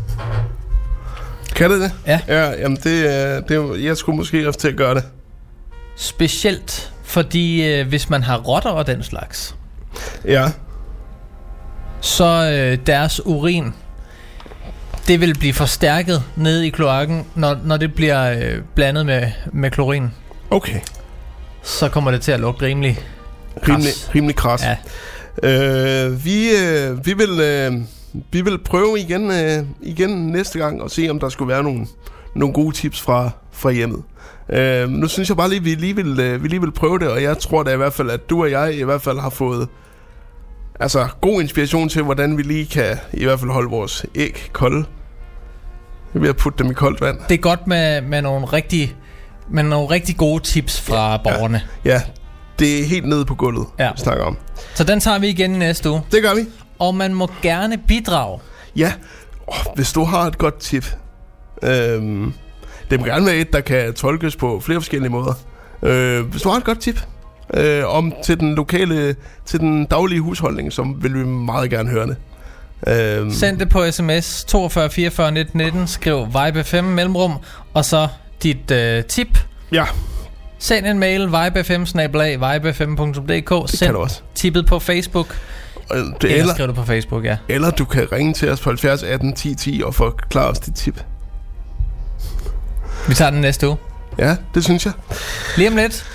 Kan 1.56 1.70
det 1.70 1.80
det? 1.80 1.92
Ja. 2.06 2.20
Ja, 2.28 2.50
jamen 2.50 2.78
det, 2.84 3.14
er- 3.14 3.40
det 3.40 3.56
er- 3.56 3.74
jeg 3.74 3.96
skulle 3.96 4.16
måske 4.16 4.48
også 4.48 4.60
til 4.60 4.68
at 4.68 4.76
gøre 4.76 4.94
det. 4.94 5.04
Specielt 5.96 6.92
fordi 7.04 7.64
øh, 7.72 7.88
hvis 7.88 8.10
man 8.10 8.22
har 8.22 8.36
rotter 8.38 8.70
og 8.70 8.86
den 8.86 9.02
slags, 9.02 9.54
Ja. 10.24 10.50
så 12.00 12.50
øh, 12.52 12.78
deres 12.86 13.26
urin, 13.26 13.74
det 15.08 15.20
vil 15.20 15.34
blive 15.38 15.52
forstærket 15.54 16.22
nede 16.36 16.66
i 16.66 16.70
kloakken, 16.70 17.26
når, 17.34 17.56
når 17.64 17.76
det 17.76 17.94
bliver 17.94 18.30
øh, 18.32 18.58
blandet 18.74 19.06
med, 19.06 19.30
med 19.52 19.70
klorin. 19.70 20.10
Okay. 20.50 20.80
Så 21.62 21.88
kommer 21.88 22.10
det 22.10 22.20
til 22.20 22.32
at 22.32 22.40
lugte 22.40 22.64
rimelig 22.66 22.98
Rimelig, 23.68 23.92
kras. 23.92 24.10
rimelig 24.14 24.36
kras. 24.36 24.62
Ja. 24.62 24.76
Øh, 25.42 26.24
vi, 26.24 26.48
øh, 26.50 27.06
vi, 27.06 27.12
vil, 27.12 27.40
øh, 27.40 27.72
vi 28.32 28.40
vil 28.40 28.58
prøve 28.58 29.00
igen, 29.00 29.30
øh, 29.30 29.64
igen 29.82 30.10
næste 30.10 30.58
gang 30.58 30.82
og 30.82 30.90
se, 30.90 31.08
om 31.10 31.20
der 31.20 31.28
skulle 31.28 31.48
være 31.48 31.62
nogle, 31.62 31.86
nogle 32.34 32.54
gode 32.54 32.74
tips 32.74 33.00
fra, 33.00 33.30
fra 33.52 33.70
hjemmet. 33.70 34.02
Øh, 34.48 34.88
nu 34.88 35.08
synes 35.08 35.28
jeg 35.28 35.36
bare 35.36 35.48
lige, 35.48 35.62
vi 35.62 35.74
lige 35.74 35.96
vil, 35.96 36.20
øh, 36.20 36.42
vi 36.42 36.48
lige 36.48 36.60
vil 36.60 36.72
prøve 36.72 36.98
det, 36.98 37.08
og 37.08 37.22
jeg 37.22 37.38
tror 37.38 37.62
da 37.62 37.72
i 37.72 37.76
hvert 37.76 37.92
fald, 37.92 38.10
at 38.10 38.30
du 38.30 38.42
og 38.42 38.50
jeg 38.50 38.74
i 38.74 38.82
hvert 38.82 39.02
fald 39.02 39.18
har 39.18 39.30
fået 39.30 39.68
altså, 40.80 41.08
god 41.20 41.40
inspiration 41.42 41.88
til, 41.88 42.02
hvordan 42.02 42.38
vi 42.38 42.42
lige 42.42 42.66
kan 42.66 42.98
i 43.12 43.24
hvert 43.24 43.40
fald 43.40 43.50
holde 43.50 43.70
vores 43.70 44.06
æg 44.14 44.48
kolde. 44.52 44.84
Ved 46.12 46.28
at 46.28 46.36
putte 46.36 46.62
dem 46.62 46.70
i 46.70 46.74
koldt 46.74 47.00
vand. 47.00 47.18
Det 47.28 47.34
er 47.34 47.38
godt 47.38 47.66
med, 47.66 48.00
med 48.00 48.22
nogle 48.22 48.46
rigtig 48.46 48.96
med 49.50 49.62
nogle 49.62 49.90
rigtig 49.90 50.16
gode 50.16 50.42
tips 50.42 50.80
fra 50.80 51.10
ja, 51.10 51.16
borgerne. 51.16 51.62
Ja, 51.84 52.02
det 52.58 52.80
er 52.80 52.84
helt 52.84 53.08
nede 53.08 53.24
på 53.24 53.34
gulvet, 53.34 53.66
ja. 53.78 53.90
vi 53.92 54.00
snakker 54.00 54.24
om. 54.24 54.36
Så 54.74 54.84
den 54.84 55.00
tager 55.00 55.18
vi 55.18 55.28
igen 55.28 55.54
i 55.54 55.58
næste 55.58 55.90
uge. 55.90 56.02
Det 56.12 56.22
gør 56.22 56.34
vi. 56.34 56.40
Og 56.78 56.94
man 56.94 57.14
må 57.14 57.30
gerne 57.42 57.78
bidrage. 57.78 58.38
Ja, 58.76 58.92
oh, 59.46 59.56
hvis 59.74 59.92
du 59.92 60.04
har 60.04 60.26
et 60.26 60.38
godt 60.38 60.58
tip. 60.58 60.96
Øhm, 61.62 62.32
det 62.90 63.00
må 63.00 63.06
gerne 63.06 63.26
være 63.26 63.36
et, 63.36 63.52
der 63.52 63.60
kan 63.60 63.94
tolkes 63.94 64.36
på 64.36 64.60
flere 64.60 64.80
forskellige 64.80 65.10
måder. 65.10 65.34
Øh, 65.82 66.20
hvis 66.26 66.42
du 66.42 66.48
har 66.48 66.56
et 66.56 66.64
godt 66.64 66.80
tip 66.80 67.00
øh, 67.54 67.84
om 67.86 68.12
til 68.24 68.40
den 68.40 68.54
lokale, 68.54 69.16
til 69.46 69.60
den 69.60 69.84
daglige 69.86 70.20
husholdning, 70.20 70.72
så 70.72 70.94
vil 71.00 71.14
vi 71.14 71.24
meget 71.24 71.70
gerne 71.70 71.88
høre 71.90 72.06
det. 72.06 72.16
Øhm, 72.86 73.32
Send 73.32 73.58
det 73.58 73.68
på 73.68 73.90
sms 73.90 74.44
42 74.44 74.90
44 74.90 75.32
19 75.32 75.58
19, 75.60 75.86
skriv 75.86 76.26
Vibe 76.26 76.64
5 76.64 76.84
mellemrum, 76.84 77.32
og 77.74 77.84
så 77.84 78.08
dit 78.42 78.70
øh, 78.70 79.04
tip. 79.04 79.38
Ja. 79.72 79.84
Send 80.58 80.86
en 80.86 80.98
mail, 80.98 81.26
vibe5 81.26 81.86
vibe5.dk. 82.42 83.70
Send 83.70 83.92
du 83.92 83.98
også. 83.98 84.20
tippet 84.34 84.66
på 84.66 84.78
Facebook. 84.78 85.36
Det, 85.90 86.24
Eller 86.24 86.36
eller, 86.40 86.54
skriv 86.54 86.66
det 86.66 86.74
på 86.74 86.84
Facebook, 86.84 87.24
ja. 87.24 87.36
eller 87.48 87.70
du 87.70 87.84
kan 87.84 88.12
ringe 88.12 88.34
til 88.34 88.50
os 88.50 88.60
på 88.60 88.70
70 88.70 89.02
18 89.02 89.32
10 89.32 89.54
10 89.54 89.82
og 89.84 89.94
forklare 89.94 90.48
os 90.48 90.58
dit 90.58 90.74
tip. 90.74 91.04
Vi 93.08 93.14
tager 93.14 93.30
den 93.30 93.40
næste 93.40 93.68
uge. 93.68 93.76
Ja, 94.18 94.36
det 94.54 94.64
synes 94.64 94.84
jeg. 94.86 94.92
Lige 95.56 95.68
om 95.68 95.76
lidt. 95.76 96.06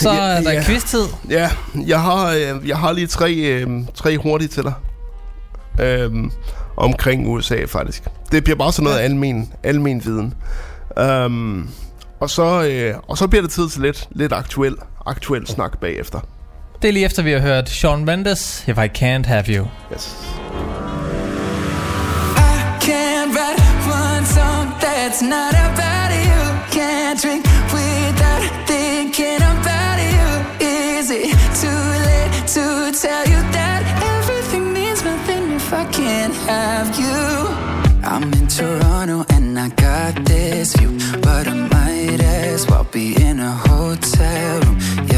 Så 0.00 0.10
Ja, 0.12 0.16
er 0.18 0.40
der 0.40 0.52
ja. 0.52 0.62
quiz-tid. 0.62 1.04
Ja, 1.30 1.50
jeg 1.86 2.02
har, 2.02 2.30
øh, 2.32 2.68
jeg 2.68 2.78
har 2.78 2.92
lige 2.92 3.06
tre, 3.06 3.34
øh, 3.34 3.68
tre 3.94 4.18
hurtige 4.18 4.48
til 4.48 4.62
dig. 4.62 4.72
Øhm, 5.80 6.32
omkring 6.76 7.28
USA 7.28 7.64
faktisk. 7.64 8.02
Det 8.32 8.44
bliver 8.44 8.56
bare 8.56 8.72
sådan 8.72 8.84
noget 8.84 8.98
almen, 8.98 9.52
almen 9.62 10.04
viden. 10.04 10.34
Øhm, 10.98 11.68
og, 12.20 12.30
så, 12.30 12.62
øh, 12.62 12.94
og 13.08 13.18
så 13.18 13.26
bliver 13.26 13.42
det 13.42 13.50
tid 13.50 13.68
til 13.68 13.82
lidt, 13.82 14.08
lidt 14.10 14.32
aktuel, 14.32 14.76
aktuel 15.06 15.46
snak 15.46 15.78
bagefter. 15.80 16.20
Det 16.82 16.88
er 16.88 16.92
lige 16.92 17.04
efter, 17.04 17.22
vi 17.22 17.32
har 17.32 17.40
hørt 17.40 17.68
Sean 17.68 18.04
Mendes, 18.04 18.64
If 18.68 18.78
I 18.78 18.88
Can't 18.98 19.26
Have 19.26 19.44
You. 19.48 19.66
Yes. 19.92 20.16
Can't 22.80 23.30
write 23.36 23.60
one 24.02 24.24
song 24.36 24.64
that's 24.80 25.20
not 25.34 25.54
about 25.68 26.10
you. 26.26 26.40
Can't 26.78 27.22
drink 27.22 27.44
without 27.78 28.42
thinking 28.72 29.40
about 29.54 29.98
you. 30.14 30.28
Is 30.60 31.10
it 31.10 31.36
too 31.62 31.82
late 32.08 32.32
to 32.56 32.64
tell 33.04 33.24
you 33.32 33.40
that 33.58 33.80
everything 34.16 34.72
means 34.72 35.00
nothing 35.10 35.44
if 35.60 35.72
I 35.72 35.84
can't 36.00 36.34
have 36.52 36.88
you? 37.02 37.18
I'm 38.12 38.32
in 38.38 38.46
Toronto 38.46 39.24
and 39.34 39.58
I 39.58 39.68
got 39.68 40.12
this 40.24 40.76
view, 40.76 40.92
but 41.26 41.44
I 41.48 41.54
might 41.74 42.20
as 42.22 42.66
well 42.68 42.86
be 42.92 43.06
in 43.28 43.40
a 43.40 43.52
hotel 43.68 44.60
room. 44.60 44.78
Yeah, 45.10 45.17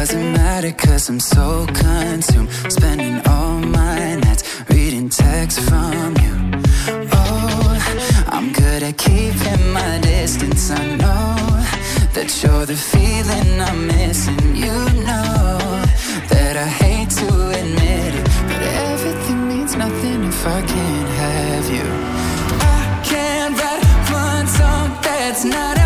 doesn't 0.00 0.32
matter 0.32 0.70
cause 0.70 1.08
I'm 1.08 1.18
so 1.18 1.66
consumed, 1.74 2.50
spending 2.68 3.20
all 3.26 3.58
my 3.58 4.14
nights 4.14 4.44
reading 4.70 5.08
texts 5.08 5.58
from 5.68 6.14
you. 6.22 6.34
Oh, 7.12 8.24
I'm 8.28 8.52
good 8.52 8.84
at 8.84 8.96
keeping 8.96 9.72
my 9.72 9.98
distance. 9.98 10.70
I 10.70 10.84
know 11.02 11.34
that 12.14 12.28
you're 12.40 12.64
the 12.64 12.76
feeling 12.76 13.60
I'm 13.60 13.88
missing. 13.88 14.54
You 14.54 14.76
know 15.08 15.58
that 16.32 16.54
I 16.56 16.68
hate 16.82 17.10
to 17.20 17.30
admit 17.60 18.14
it, 18.20 18.26
but 18.50 18.62
everything 18.92 19.48
means 19.48 19.74
nothing 19.74 20.22
if 20.22 20.46
I 20.46 20.60
can't 20.62 21.10
have 21.24 21.66
you. 21.76 21.86
I 22.70 23.02
can't 23.04 23.54
write 23.58 23.84
one 24.12 24.46
song 24.46 24.96
that's 25.02 25.44
not 25.44 25.77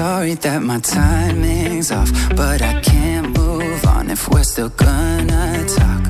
sorry 0.00 0.32
that 0.32 0.62
my 0.62 0.78
timing's 0.78 1.90
off, 1.92 2.10
but 2.34 2.62
I 2.62 2.74
can't 2.80 3.28
move 3.38 3.84
on 3.84 4.08
if 4.08 4.22
we're 4.30 4.48
still 4.52 4.72
gonna 4.86 5.46
talk. 5.78 6.02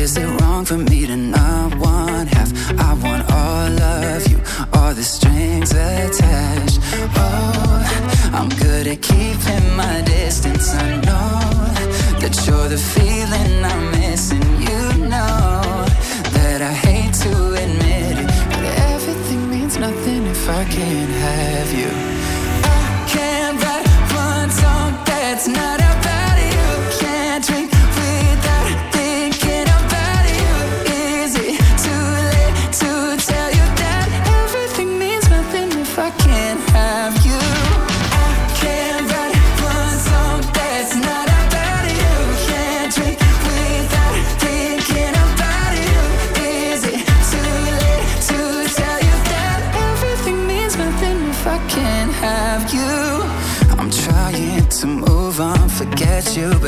Is 0.00 0.18
it 0.22 0.28
wrong 0.36 0.66
for 0.66 0.76
me 0.90 1.06
to 1.06 1.16
not 1.16 1.70
want 1.82 2.28
half? 2.36 2.50
I 2.88 2.90
want 3.04 3.22
all 3.40 3.74
of 3.96 4.20
you, 4.30 4.38
all 4.76 4.92
the 5.00 5.06
strings 5.16 5.70
attached. 5.72 6.78
Oh, 7.16 8.38
I'm 8.38 8.50
good 8.64 8.86
at 8.94 9.00
keeping 9.10 9.66
my 9.82 9.96
distance. 10.02 10.66
I 10.86 10.88
know 11.06 11.30
that 12.22 12.34
you're 12.44 12.68
the 12.74 12.82
feeling 12.94 13.37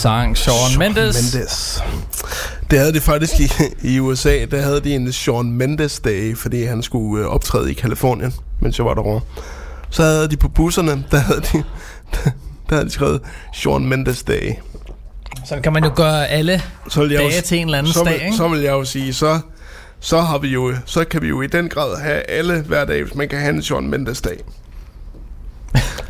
Sang 0.00 0.36
Shawn 0.36 0.78
Mendes. 0.78 1.34
Mendes. 1.34 1.82
Det 2.70 2.78
havde 2.78 2.92
de 2.92 3.00
faktisk 3.00 3.40
i, 3.40 3.50
i 3.82 4.00
USA. 4.00 4.44
Der 4.50 4.62
havde 4.62 4.80
de 4.80 4.94
en 4.94 5.12
Shawn 5.12 5.52
Mendes 5.52 6.00
Day, 6.00 6.36
fordi 6.36 6.64
han 6.64 6.82
skulle 6.82 7.24
øh, 7.24 7.30
optræde 7.30 7.70
i 7.70 7.74
Kalifornien, 7.74 8.34
mens 8.60 8.78
jeg 8.78 8.86
var 8.86 8.94
derovre. 8.94 9.20
Så 9.90 10.02
havde 10.02 10.28
de 10.28 10.36
på 10.36 10.48
busserne, 10.48 11.04
der 11.10 11.18
havde 11.18 11.40
de, 11.40 11.62
der 12.68 12.74
havde 12.74 12.84
de 12.84 12.90
skrevet 12.90 13.20
Shawn 13.54 13.86
Mendes 13.86 14.22
Day. 14.22 14.52
Så 15.46 15.60
kan 15.62 15.72
man 15.72 15.84
jo 15.84 15.92
gøre 15.96 16.28
alle 16.28 16.62
Så 16.88 17.00
vil 17.00 17.10
jeg 17.10 17.20
dage 17.20 17.36
jo, 17.36 17.42
til 17.42 17.58
en 17.58 17.64
eller 17.64 17.78
anden 17.78 17.92
så, 17.92 18.04
dag, 18.04 18.12
vil, 18.12 18.24
ikke? 18.24 18.36
så 18.36 18.48
vil 18.48 18.60
jeg 18.60 18.72
jo 18.72 18.84
sige, 18.84 19.14
så, 19.14 19.40
så, 20.00 20.20
har 20.20 20.38
vi 20.38 20.48
jo, 20.48 20.74
så 20.86 21.04
kan 21.04 21.22
vi 21.22 21.28
jo 21.28 21.42
i 21.42 21.46
den 21.46 21.68
grad 21.68 22.00
have 22.02 22.30
alle 22.30 22.60
hver 22.60 22.84
dag, 22.84 23.02
hvis 23.02 23.14
man 23.14 23.28
kan 23.28 23.38
have 23.38 23.54
en 23.54 23.62
Shawn 23.62 23.90
Mendes 23.90 24.20
Dag. 24.20 24.38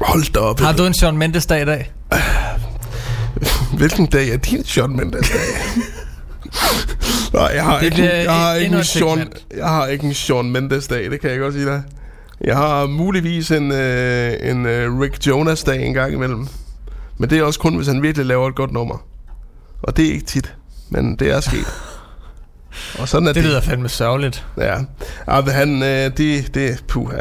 Hold 0.00 0.32
da 0.32 0.38
op. 0.38 0.60
Har 0.60 0.72
du 0.72 0.84
en 0.84 0.94
Shawn 0.94 1.16
Mendes 1.16 1.46
dag 1.46 1.62
i 1.62 1.64
dag? 1.64 1.92
Hvilken 3.76 4.06
dag 4.06 4.28
er 4.28 4.36
din 4.36 4.64
Shawn 4.64 4.96
Mendes 4.96 5.28
dag? 5.30 5.40
Nej, 7.34 7.50
jeg 7.54 7.64
har, 7.64 7.78
Det 7.78 7.86
ikke, 7.86 8.04
jeg, 8.08 8.32
har 8.34 8.54
ikke 8.54 8.76
en 8.76 8.84
segment. 8.84 9.46
jeg 9.56 9.68
har 9.68 9.86
ikke 9.86 10.04
en 10.06 10.14
Shawn 10.14 10.50
Mendes 10.50 10.86
dag, 10.86 11.10
det 11.10 11.20
kan 11.20 11.30
jeg 11.30 11.38
godt 11.38 11.54
sige 11.54 11.66
dig. 11.66 11.82
Jeg 12.44 12.56
har 12.56 12.86
muligvis 12.86 13.50
en, 13.50 13.72
øh, 13.72 14.32
en 14.50 14.66
øh, 14.66 15.00
Rick 15.00 15.26
Jonas 15.26 15.62
dag 15.64 15.86
en 15.86 15.94
gang 15.94 16.12
imellem. 16.12 16.46
Men 17.18 17.30
det 17.30 17.38
er 17.38 17.42
også 17.42 17.60
kun, 17.60 17.76
hvis 17.76 17.86
han 17.86 18.02
virkelig 18.02 18.26
laver 18.26 18.48
et 18.48 18.54
godt 18.54 18.72
nummer. 18.72 19.04
Og 19.82 19.96
det 19.96 20.06
er 20.08 20.12
ikke 20.12 20.26
tit, 20.26 20.54
men 20.90 21.16
det 21.16 21.30
er 21.30 21.40
sket. 21.40 21.66
Og 23.00 23.08
sådan 23.08 23.28
er 23.28 23.32
Det 23.32 23.42
det. 23.42 23.50
lyder 23.50 23.60
fandme 23.60 23.88
sørgeligt. 23.88 24.46
Ja, 24.58 24.74
men 25.26 25.48
han, 25.48 25.82
øh, 25.82 26.16
det, 26.16 26.54
det, 26.54 26.84
puha. 26.88 27.16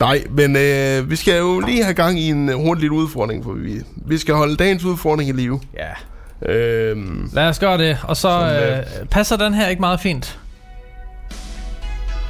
Nej, 0.00 0.24
men 0.30 0.56
øh, 0.56 1.10
vi 1.10 1.16
skal 1.16 1.38
jo 1.38 1.60
lige 1.60 1.82
have 1.82 1.94
gang 1.94 2.18
i 2.20 2.28
en 2.30 2.48
øh, 2.48 2.54
hurtig 2.56 2.80
lille 2.80 2.96
udfordring, 2.96 3.44
for 3.44 3.52
vi, 3.52 3.80
vi 3.96 4.18
skal 4.18 4.34
holde 4.34 4.56
dagens 4.56 4.84
udfordring 4.84 5.28
i 5.28 5.32
live. 5.32 5.60
Ja. 5.78 6.52
Øhm, 6.52 7.30
Lad 7.32 7.48
os 7.48 7.58
gøre 7.58 7.78
det. 7.78 7.98
Og 8.02 8.16
så 8.16 8.22
Sådan, 8.22 8.78
øh, 8.78 9.06
passer 9.10 9.36
den 9.36 9.54
her 9.54 9.68
ikke 9.68 9.80
meget 9.80 10.00
fint. 10.00 10.38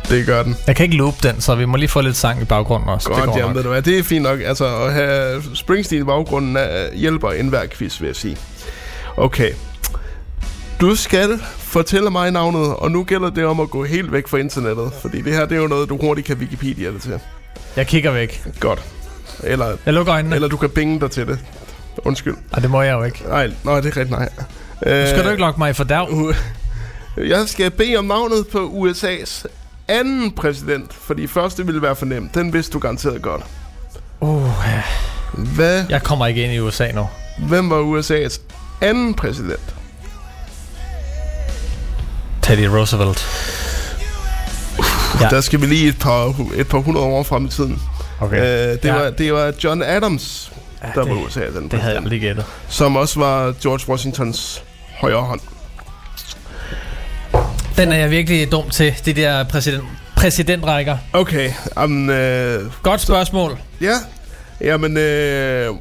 det 0.08 0.26
gør 0.26 0.42
den. 0.42 0.56
Jeg 0.66 0.76
kan 0.76 0.84
ikke 0.84 0.96
loop 0.96 1.22
den, 1.22 1.40
så 1.40 1.54
vi 1.54 1.64
må 1.64 1.76
lige 1.76 1.88
få 1.88 2.00
lidt 2.00 2.16
sang 2.16 2.42
i 2.42 2.44
baggrunden 2.44 2.88
også. 2.88 3.08
Godt, 3.08 3.16
det 3.16 3.26
går 3.26 3.32
jamen, 3.38 3.48
nok. 3.48 3.56
ved 3.56 3.62
du 3.62 3.68
hvad, 3.68 3.82
det 3.82 3.98
er 3.98 4.02
fint 4.02 4.22
nok. 4.22 4.40
Altså, 4.40 4.66
at 4.76 4.92
have 4.92 5.42
Springsteen 5.54 6.02
i 6.02 6.04
baggrunden 6.04 6.56
er, 6.56 6.94
hjælper 6.94 7.30
enhver 7.30 7.66
quiz, 7.66 8.00
vil 8.00 8.06
jeg 8.06 8.16
sige. 8.16 8.36
Okay. 9.16 9.50
Du 10.80 10.94
skal 10.96 11.38
fortælle 11.58 12.10
mig 12.10 12.30
navnet, 12.30 12.74
og 12.76 12.90
nu 12.90 13.04
gælder 13.04 13.30
det 13.30 13.44
om 13.44 13.60
at 13.60 13.70
gå 13.70 13.84
helt 13.84 14.12
væk 14.12 14.28
fra 14.28 14.38
internettet, 14.38 14.92
fordi 15.02 15.20
det 15.22 15.32
her, 15.32 15.46
det 15.46 15.56
er 15.56 15.60
jo 15.62 15.66
noget, 15.68 15.88
du 15.88 15.96
hurtigt 16.00 16.26
kan 16.26 16.36
Wikipedia 16.36 16.90
det 16.90 17.02
til. 17.02 17.20
Jeg 17.76 17.86
kigger 17.86 18.10
væk. 18.10 18.44
Godt. 18.60 18.82
Eller, 19.44 19.76
Jeg 19.86 19.94
lukker 19.94 20.14
øjnene. 20.14 20.34
eller 20.34 20.48
du 20.48 20.56
kan 20.56 20.70
binge 20.70 21.00
dig 21.00 21.10
til 21.10 21.26
det. 21.26 21.38
Undskyld. 21.98 22.34
Ej, 22.52 22.60
det 22.60 22.70
må 22.70 22.82
jeg 22.82 22.92
jo 22.92 23.02
ikke. 23.02 23.22
Nej, 23.28 23.50
nej, 23.64 23.74
det 23.80 23.86
er 23.92 23.96
rigtigt, 23.96 24.10
nej. 24.10 24.28
Nu 24.86 24.90
Øh, 24.92 25.08
skal 25.08 25.24
du 25.24 25.28
ikke 25.30 25.40
lokke 25.40 25.58
mig 25.60 25.70
i 25.70 25.72
fordærv. 25.72 26.34
Jeg 27.16 27.48
skal 27.48 27.70
bede 27.70 27.96
om 27.96 28.04
navnet 28.04 28.46
på 28.52 28.58
USA's 28.68 29.44
anden 29.88 30.32
præsident, 30.32 30.94
fordi 30.94 31.26
første 31.26 31.66
ville 31.66 31.82
være 31.82 31.96
for 31.96 32.06
nemt. 32.06 32.34
Den 32.34 32.52
vidste 32.52 32.72
du 32.72 32.78
garanteret 32.78 33.22
godt. 33.22 33.42
Uh, 34.20 34.50
Hvad, 35.34 35.84
jeg 35.88 36.02
kommer 36.02 36.26
ikke 36.26 36.44
ind 36.44 36.52
i 36.52 36.58
USA 36.58 36.92
nu. 36.92 37.08
hvem 37.38 37.70
var 37.70 37.76
USA's 38.00 38.40
anden 38.80 39.14
præsident? 39.14 39.74
Teddy 42.42 42.64
Roosevelt. 42.64 43.26
Ja. 45.20 45.28
Der 45.28 45.40
skal 45.40 45.60
vi 45.60 45.66
lige 45.66 45.88
et 45.88 45.98
par, 45.98 46.34
et 46.54 46.68
par 46.68 46.78
hundrede 46.78 47.06
år 47.06 47.22
frem 47.22 47.44
i 47.44 47.48
tiden. 47.48 47.82
Okay. 48.20 48.36
Øh, 48.36 48.72
det, 48.72 48.84
Ja. 48.84 48.94
var, 48.94 49.10
det 49.10 49.32
var 49.32 49.52
John 49.64 49.82
Adams, 49.82 50.52
Ja, 50.82 50.88
der 50.94 51.04
det- 51.04 51.10
var 51.14 51.16
USA's 51.20 51.40
anden 51.46 51.68
Det 51.70 51.80
havde 51.80 51.94
jeg 51.94 52.02
præsident. 52.02 52.04
aldrig 52.04 52.20
gættet. 52.20 52.44
Som 52.68 52.96
også 52.96 53.20
var 53.20 53.54
George 53.62 53.88
Washingtons 53.90 54.62
højre 55.00 55.22
hånd. 55.22 55.40
Den 57.76 57.92
er 57.92 57.96
jeg 57.96 58.10
virkelig 58.10 58.52
dum 58.52 58.70
til, 58.70 58.94
de 59.04 59.12
der 59.12 59.44
præsident, 59.44 59.84
præsidentrækker. 60.16 60.96
Okay, 61.12 61.50
um, 61.84 62.10
øh, 62.10 62.70
Godt 62.82 63.00
spørgsmål. 63.00 63.58
ja. 63.80 63.94
Jamen, 64.60 64.96
øh, 64.96 65.74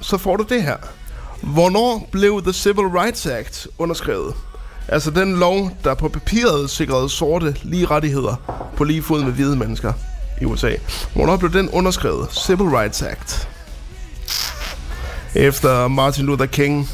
så 0.00 0.18
får 0.18 0.36
du 0.36 0.44
det 0.48 0.62
her. 0.62 0.76
Hvornår 1.42 2.08
blev 2.12 2.42
The 2.42 2.52
Civil 2.52 2.86
Rights 2.86 3.26
Act 3.26 3.66
underskrevet? 3.78 4.34
Altså 4.92 5.10
den 5.10 5.36
lov, 5.36 5.70
der 5.84 5.94
på 5.94 6.08
papiret 6.08 6.70
sikrede 6.70 7.08
sorte 7.08 7.56
lige 7.62 7.86
rettigheder 7.86 8.60
på 8.76 8.84
lige 8.84 9.02
fod 9.02 9.24
med 9.24 9.32
hvide 9.32 9.56
mennesker 9.56 9.92
i 10.40 10.44
USA. 10.44 10.70
Hvornår 11.14 11.36
blev 11.36 11.52
den 11.52 11.68
underskrevet? 11.68 12.28
Civil 12.32 12.68
Rights 12.68 13.02
Act. 13.02 13.48
Efter 15.34 15.88
Martin 15.88 16.26
Luther 16.26 16.46
King 16.46 16.88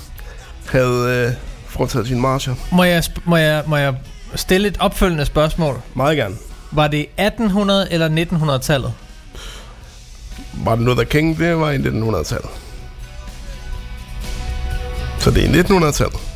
havde 0.70 1.26
øh, 1.26 1.32
foretaget 1.66 2.06
sin 2.08 2.20
marcher. 2.20 2.54
Må 2.72 2.84
jeg, 2.84 3.02
må, 3.24 3.36
jeg, 3.36 3.62
må 3.66 3.76
jeg 3.76 3.94
stille 4.34 4.68
et 4.68 4.76
opfølgende 4.80 5.24
spørgsmål? 5.24 5.80
Meget 5.94 6.16
gerne. 6.16 6.34
Var 6.72 6.88
det 6.88 7.00
1800 7.00 7.88
eller 7.90 8.08
1900-tallet? 8.08 8.92
Martin 10.64 10.84
Luther 10.84 11.04
King, 11.04 11.38
det 11.38 11.56
var 11.58 11.70
i 11.70 11.76
1900-tallet. 11.76 12.50
Så 15.18 15.30
det 15.30 15.58
er 15.58 15.62
1900-tallet. 15.62 16.35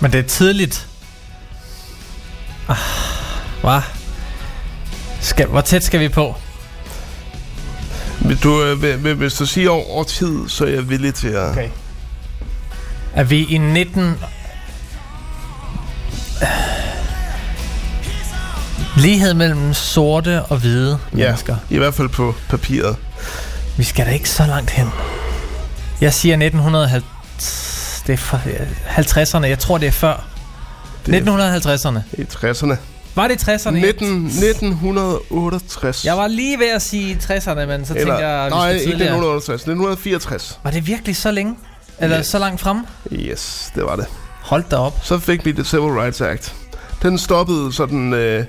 Men 0.00 0.12
det 0.12 0.18
er 0.18 0.28
tidligt. 0.28 0.86
Ah, 2.68 2.76
hvad? 3.60 3.80
Skal, 5.20 5.46
hvor 5.46 5.60
tæt 5.60 5.84
skal 5.84 6.00
vi 6.00 6.08
på? 6.08 6.34
Hvis 8.20 8.40
du, 8.40 8.62
øh, 8.62 9.12
hvis 9.18 9.34
du 9.34 9.46
siger 9.46 9.70
over, 9.70 9.84
over 9.90 10.04
tid, 10.04 10.48
så 10.48 10.64
er 10.64 10.68
jeg 10.70 10.88
villig 10.88 11.14
til 11.14 11.28
at... 11.28 11.50
Okay. 11.50 11.68
Er 13.14 13.24
vi 13.24 13.44
i 13.44 13.58
19... 13.58 14.14
Lighed 18.96 19.34
mellem 19.34 19.74
sorte 19.74 20.42
og 20.42 20.56
hvide 20.58 20.98
Ja, 21.16 21.24
mennesker. 21.24 21.56
i 21.70 21.78
hvert 21.78 21.94
fald 21.94 22.08
på 22.08 22.34
papiret. 22.48 22.96
Vi 23.76 23.84
skal 23.84 24.06
da 24.06 24.10
ikke 24.10 24.30
så 24.30 24.46
langt 24.46 24.70
hen. 24.70 24.88
Jeg 26.00 26.14
siger 26.14 26.34
1950... 26.34 27.69
Det 28.10 28.16
er 28.18 28.22
for, 28.22 28.36
50'erne. 29.36 29.46
Jeg 29.46 29.58
tror, 29.58 29.78
det 29.78 29.86
er 29.86 29.90
før. 29.92 30.24
Det 31.06 31.14
er 31.14 31.20
1950'erne. 31.20 32.00
i 32.20 32.22
60'erne. 32.22 32.76
Var 33.14 33.28
det 33.28 33.48
60'erne? 33.48 33.70
19, 33.70 34.26
1968. 34.26 36.04
Jeg 36.04 36.16
var 36.16 36.26
lige 36.26 36.58
ved 36.58 36.68
at 36.70 36.82
sige 36.82 37.18
60'erne, 37.22 37.64
men 37.66 37.86
så 37.86 37.94
tænkte 37.94 38.14
jeg, 38.14 38.50
nej, 38.50 38.70
ikke 38.70 38.78
tidligere. 38.84 38.94
1968. 38.94 39.60
1964. 39.60 40.58
Var 40.64 40.70
det 40.70 40.86
virkelig 40.86 41.16
så 41.16 41.30
længe? 41.30 41.56
Eller 41.98 42.18
Yes. 42.18 42.26
så 42.26 42.38
langt 42.38 42.60
frem? 42.60 42.78
Yes, 43.12 43.72
det 43.74 43.84
var 43.84 43.96
det. 43.96 44.06
Hold 44.40 44.64
da 44.70 44.76
op. 44.76 44.98
Så 45.02 45.18
fik 45.18 45.44
vi 45.44 45.52
The 45.52 45.64
Civil 45.64 45.92
Rights 45.92 46.20
Act. 46.20 46.54
Den 47.02 47.18
stoppede 47.18 47.72
sådan, 47.72 48.12
øh, 48.14 48.44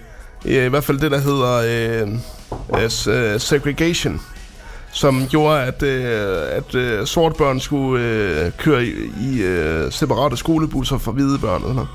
i 0.45 0.53
hvert 0.57 0.83
fald 0.83 0.99
det, 0.99 1.11
der 1.11 1.19
hedder 1.19 1.53
øh, 1.53 2.07
øh, 3.07 3.33
øh, 3.33 3.39
segregation, 3.39 4.21
som 4.93 5.27
gjorde, 5.27 5.61
at, 5.63 5.83
øh, 5.83 6.41
at 6.51 6.75
øh, 6.75 7.07
sorte 7.07 7.35
børn 7.37 7.59
skulle 7.59 8.05
øh, 8.05 8.51
køre 8.57 8.85
i, 8.85 8.93
i 9.21 9.41
øh, 9.41 9.91
separate 9.91 10.37
skolebusser 10.37 10.97
for 10.97 11.11
hvide 11.11 11.39
børn. 11.39 11.63
Eller. 11.69 11.85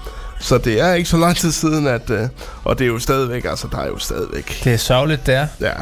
Så 0.40 0.58
det 0.58 0.80
er 0.80 0.94
ikke 0.94 1.08
så 1.08 1.16
lang 1.16 1.36
tid 1.36 1.52
siden, 1.52 1.86
at, 1.86 2.10
øh, 2.10 2.28
og 2.64 2.78
det 2.78 2.84
er 2.84 2.88
jo 2.88 2.98
stadigvæk, 2.98 3.44
altså 3.44 3.68
der 3.72 3.78
er 3.78 3.86
jo 3.86 3.98
stadigvæk, 3.98 4.60
Det 4.64 4.72
er 4.72 4.76
sørgeligt, 4.76 5.26
det 5.26 5.34
er. 5.34 5.46
ja, 5.60 5.72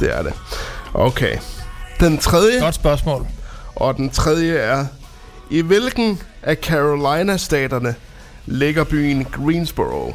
det 0.00 0.16
er 0.18 0.22
det. 0.22 0.32
Okay. 0.94 1.36
Den 2.00 2.18
tredje, 2.18 2.60
Godt 2.60 2.74
spørgsmål. 2.74 3.26
og 3.74 3.96
den 3.96 4.10
tredje 4.10 4.54
er, 4.56 4.86
i 5.50 5.60
hvilken 5.60 6.20
af 6.42 6.56
Carolina-staterne 6.56 7.94
ligger 8.46 8.84
byen 8.84 9.24
Greensboro? 9.24 10.14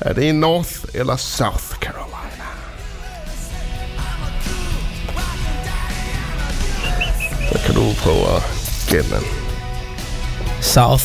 Er 0.00 0.12
det 0.12 0.22
i 0.22 0.32
North 0.32 0.72
eller 0.94 1.16
South 1.16 1.64
Carolina? 1.80 2.25
Kan 7.66 7.74
du 7.74 7.82
prøve 7.98 8.36
at 8.36 8.42
gætte 8.88 9.10
den. 9.10 9.24
South. 10.60 11.04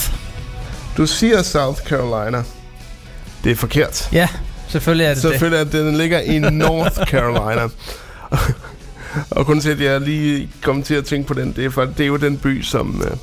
Du 0.98 1.06
siger 1.06 1.42
South 1.42 1.82
Carolina. 1.82 2.44
Det 3.44 3.52
er 3.52 3.56
forkert. 3.56 4.10
Ja, 4.14 4.28
selvfølgelig 4.68 5.06
er 5.06 5.14
det 5.14 5.22
Selvfølgelig 5.22 5.60
er 5.60 5.64
det, 5.64 5.74
den 5.74 5.98
ligger 5.98 6.20
i 6.20 6.40
North 6.40 6.96
Carolina. 7.12 7.68
og 9.32 9.46
kun 9.46 9.60
til, 9.62 9.70
at 9.70 9.82
jeg 9.82 10.02
lige 10.02 10.50
kom 10.62 10.84
til 10.84 10.94
at 10.96 11.06
tænke 11.06 11.28
på 11.28 11.34
den, 11.34 11.54
det 11.56 11.66
er, 11.66 11.70
for 11.70 11.86
det 11.86 12.00
er 12.00 12.08
jo 12.08 12.18
den 12.18 12.38
by, 12.38 12.62
som 12.64 13.04
øh, 13.06 13.18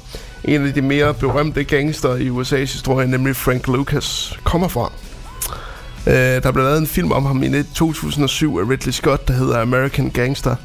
en 0.54 0.66
af 0.66 0.74
de 0.74 0.82
mere 0.82 1.14
berømte 1.14 1.64
gangster 1.64 2.16
i 2.16 2.28
USA's 2.28 2.56
historie, 2.56 3.06
nemlig 3.06 3.36
Frank 3.36 3.66
Lucas, 3.66 4.38
kommer 4.44 4.68
fra. 4.68 4.92
Øh, 6.06 6.42
der 6.42 6.52
blev 6.52 6.64
lavet 6.64 6.78
en 6.78 6.86
film 6.86 7.12
om 7.12 7.26
ham 7.26 7.42
i 7.42 7.62
2007 7.74 8.58
af 8.58 8.70
Ridley 8.70 8.92
Scott, 8.92 9.28
der 9.28 9.34
hedder 9.34 9.60
American 9.62 10.10
Gangster, 10.10 10.56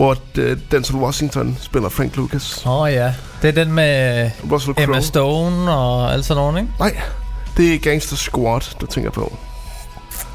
hvor 0.00 0.16
øh, 0.38 0.56
Denzel 0.70 0.96
Washington 0.96 1.56
spiller 1.60 1.88
Frank 1.88 2.16
Lucas. 2.16 2.62
Åh 2.66 2.80
oh, 2.80 2.92
ja, 2.92 3.12
det 3.42 3.48
er 3.48 3.64
den 3.64 3.72
med 3.72 4.30
Russell 4.52 4.74
Emma. 4.78 5.00
Stone 5.00 5.72
og 5.72 6.12
alt 6.12 6.24
sådan 6.24 6.40
noget, 6.42 6.60
ikke? 6.60 6.72
Nej, 6.78 6.96
det 7.56 7.74
er 7.74 7.78
Gangster 7.78 8.16
Squad, 8.16 8.60
du 8.80 8.86
tænker 8.86 9.10
på. 9.10 9.36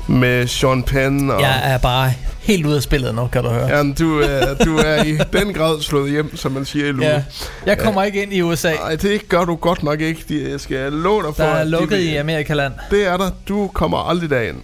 Med 0.07 0.47
Sean 0.47 0.83
Penn 0.83 1.29
og... 1.31 1.41
Jeg 1.41 1.73
er 1.73 1.77
bare 1.77 2.11
helt 2.39 2.65
ude 2.65 2.75
af 2.75 2.83
spillet 2.83 3.15
nu, 3.15 3.27
kan 3.27 3.43
du 3.43 3.49
høre. 3.49 3.67
Ja, 3.77 3.83
men 3.83 3.93
du, 3.93 4.19
er, 4.19 4.53
du 4.65 4.77
er 4.77 5.03
i 5.03 5.17
den 5.39 5.53
grad 5.53 5.81
slået 5.81 6.11
hjem, 6.11 6.37
som 6.37 6.51
man 6.51 6.65
siger 6.65 6.85
i 6.85 6.91
Lule. 6.91 7.05
Ja. 7.07 7.23
Jeg 7.65 7.77
kommer 7.77 8.03
ikke 8.03 8.23
ind 8.23 8.33
i 8.33 8.41
USA. 8.41 8.73
Nej, 8.73 8.95
det 8.95 9.29
gør 9.29 9.45
du 9.45 9.55
godt 9.55 9.83
nok 9.83 10.01
ikke. 10.01 10.23
De- 10.29 10.51
Jeg 10.51 10.59
skal 10.59 10.91
love 10.91 11.23
dig 11.23 11.35
for, 11.35 11.43
Der 11.43 11.49
er 11.49 11.63
de 11.63 11.69
lukket 11.69 11.97
vil- 11.97 12.09
i 12.09 12.15
Amerikaland. 12.15 12.73
Det 12.91 13.07
er 13.07 13.17
der. 13.17 13.29
Du 13.47 13.67
kommer 13.73 13.97
aldrig 14.09 14.29
derind. 14.29 14.57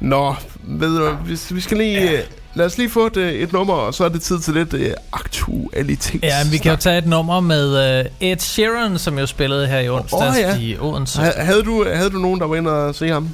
Nå, 0.00 0.34
ved 0.62 0.98
du, 0.98 1.10
hvis 1.10 1.54
vi 1.54 1.60
skal 1.60 1.76
lige... 1.76 2.10
Ja. 2.12 2.20
Lad 2.54 2.66
os 2.66 2.78
lige 2.78 2.90
få 2.90 3.06
et, 3.06 3.16
øh, 3.16 3.32
et 3.32 3.52
nummer, 3.52 3.74
og 3.74 3.94
så 3.94 4.04
er 4.04 4.08
det 4.08 4.22
tid 4.22 4.40
til 4.40 4.54
lidt 4.54 4.74
uh, 4.74 4.80
aktualitet. 5.12 6.22
Ja, 6.22 6.34
vi 6.50 6.58
kan 6.58 6.70
jo 6.70 6.76
tage 6.76 6.98
et 6.98 7.06
nummer 7.06 7.40
med 7.40 8.00
uh, 8.00 8.28
Ed 8.28 8.38
Sheeran, 8.38 8.98
som 8.98 9.18
jo 9.18 9.26
spillede 9.26 9.66
her 9.66 9.78
i 9.78 9.88
onsdags 9.88 10.38
ja. 10.38 10.56
i 10.58 10.76
Odense. 10.80 11.20
Ha- 11.20 11.32
Havde 11.42 11.62
du, 11.62 11.84
havde 11.94 12.10
du 12.10 12.18
nogen, 12.18 12.40
der 12.40 12.46
var 12.46 12.56
inde 12.56 12.70
og 12.70 12.94
se 12.94 13.08
ham? 13.08 13.28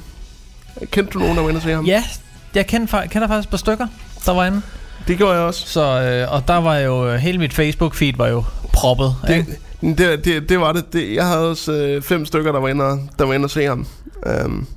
Kendte 0.91 1.13
du 1.13 1.19
nogen, 1.19 1.35
der 1.35 1.41
var 1.41 1.49
inde 1.49 1.57
og 1.57 1.63
se 1.63 1.71
ham? 1.71 1.85
Ja, 1.85 2.03
jeg 2.55 2.67
kender, 2.67 3.05
kender 3.05 3.27
faktisk 3.27 3.47
et 3.47 3.51
par 3.51 3.57
stykker, 3.57 3.87
der 4.25 4.31
var 4.33 4.45
inde. 4.45 4.61
Det 5.07 5.17
gjorde 5.17 5.33
jeg 5.33 5.41
også. 5.43 5.63
Så, 5.67 5.81
øh, 6.01 6.33
og 6.33 6.47
der 6.47 6.57
var 6.57 6.77
jo, 6.77 7.07
øh, 7.09 7.15
hele 7.15 7.37
mit 7.37 7.59
Facebook-feed 7.59 8.17
var 8.17 8.27
jo 8.27 8.43
proppet. 8.73 9.15
ikke? 9.29 9.57
Det, 9.81 9.97
det, 9.97 10.25
det, 10.25 10.49
det 10.49 10.59
var 10.59 10.71
det. 10.71 10.93
det. 10.93 11.15
Jeg 11.15 11.25
havde 11.27 11.49
også 11.49 11.71
øh, 11.71 12.01
fem 12.01 12.25
stykker, 12.25 12.51
der 12.51 12.59
var 12.59 12.67
inde 12.69 12.85
og, 12.85 12.99
der 13.19 13.25
var 13.25 13.33
inde 13.33 13.45
og 13.45 13.49
se 13.49 13.65
ham. 13.65 13.87
Um, 14.45 14.67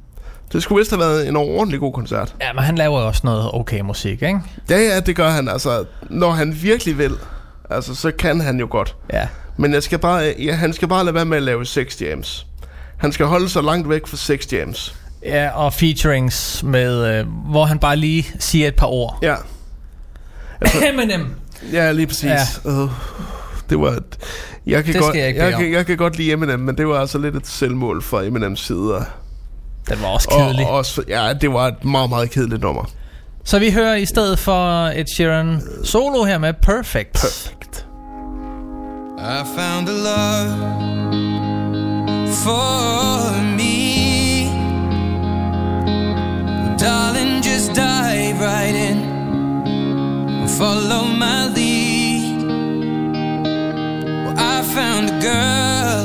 det 0.52 0.62
skulle 0.62 0.78
vist 0.78 0.90
have 0.90 1.00
været 1.00 1.28
en 1.28 1.36
ordentlig 1.36 1.80
god 1.80 1.92
koncert. 1.92 2.34
Ja, 2.40 2.52
men 2.52 2.64
han 2.64 2.74
laver 2.74 2.98
også 2.98 3.20
noget 3.24 3.50
okay 3.54 3.80
musik, 3.80 4.22
ikke? 4.22 4.40
Ja, 4.70 4.78
ja, 4.78 5.00
det 5.00 5.16
gør 5.16 5.30
han. 5.30 5.48
Altså, 5.48 5.84
når 6.10 6.30
han 6.30 6.56
virkelig 6.62 6.98
vil, 6.98 7.12
altså, 7.70 7.94
så 7.94 8.10
kan 8.10 8.40
han 8.40 8.60
jo 8.60 8.66
godt. 8.70 8.96
Ja. 9.12 9.26
Men 9.56 9.74
jeg 9.74 9.82
skal 9.82 9.98
bare, 9.98 10.34
ja, 10.38 10.54
han 10.54 10.72
skal 10.72 10.88
bare 10.88 11.04
lade 11.04 11.14
være 11.14 11.24
med 11.24 11.36
at 11.36 11.42
lave 11.42 11.66
sex 11.66 12.00
jams. 12.00 12.46
Han 12.96 13.12
skal 13.12 13.26
holde 13.26 13.48
sig 13.48 13.62
langt 13.62 13.88
væk 13.88 14.06
fra 14.06 14.16
sex 14.16 14.52
jams. 14.52 14.94
Ja, 15.24 15.50
og 15.54 15.72
featurings 15.72 16.62
med, 16.62 17.18
øh, 17.18 17.26
hvor 17.50 17.64
han 17.64 17.78
bare 17.78 17.96
lige 17.96 18.26
siger 18.38 18.68
et 18.68 18.74
par 18.74 18.86
ord. 18.86 19.18
Ja. 19.22 19.34
Eminem. 20.92 21.34
Ja, 21.72 21.92
lige 21.92 22.06
præcis. 22.06 22.24
Ja. 22.64 22.70
Uh, 22.70 22.90
det 23.70 23.80
var... 23.80 23.90
Et, 23.90 24.18
jeg 24.66 24.84
kan, 24.84 24.94
Det 24.94 25.02
godt, 25.02 25.16
jeg 25.16 25.36
jeg, 25.36 25.52
kan, 25.52 25.72
jeg 25.72 25.86
kan 25.86 25.96
godt 25.96 26.16
lide 26.16 26.32
Eminem, 26.32 26.60
men 26.60 26.78
det 26.78 26.88
var 26.88 27.00
altså 27.00 27.18
lidt 27.18 27.36
et 27.36 27.46
selvmål 27.46 28.02
fra 28.02 28.24
Eminems 28.24 28.60
side. 28.60 29.04
Den 29.88 30.02
var 30.02 30.08
også 30.08 30.28
Og, 30.30 30.40
kedelig. 30.40 30.66
og 30.66 30.72
også, 30.72 31.02
ja, 31.08 31.32
det 31.40 31.52
var 31.52 31.66
et 31.68 31.84
meget, 31.84 32.10
meget 32.10 32.30
kedeligt 32.30 32.62
nummer. 32.62 32.84
Så 33.44 33.58
vi 33.58 33.70
hører 33.70 33.94
i 33.94 34.06
stedet 34.06 34.38
for 34.38 34.86
Ed 34.86 35.06
Sheeran 35.14 35.62
solo 35.84 36.24
her 36.24 36.38
med 36.38 36.52
Perfect. 36.62 37.12
Perfect. 37.12 37.86
I 39.18 39.44
found 39.56 39.88
a 39.88 39.92
love 39.92 40.58
for 42.44 43.42
me. 43.56 43.72
Darling, 46.78 47.42
just 47.44 47.68
dive 47.74 48.40
right 48.40 48.74
in 48.90 48.98
and 50.42 50.50
follow 50.50 51.04
my 51.06 51.46
lead. 51.56 52.42
Well, 54.24 54.34
I 54.38 54.62
found 54.76 55.10
a 55.10 55.20
girl, 55.20 56.04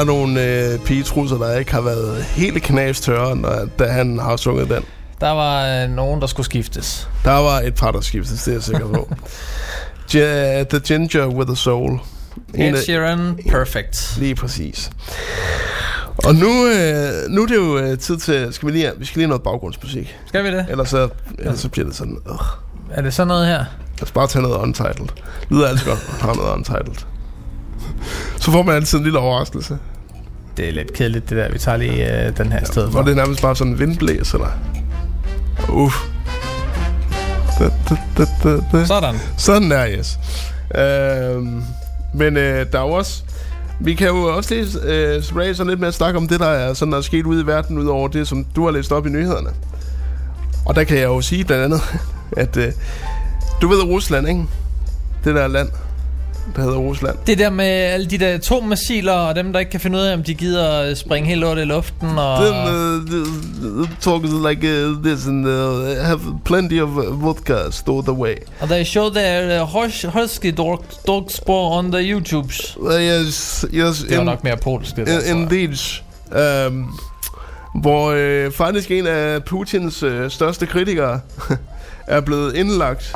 er 0.00 0.04
nogle 0.04 0.42
øh, 0.44 0.78
pigetrusser, 0.78 1.36
der 1.38 1.56
ikke 1.58 1.72
har 1.72 1.80
været 1.80 2.22
helt 2.22 2.62
knastørre, 2.62 3.36
når, 3.36 3.68
da 3.78 3.86
han 3.86 4.18
har 4.18 4.36
sunget 4.36 4.68
den. 4.68 4.82
Der 5.20 5.30
var 5.30 5.82
øh, 5.82 5.90
nogen, 5.90 6.20
der 6.20 6.26
skulle 6.26 6.44
skiftes. 6.44 7.08
Der 7.24 7.30
var 7.32 7.60
et 7.60 7.74
par, 7.74 7.90
der 7.90 8.00
skiftes, 8.00 8.42
det 8.42 8.48
er 8.50 8.54
jeg 8.54 8.62
sikker 8.62 8.88
på. 8.88 9.08
G- 10.14 10.64
The 10.68 10.78
Ginger 10.80 11.26
with 11.26 11.50
a 11.50 11.54
Soul. 11.54 11.98
Ed 12.54 12.76
Sheeran, 12.82 13.38
perfect. 13.50 14.16
Lige 14.18 14.34
præcis. 14.34 14.90
Og 16.24 16.34
nu, 16.34 16.66
øh, 16.66 17.08
nu 17.28 17.42
er 17.42 17.46
det 17.46 17.54
jo 17.56 17.78
øh, 17.78 17.98
tid 17.98 18.16
til, 18.18 18.48
skal 18.52 18.66
vi 18.66 18.72
lige, 18.72 18.92
vi 18.98 19.04
skal 19.04 19.18
lige 19.18 19.24
have 19.24 19.28
noget 19.28 19.42
baggrundsmusik. 19.42 20.16
Skal 20.26 20.44
vi 20.44 20.50
det? 20.50 20.66
Ellers 20.68 20.88
så, 20.88 21.08
ellers 21.38 21.58
så 21.58 21.68
bliver 21.68 21.86
det 21.86 21.96
sådan, 21.96 22.18
øh. 22.28 22.34
Er 22.90 23.02
det 23.02 23.14
sådan 23.14 23.28
noget 23.28 23.46
her? 23.46 23.58
Lad 23.98 24.02
os 24.02 24.10
bare 24.12 24.26
tage 24.26 24.42
noget 24.42 24.56
untitled. 24.56 25.08
Lyder 25.50 25.68
altid 25.68 25.86
godt, 25.86 26.06
at 26.08 26.20
har 26.22 26.34
noget 26.34 26.52
untitled. 26.52 26.96
Så 28.46 28.52
får 28.52 28.62
man 28.62 28.74
altid 28.74 28.98
en 28.98 29.04
lille 29.04 29.18
overraskelse. 29.18 29.78
Det 30.56 30.68
er 30.68 30.72
lidt 30.72 30.92
kedeligt, 30.92 31.30
det 31.30 31.36
der. 31.36 31.52
Vi 31.52 31.58
tager 31.58 31.76
lige 31.76 32.26
øh, 32.26 32.36
den 32.36 32.52
her 32.52 32.64
sted. 32.64 32.90
Hvor 32.90 33.02
det 33.02 33.10
er 33.10 33.14
nærmest 33.14 33.42
bare 33.42 33.56
sådan 33.56 33.72
en 33.72 33.78
vindblæs, 33.78 34.32
eller? 34.32 34.48
Uff. 35.68 35.94
Da, 37.58 37.64
da, 37.64 37.96
da, 38.18 38.24
da, 38.44 38.60
da. 38.72 38.84
Sådan. 38.84 39.14
Sådan 39.36 39.70
der, 39.70 39.88
yes. 39.88 40.18
Øhm, 40.74 41.62
men 42.14 42.36
øh, 42.36 42.66
der 42.72 42.78
er 42.78 42.82
jo 42.82 42.90
også... 42.90 43.22
Vi 43.80 43.94
kan 43.94 44.08
jo 44.08 44.36
også 44.36 44.54
lige 44.54 44.66
øh, 44.82 45.22
spraye 45.22 45.54
sådan 45.54 45.70
lidt 45.70 45.80
med 45.80 45.88
at 45.88 45.94
snakke 45.94 46.18
om 46.18 46.28
det, 46.28 46.40
der 46.40 46.46
er, 46.46 46.74
sådan, 46.74 46.92
der 46.92 46.98
er 46.98 47.02
sket 47.02 47.26
ude 47.26 47.42
i 47.42 47.46
verden, 47.46 47.78
ud 47.78 47.86
over 47.86 48.08
det, 48.08 48.28
som 48.28 48.46
du 48.56 48.64
har 48.64 48.70
læst 48.70 48.92
op 48.92 49.06
i 49.06 49.10
nyhederne. 49.10 49.50
Og 50.64 50.74
der 50.74 50.84
kan 50.84 50.96
jeg 50.96 51.04
jo 51.04 51.20
sige 51.20 51.44
blandt 51.44 51.64
andet, 51.64 51.80
at 52.42 52.56
øh, 52.56 52.72
du 53.62 53.68
ved 53.68 53.82
Rusland, 53.82 54.28
ikke? 54.28 54.44
Det 55.24 55.34
der 55.34 55.48
land, 55.48 55.68
der 56.56 56.62
hedder 56.62 56.76
Rusland. 56.76 57.16
Det 57.26 57.38
der 57.38 57.50
med 57.50 57.64
alle 57.66 58.06
de 58.06 58.18
der 58.18 58.28
atommissiler, 58.28 59.12
og 59.12 59.34
dem, 59.36 59.52
der 59.52 59.60
ikke 59.60 59.70
kan 59.70 59.80
finde 59.80 59.98
ud 59.98 60.02
af, 60.02 60.14
om 60.14 60.22
de 60.22 60.34
gider 60.34 60.94
springe 60.94 61.28
helt 61.28 61.40
lort 61.40 61.58
i 61.58 61.64
luften, 61.64 62.08
og... 62.18 62.38
Then 62.40 62.54
uh, 62.54 63.06
the, 63.06 63.24
the 63.84 63.96
talk 64.00 64.24
is 64.24 64.30
like 64.48 64.86
uh, 64.86 65.04
this 65.04 65.26
and 65.26 65.46
uh, 65.46 66.06
have 66.06 66.20
plenty 66.44 66.80
of 66.80 66.88
uh, 66.88 67.22
vodka 67.22 67.70
stored 67.70 68.08
away. 68.08 68.34
Og 68.60 68.68
they 68.68 68.84
show 68.84 69.08
their 69.10 69.62
uh, 69.62 69.68
hus- 69.68 70.06
husky 70.12 70.54
dog, 70.56 70.84
dog 71.06 71.30
spore 71.30 71.78
on 71.78 71.92
the 71.92 72.12
YouTubes. 72.12 72.76
Uh, 72.76 72.92
yes, 73.00 73.66
yes. 73.74 74.04
Det 74.08 74.18
var 74.18 74.24
nok 74.24 74.44
mere 74.44 74.56
polsk, 74.56 74.96
det 74.96 75.06
der, 75.06 75.12
jeg. 75.12 75.30
Indeed. 75.30 75.76
Um, 76.66 76.98
hvor 77.80 78.10
øh, 78.16 78.52
faktisk 78.52 78.90
en 78.90 79.06
af 79.06 79.44
Putins 79.44 80.02
øh, 80.02 80.30
største 80.30 80.66
kritikere 80.66 81.20
er 82.06 82.20
blevet 82.20 82.54
indlagt 82.54 83.14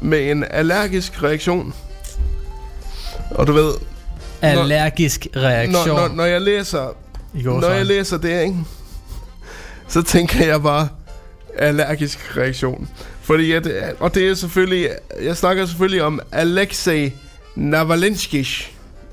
med 0.00 0.30
en 0.30 0.44
allergisk 0.50 1.22
reaktion. 1.22 1.74
Og 3.30 3.46
du 3.46 3.52
ved... 3.52 3.72
Allergisk 4.42 5.26
reaktion. 5.36 5.86
Når, 5.86 6.08
når, 6.08 6.14
når 6.14 6.24
jeg 6.24 6.40
læser... 6.40 6.96
Når 7.34 7.70
jeg 7.70 7.86
læser 7.86 8.18
det, 8.18 8.42
ikke? 8.42 8.56
Så 9.88 10.02
tænker 10.02 10.46
jeg 10.46 10.62
bare 10.62 10.88
allergisk 11.58 12.36
reaktion. 12.36 12.88
Fordi 13.22 13.52
at, 13.52 13.68
og 14.00 14.14
det 14.14 14.28
er 14.28 14.34
selvfølgelig, 14.34 14.88
jeg 15.22 15.36
snakker 15.36 15.66
selvfølgelig 15.66 16.02
om 16.02 16.20
Alexei 16.32 17.12
Navalensky, 17.54 18.44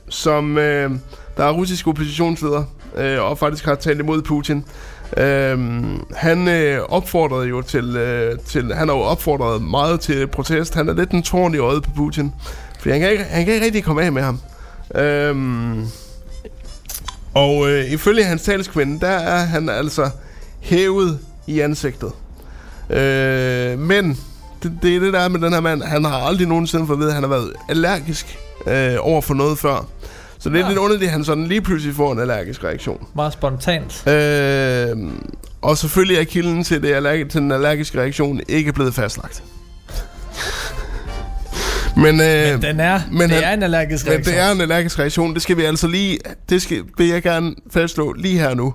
som 0.09 0.57
øh, 0.57 0.91
der 1.37 1.43
er 1.43 1.51
russisk 1.51 1.87
oppositionsleder, 1.87 2.63
øh, 2.97 3.21
og 3.21 3.37
faktisk 3.37 3.65
har 3.65 3.75
talt 3.75 3.99
imod 3.99 4.21
Putin. 4.21 4.65
Øh, 5.17 5.59
han 6.15 6.47
øh, 6.47 6.81
opfordrede 6.81 7.47
jo 7.47 7.61
til, 7.61 7.95
øh, 7.95 8.39
til, 8.39 8.73
han 8.73 8.87
har 8.87 8.95
jo 8.95 9.01
opfordret 9.01 9.61
meget 9.61 9.99
til 9.99 10.27
protest. 10.27 10.73
Han 10.73 10.89
er 10.89 10.93
lidt 10.93 11.11
en 11.11 11.23
tårn 11.23 11.55
i 11.55 11.57
øjet 11.57 11.83
på 11.83 11.89
Putin, 11.95 12.33
fordi 12.79 12.91
han 12.91 12.99
kan 13.01 13.11
ikke, 13.11 13.23
han 13.23 13.45
kan 13.45 13.53
ikke 13.53 13.65
rigtig 13.65 13.83
komme 13.83 14.03
af 14.03 14.11
med 14.11 14.21
ham. 14.21 14.39
Øh, 14.95 15.35
og 17.33 17.69
øh, 17.69 17.85
ifølge 17.85 18.23
hans 18.23 18.41
talskvinde, 18.41 18.99
der 18.99 19.07
er 19.11 19.45
han 19.45 19.69
altså 19.69 20.09
hævet 20.59 21.19
i 21.47 21.59
ansigtet. 21.59 22.11
Øh, 22.89 23.79
men 23.79 24.19
det, 24.63 24.71
det 24.81 24.95
er 24.95 24.99
det, 24.99 25.13
der 25.13 25.19
er 25.19 25.27
med 25.27 25.39
den 25.39 25.53
her 25.53 25.59
mand. 25.59 25.83
Han 25.83 26.05
har 26.05 26.17
aldrig 26.17 26.47
nogensinde 26.47 26.87
fået 26.87 26.95
at 26.95 26.99
vide, 26.99 27.09
at 27.09 27.13
han 27.15 27.23
har 27.23 27.29
været 27.29 27.53
allergisk 27.69 28.37
øh, 28.67 28.95
over 28.99 29.21
for 29.21 29.33
noget 29.33 29.57
før. 29.59 29.87
Så 30.39 30.49
det 30.49 30.55
er 30.55 30.63
Ja. 30.63 30.67
lidt 30.67 30.79
underligt, 30.79 31.07
at 31.07 31.11
han 31.11 31.23
sådan 31.23 31.47
lige 31.47 31.61
pludselig 31.61 31.95
får 31.95 32.11
en 32.11 32.19
allergisk 32.19 32.63
reaktion. 32.63 33.07
Meget 33.15 33.33
spontant. 33.33 34.07
Øh, 34.07 34.97
og 35.61 35.77
selvfølgelig 35.77 36.17
er 36.17 36.23
kilden 36.23 36.63
til, 36.63 36.81
det 36.81 36.93
allergi- 36.93 37.29
til 37.29 37.41
den 37.41 37.51
allergiske 37.51 37.99
reaktion 38.01 38.41
ikke 38.47 38.73
blevet 38.73 38.93
fastlagt. 38.93 39.43
Men, 41.97 42.21
øh, 42.21 42.51
Men 42.51 42.61
den 42.61 42.79
er, 42.79 42.99
men 43.11 43.29
det 43.29 43.45
er 43.45 43.53
en 43.53 43.63
allergisk 43.63 44.05
men 44.05 44.13
reaktion. 44.13 44.35
det 44.35 44.41
er 44.41 44.51
en 44.51 44.61
allergisk 44.61 44.99
reaktion. 44.99 45.33
Det 45.33 45.41
skal 45.41 45.57
vi 45.57 45.63
altså 45.63 45.87
lige... 45.87 46.19
Det 46.49 46.61
skal, 46.61 46.83
vil 46.97 47.07
jeg 47.07 47.23
gerne 47.23 47.55
fastslå 47.71 48.13
lige 48.13 48.39
her 48.39 48.53
nu. 48.53 48.73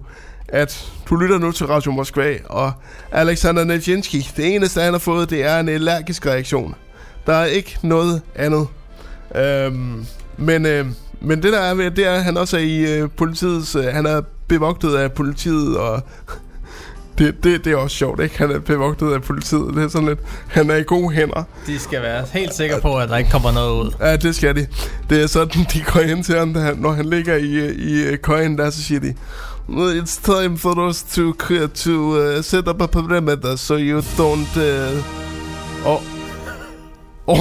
At 0.49 0.87
du 1.09 1.17
lytter 1.17 1.39
nu 1.39 1.53
til 1.53 1.67
Radio 1.67 1.93
Moskva, 1.93 2.35
og 2.45 2.73
Alexander 3.13 3.65
Nevjensky, 3.65 4.17
det 4.37 4.55
eneste, 4.55 4.81
han 4.81 4.93
har 4.93 4.99
fået, 4.99 5.31
det 5.31 5.45
er 5.45 5.61
en 5.61 5.69
allergisk 5.69 6.27
reaktion. 6.27 6.75
Der 7.27 7.35
er 7.35 7.45
ikke 7.45 7.79
noget 7.83 8.23
andet. 8.37 8.67
Øhm, 9.35 10.07
men, 10.37 10.67
øh, 10.67 10.87
men 11.21 11.43
det 11.43 11.53
der 11.53 11.61
er 11.61 11.75
ved, 11.75 11.91
det 11.91 12.07
er, 12.07 12.13
at 12.13 12.25
han 12.25 12.37
også 12.37 12.57
er 12.57 12.61
i 12.61 12.99
øh, 12.99 13.09
politiets... 13.17 13.75
Øh, 13.75 13.85
han 13.85 14.07
er 14.07 14.23
bevogtet 14.49 14.95
af 14.97 15.13
politiet, 15.13 15.77
og... 15.77 16.03
Det, 17.19 17.45
det, 17.45 17.65
det 17.65 17.73
er 17.73 17.77
også 17.77 17.97
sjovt, 17.97 18.23
ikke? 18.23 18.39
Han 18.39 18.51
er 18.51 18.59
bevogtet 18.59 19.13
af 19.13 19.23
politiet. 19.23 19.75
Det 19.75 19.85
er 19.85 19.89
sådan 19.89 20.09
lidt... 20.09 20.19
Han 20.49 20.71
er 20.71 20.77
i 20.77 20.83
gode 20.83 21.11
hænder. 21.11 21.43
De 21.67 21.79
skal 21.79 22.03
være 22.03 22.25
helt 22.33 22.55
sikre 22.55 22.81
på, 22.81 22.99
at 22.99 23.09
der 23.09 23.17
ikke 23.17 23.31
kommer 23.31 23.53
noget 23.53 23.85
ud. 23.85 23.91
Ja, 24.01 24.17
det 24.17 24.35
skal 24.35 24.57
de. 24.57 24.67
Det 25.11 25.23
er 25.23 25.27
sådan, 25.27 25.67
de 25.73 25.81
går 25.93 26.01
ind 26.01 26.25
til 26.25 26.39
ham, 26.39 26.55
han, 26.55 26.77
når 26.77 26.93
han 26.93 27.05
ligger 27.05 27.37
i, 27.37 27.73
i 27.75 28.03
øh, 28.03 28.19
køjen, 28.19 28.59
der 28.59 28.71
så 28.71 28.83
siger 28.83 29.01
de, 29.01 29.15
It's 29.69 30.19
time 30.25 30.59
for 30.59 30.89
us 30.89 31.03
to, 31.03 31.33
to 31.75 31.91
uh, 31.91 32.43
set 32.43 32.69
up 32.69 32.83
a 32.83 32.87
perimeter 32.87 33.57
so 33.57 33.77
you 33.77 34.01
don't... 34.01 34.57
Uh... 34.57 35.87
Og... 35.87 36.03
Og... 37.27 37.37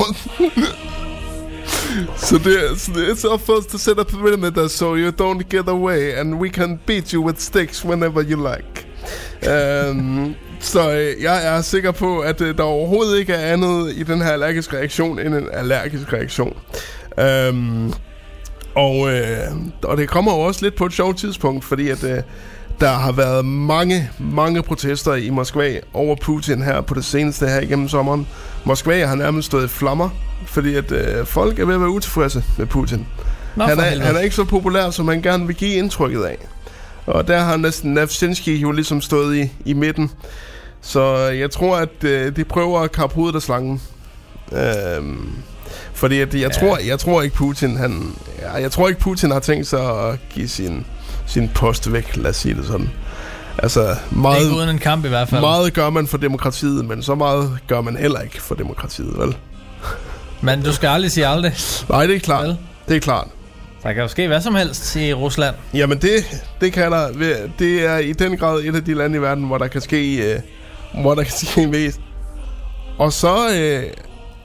so, 2.18 2.38
so 2.38 2.92
it's 3.12 3.22
for 3.46 3.58
us 3.58 3.66
to 3.66 3.78
set 3.78 4.00
up 4.00 4.14
a 4.14 4.18
perimeter 4.18 4.68
so 4.68 4.96
you 4.96 5.12
don't 5.12 5.50
get 5.50 5.68
away 5.68 6.14
and 6.20 6.40
we 6.40 6.50
can 6.50 6.80
beat 6.86 7.14
you 7.14 7.22
with 7.22 7.40
sticks 7.40 7.84
whenever 7.84 8.22
you 8.22 8.38
like. 8.38 8.91
Um, 9.90 10.36
så 10.60 10.92
øh, 10.92 11.24
jeg 11.24 11.58
er 11.58 11.62
sikker 11.62 11.92
på, 11.92 12.20
at 12.20 12.42
øh, 12.42 12.58
der 12.58 12.64
overhovedet 12.64 13.20
ikke 13.20 13.34
er 13.34 13.54
andet 13.54 13.94
i 13.96 14.04
den 14.04 14.22
her 14.22 14.32
allergiske 14.32 14.78
reaktion 14.78 15.20
end 15.20 15.36
en 15.36 15.48
allergisk 15.54 16.14
reaktion. 16.14 16.58
Um, 17.52 17.94
og, 18.76 19.14
øh, 19.14 19.52
og 19.84 19.98
det 19.98 20.10
kommer 20.10 20.34
jo 20.34 20.40
også 20.40 20.62
lidt 20.64 20.76
på 20.76 20.86
et 20.86 20.94
sjovt 20.94 21.18
tidspunkt, 21.18 21.66
fordi 21.66 21.90
at 21.90 22.04
øh, 22.04 22.18
der 22.80 22.90
har 22.92 23.12
været 23.12 23.46
mange, 23.46 24.10
mange 24.20 24.64
protester 24.64 25.14
i 25.14 25.30
Moskva 25.30 25.80
over 25.94 26.16
Putin 26.16 26.62
her 26.62 26.82
på 26.82 26.94
det 26.94 27.06
seneste 27.06 27.48
her 27.48 27.60
igennem 27.60 27.88
sommeren. 27.88 28.28
Moskva 28.66 29.06
har 29.06 29.16
nærmest 29.16 29.46
stået 29.46 29.66
i 29.66 29.68
flammer, 29.68 30.10
fordi 30.46 30.76
at 30.76 30.92
øh, 30.92 31.26
folk 31.26 31.60
er 31.60 31.66
ved 31.66 31.76
at 31.76 31.82
være 31.82 31.90
utilfredse 31.90 32.44
med 32.58 32.66
Putin. 32.66 33.08
Nå, 33.56 33.64
han, 33.64 33.80
er, 33.80 33.84
han 33.84 34.16
er 34.16 34.20
ikke 34.20 34.36
så 34.36 34.44
populær, 34.44 34.90
som 34.90 35.08
han 35.08 35.22
gerne 35.22 35.48
vil 35.48 35.56
give 35.56 35.74
indtrykket 35.74 36.24
af. 36.24 36.38
Og 37.12 37.28
der 37.28 37.40
har 37.40 37.58
næsten 37.58 37.94
Navsensky 37.94 38.62
jo 38.62 38.72
ligesom 38.72 39.02
stået 39.02 39.38
i, 39.38 39.52
i 39.66 39.74
midten. 39.74 40.12
Så 40.82 41.16
jeg 41.18 41.52
tror, 41.52 41.78
at 41.78 42.04
øh, 42.04 42.36
de 42.36 42.44
prøver 42.44 42.80
at 42.80 42.92
kappe 42.92 43.16
hovedet 43.16 43.36
af 43.36 43.42
slangen. 43.42 43.82
Øhm, 44.52 45.30
fordi 45.94 46.20
at 46.20 46.34
jeg, 46.34 46.42
ja. 46.42 46.50
tror, 46.50 46.78
jeg 46.78 47.00
tror 47.00 47.22
ikke 47.22 47.36
Putin 47.36 47.78
han, 47.78 48.16
ja, 48.42 48.54
jeg 48.54 48.72
tror 48.72 48.88
ikke 48.88 49.00
Putin 49.02 49.32
har 49.32 49.40
tænkt 49.40 49.68
sig 49.68 50.10
at 50.10 50.20
give 50.30 50.48
sin, 50.48 50.86
sin 51.28 51.50
post 51.56 51.94
væk, 51.94 52.16
lad 52.16 52.30
os 52.30 52.36
sige 52.36 52.56
det 52.56 52.66
sådan. 52.66 52.90
Altså 53.58 53.96
meget, 54.12 54.44
Ikke 54.44 54.56
uden 54.56 54.70
en 54.70 54.80
kamp 54.80 55.06
i 55.06 55.08
hvert 55.08 55.30
fald. 55.30 55.42
meget 55.42 55.74
gør 55.74 55.90
man 55.90 56.08
for 56.08 56.18
demokratiet, 56.18 56.86
men 56.86 57.04
så 57.04 57.16
meget 57.16 57.58
gør 57.68 57.82
man 57.82 57.98
heller 57.98 58.20
ikke 58.20 58.42
for 58.42 58.56
demokratiet, 58.56 59.18
vel? 59.18 59.36
Men 60.42 60.64
du 60.64 60.74
skal 60.74 60.88
aldrig 60.88 61.12
sige 61.12 61.28
aldrig. 61.28 61.54
Nej, 61.90 62.06
det 62.06 62.16
er 62.16 62.20
klart. 62.20 62.48
Vel? 62.48 62.58
Det 62.88 62.96
er 62.96 63.00
klart. 63.00 63.28
Der 63.84 63.94
kan 63.94 64.02
jo 64.02 64.08
ske 64.08 64.28
hvad 64.28 64.42
som 64.42 64.56
helst 64.56 64.96
i 64.96 65.14
Rusland. 65.14 65.56
Jamen 65.74 65.98
det, 65.98 66.44
det 66.62 66.74
kan 66.74 66.92
der. 66.92 67.08
Det 67.60 67.86
er 67.86 67.98
i 67.98 68.14
den 68.14 68.38
grad 68.38 68.62
et 68.64 68.76
af 68.76 68.84
de 68.84 68.94
lande 68.94 69.18
i 69.18 69.22
verden, 69.22 69.44
hvor 69.44 69.58
der 69.58 69.68
kan 69.68 69.82
ske, 69.82 70.34
øh, 70.34 70.40
hvor 71.02 71.16
der 71.16 71.24
kan 71.24 71.32
ske 71.32 71.68
mest. 71.68 72.00
Og 72.98 73.14
så, 73.14 73.36
øh, 73.56 73.84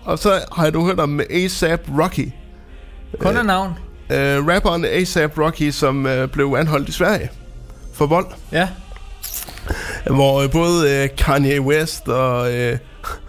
og 0.05 0.19
så 0.19 0.41
har 0.53 0.71
du 0.71 0.87
hørt 0.87 1.01
om 1.01 1.21
ASAP 1.31 1.81
Rocky. 1.99 2.29
Kun 3.19 3.37
af 3.37 3.47
navn. 3.47 3.73
Øh, 4.11 4.47
rapperen 4.49 4.85
ASAP 4.85 5.39
Rocky, 5.39 5.71
som 5.71 6.07
øh, 6.07 6.29
blev 6.29 6.55
anholdt 6.59 6.89
i 6.89 6.93
Sverige 6.93 7.31
for 7.95 8.07
vold. 8.07 8.27
Ja. 8.53 8.69
Hvor 10.07 10.43
øh, 10.43 10.51
både 10.51 10.91
øh, 10.91 11.09
Kanye 11.19 11.61
West 11.61 12.09
og, 12.09 12.55
øh, 12.55 12.79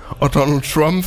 og 0.09 0.33
Donald 0.33 0.61
Trump 0.61 1.05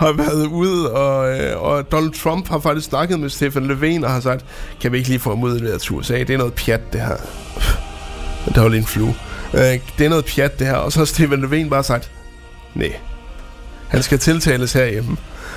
har 0.00 0.12
været 0.12 0.46
ude, 0.46 0.92
og, 0.92 1.40
øh, 1.40 1.62
og 1.62 1.92
Donald 1.92 2.12
Trump 2.12 2.48
har 2.48 2.58
faktisk 2.58 2.86
snakket 2.86 3.20
med 3.20 3.28
Stefan 3.28 3.70
Löfven 3.70 4.04
og 4.04 4.10
har 4.10 4.20
sagt, 4.20 4.44
kan 4.80 4.92
vi 4.92 4.96
ikke 4.98 5.08
lige 5.08 5.20
få 5.20 5.30
ham 5.30 5.42
udleveret 5.42 5.80
til 5.80 5.92
USA? 5.92 6.18
Det 6.18 6.30
er 6.30 6.38
noget 6.38 6.54
pjat, 6.54 6.92
det 6.92 7.00
her. 7.00 7.16
Der 8.54 8.60
var 8.60 8.68
lige 8.68 8.78
en 8.78 8.86
flue. 8.86 9.14
Øh, 9.54 9.60
det 9.98 10.04
er 10.04 10.08
noget 10.08 10.24
pjat, 10.24 10.58
det 10.58 10.66
her. 10.66 10.74
Og 10.74 10.92
så 10.92 10.98
har 10.98 11.04
Stefan 11.04 11.44
Löfven 11.44 11.68
bare 11.68 11.82
sagt, 11.82 12.10
nej, 12.74 12.92
han 13.88 14.02
skal 14.02 14.18
tiltales 14.18 14.72
herhjemme. 14.72 15.16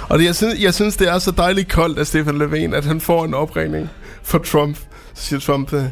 Og 0.10 0.20
det, 0.20 0.26
jeg, 0.26 0.36
synes, 0.36 0.62
jeg 0.62 0.74
synes, 0.74 0.98
det 0.98 1.10
er 1.10 1.20
så 1.20 1.32
dejligt 1.32 1.72
koldt 1.72 2.00
af 2.00 2.08
Stefan 2.08 2.42
Löfven, 2.42 2.76
at 2.76 2.86
han 2.86 3.02
får 3.02 3.26
en 3.26 3.34
opringning 3.34 3.90
for 4.24 4.38
Trump. 4.38 4.78
Så 5.14 5.26
siger 5.26 5.40
Trump, 5.40 5.74
øh, 5.74 5.84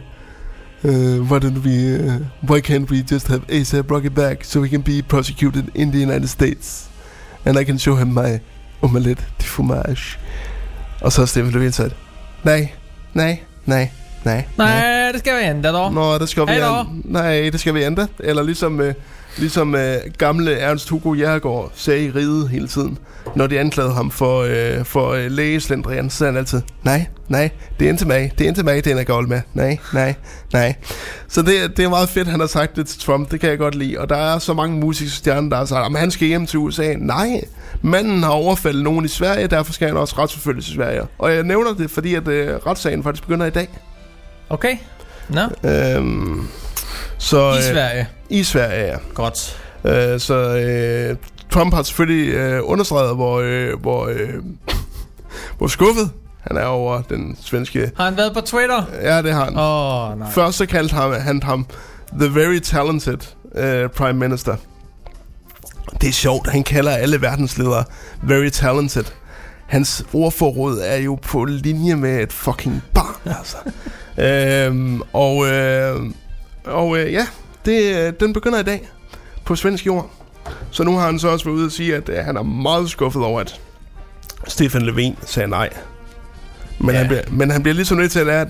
uh, 0.83 1.31
why, 1.31 1.39
don't 1.39 1.59
we, 1.65 2.05
uh, 2.05 2.49
why 2.49 2.59
can't 2.59 2.91
we 2.91 3.03
just 3.11 3.27
have 3.27 3.41
ASAP 3.49 3.91
Rocky 3.91 4.09
back 4.09 4.43
so 4.43 4.59
we 4.59 4.69
can 4.69 4.83
be 4.83 5.01
prosecuted 5.01 5.63
in 5.75 5.91
the 5.91 6.03
United 6.03 6.27
States? 6.27 6.90
And 7.45 7.59
I 7.59 7.63
can 7.63 7.79
show 7.79 7.95
him 7.95 8.07
my 8.07 8.39
omelette 8.81 9.23
de 9.41 9.45
fromage. 9.45 10.19
Og 11.01 11.11
så 11.11 11.25
Stefan 11.25 11.51
Löfven 11.51 11.71
sagt, 11.71 11.95
nej, 12.43 12.71
nej, 13.13 13.39
nej, 13.65 13.89
nej. 14.23 14.45
Nej, 14.57 15.11
det 15.11 15.19
skal 15.19 15.37
vi 15.37 15.43
ændre 15.43 15.69
dog. 15.69 15.93
Nå, 15.93 16.17
det 16.17 16.29
skal 16.29 16.47
vi 16.47 16.47
då. 16.47 16.53
ændre. 16.53 16.87
Nej, 17.03 17.49
det 17.51 17.59
skal 17.59 17.73
vi 17.73 17.83
ændre. 17.83 18.07
Eller 18.19 18.43
ligesom, 18.43 18.81
øh, 18.81 18.93
ligesom 19.37 19.75
øh, 19.75 19.97
gamle 20.17 20.57
Ernst 20.57 20.89
Hugo 20.89 21.13
Jærgaard 21.13 21.71
sagde 21.75 22.05
i 22.05 22.11
riget 22.11 22.49
hele 22.49 22.67
tiden. 22.67 22.97
Når 23.35 23.47
de 23.47 23.59
anklagede 23.59 23.93
ham 23.93 24.11
for, 24.11 24.41
øh, 24.41 24.85
for 24.85 25.11
øh, 25.11 25.31
lægeslendrian, 25.31 26.09
så 26.09 26.17
sagde 26.17 26.31
han 26.31 26.39
altid, 26.39 26.61
nej, 26.83 27.05
nej, 27.27 27.49
det 27.79 27.87
er 27.87 27.91
ikke 27.91 28.05
mig, 28.05 28.31
det 28.37 28.45
er 28.45 28.49
ikke 28.49 28.63
mig, 28.63 28.85
det 28.85 28.99
er 28.99 29.03
galt 29.03 29.29
med. 29.29 29.41
Nej, 29.53 29.77
nej, 29.93 30.13
nej. 30.53 30.75
Så 31.27 31.41
det, 31.41 31.77
det 31.77 31.85
er 31.85 31.89
meget 31.89 32.09
fedt, 32.09 32.27
han 32.27 32.39
har 32.39 32.47
sagt 32.47 32.75
det 32.75 32.87
til 32.87 33.01
Trump, 33.01 33.31
det 33.31 33.39
kan 33.39 33.49
jeg 33.49 33.57
godt 33.57 33.75
lide. 33.75 33.99
Og 33.99 34.09
der 34.09 34.15
er 34.15 34.39
så 34.39 34.53
mange 34.53 34.79
musikstjerner, 34.79 35.49
der 35.49 35.57
har 35.57 35.65
sagt, 35.65 35.95
at 35.95 35.99
han 35.99 36.11
skal 36.11 36.27
hjem 36.27 36.47
til 36.47 36.59
USA. 36.59 36.93
Nej, 36.97 37.41
manden 37.81 38.23
har 38.23 38.31
overfaldet 38.31 38.83
nogen 38.83 39.05
i 39.05 39.07
Sverige, 39.07 39.47
derfor 39.47 39.73
skal 39.73 39.87
han 39.87 39.97
også 39.97 40.15
retsforfølges 40.17 40.67
i 40.67 40.73
Sverige. 40.73 41.01
Og 41.17 41.33
jeg 41.33 41.43
nævner 41.43 41.73
det, 41.73 41.91
fordi 41.91 42.15
at 42.15 42.27
øh, 42.27 42.55
retssagen 42.67 43.03
faktisk 43.03 43.23
begynder 43.23 43.45
i 43.45 43.49
dag. 43.49 43.67
Okay. 44.49 44.77
Nå. 45.29 45.69
Øhm, 45.69 46.47
så, 47.17 47.51
I 47.51 47.57
øh, 47.57 47.63
Sverige. 47.63 48.07
I 48.31 48.43
Sverige, 48.43 48.85
ja. 48.85 48.97
Godt. 49.13 49.61
Øh, 49.85 50.19
så 50.19 50.35
øh, 50.35 51.15
Trump 51.49 51.73
har 51.73 51.83
selvfølgelig 51.83 52.33
øh, 52.33 52.61
understreget, 52.63 53.15
hvor, 53.15 53.39
øh, 53.39 53.79
hvor, 53.81 54.07
øh, 54.07 54.33
hvor 55.57 55.67
skuffet 55.67 56.11
han 56.47 56.57
er 56.57 56.65
over 56.65 57.01
den 57.01 57.37
svenske... 57.41 57.91
Har 57.97 58.05
han 58.05 58.17
været 58.17 58.33
på 58.33 58.41
Twitter? 58.41 58.83
Ja, 59.01 59.21
det 59.21 59.33
har 59.33 59.45
han. 59.45 59.57
Åh, 59.57 60.11
oh, 60.11 60.19
nej. 60.19 60.31
Først 60.31 60.57
så 60.57 60.65
kaldte 60.65 60.95
han, 60.95 61.21
han 61.21 61.43
ham 61.43 61.65
The 62.19 62.35
Very 62.35 62.59
Talented 62.59 63.19
uh, 63.43 63.91
Prime 63.91 64.19
Minister. 64.19 64.55
Det 66.01 66.09
er 66.09 66.13
sjovt, 66.13 66.49
han 66.49 66.63
kalder 66.63 66.91
alle 66.91 67.21
verdensledere 67.21 67.83
Very 68.23 68.49
Talented. 68.49 69.05
Hans 69.67 70.05
ordforråd 70.13 70.81
er 70.83 70.97
jo 70.97 71.19
på 71.21 71.45
linje 71.45 71.95
med 71.95 72.23
et 72.23 72.33
fucking 72.33 72.83
barn, 72.93 73.35
altså. 73.37 73.57
øhm, 74.67 75.01
og 75.13 75.47
øh, 75.47 76.11
og 76.65 76.97
øh, 76.97 77.13
ja, 77.13 77.27
det, 77.65 78.19
den 78.19 78.33
begynder 78.33 78.59
i 78.59 78.63
dag 78.63 78.89
på 79.45 79.55
svensk 79.55 79.85
jord. 79.85 80.11
Så 80.71 80.83
nu 80.83 80.97
har 80.97 81.05
han 81.05 81.19
så 81.19 81.27
også 81.27 81.45
været 81.45 81.55
ude 81.55 81.65
og 81.65 81.71
sige, 81.71 81.95
at 81.95 82.09
øh, 82.09 82.17
han 82.25 82.37
er 82.37 82.43
meget 82.43 82.89
skuffet 82.89 83.23
over, 83.23 83.39
at 83.41 83.59
Stefan 84.47 84.81
Löfven 84.89 85.25
sagde 85.27 85.49
nej. 85.49 85.69
Men, 86.79 86.89
Ja. 86.89 86.97
han, 86.97 87.07
bliver, 87.07 87.21
men 87.31 87.51
han 87.51 87.63
bliver 87.63 87.75
ligesom 87.75 87.97
nødt 87.97 88.11
til 88.11 88.19
at 88.19 88.25
lære, 88.25 88.41
at 88.41 88.47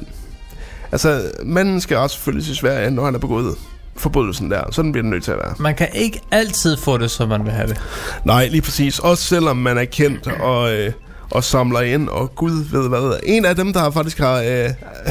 altså, 0.92 1.32
manden 1.44 1.82
skal 1.82 1.98
også 1.98 2.20
følges 2.20 2.48
i 2.48 2.56
Sverige, 2.56 2.92
når 2.92 3.06
han 3.06 3.16
er 3.16 3.20
begået 3.20 3.56
forbrydelsen 3.98 4.52
der. 4.52 4.64
Sådan 4.72 4.92
bliver 4.92 5.02
den 5.04 5.10
nødt 5.12 5.24
til 5.24 5.32
at 5.32 5.38
være. 5.38 5.54
Man 5.60 5.76
kan 5.76 5.88
ikke 5.94 6.22
altid 6.32 6.78
få 6.78 6.98
det, 6.98 7.12
som 7.12 7.30
man 7.30 7.44
vil 7.44 7.52
have 7.52 7.68
det. 7.68 7.82
Nej, 8.26 8.48
lige 8.48 8.62
præcis. 8.62 9.00
Også 9.00 9.24
selvom 9.24 9.58
man 9.58 9.78
er 9.78 9.86
kendt 9.86 10.28
og, 10.28 10.74
øh, 10.74 10.92
og 11.32 11.44
samler 11.44 11.80
ind, 11.82 12.10
og 12.10 12.36
Gud 12.36 12.52
ved 12.72 12.90
hvad. 12.90 13.20
En 13.24 13.46
af 13.46 13.56
dem, 13.56 13.74
der 13.74 13.80
har 13.80 13.92
faktisk 13.92 14.20
har, 14.20 14.36
øh, 14.38 14.70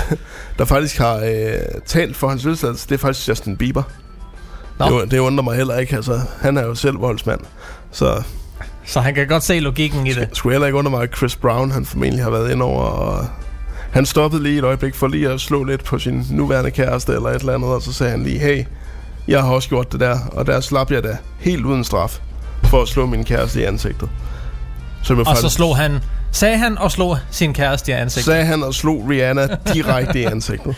der 0.59 0.65
faktisk 0.65 0.99
har 0.99 1.17
øh, 1.17 1.53
talt 1.87 2.17
for 2.17 2.29
hans 2.29 2.45
løsladelse, 2.45 2.89
det 2.89 2.95
er 2.95 2.99
faktisk 2.99 3.29
Justin 3.29 3.57
Bieber. 3.57 3.83
Nå. 4.79 5.01
Det, 5.01 5.11
det 5.11 5.19
undrer 5.19 5.45
mig 5.45 5.57
heller 5.57 5.77
ikke. 5.77 5.97
Altså, 5.97 6.21
han 6.41 6.57
er 6.57 6.63
jo 6.63 6.75
selv 6.75 7.01
voldsmand. 7.01 7.41
Så 7.91 8.23
Så 8.85 9.01
han 9.01 9.15
kan 9.15 9.29
godt 9.29 9.43
se 9.43 9.61
logikken 9.61 10.07
i 10.07 10.13
det. 10.13 10.29
skulle 10.33 10.55
heller 10.55 10.67
ikke 10.67 10.79
undre 10.79 10.91
mig, 10.91 11.03
at 11.03 11.17
Chris 11.17 11.37
Brown 11.37 11.71
han 11.71 11.85
formentlig 11.85 12.23
har 12.25 12.31
været 12.31 12.51
ind 12.53 12.63
over. 12.63 12.83
Og 12.83 13.27
han 13.91 14.07
stoppede 14.07 14.43
lige 14.43 14.59
et 14.59 14.65
øjeblik 14.65 14.95
for 14.95 15.09
lige 15.09 15.29
at 15.31 15.41
slå 15.41 15.65
lidt 15.65 15.85
på 15.85 15.99
sin 15.99 16.27
nuværende 16.31 16.71
kæreste 16.71 17.13
eller 17.13 17.29
et 17.29 17.41
eller 17.41 17.55
andet, 17.55 17.71
og 17.71 17.83
så 17.83 17.93
sagde 17.93 18.11
han 18.11 18.23
lige, 18.23 18.39
hey, 18.39 18.65
jeg 19.29 19.43
har 19.43 19.51
også 19.51 19.69
gjort 19.69 19.93
det 19.93 20.01
der, 20.01 20.19
og 20.33 20.47
der 20.47 20.61
slap 20.61 20.91
jeg 20.91 21.03
da 21.05 21.17
helt 21.39 21.65
uden 21.65 21.85
straf 21.85 22.19
for 22.65 22.83
at 22.83 22.89
slå 22.89 23.07
min 23.07 23.25
kæreste 23.25 23.61
i 23.61 23.65
ansigtet. 23.65 24.09
Så 25.03 25.15
Og 25.27 25.37
så 25.37 25.49
slog 25.49 25.77
han... 25.77 26.01
Sagde 26.33 26.59
han 26.59 26.79
og 26.79 26.93
slog 26.93 27.19
sin 27.31 27.55
kæreste 27.55 27.91
i 27.93 27.95
ansigtet. 27.95 28.25
sagde 28.25 28.45
han 28.45 28.63
og 28.63 28.75
slog 28.75 29.07
Rihanna 29.11 29.49
direkte 29.75 30.21
i 30.21 30.25
ansigtet. 30.25 30.75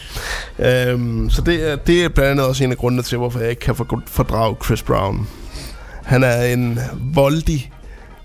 Øhm, 0.58 1.30
så 1.30 1.42
det 1.42 1.70
er, 1.72 1.76
det 1.76 2.04
er 2.04 2.08
blandt 2.08 2.30
andet 2.30 2.46
også 2.46 2.64
en 2.64 2.70
af 2.70 2.76
grundene 2.78 3.02
til, 3.02 3.18
hvorfor 3.18 3.40
jeg 3.40 3.50
ikke 3.50 3.60
kan 3.60 3.74
for- 3.74 4.02
fordrage 4.06 4.56
Chris 4.64 4.82
Brown. 4.82 5.28
Han 6.04 6.22
er 6.24 6.42
en 6.44 6.78
voldig, 7.14 7.72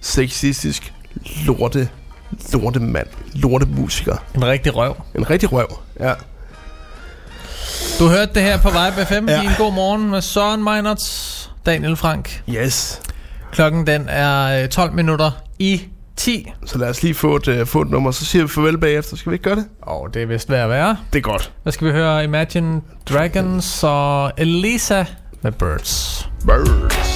sexistisk, 0.01 0.93
lorte, 1.45 1.89
lorte 2.53 2.79
mand. 2.79 3.07
Lorte 3.33 3.65
musiker. 3.65 4.15
En 4.35 4.45
rigtig 4.45 4.75
røv. 4.75 4.95
En 5.15 5.29
rigtig 5.29 5.51
røv, 5.51 5.79
ja. 5.99 6.13
Du 7.99 8.07
hørte 8.09 8.33
det 8.33 8.41
her 8.43 8.57
på 8.57 8.69
Vibe 8.69 9.05
FM 9.05 9.29
Ja. 9.29 9.41
i 9.41 9.45
en 9.45 9.51
god 9.57 9.73
morgen 9.73 10.09
med 10.09 10.21
Søren 10.21 10.63
Meinerts, 10.63 11.51
Daniel 11.65 11.95
Frank. 11.95 12.43
Yes. 12.49 13.01
Klokken 13.51 13.87
den 13.87 14.05
er 14.09 14.63
øh, 14.63 14.69
12 14.69 14.93
minutter 14.93 15.31
i 15.59 15.81
10. 16.15 16.51
Så 16.65 16.77
lad 16.77 16.89
os 16.89 17.03
lige 17.03 17.13
få 17.13 17.35
et, 17.35 17.47
uh, 17.47 17.67
få 17.67 17.81
et 17.81 17.89
nummer, 17.89 18.11
så 18.11 18.25
siger 18.25 18.43
vi 18.43 18.49
farvel 18.49 18.77
bagefter. 18.77 19.17
Skal 19.17 19.29
vi 19.29 19.35
ikke 19.35 19.43
gøre 19.43 19.55
det? 19.55 19.65
Og 19.81 20.01
oh, 20.01 20.09
det 20.13 20.21
er 20.21 20.25
vist 20.25 20.49
værd 20.49 20.63
at 20.63 20.69
være. 20.69 20.97
Det 21.13 21.19
er 21.19 21.23
godt. 21.23 21.53
Hvad 21.63 21.73
skal 21.73 21.87
vi 21.87 21.91
høre? 21.91 22.23
Imagine 22.23 22.81
Dragons 23.09 23.83
og 23.83 24.31
Elisa 24.37 25.05
med 25.41 25.51
Birds. 25.51 26.29
Birds. 26.45 27.06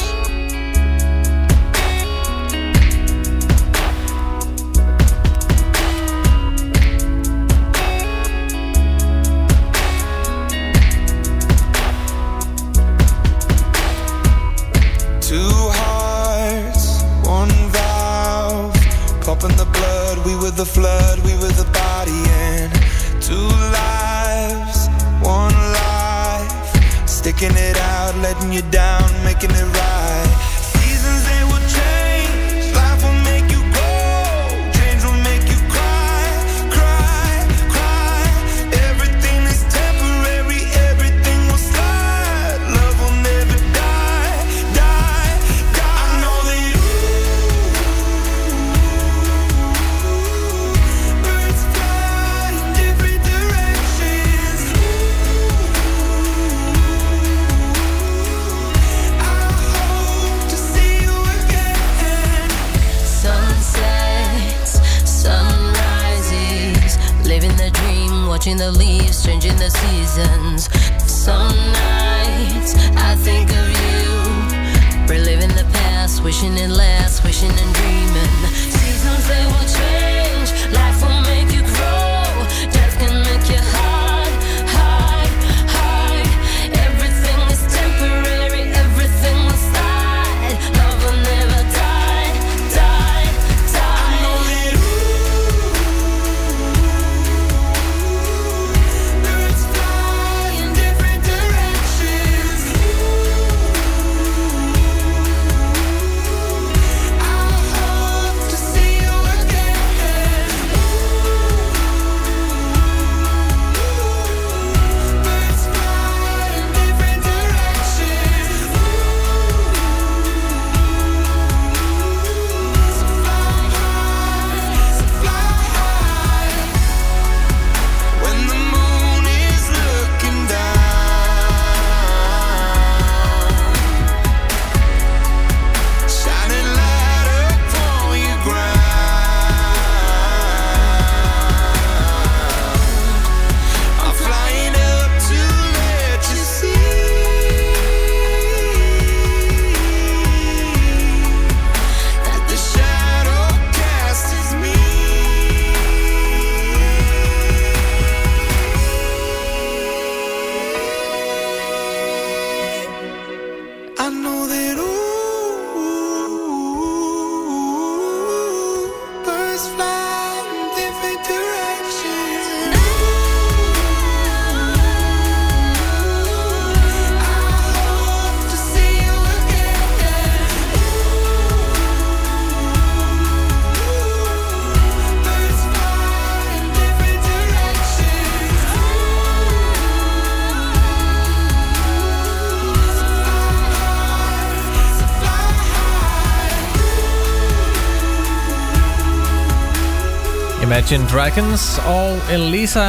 Imagine 200.91 201.09
Dragons 201.09 201.81
og 201.87 202.17
Elisa 202.33 202.85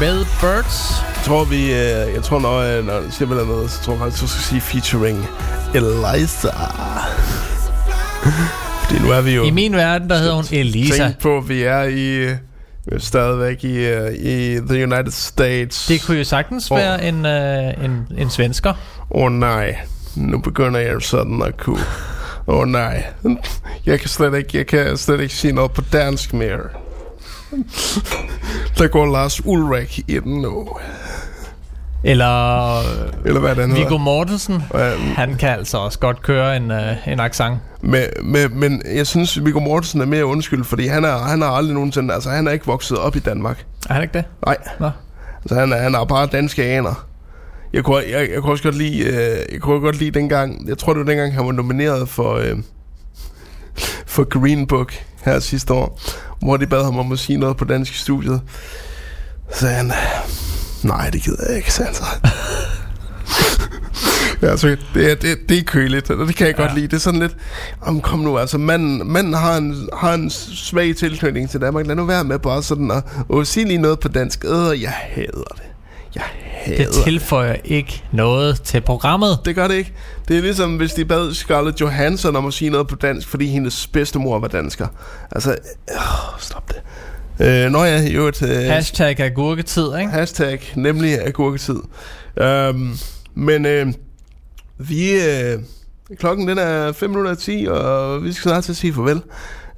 med 0.00 0.24
Birds. 0.40 1.04
Jeg 1.16 1.24
tror, 1.24 1.44
vi... 1.44 1.62
Øh, 1.62 2.14
jeg 2.14 2.22
tror, 2.22 2.40
når, 2.40 2.58
øh, 2.58 2.86
når 2.86 2.92
jeg 2.92 3.12
siger 3.12 3.44
noget, 3.44 3.70
så 3.70 3.82
tror 3.82 3.92
jeg 3.92 4.00
faktisk, 4.00 4.22
du 4.22 4.28
skal 4.28 4.42
sige 4.42 4.60
featuring 4.60 5.28
Eliza. 5.74 6.48
Fordi 8.82 9.02
nu 9.02 9.10
er 9.10 9.20
vi 9.20 9.34
jo... 9.34 9.44
I 9.44 9.50
min 9.50 9.76
verden, 9.76 10.10
der 10.10 10.18
hedder 10.18 10.34
hun 10.34 10.44
Elisa. 10.52 11.04
Tænk 11.04 11.18
på, 11.18 11.36
at 11.36 11.48
vi 11.48 11.62
er 11.62 11.82
i... 11.82 12.08
øh, 12.08 12.36
Vi 12.84 12.94
er 12.94 12.98
stadigvæk 12.98 13.64
i, 13.64 13.76
øh, 13.76 14.12
i 14.14 14.58
the 14.68 14.82
United 14.82 15.12
States. 15.12 15.86
Det 15.86 16.02
kunne 16.06 16.18
jo 16.18 16.24
sagtens 16.24 16.70
Åh. 16.70 16.78
være 16.78 17.04
en, 17.04 17.26
øh, 17.26 17.84
en, 17.84 18.06
en 18.18 18.30
svensker. 18.30 18.70
Åh 19.10 19.24
oh, 19.24 19.32
nej, 19.32 19.76
nu 20.16 20.38
begynder 20.38 20.80
jeg 20.80 21.02
sådan 21.02 21.42
at 21.42 21.56
kunne... 21.56 21.80
Åh 22.46 22.58
oh, 22.58 22.68
nej, 22.68 23.04
jeg 23.86 24.00
kan 24.00 24.08
slet 24.08 24.34
ikke, 24.34 24.58
jeg 24.58 24.66
kan 24.66 24.96
slet 24.96 25.20
ikke 25.20 25.34
sige 25.34 25.52
noget 25.52 25.70
på 25.70 25.82
dansk 25.92 26.34
mere. 26.34 26.85
Der 28.78 28.86
går 28.88 29.06
Lars 29.06 29.46
Ulrik 29.46 29.98
i 29.98 30.18
den 30.18 30.42
nu. 30.42 30.68
Eller, 32.04 32.78
Eller 33.24 33.40
hvad 33.40 33.56
den 33.56 33.74
Viggo. 33.74 33.98
Mortensen. 33.98 34.62
Han 35.16 35.34
kan 35.34 35.48
altså 35.48 35.78
også 35.78 35.98
godt 35.98 36.22
køre 36.22 36.56
en, 36.56 36.70
øh, 36.70 37.08
en 37.08 37.20
accent. 37.20 37.58
Men, 37.80 38.02
men, 38.22 38.60
men 38.60 38.82
jeg 38.94 39.06
synes, 39.06 39.44
Viggo 39.44 39.60
Mortensen 39.60 40.00
er 40.00 40.06
mere 40.06 40.26
undskyld, 40.26 40.64
fordi 40.64 40.86
han 40.86 41.04
er, 41.04 41.18
han 41.18 41.42
har 41.42 41.48
aldrig 41.48 41.74
nogensinde... 41.74 42.14
Altså, 42.14 42.30
han 42.30 42.46
er 42.48 42.52
ikke 42.52 42.66
vokset 42.66 42.98
op 42.98 43.16
i 43.16 43.18
Danmark. 43.18 43.64
Er 43.88 43.94
han 43.94 44.02
ikke 44.02 44.12
det? 44.12 44.24
Nej. 44.46 44.56
Nå. 44.80 44.90
Altså, 45.42 45.54
han 45.54 45.72
er, 45.72 45.76
han 45.76 45.94
er 45.94 46.04
bare 46.04 46.26
danske 46.26 46.64
aner. 46.64 47.06
Jeg 47.72 47.84
kunne, 47.84 48.02
jeg, 48.10 48.28
jeg 48.34 48.42
kunne 48.42 48.52
også 48.52 48.64
godt 48.64 48.78
lide, 48.78 48.98
øh, 48.98 49.52
jeg 49.52 49.60
kunne 49.60 49.80
godt 49.80 49.98
lide 49.98 50.10
dengang, 50.10 50.68
jeg 50.68 50.78
tror 50.78 50.92
det 50.92 51.00
var 51.00 51.12
dengang, 51.12 51.34
han 51.34 51.46
var 51.46 51.52
nomineret 51.52 52.08
for, 52.08 52.34
øh, 52.34 52.56
for 54.06 54.24
Green 54.24 54.66
Book 54.66 54.92
her 55.24 55.40
sidste 55.40 55.72
år, 55.74 56.00
hvor 56.42 56.56
de 56.56 56.66
bad 56.66 56.84
ham 56.84 56.98
om 56.98 57.12
at 57.12 57.18
sige 57.18 57.38
noget 57.38 57.56
på 57.56 57.64
dansk 57.64 57.94
i 57.94 57.98
studiet. 57.98 58.40
Så 59.52 59.60
sagde 59.60 59.74
han, 59.74 59.92
nej, 60.82 61.10
det 61.10 61.22
gider 61.22 61.44
jeg 61.48 61.56
ikke, 61.56 61.72
sagde 61.72 61.86
han 61.86 61.94
så. 61.94 62.04
Ja, 64.42 64.46
altså, 64.50 64.76
det, 64.94 65.10
er, 65.10 65.14
det, 65.14 65.48
det 65.48 65.58
er 65.58 65.62
køligt, 65.62 66.10
og 66.10 66.26
det 66.26 66.36
kan 66.36 66.46
jeg 66.46 66.58
ja. 66.58 66.62
godt 66.62 66.74
lide. 66.74 66.86
Det 66.86 66.92
er 66.92 66.98
sådan 66.98 67.20
lidt, 67.20 67.36
om 67.80 68.00
kom 68.00 68.18
nu, 68.18 68.38
altså 68.38 68.58
manden, 68.58 69.12
manden 69.12 69.34
har, 69.34 69.56
en, 69.56 69.88
har 69.96 70.14
en 70.14 70.30
svag 70.30 70.96
tilknytning 70.96 71.50
til 71.50 71.60
Danmark. 71.60 71.86
Lad 71.86 71.96
nu 71.96 72.04
være 72.04 72.24
med 72.24 72.38
bare 72.38 72.62
sådan 72.62 72.90
at, 72.90 73.04
at 73.38 73.46
sige 73.46 73.66
lige 73.66 73.78
noget 73.78 74.00
på 74.00 74.08
dansk. 74.08 74.44
Øh, 74.44 74.82
jeg 74.82 74.90
hader 74.90 75.54
det. 75.54 75.62
Jeg 76.14 76.22
hader 76.66 76.84
Det 76.84 77.04
tilføjer 77.04 77.56
ikke 77.64 78.02
noget 78.12 78.62
til 78.62 78.80
programmet. 78.80 79.38
Det 79.44 79.54
gør 79.54 79.68
det 79.68 79.74
ikke. 79.74 79.92
Det 80.28 80.36
er 80.36 80.42
ligesom, 80.42 80.76
hvis 80.76 80.92
de 80.92 81.04
bad 81.04 81.34
Scarlett 81.34 81.80
Johansson 81.80 82.36
om 82.36 82.46
at 82.46 82.54
sige 82.54 82.70
noget 82.70 82.86
på 82.86 82.96
dansk, 82.96 83.28
fordi 83.28 83.46
hendes 83.46 83.86
bedstemor 83.86 84.38
var 84.38 84.48
dansker. 84.48 84.86
Altså, 85.32 85.50
øh, 85.90 85.96
stop 86.38 86.68
det. 86.68 86.76
Øh, 87.40 87.70
når 87.70 87.84
jeg 87.84 88.14
jo 88.14 88.26
et... 88.26 88.42
Øh, 88.42 88.48
Hashtag 88.48 89.20
agurketid, 89.20 89.86
ikke? 89.98 90.10
Hashtag, 90.10 90.60
nemlig 90.76 91.26
agurketid. 91.26 91.78
Øhm, 92.36 92.96
men 93.34 93.66
øh, 93.66 93.86
vi... 94.78 95.12
Øh, 95.12 95.58
klokken 96.18 96.48
den 96.48 96.58
er 96.58 96.92
5 96.92 97.10
minutter 97.10 97.32
i 97.32 97.36
10, 97.36 97.66
og 97.70 98.24
vi 98.24 98.32
skal 98.32 98.50
snart 98.50 98.64
til 98.64 98.72
at 98.72 98.76
sige 98.76 98.92
farvel. 98.92 99.22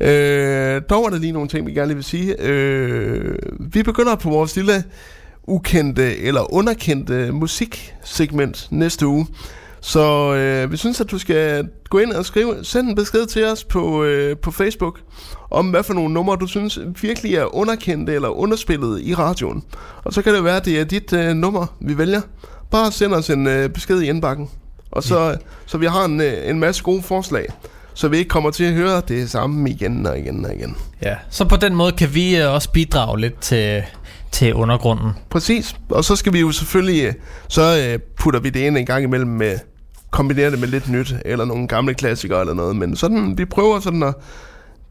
Øh, 0.01 0.83
dog 0.91 1.07
er 1.07 1.11
der 1.11 1.19
lige 1.19 1.33
nogle 1.33 1.49
ting, 1.49 1.67
vi 1.67 1.73
gerne 1.73 1.87
lige 1.87 1.95
vil 1.97 2.05
sige. 2.05 2.43
Øh, 2.43 3.39
vi 3.61 3.83
begynder 3.83 4.15
på 4.15 4.31
vores 4.31 4.57
lille 4.57 4.85
ukendte 5.49 6.19
eller 6.19 6.55
underkendte 6.55 7.33
musiksegment 7.33 8.69
næste 8.71 9.07
uge. 9.07 9.27
Så 9.81 10.35
øh, 10.35 10.73
vi 10.73 10.77
synes, 10.77 11.01
at 11.01 11.11
du 11.11 11.19
skal 11.19 11.69
gå 11.91 11.99
ind 11.99 12.13
og 12.13 12.27
skrive, 12.27 12.55
send 12.63 12.89
en 12.89 12.95
besked 12.95 13.27
til 13.27 13.45
os 13.45 13.65
på, 13.65 14.05
øh, 14.05 14.37
på 14.37 14.51
Facebook, 14.51 15.01
om 15.51 15.71
hvad 15.71 15.83
for 15.83 15.95
nogle 15.95 16.15
numre, 16.15 16.37
du 16.37 16.47
synes 16.47 16.79
virkelig 17.03 17.35
er 17.35 17.55
underkendte 17.55 18.15
eller 18.15 18.29
underspillet 18.29 19.01
i 19.03 19.15
radioen. 19.15 19.65
Og 20.05 20.13
så 20.13 20.23
kan 20.23 20.35
det 20.35 20.45
være, 20.45 20.57
at 20.57 20.65
det 20.65 20.81
er 20.81 20.85
dit 20.85 21.13
øh, 21.13 21.35
nummer, 21.35 21.67
vi 21.81 21.99
vælger. 21.99 22.21
Bare 22.71 22.93
send 22.93 23.15
os 23.15 23.31
en 23.31 23.47
øh, 23.47 23.69
besked 23.69 24.01
i 24.01 24.09
indbakken. 24.09 24.51
Og 24.91 25.03
så, 25.03 25.37
så 25.67 25.79
vi 25.79 25.87
har 25.87 26.05
en, 26.05 26.21
øh, 26.21 26.51
en 26.51 26.59
masse 26.59 26.83
gode 26.83 27.03
forslag, 27.03 27.47
så 27.95 28.09
vi 28.09 28.17
ikke 28.17 28.29
kommer 28.29 28.51
til 28.51 28.65
at 28.65 28.73
høre 28.73 29.03
det 29.09 29.31
samme 29.31 29.71
igen 29.71 30.07
og 30.07 30.19
igen 30.19 30.45
og 30.45 30.55
igen. 30.55 30.77
Ja, 31.03 31.17
så 31.31 31.45
på 31.45 31.57
den 31.57 31.75
måde 31.75 31.93
kan 31.93 32.15
vi 32.15 32.37
øh, 32.37 32.55
også 32.55 32.71
bidrage 32.71 33.21
lidt 33.21 33.41
til, 33.41 33.83
til 34.33 34.55
undergrunden. 34.55 35.11
Præcis. 35.31 35.77
Og 35.91 36.05
så 36.05 36.17
skal 36.17 36.33
vi 36.33 36.41
jo 36.41 36.53
selvfølgelig, 36.53 37.05
øh, 37.05 37.15
så 37.49 37.87
øh, 37.89 37.99
putter 38.19 38.41
vi 38.41 38.51
det 38.51 38.61
ind 38.61 38.79
en 38.79 38.87
gang 38.87 39.05
imellem 39.05 39.31
med, 39.31 39.59
kombinerer 40.11 40.51
det 40.51 40.59
med 40.59 40.69
lidt 40.69 40.89
nyt, 40.89 41.15
eller 41.25 41.45
nogle 41.45 41.69
gamle 41.69 41.95
klassikere 41.95 42.41
eller 42.41 42.55
noget. 42.55 42.77
Men 42.77 42.97
sådan, 42.97 43.39
vi 43.39 43.45
prøver 43.45 43.81
sådan 43.81 44.03
at, 44.03 44.15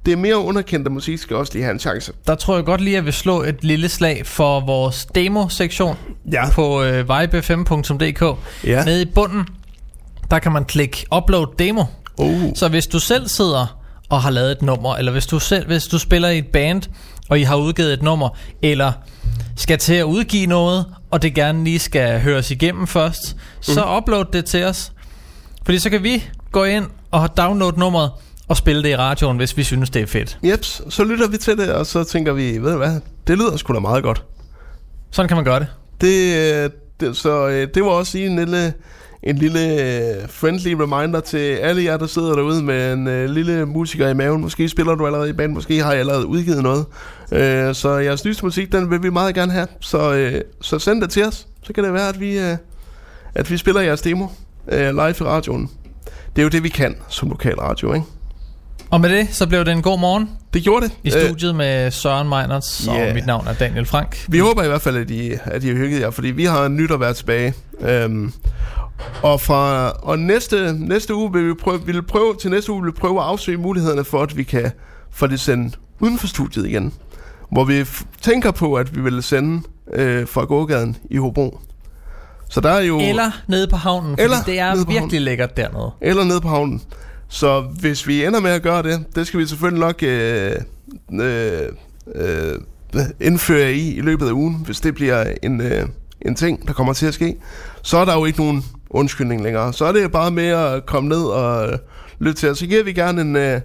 det 0.06 0.14
er 0.14 0.18
mere 0.18 0.38
underkendte 0.38 0.92
musik, 0.92 1.18
skal 1.20 1.36
også 1.36 1.54
lige 1.54 1.64
have 1.64 1.74
en 1.74 1.80
chance. 1.80 2.14
Der 2.28 2.36
tror 2.36 2.56
jeg 2.56 2.66
godt 2.66 2.82
lige, 2.82 2.94
at 2.94 2.96
jeg 2.96 3.06
vil 3.06 3.14
slå 3.14 3.44
et 3.44 3.64
lille 3.64 3.90
slag 3.90 4.26
for 4.26 4.60
vores 4.60 5.06
demo-sektion 5.06 5.98
ja. 6.32 6.50
på 6.50 6.84
øh, 6.84 7.10
vibe5.dk. 7.10 8.38
Ja. 8.64 8.84
Nede 8.84 9.02
i 9.02 9.06
bunden, 9.06 9.46
der 10.32 10.40
kan 10.40 10.52
man 10.52 10.66
klikke 10.66 11.06
upload 11.18 11.48
demo. 11.60 11.84
Uh. 12.18 12.52
Så 12.56 12.68
hvis 12.68 12.88
du 12.88 13.00
selv 13.00 13.28
sidder 13.28 13.78
og 14.10 14.22
har 14.22 14.30
lavet 14.30 14.52
et 14.52 14.62
nummer, 14.62 14.96
eller 14.96 15.12
hvis 15.12 15.26
du 15.26 15.40
selv 15.40 15.68
hvis 15.68 15.88
du 15.88 16.00
spiller 16.00 16.30
i 16.30 16.38
et 16.38 16.48
band, 16.48 16.82
og 17.30 17.40
I 17.40 17.44
har 17.44 17.56
udgivet 17.56 17.94
et 17.94 18.02
nummer, 18.02 18.30
eller 18.62 18.92
skal 19.58 19.78
til 19.78 19.94
at 19.94 20.04
udgive 20.04 20.46
noget, 20.46 20.86
og 21.12 21.22
det 21.22 21.34
gerne 21.36 21.64
lige 21.64 21.80
skal 21.80 22.20
høres 22.20 22.52
igennem 22.52 22.88
først, 22.88 23.36
så 23.62 23.86
Mhm. 23.86 23.96
upload 23.98 24.26
det 24.34 24.46
til 24.46 24.64
os. 24.66 24.92
Fordi 25.66 25.80
så 25.80 25.90
kan 25.90 26.04
vi 26.04 26.24
gå 26.52 26.64
ind 26.64 26.86
og 27.12 27.38
downloade 27.38 27.80
nummeret, 27.80 28.12
og 28.48 28.58
spille 28.58 28.84
det 28.84 28.90
i 28.90 28.96
radioen, 28.96 29.38
hvis 29.38 29.58
vi 29.58 29.64
synes, 29.64 29.90
det 29.90 30.02
er 30.02 30.08
fedt. 30.08 30.38
Jeps, 30.44 30.82
så 30.90 31.04
lytter 31.04 31.28
vi 31.28 31.38
til 31.38 31.58
det, 31.58 31.70
og 31.72 31.86
så 31.86 32.04
tænker 32.04 32.34
vi, 32.34 32.58
ved 32.58 32.72
du 32.72 32.78
hvad, 32.78 33.00
det 33.28 33.38
lyder 33.38 33.58
sgu 33.58 33.74
da 33.74 33.80
meget 33.80 34.04
godt. 34.04 34.24
Sådan 35.12 35.28
kan 35.28 35.38
man 35.38 35.44
gøre 35.46 35.60
det. 35.60 35.68
Det, 36.02 36.36
øh, 36.64 36.70
det 37.00 37.18
så 37.18 37.48
øh, 37.48 37.68
det 37.74 37.84
var 37.84 37.90
også 37.90 38.18
en 38.18 38.36
lille, 38.36 38.74
en 39.24 39.38
lille 39.38 39.60
øh, 39.74 40.30
friendly 40.30 40.74
reminder 40.74 41.20
til 41.20 41.38
alle 41.38 41.84
jer, 41.84 41.98
der 41.98 42.08
sidder 42.08 42.36
derude 42.36 42.64
med 42.64 42.94
en 42.94 43.30
lille 43.34 43.66
musiker 43.66 44.10
i 44.10 44.14
maven. 44.14 44.42
Måske 44.42 44.70
spiller 44.70 44.96
du 44.96 45.06
allerede 45.06 45.30
i 45.30 45.34
band, 45.34 45.54
måske 45.54 45.84
har 45.84 45.92
jeg 45.92 46.00
allerede 46.00 46.26
udgivet 46.26 46.64
noget. 46.64 46.86
Øh, 47.32 47.76
så 47.76 47.98
jeres 47.98 48.26
nyeste 48.26 48.46
musik, 48.46 48.72
den 48.72 48.92
vil 48.92 49.04
vi 49.04 49.10
meget 49.10 49.36
gerne 49.36 49.52
have. 49.52 49.68
Så, 49.80 50.14
øh, 50.14 50.42
så 50.62 50.80
send 50.80 51.02
det 51.02 51.10
til 51.10 51.26
os. 51.26 51.48
Så 51.64 51.74
kan 51.74 51.84
det 51.84 51.94
være, 51.94 52.10
at 52.10 52.20
vi, 52.20 52.40
øh, 52.40 52.58
at 53.36 53.52
vi 53.52 53.58
spiller 53.58 53.82
jeres 53.82 54.02
demo 54.02 54.28
øh, 54.68 54.90
live 54.90 55.10
i 55.10 55.24
radioen. 55.24 55.70
Det 56.36 56.42
er 56.42 56.44
jo 56.44 56.50
det, 56.50 56.64
vi 56.64 56.70
kan 56.70 56.96
som 57.10 57.30
lokal 57.30 57.56
radio, 57.56 57.94
ikke? 57.94 58.06
Og 58.90 59.02
med 59.02 59.10
det, 59.10 59.28
så 59.32 59.48
blev 59.48 59.66
det 59.66 59.72
en 59.72 59.82
god 59.82 60.00
morgen. 60.00 60.30
Det 60.54 60.64
gjorde 60.64 60.86
det. 60.86 60.94
I 61.04 61.10
studiet 61.10 61.56
med 61.56 61.92
Søren 61.92 62.30
Meinerts, 62.30 62.88
ja. 62.88 63.10
og 63.10 63.16
mit 63.16 63.26
navn 63.26 63.48
er 63.48 63.54
Daniel 63.54 63.86
Frank. 63.86 64.26
Vi 64.28 64.40
håber 64.40 64.64
i 64.64 64.68
hvert 64.68 64.82
fald, 64.82 64.98
at 64.98 65.10
I, 65.10 65.32
at 65.44 65.64
I 65.64 65.68
har 65.68 65.76
hygget 65.76 66.02
jer, 66.02 66.10
fordi 66.10 66.28
vi 66.28 66.46
har 66.46 66.68
nyt 66.68 66.92
at 66.92 67.00
være 67.00 67.14
tilbage. 67.14 67.54
Øhm, 67.80 68.34
og 69.22 69.42
fra 69.42 69.90
og 69.90 70.20
næste, 70.20 70.74
næste 70.80 71.16
uge 71.16 71.34
vil 71.34 71.48
vi 71.48 71.54
prøve, 71.54 71.86
vi 71.86 71.92
vil 71.92 72.04
prøve, 72.04 72.36
til 72.36 72.50
næste 72.50 72.72
uge 72.72 72.84
vil 72.84 72.92
vi 72.92 72.96
prøve 73.00 73.20
at 73.20 73.26
afsøge 73.26 73.58
mulighederne 73.58 74.04
for, 74.04 74.24
at 74.24 74.38
vi 74.38 74.44
kan 74.44 74.72
få 75.12 75.28
det 75.28 75.40
sendt 75.40 75.80
uden 76.00 76.18
for 76.18 76.28
studiet 76.28 76.66
igen. 76.66 76.94
Hvor 77.52 77.64
vi 77.64 77.86
tænker 78.22 78.52
på, 78.52 78.74
at 78.74 78.96
vi 78.96 79.02
vil 79.02 79.24
sende 79.24 79.62
øh, 79.94 80.28
fra 80.28 80.44
gågaden 80.44 80.98
i 81.10 81.18
Hobro. 81.18 81.60
Så 82.50 82.62
der 82.62 82.70
er 82.70 82.82
jo... 82.82 83.00
Eller 83.00 83.32
nede 83.48 83.68
på 83.68 83.76
havnen, 83.76 84.16
Eller 84.20 84.38
det 84.46 84.60
er 84.60 84.76
virkelig 84.76 85.00
havnen. 85.00 85.22
lækkert 85.22 85.58
dernede. 85.58 85.92
Eller 86.02 86.24
nede 86.24 86.42
på 86.42 86.48
havnen. 86.48 86.82
Så 87.28 87.62
hvis 87.62 88.08
vi 88.08 88.26
ender 88.26 88.40
med 88.40 88.52
at 88.52 88.62
gøre 88.62 88.84
det, 88.84 89.06
det 89.16 89.28
skal 89.28 89.40
vi 89.40 89.46
selvfølgelig 89.46 89.80
nok 89.80 90.04
øh, 90.04 90.52
øh, 91.14 91.62
øh, 92.16 92.56
indføre 93.22 93.74
i 93.74 93.96
i 93.98 94.02
løbet 94.02 94.28
af 94.28 94.32
ugen, 94.32 94.62
hvis 94.66 94.80
det 94.80 94.96
bliver 94.96 95.34
en, 95.44 95.62
øh, 95.62 95.88
en 96.22 96.36
ting, 96.36 96.68
der 96.68 96.74
kommer 96.74 96.94
til 96.94 97.06
at 97.06 97.14
ske. 97.14 97.36
Så 97.82 97.98
er 97.98 98.06
der 98.06 98.14
jo 98.14 98.26
ikke 98.26 98.40
nogen 98.40 98.66
undskyldning 98.90 99.44
længere. 99.44 99.74
Så 99.74 99.86
er 99.86 99.92
det 99.92 100.12
bare 100.12 100.32
med 100.32 100.48
at 100.48 100.86
komme 100.86 101.10
ned 101.10 101.24
og 101.24 101.72
øh, 101.72 101.78
lytte 102.20 102.40
til 102.40 102.50
os. 102.50 102.58
Så 102.58 102.66
giver 102.68 102.84
vi 102.84 102.94
gerne 102.94 103.22
en, 103.22 103.36
øh, 103.36 103.62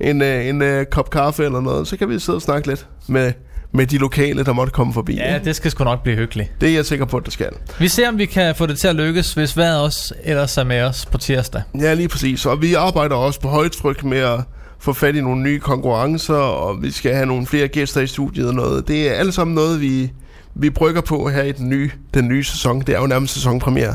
en, 0.00 0.22
øh, 0.22 0.46
en 0.46 0.62
øh, 0.62 0.86
kop 0.86 1.10
kaffe 1.10 1.44
eller 1.44 1.60
noget, 1.60 1.88
så 1.88 1.96
kan 1.96 2.08
vi 2.08 2.18
sidde 2.18 2.36
og 2.36 2.42
snakke 2.42 2.68
lidt 2.68 2.86
med, 3.06 3.32
med 3.72 3.86
de 3.86 3.98
lokale, 3.98 4.44
der 4.44 4.52
måtte 4.52 4.72
komme 4.72 4.92
forbi. 4.92 5.14
Ja, 5.14 5.38
det 5.44 5.56
skal 5.56 5.70
sgu 5.70 5.84
nok 5.84 6.02
blive 6.02 6.16
hyggeligt. 6.16 6.52
Det 6.60 6.68
er 6.68 6.74
jeg 6.74 6.86
sikker 6.86 7.04
på, 7.04 7.16
at 7.16 7.24
det 7.24 7.32
skal. 7.32 7.50
Vi 7.78 7.88
ser, 7.88 8.08
om 8.08 8.18
vi 8.18 8.26
kan 8.26 8.54
få 8.54 8.66
det 8.66 8.78
til 8.78 8.88
at 8.88 8.94
lykkes, 8.96 9.32
hvis 9.32 9.56
vejret 9.56 9.80
også 9.80 10.14
ellers 10.24 10.58
er 10.58 10.64
med 10.64 10.82
os 10.82 11.06
på 11.06 11.18
tirsdag. 11.18 11.62
Ja, 11.80 11.94
lige 11.94 12.08
præcis. 12.08 12.46
Og 12.46 12.62
vi 12.62 12.74
arbejder 12.74 13.16
også 13.16 13.40
på 13.40 13.48
højtryk 13.48 14.04
med 14.04 14.18
at 14.18 14.40
få 14.78 14.92
fat 14.92 15.16
i 15.16 15.20
nogle 15.20 15.42
nye 15.42 15.60
konkurrencer, 15.60 16.34
og 16.34 16.82
vi 16.82 16.90
skal 16.90 17.14
have 17.14 17.26
nogle 17.26 17.46
flere 17.46 17.68
gæster 17.68 18.00
i 18.00 18.06
studiet 18.06 18.48
og 18.48 18.54
noget. 18.54 18.88
Det 18.88 19.08
er 19.08 19.12
alle 19.12 19.32
sammen 19.32 19.54
noget, 19.54 19.80
vi, 19.80 20.12
vi 20.54 20.70
brygger 20.70 21.00
på 21.00 21.28
her 21.28 21.42
i 21.42 21.52
den 21.52 21.68
nye, 21.68 21.90
den 22.14 22.28
nye 22.28 22.44
sæson. 22.44 22.80
Det 22.80 22.88
er 22.94 23.00
jo 23.00 23.06
nærmest 23.06 23.34
sæsonpremiere. 23.34 23.94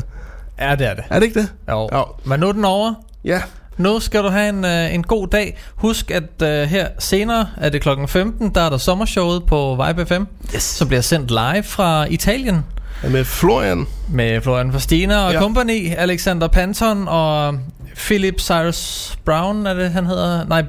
Ja, 0.60 0.74
det 0.74 0.86
er 0.86 0.94
det. 0.94 1.04
Er 1.10 1.18
det 1.18 1.26
ikke 1.26 1.40
det? 1.40 1.52
Jo. 1.70 1.88
Ja. 1.92 2.02
Men 2.24 2.40
nu 2.40 2.48
er 2.48 2.52
den 2.52 2.64
over. 2.64 2.94
Ja. 3.24 3.42
Nu 3.76 4.00
skal 4.00 4.22
du 4.22 4.28
have 4.28 4.48
en, 4.48 4.64
øh, 4.64 4.94
en 4.94 5.02
god 5.02 5.28
dag. 5.28 5.58
Husk, 5.74 6.10
at 6.10 6.42
øh, 6.42 6.68
her 6.68 6.88
senere 6.98 7.48
er 7.56 7.68
det 7.68 7.82
klokken 7.82 8.08
15, 8.08 8.50
der 8.54 8.60
er 8.60 8.70
der 8.70 8.78
sommershowet 8.78 9.44
på 9.44 9.84
Vibe 9.86 10.06
FM, 10.06 10.22
yes. 10.54 10.62
som 10.62 10.88
bliver 10.88 11.00
sendt 11.00 11.30
live 11.30 11.62
fra 11.62 12.04
Italien. 12.04 12.64
Med 13.08 13.24
Florian. 13.24 13.86
Med 14.08 14.40
Florian 14.40 14.72
Fastina 14.72 15.16
og 15.24 15.32
ja. 15.32 15.40
company, 15.40 15.94
Alexander 15.96 16.48
Panton 16.48 17.08
og 17.08 17.58
Philip 17.96 18.40
Cyrus 18.40 19.12
Brown, 19.24 19.66
er 19.66 19.74
det 19.74 19.90
han 19.90 20.06
hedder? 20.06 20.44
Nej, 20.44 20.64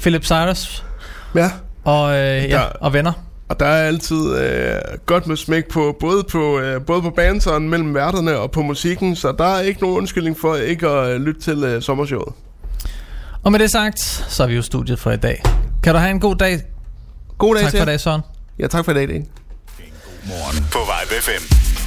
Philip 0.00 0.24
Cyrus. 0.24 0.84
Ja. 1.34 1.50
Og, 1.84 2.10
øh, 2.12 2.18
ja, 2.18 2.48
der, 2.48 2.60
og 2.60 2.92
venner. 2.92 3.12
Og 3.52 3.60
der 3.60 3.66
er 3.66 3.86
altid 3.86 4.36
øh, 4.36 4.80
godt 5.06 5.26
med 5.26 5.36
smæk 5.36 5.68
på, 5.68 5.96
både 6.00 6.24
på, 6.24 6.58
øh, 6.58 6.84
både 6.86 7.02
på 7.02 7.10
banteren 7.10 7.68
mellem 7.68 7.94
værterne 7.94 8.38
og 8.38 8.50
på 8.50 8.62
musikken, 8.62 9.16
så 9.16 9.34
der 9.38 9.44
er 9.44 9.60
ikke 9.60 9.80
nogen 9.80 9.96
undskyldning 9.96 10.38
for 10.40 10.56
ikke 10.56 10.88
at 10.88 11.10
øh, 11.10 11.20
lytte 11.20 11.40
til 11.40 11.64
øh, 11.64 11.82
sommershowet. 11.82 12.34
Og 13.42 13.52
med 13.52 13.58
det 13.58 13.70
sagt, 13.70 14.00
så 14.28 14.42
er 14.42 14.46
vi 14.46 14.54
jo 14.54 14.62
studiet 14.62 14.98
for 14.98 15.10
i 15.10 15.16
dag. 15.16 15.42
Kan 15.82 15.94
du 15.94 15.98
have 15.98 16.10
en 16.10 16.20
god 16.20 16.36
dag? 16.36 16.60
God 17.38 17.54
dag 17.54 17.62
tak 17.62 17.70
til 17.70 17.78
for 17.78 17.84
i 17.84 17.86
dag, 17.86 18.00
Søren. 18.00 18.22
Ja, 18.58 18.66
tak 18.66 18.84
for 18.84 18.92
i 18.92 18.94
dag, 18.94 19.06
god 19.06 19.22
Morgen 20.26 20.66
på 20.72 20.78
Vibe 20.78 21.22
FM. 21.22 21.81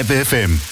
Live 0.00 0.08
FM. 0.08 0.69